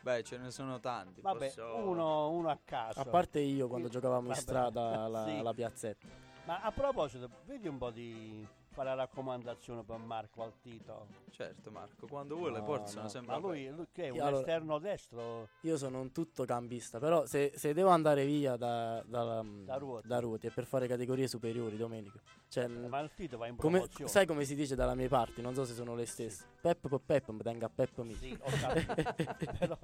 Beh, 0.00 0.22
ce 0.22 0.36
ne 0.36 0.50
sono 0.50 0.80
tanti. 0.80 1.20
Vabbè, 1.20 1.46
posso- 1.46 1.76
uno, 1.76 2.30
uno 2.30 2.50
a 2.50 2.58
caso. 2.64 3.00
A 3.00 3.04
parte 3.04 3.40
io 3.40 3.68
quando 3.68 3.88
giocavamo 3.88 4.28
in 4.28 4.34
strada 4.34 5.02
alla, 5.04 5.24
sì. 5.24 5.30
alla 5.32 5.52
piazzetta. 5.52 6.06
Ma 6.44 6.60
a 6.62 6.72
proposito, 6.72 7.28
vedi 7.44 7.68
un 7.68 7.76
po' 7.76 7.90
di 7.90 8.46
fare 8.70 8.88
la 8.90 8.94
raccomandazione 8.94 9.82
per 9.82 9.98
Marco 9.98 10.42
al 10.42 10.52
Tito. 10.60 11.06
Certo, 11.30 11.70
Marco, 11.70 12.06
quando 12.06 12.36
vuoi 12.36 12.52
le 12.52 12.58
No, 12.58 12.64
porte 12.64 12.90
sono 12.90 13.02
no. 13.02 13.08
sempre 13.08 13.32
Ma 13.34 13.38
lui, 13.40 13.68
lui 13.68 13.86
che 13.92 14.04
è 14.04 14.08
un 14.10 14.20
allora- 14.20 14.38
esterno 14.38 14.78
destro? 14.78 15.48
Io 15.62 15.76
sono 15.76 16.00
un 16.00 16.12
tutto 16.12 16.44
campista, 16.44 16.98
però 16.98 17.26
se, 17.26 17.52
se 17.56 17.72
devo 17.74 17.88
andare 17.90 18.24
via 18.24 18.56
da, 18.56 19.02
da, 19.06 19.42
Da 19.44 19.76
Ruoti. 19.76 20.06
da 20.08 20.18
Ruoti 20.20 20.46
è 20.46 20.50
per 20.50 20.64
fare 20.64 20.86
categorie 20.86 21.26
superiori, 21.28 21.76
Domenico. 21.76 22.20
Cioè, 22.48 22.66
Ma 22.66 23.00
il 23.00 23.10
Tito 23.14 23.36
va 23.38 23.46
in 23.46 23.56
come- 23.56 23.78
promozione. 23.78 24.10
sai 24.10 24.26
come 24.26 24.44
si 24.44 24.54
dice 24.54 24.74
dalle 24.74 24.94
mie 24.94 25.08
parti? 25.08 25.40
Non 25.42 25.54
so 25.54 25.64
se 25.64 25.74
sono 25.74 25.94
le 25.94 26.06
stesse. 26.06 26.44
Pep 26.60 26.88
per 26.88 27.00
Pep, 27.04 27.28
mi 27.30 27.42
tenga 27.42 27.68
Pep 27.68 27.98
mi. 28.02 28.14
Sì, 28.14 28.36
ho 28.40 28.50
capito. 28.60 28.94
però, 29.58 29.78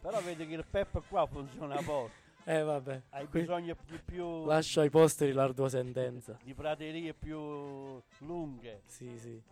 però 0.00 0.20
vedi 0.22 0.46
che 0.46 0.54
il 0.54 0.66
Pep 0.68 1.02
qua 1.08 1.26
funziona 1.26 1.76
poco. 1.82 2.10
Eh 2.48 2.62
vabbè. 2.62 3.02
Hai 3.10 3.26
qui 3.28 3.40
bisogno 3.40 3.76
di 3.86 3.98
più 4.04 4.44
Lascio 4.46 4.80
ai 4.80 4.88
posteri 4.90 5.32
l'ardua 5.32 5.68
sentenza. 5.68 6.38
di 6.44 6.54
praterie 6.54 7.12
più 7.12 8.00
lunghe. 8.18 8.82
Sì, 8.86 9.18
sì. 9.18 9.42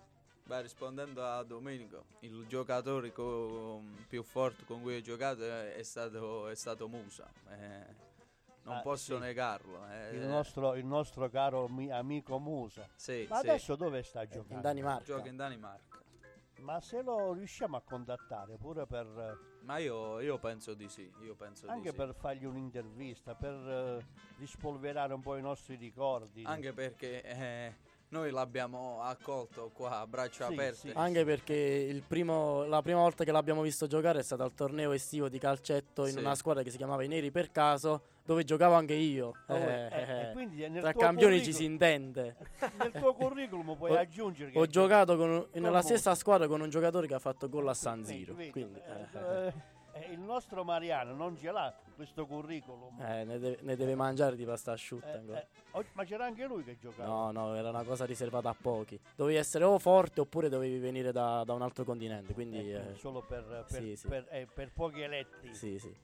Beh, 0.44 0.60
rispondendo 0.62 1.24
a 1.24 1.42
Domenico, 1.42 2.04
il 2.20 2.46
giocatore 2.46 3.10
co- 3.10 3.82
più 4.06 4.22
forte 4.22 4.64
con 4.64 4.80
cui 4.82 4.96
ho 4.96 5.00
giocato 5.00 5.42
è 5.42 5.74
è 5.74 5.82
stato, 5.82 6.46
è 6.48 6.54
stato 6.54 6.86
Musa. 6.86 7.28
eh, 7.48 8.02
non 8.62 8.76
Ah, 8.76 8.80
posso 8.80 9.14
sì. 9.16 9.20
negarlo. 9.20 9.84
eh, 9.90 10.14
Il 10.14 10.26
nostro, 10.26 10.74
il 10.76 10.84
nostro 10.86 11.28
caro 11.28 11.66
mi- 11.68 11.90
amico 11.90 12.38
Musa. 12.38 12.88
sì, 12.94 13.26
Ma 13.28 13.40
sì, 13.40 13.48
adesso 13.48 13.74
dove 13.74 14.02
sta 14.04 14.24
giocando? 14.26 14.54
In 14.54 14.60
Danimarca. 14.60 15.04
gioca 15.04 15.28
in 15.28 15.36
Danimarca. 15.36 15.98
Ma 16.60 16.80
se 16.80 17.02
lo 17.02 17.32
riusciamo 17.32 17.76
a 17.76 17.82
contattare 17.82 18.56
pure 18.56 18.86
per 18.86 19.36
Ma 19.64 19.78
io, 19.78 20.20
io 20.20 20.38
penso 20.38 20.74
di 20.74 20.88
sì. 20.88 21.10
Io 21.22 21.34
penso 21.34 21.66
anche 21.68 21.82
di 21.82 21.88
sì. 21.90 21.94
per 21.94 22.14
fargli 22.14 22.44
un'intervista, 22.44 23.34
per 23.34 23.54
eh, 23.54 24.04
rispolverare 24.38 25.14
un 25.14 25.22
po' 25.22 25.36
i 25.36 25.42
nostri 25.42 25.76
ricordi. 25.76 26.42
Anche 26.44 26.72
perché 26.74 27.22
eh, 27.22 27.74
noi 28.08 28.30
l'abbiamo 28.30 29.00
accolto 29.02 29.70
qua 29.72 30.00
a 30.00 30.06
braccia 30.06 30.48
Sì, 30.48 30.52
aperte. 30.52 30.76
sì. 30.78 30.92
Anche 30.94 31.24
perché 31.24 31.54
il 31.54 32.02
primo- 32.06 32.64
la 32.64 32.82
prima 32.82 33.00
volta 33.00 33.24
che 33.24 33.32
l'abbiamo 33.32 33.62
visto 33.62 33.86
giocare 33.86 34.18
è 34.18 34.22
stata 34.22 34.44
al 34.44 34.52
torneo 34.54 34.92
estivo 34.92 35.28
di 35.30 35.38
calcetto 35.38 36.04
in 36.04 36.12
Sì. 36.12 36.18
una 36.18 36.34
squadra 36.34 36.62
che 36.62 36.70
si 36.70 36.76
chiamava 36.76 37.02
I 37.02 37.08
Neri 37.08 37.30
per 37.30 37.50
caso, 37.50 38.02
dove 38.24 38.44
giocavo 38.44 38.74
anche 38.74 38.94
io. 38.94 39.32
Oh, 39.46 39.54
Eh, 39.54 39.88
eh, 39.92 40.32
eh, 40.56 40.80
Tra 40.80 40.92
campioni 40.94 41.42
ci 41.42 41.52
si 41.52 41.64
intende. 41.64 42.36
Nel 42.78 42.92
tuo 42.92 43.14
curriculum 43.14 43.76
puoi 43.76 43.90
Ho- 43.92 43.98
aggiungere 43.98 44.50
che 44.50 44.58
Ho 44.58 44.66
giocato 44.66 45.16
con 45.16 45.46
nella 45.52 45.82
stessa 45.82 46.14
squadra 46.14 46.46
con 46.48 46.60
un 46.60 46.70
giocatore 46.70 47.06
che 47.06 47.14
ha 47.14 47.18
fatto 47.18 47.48
gol 47.48 47.68
a 47.68 47.74
San 47.74 48.02
Siro. 48.04 48.34
vedi, 48.34 48.50
Quindi, 48.50 48.80
eh, 48.80 49.18
eh, 49.18 49.52
eh, 49.92 50.12
il 50.12 50.20
nostro 50.20 50.64
Mariano 50.64 51.14
non 51.14 51.36
ce 51.36 51.50
l'ha 51.52 51.72
questo 51.94 52.26
curriculum. 52.26 52.98
eh, 53.00 53.24
ne, 53.24 53.38
deve, 53.38 53.58
ne 53.60 53.76
deve 53.76 53.94
mangiare 53.94 54.34
di 54.36 54.44
pasta 54.44 54.72
asciutta 54.72 55.12
Eh, 55.20 55.46
eh, 55.74 55.84
ma 55.92 56.04
c'era 56.04 56.24
anche 56.24 56.46
lui 56.46 56.64
che 56.64 56.78
giocava. 56.80 57.06
No, 57.06 57.30
no, 57.30 57.54
era 57.54 57.68
una 57.68 57.84
cosa 57.84 58.06
riservata 58.06 58.48
a 58.48 58.56
pochi. 58.58 58.98
Dovevi 59.14 59.36
essere 59.36 59.64
o 59.64 59.78
forte 59.78 60.20
oppure 60.22 60.48
dovevi 60.48 60.78
venire 60.78 61.12
da, 61.12 61.42
da 61.44 61.52
un 61.52 61.60
altro 61.62 61.84
continente. 61.84 62.32
Quindi, 62.32 62.70
Ecco, 62.72 62.96
solo 62.96 63.20
per, 63.20 63.44
per, 63.68 63.80
sì, 63.82 63.94
sì. 63.96 64.08
per- 64.08 64.26
eh, 64.30 64.48
per 64.52 64.72
pochi 64.72 65.02
eletti. 65.02 65.54
sì, 65.54 65.78
sì. 65.78 65.94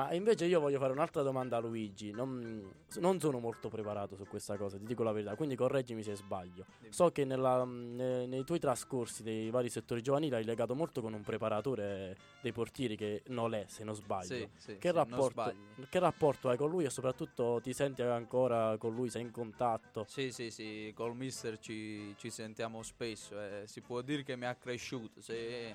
Ma 0.00 0.14
invece 0.14 0.46
io 0.46 0.60
voglio 0.60 0.78
fare 0.78 0.92
un'altra 0.92 1.20
domanda 1.22 1.58
a 1.58 1.60
Luigi. 1.60 2.10
Non, 2.10 2.72
non 3.00 3.20
sono 3.20 3.38
molto 3.38 3.68
preparato 3.68 4.16
su 4.16 4.26
questa 4.26 4.56
cosa, 4.56 4.78
ti 4.78 4.84
dico 4.86 5.02
la 5.02 5.12
verità. 5.12 5.34
Quindi 5.34 5.56
correggimi 5.56 6.02
se 6.02 6.14
sbaglio. 6.14 6.64
So 6.88 7.10
che 7.10 7.26
nella- 7.26 7.64
ne- 7.66 8.24
nei 8.26 8.44
tuoi 8.44 8.58
trascorsi 8.58 9.22
dei 9.22 9.50
vari 9.50 9.68
settori 9.68 10.00
giovanili 10.00 10.34
hai 10.34 10.44
legato 10.44 10.74
molto 10.74 11.02
con 11.02 11.12
un 11.12 11.22
preparatore 11.22 12.16
dei 12.40 12.52
portieri 12.52 12.96
che 12.96 13.22
non 13.26 13.52
è, 13.52 13.64
se 13.68 13.84
non 13.84 13.94
sbaglio. 13.94 14.24
Sì, 14.24 14.48
sì, 14.56 14.78
Che 14.78 14.88
sì, 14.88 14.94
rapporto, 14.94 15.54
che 15.90 15.98
rapporto 15.98 16.48
hai 16.48 16.56
con 16.56 16.70
lui 16.70 16.84
e 16.84 16.90
soprattutto 16.90 17.60
ti 17.62 17.74
senti 17.74 18.00
ancora 18.00 18.76
con 18.78 18.94
lui, 18.94 19.10
sei 19.10 19.22
in 19.22 19.30
contatto? 19.30 20.06
Sì, 20.08 20.32
sì, 20.32 20.50
sì, 20.50 20.92
col 20.94 21.14
mister 21.14 21.58
ci, 21.58 22.14
ci 22.16 22.30
sentiamo 22.30 22.82
spesso 22.82 23.38
e 23.38 23.64
si 23.66 23.82
può 23.82 24.00
dire 24.00 24.22
che 24.22 24.34
mi 24.36 24.46
ha 24.46 24.54
cresciuto. 24.54 25.20
Se, 25.20 25.74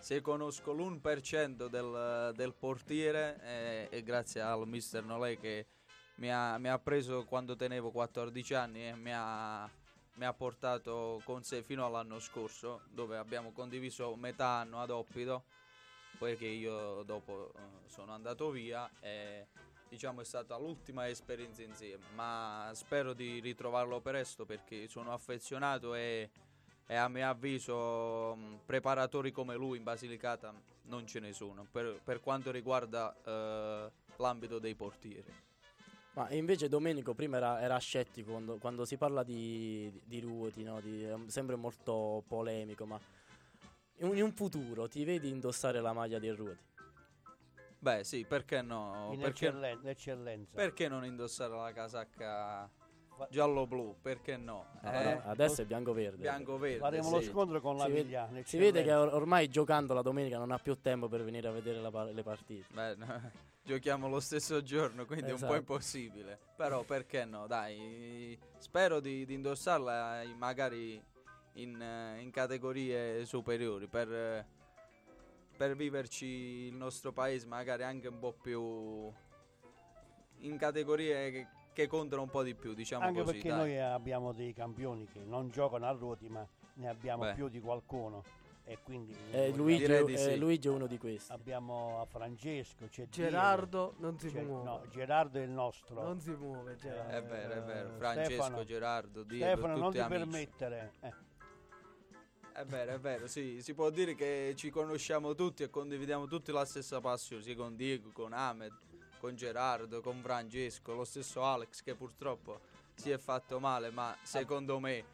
se 0.00 0.20
conosco 0.20 0.72
l'1% 0.72 1.66
del, 1.66 2.32
del 2.34 2.54
portiere 2.54 3.36
è, 3.40 3.88
è 3.88 4.02
grazie 4.02 4.40
al 4.40 4.66
mister 4.66 5.04
Nolè 5.04 5.38
che 5.38 5.66
mi 6.16 6.32
ha, 6.32 6.58
mi 6.58 6.68
ha 6.68 6.78
preso 6.78 7.24
quando 7.24 7.56
tenevo 7.56 7.90
14 7.90 8.54
anni 8.54 8.88
e 8.88 8.94
mi 8.94 9.12
ha, 9.12 9.68
mi 10.14 10.24
ha 10.24 10.32
portato 10.32 11.20
con 11.24 11.42
sé 11.42 11.62
fino 11.62 11.84
all'anno 11.84 12.18
scorso 12.20 12.82
dove 12.90 13.16
abbiamo 13.16 13.52
condiviso 13.52 14.14
metà 14.16 14.60
anno 14.60 14.80
ad 14.80 14.90
Oppido 14.90 15.44
poiché 16.16 16.46
io 16.46 17.02
dopo 17.02 17.52
eh, 17.54 17.88
sono 17.88 18.12
andato 18.12 18.50
via 18.50 18.90
e 19.00 19.46
diciamo 19.88 20.20
è 20.20 20.24
stata 20.24 20.56
l'ultima 20.58 21.08
esperienza 21.08 21.62
insieme. 21.62 22.04
Ma 22.14 22.70
spero 22.74 23.12
di 23.12 23.40
ritrovarlo 23.40 24.00
presto 24.00 24.44
perché 24.44 24.88
sono 24.88 25.12
affezionato 25.12 25.94
e, 25.94 26.30
e 26.86 26.94
a 26.94 27.08
mio 27.08 27.28
avviso 27.28 28.34
mh, 28.36 28.60
preparatori 28.64 29.32
come 29.32 29.56
lui 29.56 29.78
in 29.78 29.82
Basilicata 29.82 30.54
non 30.82 31.06
ce 31.06 31.18
ne 31.20 31.32
sono 31.32 31.66
per, 31.70 32.00
per 32.02 32.20
quanto 32.20 32.50
riguarda 32.50 33.14
eh, 33.24 33.90
l'ambito 34.16 34.58
dei 34.58 34.74
portieri 34.74 35.32
Ma 36.14 36.30
invece 36.30 36.68
Domenico 36.68 37.12
prima 37.12 37.38
era, 37.38 37.60
era 37.60 37.76
scettico 37.78 38.30
quando, 38.30 38.56
quando 38.58 38.84
si 38.84 38.96
parla 38.96 39.22
di, 39.22 39.90
di, 39.92 40.02
di 40.04 40.20
Ruoti, 40.20 40.62
no? 40.62 40.80
Di- 40.80 41.06
sempre 41.26 41.56
molto 41.56 42.22
polemico, 42.26 42.86
ma 42.86 42.98
in 43.98 44.22
un, 44.22 44.32
futuro 44.32 44.88
ti 44.88 45.04
vedi 45.04 45.28
indossare 45.30 45.80
la 45.80 45.92
maglia 45.92 46.18
del 46.18 46.36
Ruoti? 46.36 46.64
beh 47.78 48.04
sì 48.04 48.24
perché 48.24 48.62
no 48.62 49.10
in 49.12 49.20
perché, 49.20 49.46
eccellen- 49.46 49.86
eccellenza. 49.86 50.56
perché 50.56 50.88
non 50.88 51.04
indossare 51.04 51.54
la 51.54 51.72
casacca 51.72 52.68
giallo-blu 53.30 53.96
perché 54.02 54.36
no 54.36 54.66
No, 54.82 54.88
Eh, 54.90 55.02
però 55.02 55.20
adesso 55.24 55.62
è 55.62 55.64
bianco-verde. 55.64 56.18
bianco-verde 56.18 56.78
Faremo 56.78 57.04
sì. 57.04 57.10
lo 57.14 57.20
scontro 57.22 57.60
con 57.60 57.76
la 57.76 57.84
Si 57.84 57.90
vede- 57.90 58.02
Vigliana. 58.04 58.40
Si 58.44 58.58
vede 58.58 58.82
che 58.82 58.92
or- 58.92 59.14
ormai 59.14 59.48
giocando 59.48 59.94
la 59.94 60.02
domenica 60.02 60.38
non 60.38 60.50
ha 60.52 60.58
più 60.58 60.80
tempo 60.80 61.08
per 61.08 61.24
venire 61.24 61.48
a 61.48 61.50
vedere 61.52 61.80
la 61.80 61.90
par- 61.90 62.12
le 62.12 62.22
partite. 62.22 62.66
Beh, 62.72 62.94
no, 62.96 63.06
giochiamo 63.64 64.08
lo 64.08 64.20
stesso 64.20 64.62
giorno, 64.62 65.06
quindi 65.06 65.26
è 65.26 65.30
un 65.30 65.34
Esatto. 65.36 65.52
po' 65.52 65.58
impossibile. 65.58 66.38
Però 66.56 66.82
perché 66.84 67.24
no? 67.24 67.46
Dai, 67.46 68.38
spero 68.58 69.00
di, 69.00 69.24
di 69.26 69.34
indossarla 69.34 70.22
eh, 70.22 70.34
magari 70.34 71.02
in, 71.54 71.80
eh, 71.80 72.20
in 72.20 72.30
categorie 72.30 73.24
superiori 73.24 73.86
per, 73.88 74.12
eh, 74.12 74.46
per 75.56 75.74
viverci 75.74 76.26
il 76.26 76.74
nostro 76.76 77.12
paese 77.12 77.46
magari 77.46 77.82
anche 77.82 78.08
un 78.08 78.18
po' 78.18 78.32
più 78.32 79.10
in 80.40 80.58
categorie 80.58 81.30
che, 81.30 81.46
che 81.76 81.86
contano 81.88 82.22
un 82.22 82.30
po' 82.30 82.42
di 82.42 82.54
più, 82.54 82.72
diciamo 82.72 83.04
Anche 83.04 83.20
così. 83.20 83.32
perché 83.34 83.48
dai. 83.50 83.58
noi 83.58 83.78
abbiamo 83.78 84.32
dei 84.32 84.54
campioni 84.54 85.06
che 85.12 85.20
non 85.22 85.50
giocano 85.50 85.84
a 85.86 85.90
ruoti, 85.90 86.26
ma 86.26 86.46
ne 86.76 86.88
abbiamo 86.88 87.24
Beh. 87.24 87.34
più 87.34 87.48
di 87.48 87.60
qualcuno. 87.60 88.24
E 88.64 88.78
quindi 88.82 89.14
Eh, 89.30 89.52
Luigi, 89.54 89.84
eh, 89.84 90.16
sì. 90.16 90.38
Luigi 90.38 90.68
è 90.68 90.70
uno 90.70 90.86
di 90.86 90.96
questi. 90.96 91.30
abbiamo 91.32 92.00
a 92.00 92.06
Francesco, 92.06 92.86
c'è 92.88 93.06
Gerardo 93.10 93.94
non 93.98 94.18
si 94.18 94.30
c'è- 94.30 94.40
muove. 94.42 94.64
no, 94.64 94.82
Gerardo 94.88 95.38
è 95.38 95.42
il 95.42 95.50
nostro. 95.50 96.02
Non 96.02 96.18
si 96.18 96.30
muove, 96.30 96.76
Gerardo. 96.76 97.12
È 97.12 97.22
vero, 97.22 97.52
è 97.52 97.62
vero. 97.62 97.88
Eh, 97.90 97.98
Francesco, 97.98 98.30
Stefano. 98.42 98.64
Gerardo, 98.64 99.22
Diego, 99.22 99.44
Stefano, 99.44 99.76
non 99.76 99.92
ti 99.92 99.98
amici. 99.98 100.18
permettere. 100.18 100.92
eh. 101.00 101.12
È 102.52 102.64
vero, 102.64 102.92
è 102.94 102.98
vero, 102.98 103.26
sì, 103.26 103.60
si 103.60 103.74
può 103.74 103.90
dire 103.90 104.14
che 104.14 104.54
ci 104.56 104.70
conosciamo 104.70 105.34
tutti 105.34 105.62
e 105.62 105.68
condividiamo 105.68 106.26
tutti 106.26 106.50
la 106.52 106.64
stessa 106.64 107.00
passione, 107.02 107.42
sia 107.42 107.54
con 107.54 107.76
Diego, 107.76 108.12
con 108.12 108.32
Ahmed, 108.32 108.72
con 109.26 109.34
Gerardo, 109.34 110.00
con 110.00 110.20
Francesco, 110.20 110.94
lo 110.94 111.04
stesso 111.04 111.42
Alex 111.42 111.82
che 111.82 111.96
purtroppo 111.96 112.60
si 112.94 113.10
è 113.10 113.18
fatto 113.18 113.58
male, 113.58 113.90
ma 113.90 114.16
secondo 114.22 114.78
me 114.78 115.04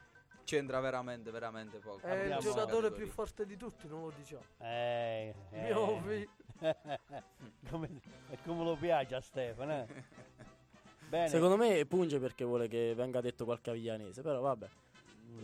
c'entra 0.44 0.80
veramente, 0.80 1.30
veramente 1.30 1.78
poco. 1.78 2.00
È 2.06 2.24
il 2.24 2.36
giocatore 2.38 2.66
categoria. 2.66 2.90
più 2.90 3.06
forte 3.06 3.46
di 3.46 3.56
tutti, 3.56 3.88
non 3.88 4.02
lo 4.02 4.12
diciamo. 4.14 4.42
Eh, 4.58 5.34
Io 5.66 5.78
ho 5.78 6.00
vi- 6.02 6.28
come, 7.70 7.88
come 8.44 8.64
lo 8.64 8.76
piace 8.76 9.14
a 9.14 9.20
Stefano. 9.22 9.72
eh? 9.72 10.04
Bene, 11.08 11.28
Secondo 11.28 11.56
me 11.56 11.82
punge 11.86 12.18
perché 12.18 12.44
vuole 12.44 12.68
che 12.68 12.94
venga 12.94 13.22
detto 13.22 13.46
qualche 13.46 13.70
aviglianese, 13.70 14.20
però 14.20 14.40
vabbè, 14.42 14.68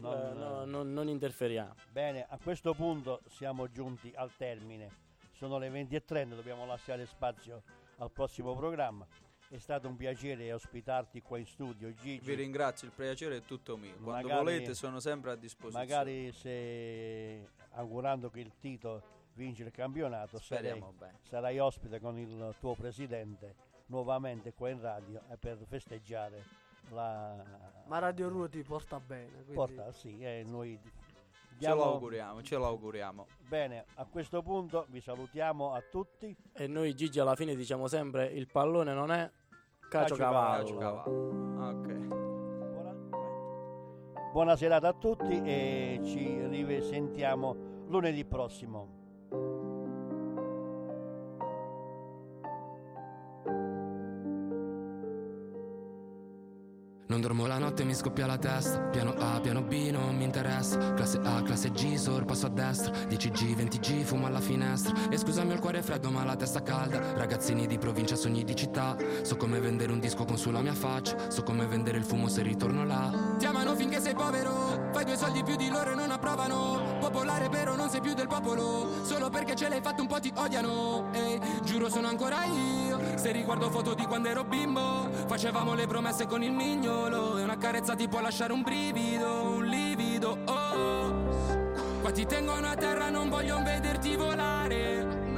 non- 0.01 0.13
eh, 0.15 0.33
no, 0.35 0.65
non, 0.67 0.93
non 0.93 1.09
interferiamo. 1.09 1.75
bene, 1.91 2.27
a 2.29 2.39
questo 2.43 2.75
punto 2.75 3.23
siamo 3.29 3.71
giunti 3.71 4.13
al 4.15 4.31
termine. 4.37 5.07
Sono 5.33 5.57
le 5.59 5.71
20.30, 5.71 6.35
dobbiamo 6.35 6.67
lasciare 6.67 7.07
spazio 7.07 7.63
al 7.99 8.11
prossimo 8.11 8.55
programma. 8.55 9.07
È 9.49 9.59
stato 9.59 9.89
un 9.89 9.97
piacere 9.97 10.53
ospitarti 10.53 11.23
qua 11.23 11.39
in 11.39 11.47
studio, 11.47 11.93
Gigi. 11.95 12.27
Vi 12.27 12.35
ringrazio, 12.35 12.87
il 12.87 12.93
piacere 12.95 13.39
è 13.39 13.43
tutto 13.43 13.77
mio. 13.77 13.95
Quando 13.95 14.29
Magari- 14.29 14.45
volete 14.45 14.75
sono 14.75 15.01
sempre 15.01 15.31
a 15.31 15.37
disposizione. 15.37 15.87
Magari 15.87 16.33
se 16.33 17.49
augurando 17.71 18.29
che 18.29 18.41
il 18.41 18.53
Tito 18.59 19.03
vince 19.35 19.63
il 19.63 19.71
campionato, 19.71 20.39
sarai, 20.39 20.83
sarai 21.23 21.59
ospite 21.59 21.99
con 21.99 22.19
il 22.19 22.55
tuo 22.61 22.75
presidente 22.75 23.55
nuovamente 23.87 24.53
qua 24.53 24.69
in 24.69 24.81
radio 24.81 25.23
e 25.31 25.37
per 25.39 25.59
festeggiare 25.67 26.45
la 26.91 27.43
Ma 27.87 27.99
Radio 27.99 28.29
Rua 28.29 28.49
ti 28.49 28.63
porta 28.63 29.01
bene. 29.01 29.31
Quindi... 29.31 29.53
porta, 29.53 29.93
sì, 29.93 30.19
e 30.21 30.45
noi 30.47 30.79
Ce 31.59 31.65
diamo- 31.67 31.83
l'auguriamo, 31.85 32.43
ce 32.43 32.57
l'auguriamo. 32.59 33.27
Bene, 33.49 33.85
a 33.97 34.05
questo 34.07 34.43
punto 34.43 34.87
vi 34.91 35.01
salutiamo 35.01 35.73
a 35.73 35.83
tutti. 35.91 36.37
E 36.53 36.67
noi 36.67 36.95
Gigi 36.95 37.19
alla 37.19 37.35
fine 37.35 37.55
diciamo 37.57 37.87
sempre 37.89 38.27
il 38.27 38.47
pallone 38.47 38.95
non 38.95 39.11
è 39.11 39.29
cacio 39.89 40.15
cavallo. 40.15 40.57
Calcio 40.57 40.77
cavallo. 40.77 41.69
Ok. 41.69 41.93
Buona, 42.69 42.93
buona 44.33 44.57
serata 44.57 44.89
a 44.89 44.93
tutti 44.93 45.41
e 45.43 46.01
ci 46.05 46.47
risentiamo 46.47 47.85
lunedì 47.89 48.25
prossimo. 48.25 48.98
Non 57.19 57.27
dormo 57.27 57.47
la 57.49 57.59
notte, 57.59 57.83
mi 57.83 57.95
scoppia 57.95 58.27
la 58.27 58.39
testa. 58.39 58.79
Piano 58.79 59.13
A, 59.19 59.41
piano 59.41 59.61
B, 59.61 59.89
non 59.91 60.15
mi 60.15 60.23
interessa. 60.23 60.95
Classe 60.95 61.19
A, 61.25 61.43
classe 61.43 61.73
G, 61.73 61.97
sorpasso 61.97 62.47
a 62.47 62.49
destra. 62.49 62.93
10G, 62.93 63.57
20G, 63.57 64.05
fumo 64.05 64.27
alla 64.27 64.39
finestra. 64.39 64.95
E 65.11 65.19
scusami, 65.19 65.53
il 65.53 65.59
cuore 65.59 65.83
freddo, 65.83 66.11
ma 66.11 66.23
la 66.23 66.37
testa 66.37 66.63
calda. 66.63 67.15
Ragazzini 67.15 67.67
di 67.67 67.77
provincia, 67.77 68.15
sogni 68.15 68.45
di 68.45 68.55
città. 68.55 68.97
So 69.23 69.37
come 69.37 69.59
vendere 69.59 69.91
un 69.91 69.99
disco 69.99 70.25
con 70.25 70.39
sulla 70.39 70.61
mia 70.61 70.75
faccia. 70.75 71.29
So 71.29 71.43
come 71.43 71.67
vendere 71.67 71.99
il 71.99 72.05
fumo 72.05 72.29
se 72.29 72.43
ritorno 72.43 72.85
là. 72.85 73.13
Ti 73.37 73.47
amano 73.47 73.75
finché 73.75 74.01
sei 74.01 74.15
povero. 74.15 74.91
Fai 74.93 75.05
due 75.05 75.17
soldi 75.17 75.43
più 75.43 75.57
di 75.57 75.69
loro 75.71 75.91
e 75.91 75.95
non 75.97 76.13
approvano. 76.13 76.88
Popolare, 77.11 77.49
però 77.49 77.75
non 77.75 77.89
sei 77.89 78.03
più 78.03 78.13
del 78.13 78.27
popolo. 78.27 78.87
Solo 79.03 79.31
perché 79.31 79.55
ce 79.57 79.71
l'hai 79.71 79.81
fatto 79.81 80.03
un 80.03 80.09
po' 80.09 80.21
ti 80.21 80.31
odiano. 80.35 81.09
Ehi, 81.13 81.41
giuro 81.63 81.89
sono 81.89 82.07
ancora 82.07 82.45
io. 82.45 83.01
Se 83.15 83.33
riguardo 83.33 83.71
foto 83.71 83.95
di 83.95 84.05
quando 84.05 84.29
ero 84.29 84.45
bimbo, 84.45 85.09
facevamo 85.27 85.73
le 85.73 85.87
promesse 85.87 86.27
con 86.27 86.43
il 86.43 86.53
mignolo. 86.53 87.39
E 87.39 87.45
una 87.45 87.57
carezza 87.57 87.95
ti 87.95 88.09
può 88.09 88.21
lasciare 88.21 88.53
un 88.53 88.61
brivido, 88.61 89.43
un 89.43 89.65
livido. 89.65 90.37
Oh, 90.45 91.15
qua 92.03 92.11
ti 92.11 92.27
tengono 92.27 92.67
a 92.67 92.75
terra, 92.75 93.09
non 93.09 93.31
voglio 93.31 93.63
vederti 93.63 94.15
volare. 94.15 95.29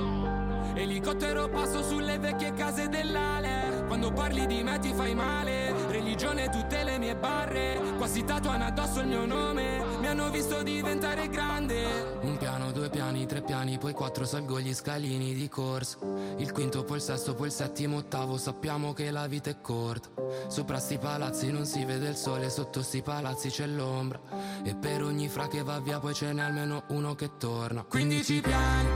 Elicottero 0.74 1.48
passo 1.48 1.84
sulle 1.84 2.18
vecchie 2.18 2.54
case 2.54 2.88
dell'Ale 2.88 3.84
Quando 3.86 4.12
parli 4.12 4.46
di 4.46 4.62
me 4.62 4.78
ti 4.78 4.94
fai 4.94 5.14
male 5.14 5.74
Religione 5.88 6.48
tutte 6.48 6.84
le 6.84 6.96
mie 6.98 7.16
barre 7.16 7.78
Qua 7.98 8.06
si 8.06 8.24
tatuano 8.24 8.64
addosso 8.64 9.00
il 9.00 9.08
mio 9.08 9.26
nome 9.26 9.89
hanno 10.10 10.30
visto 10.30 10.62
diventare 10.62 11.28
grande. 11.28 12.18
Un 12.22 12.36
piano, 12.36 12.72
due 12.72 12.90
piani, 12.90 13.26
tre 13.26 13.42
piani 13.42 13.78
Poi 13.78 13.92
quattro 13.92 14.24
salgo 14.24 14.60
gli 14.60 14.74
scalini 14.74 15.34
di 15.34 15.48
corsa. 15.48 15.98
Il 16.36 16.52
quinto, 16.52 16.84
poi 16.84 16.96
il 16.96 17.02
sesto, 17.02 17.34
poi 17.34 17.46
il 17.46 17.52
settimo, 17.52 17.98
ottavo 17.98 18.36
Sappiamo 18.36 18.92
che 18.92 19.10
la 19.10 19.26
vita 19.26 19.50
è 19.50 19.60
corta. 19.60 20.08
Sopra 20.48 20.78
sti 20.78 20.98
palazzi 20.98 21.50
non 21.50 21.64
si 21.64 21.84
vede 21.84 22.08
il 22.08 22.16
sole 22.16 22.50
Sotto 22.50 22.82
sti 22.82 23.02
palazzi 23.02 23.50
c'è 23.50 23.66
l'ombra. 23.66 24.20
E 24.64 24.74
per 24.74 25.02
ogni 25.04 25.28
fra 25.28 25.46
che 25.46 25.62
va 25.62 25.78
via 25.78 26.00
poi 26.00 26.14
ce 26.14 26.32
n'è 26.32 26.42
almeno 26.42 26.82
uno 26.88 27.14
che 27.14 27.36
torna. 27.36 27.84
15 27.84 28.40
piani 28.40 28.88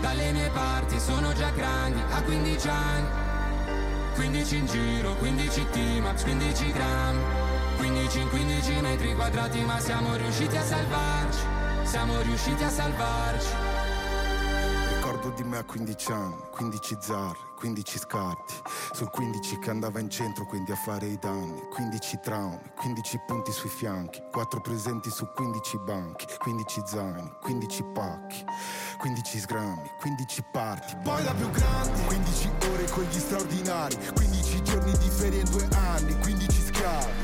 dalle 0.00 0.32
mie 0.32 0.50
parti 0.50 1.00
sono 1.00 1.32
già 1.32 1.50
grandi, 1.50 1.98
a 2.10 2.22
15 2.22 2.68
anni 2.68 3.08
15 4.14 4.56
in 4.56 4.66
giro, 4.66 5.14
15 5.16 5.66
T-Max, 5.70 6.22
15 6.22 6.72
grammi 6.72 7.43
15 7.94 8.20
in 8.20 8.28
15 8.28 8.80
metri 8.80 9.14
quadrati 9.14 9.62
ma 9.62 9.78
siamo 9.78 10.16
riusciti 10.16 10.56
a 10.56 10.62
salvarci 10.62 11.38
Siamo 11.84 12.20
riusciti 12.22 12.64
a 12.64 12.68
salvarci. 12.68 13.46
Ricordo 14.94 15.30
di 15.30 15.44
me 15.44 15.58
a 15.58 15.64
15 15.64 16.12
anni, 16.12 16.42
15 16.50 16.96
zar, 16.98 17.36
15 17.56 17.98
scarti 17.98 18.54
Sul 18.92 19.10
15 19.10 19.58
che 19.60 19.70
andava 19.70 20.00
in 20.00 20.10
centro 20.10 20.44
quindi 20.44 20.72
a 20.72 20.76
fare 20.76 21.06
i 21.06 21.18
danni 21.20 21.60
15 21.70 22.18
traumi, 22.20 22.72
15 22.74 23.20
punti 23.26 23.52
sui 23.52 23.68
fianchi 23.68 24.20
4 24.32 24.60
presenti 24.60 25.10
su 25.10 25.28
15 25.32 25.78
banchi 25.84 26.26
15 26.38 26.82
zaini, 26.86 27.32
15 27.42 27.84
pacchi 27.92 28.44
15 28.98 29.38
sgrammi, 29.38 29.90
15 30.00 30.44
parti 30.50 30.96
Poi 31.02 31.22
la 31.22 31.34
più 31.34 31.48
grande 31.50 32.02
15 32.06 32.50
ore 32.72 32.84
con 32.90 33.04
gli 33.04 33.18
straordinari 33.18 33.96
15 34.14 34.62
giorni 34.62 34.92
di 34.98 35.08
ferie 35.10 35.40
in 35.40 35.50
due 35.50 35.68
anni 35.70 36.18
15 36.18 36.60
scavi 36.60 37.23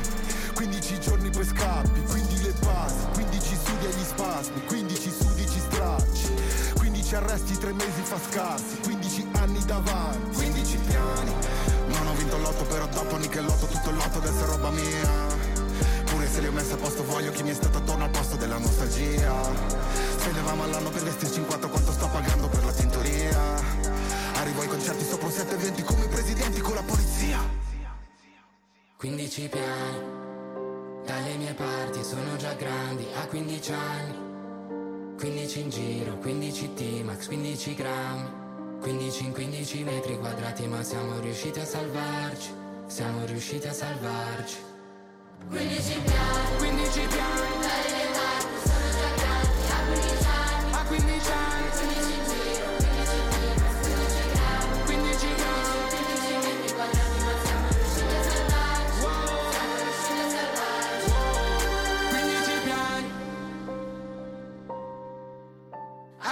giorni 1.01 1.29
poi 1.29 1.45
scappi, 1.45 2.01
quindi 2.03 2.41
le 2.41 2.53
basi 2.59 2.95
15 3.13 3.55
studi 3.55 3.85
agli 3.85 4.03
spasmi, 4.03 4.65
15 4.65 5.11
sudici 5.11 5.59
stracci 5.59 6.61
15 7.11 7.15
arresti, 7.15 7.57
3 7.57 7.73
mesi 7.73 8.01
fa 8.03 8.17
scarsi 8.29 8.77
15 8.83 9.27
anni 9.33 9.65
davanti. 9.65 10.35
15 10.37 10.77
piani. 10.77 11.33
Non 11.87 12.07
ho 12.07 12.13
vinto 12.13 12.35
il 12.37 12.41
lotto 12.41 12.63
però 12.63 12.87
dopo 12.87 13.17
Nichelotto 13.17 13.65
Tutto 13.65 13.89
il 13.89 13.95
lotto 13.95 14.17
adesso 14.19 14.43
è 14.43 14.45
roba 14.45 14.69
mia. 14.69 15.09
Pure 16.05 16.27
se 16.27 16.39
li 16.39 16.47
ho 16.47 16.51
messe 16.51 16.73
a 16.73 16.77
posto 16.77 17.03
voglio 17.03 17.31
chi 17.31 17.43
mi 17.43 17.49
è 17.49 17.53
stato 17.53 17.79
attorno 17.79 18.05
al 18.05 18.09
posto 18.09 18.37
della 18.37 18.57
nostalgia. 18.57 19.33
Spendevamo 20.17 20.63
all'anno 20.63 20.89
per 20.89 21.03
vestirci 21.03 21.39
in 21.39 21.45
quattro 21.45 21.69
quanto 21.69 21.91
sto 21.91 22.07
pagando 22.07 22.47
per 22.47 22.63
la 22.63 22.71
tintoria. 22.71 23.39
Arrivo 24.35 24.61
ai 24.61 24.67
concerti 24.67 25.03
sopra 25.03 25.25
un 25.27 25.33
720 25.33 25.83
come 25.83 26.05
i 26.05 26.07
presidenti 26.07 26.61
con 26.61 26.75
la 26.75 26.83
polizia. 26.83 27.39
15 28.97 29.49
piani 29.49 30.20
dalle 31.05 31.35
mie 31.37 31.53
parti 31.53 32.03
sono 32.03 32.35
già 32.37 32.53
grandi, 32.53 33.05
a 33.15 33.25
15 33.25 33.73
anni. 33.73 34.29
15 35.17 35.59
in 35.59 35.69
giro, 35.69 36.17
15 36.17 36.73
T-Max, 36.73 37.27
15 37.27 37.75
grammi. 37.75 38.39
15 38.81 39.25
in 39.25 39.31
15 39.33 39.83
metri 39.83 40.17
quadrati 40.17 40.65
ma 40.65 40.81
siamo 40.81 41.19
riusciti 41.19 41.59
a 41.59 41.65
salvarci. 41.65 42.49
Siamo 42.87 43.25
riusciti 43.25 43.67
a 43.67 43.73
salvarci. 43.73 44.57
15 45.49 45.99
piani 46.01 46.57
15 46.57 47.07
piani 47.07 48.10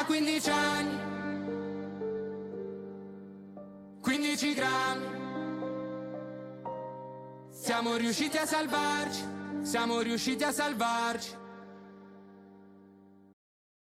15 0.10 0.50
anni. 0.50 0.98
15 4.02 4.54
grammi. 4.56 5.18
Siamo 7.52 7.96
riusciti 7.96 8.38
a 8.38 8.46
salvarci 8.48 9.38
siamo 9.62 10.00
riusciti 10.00 10.44
a 10.44 10.52
salvarci 10.52 11.36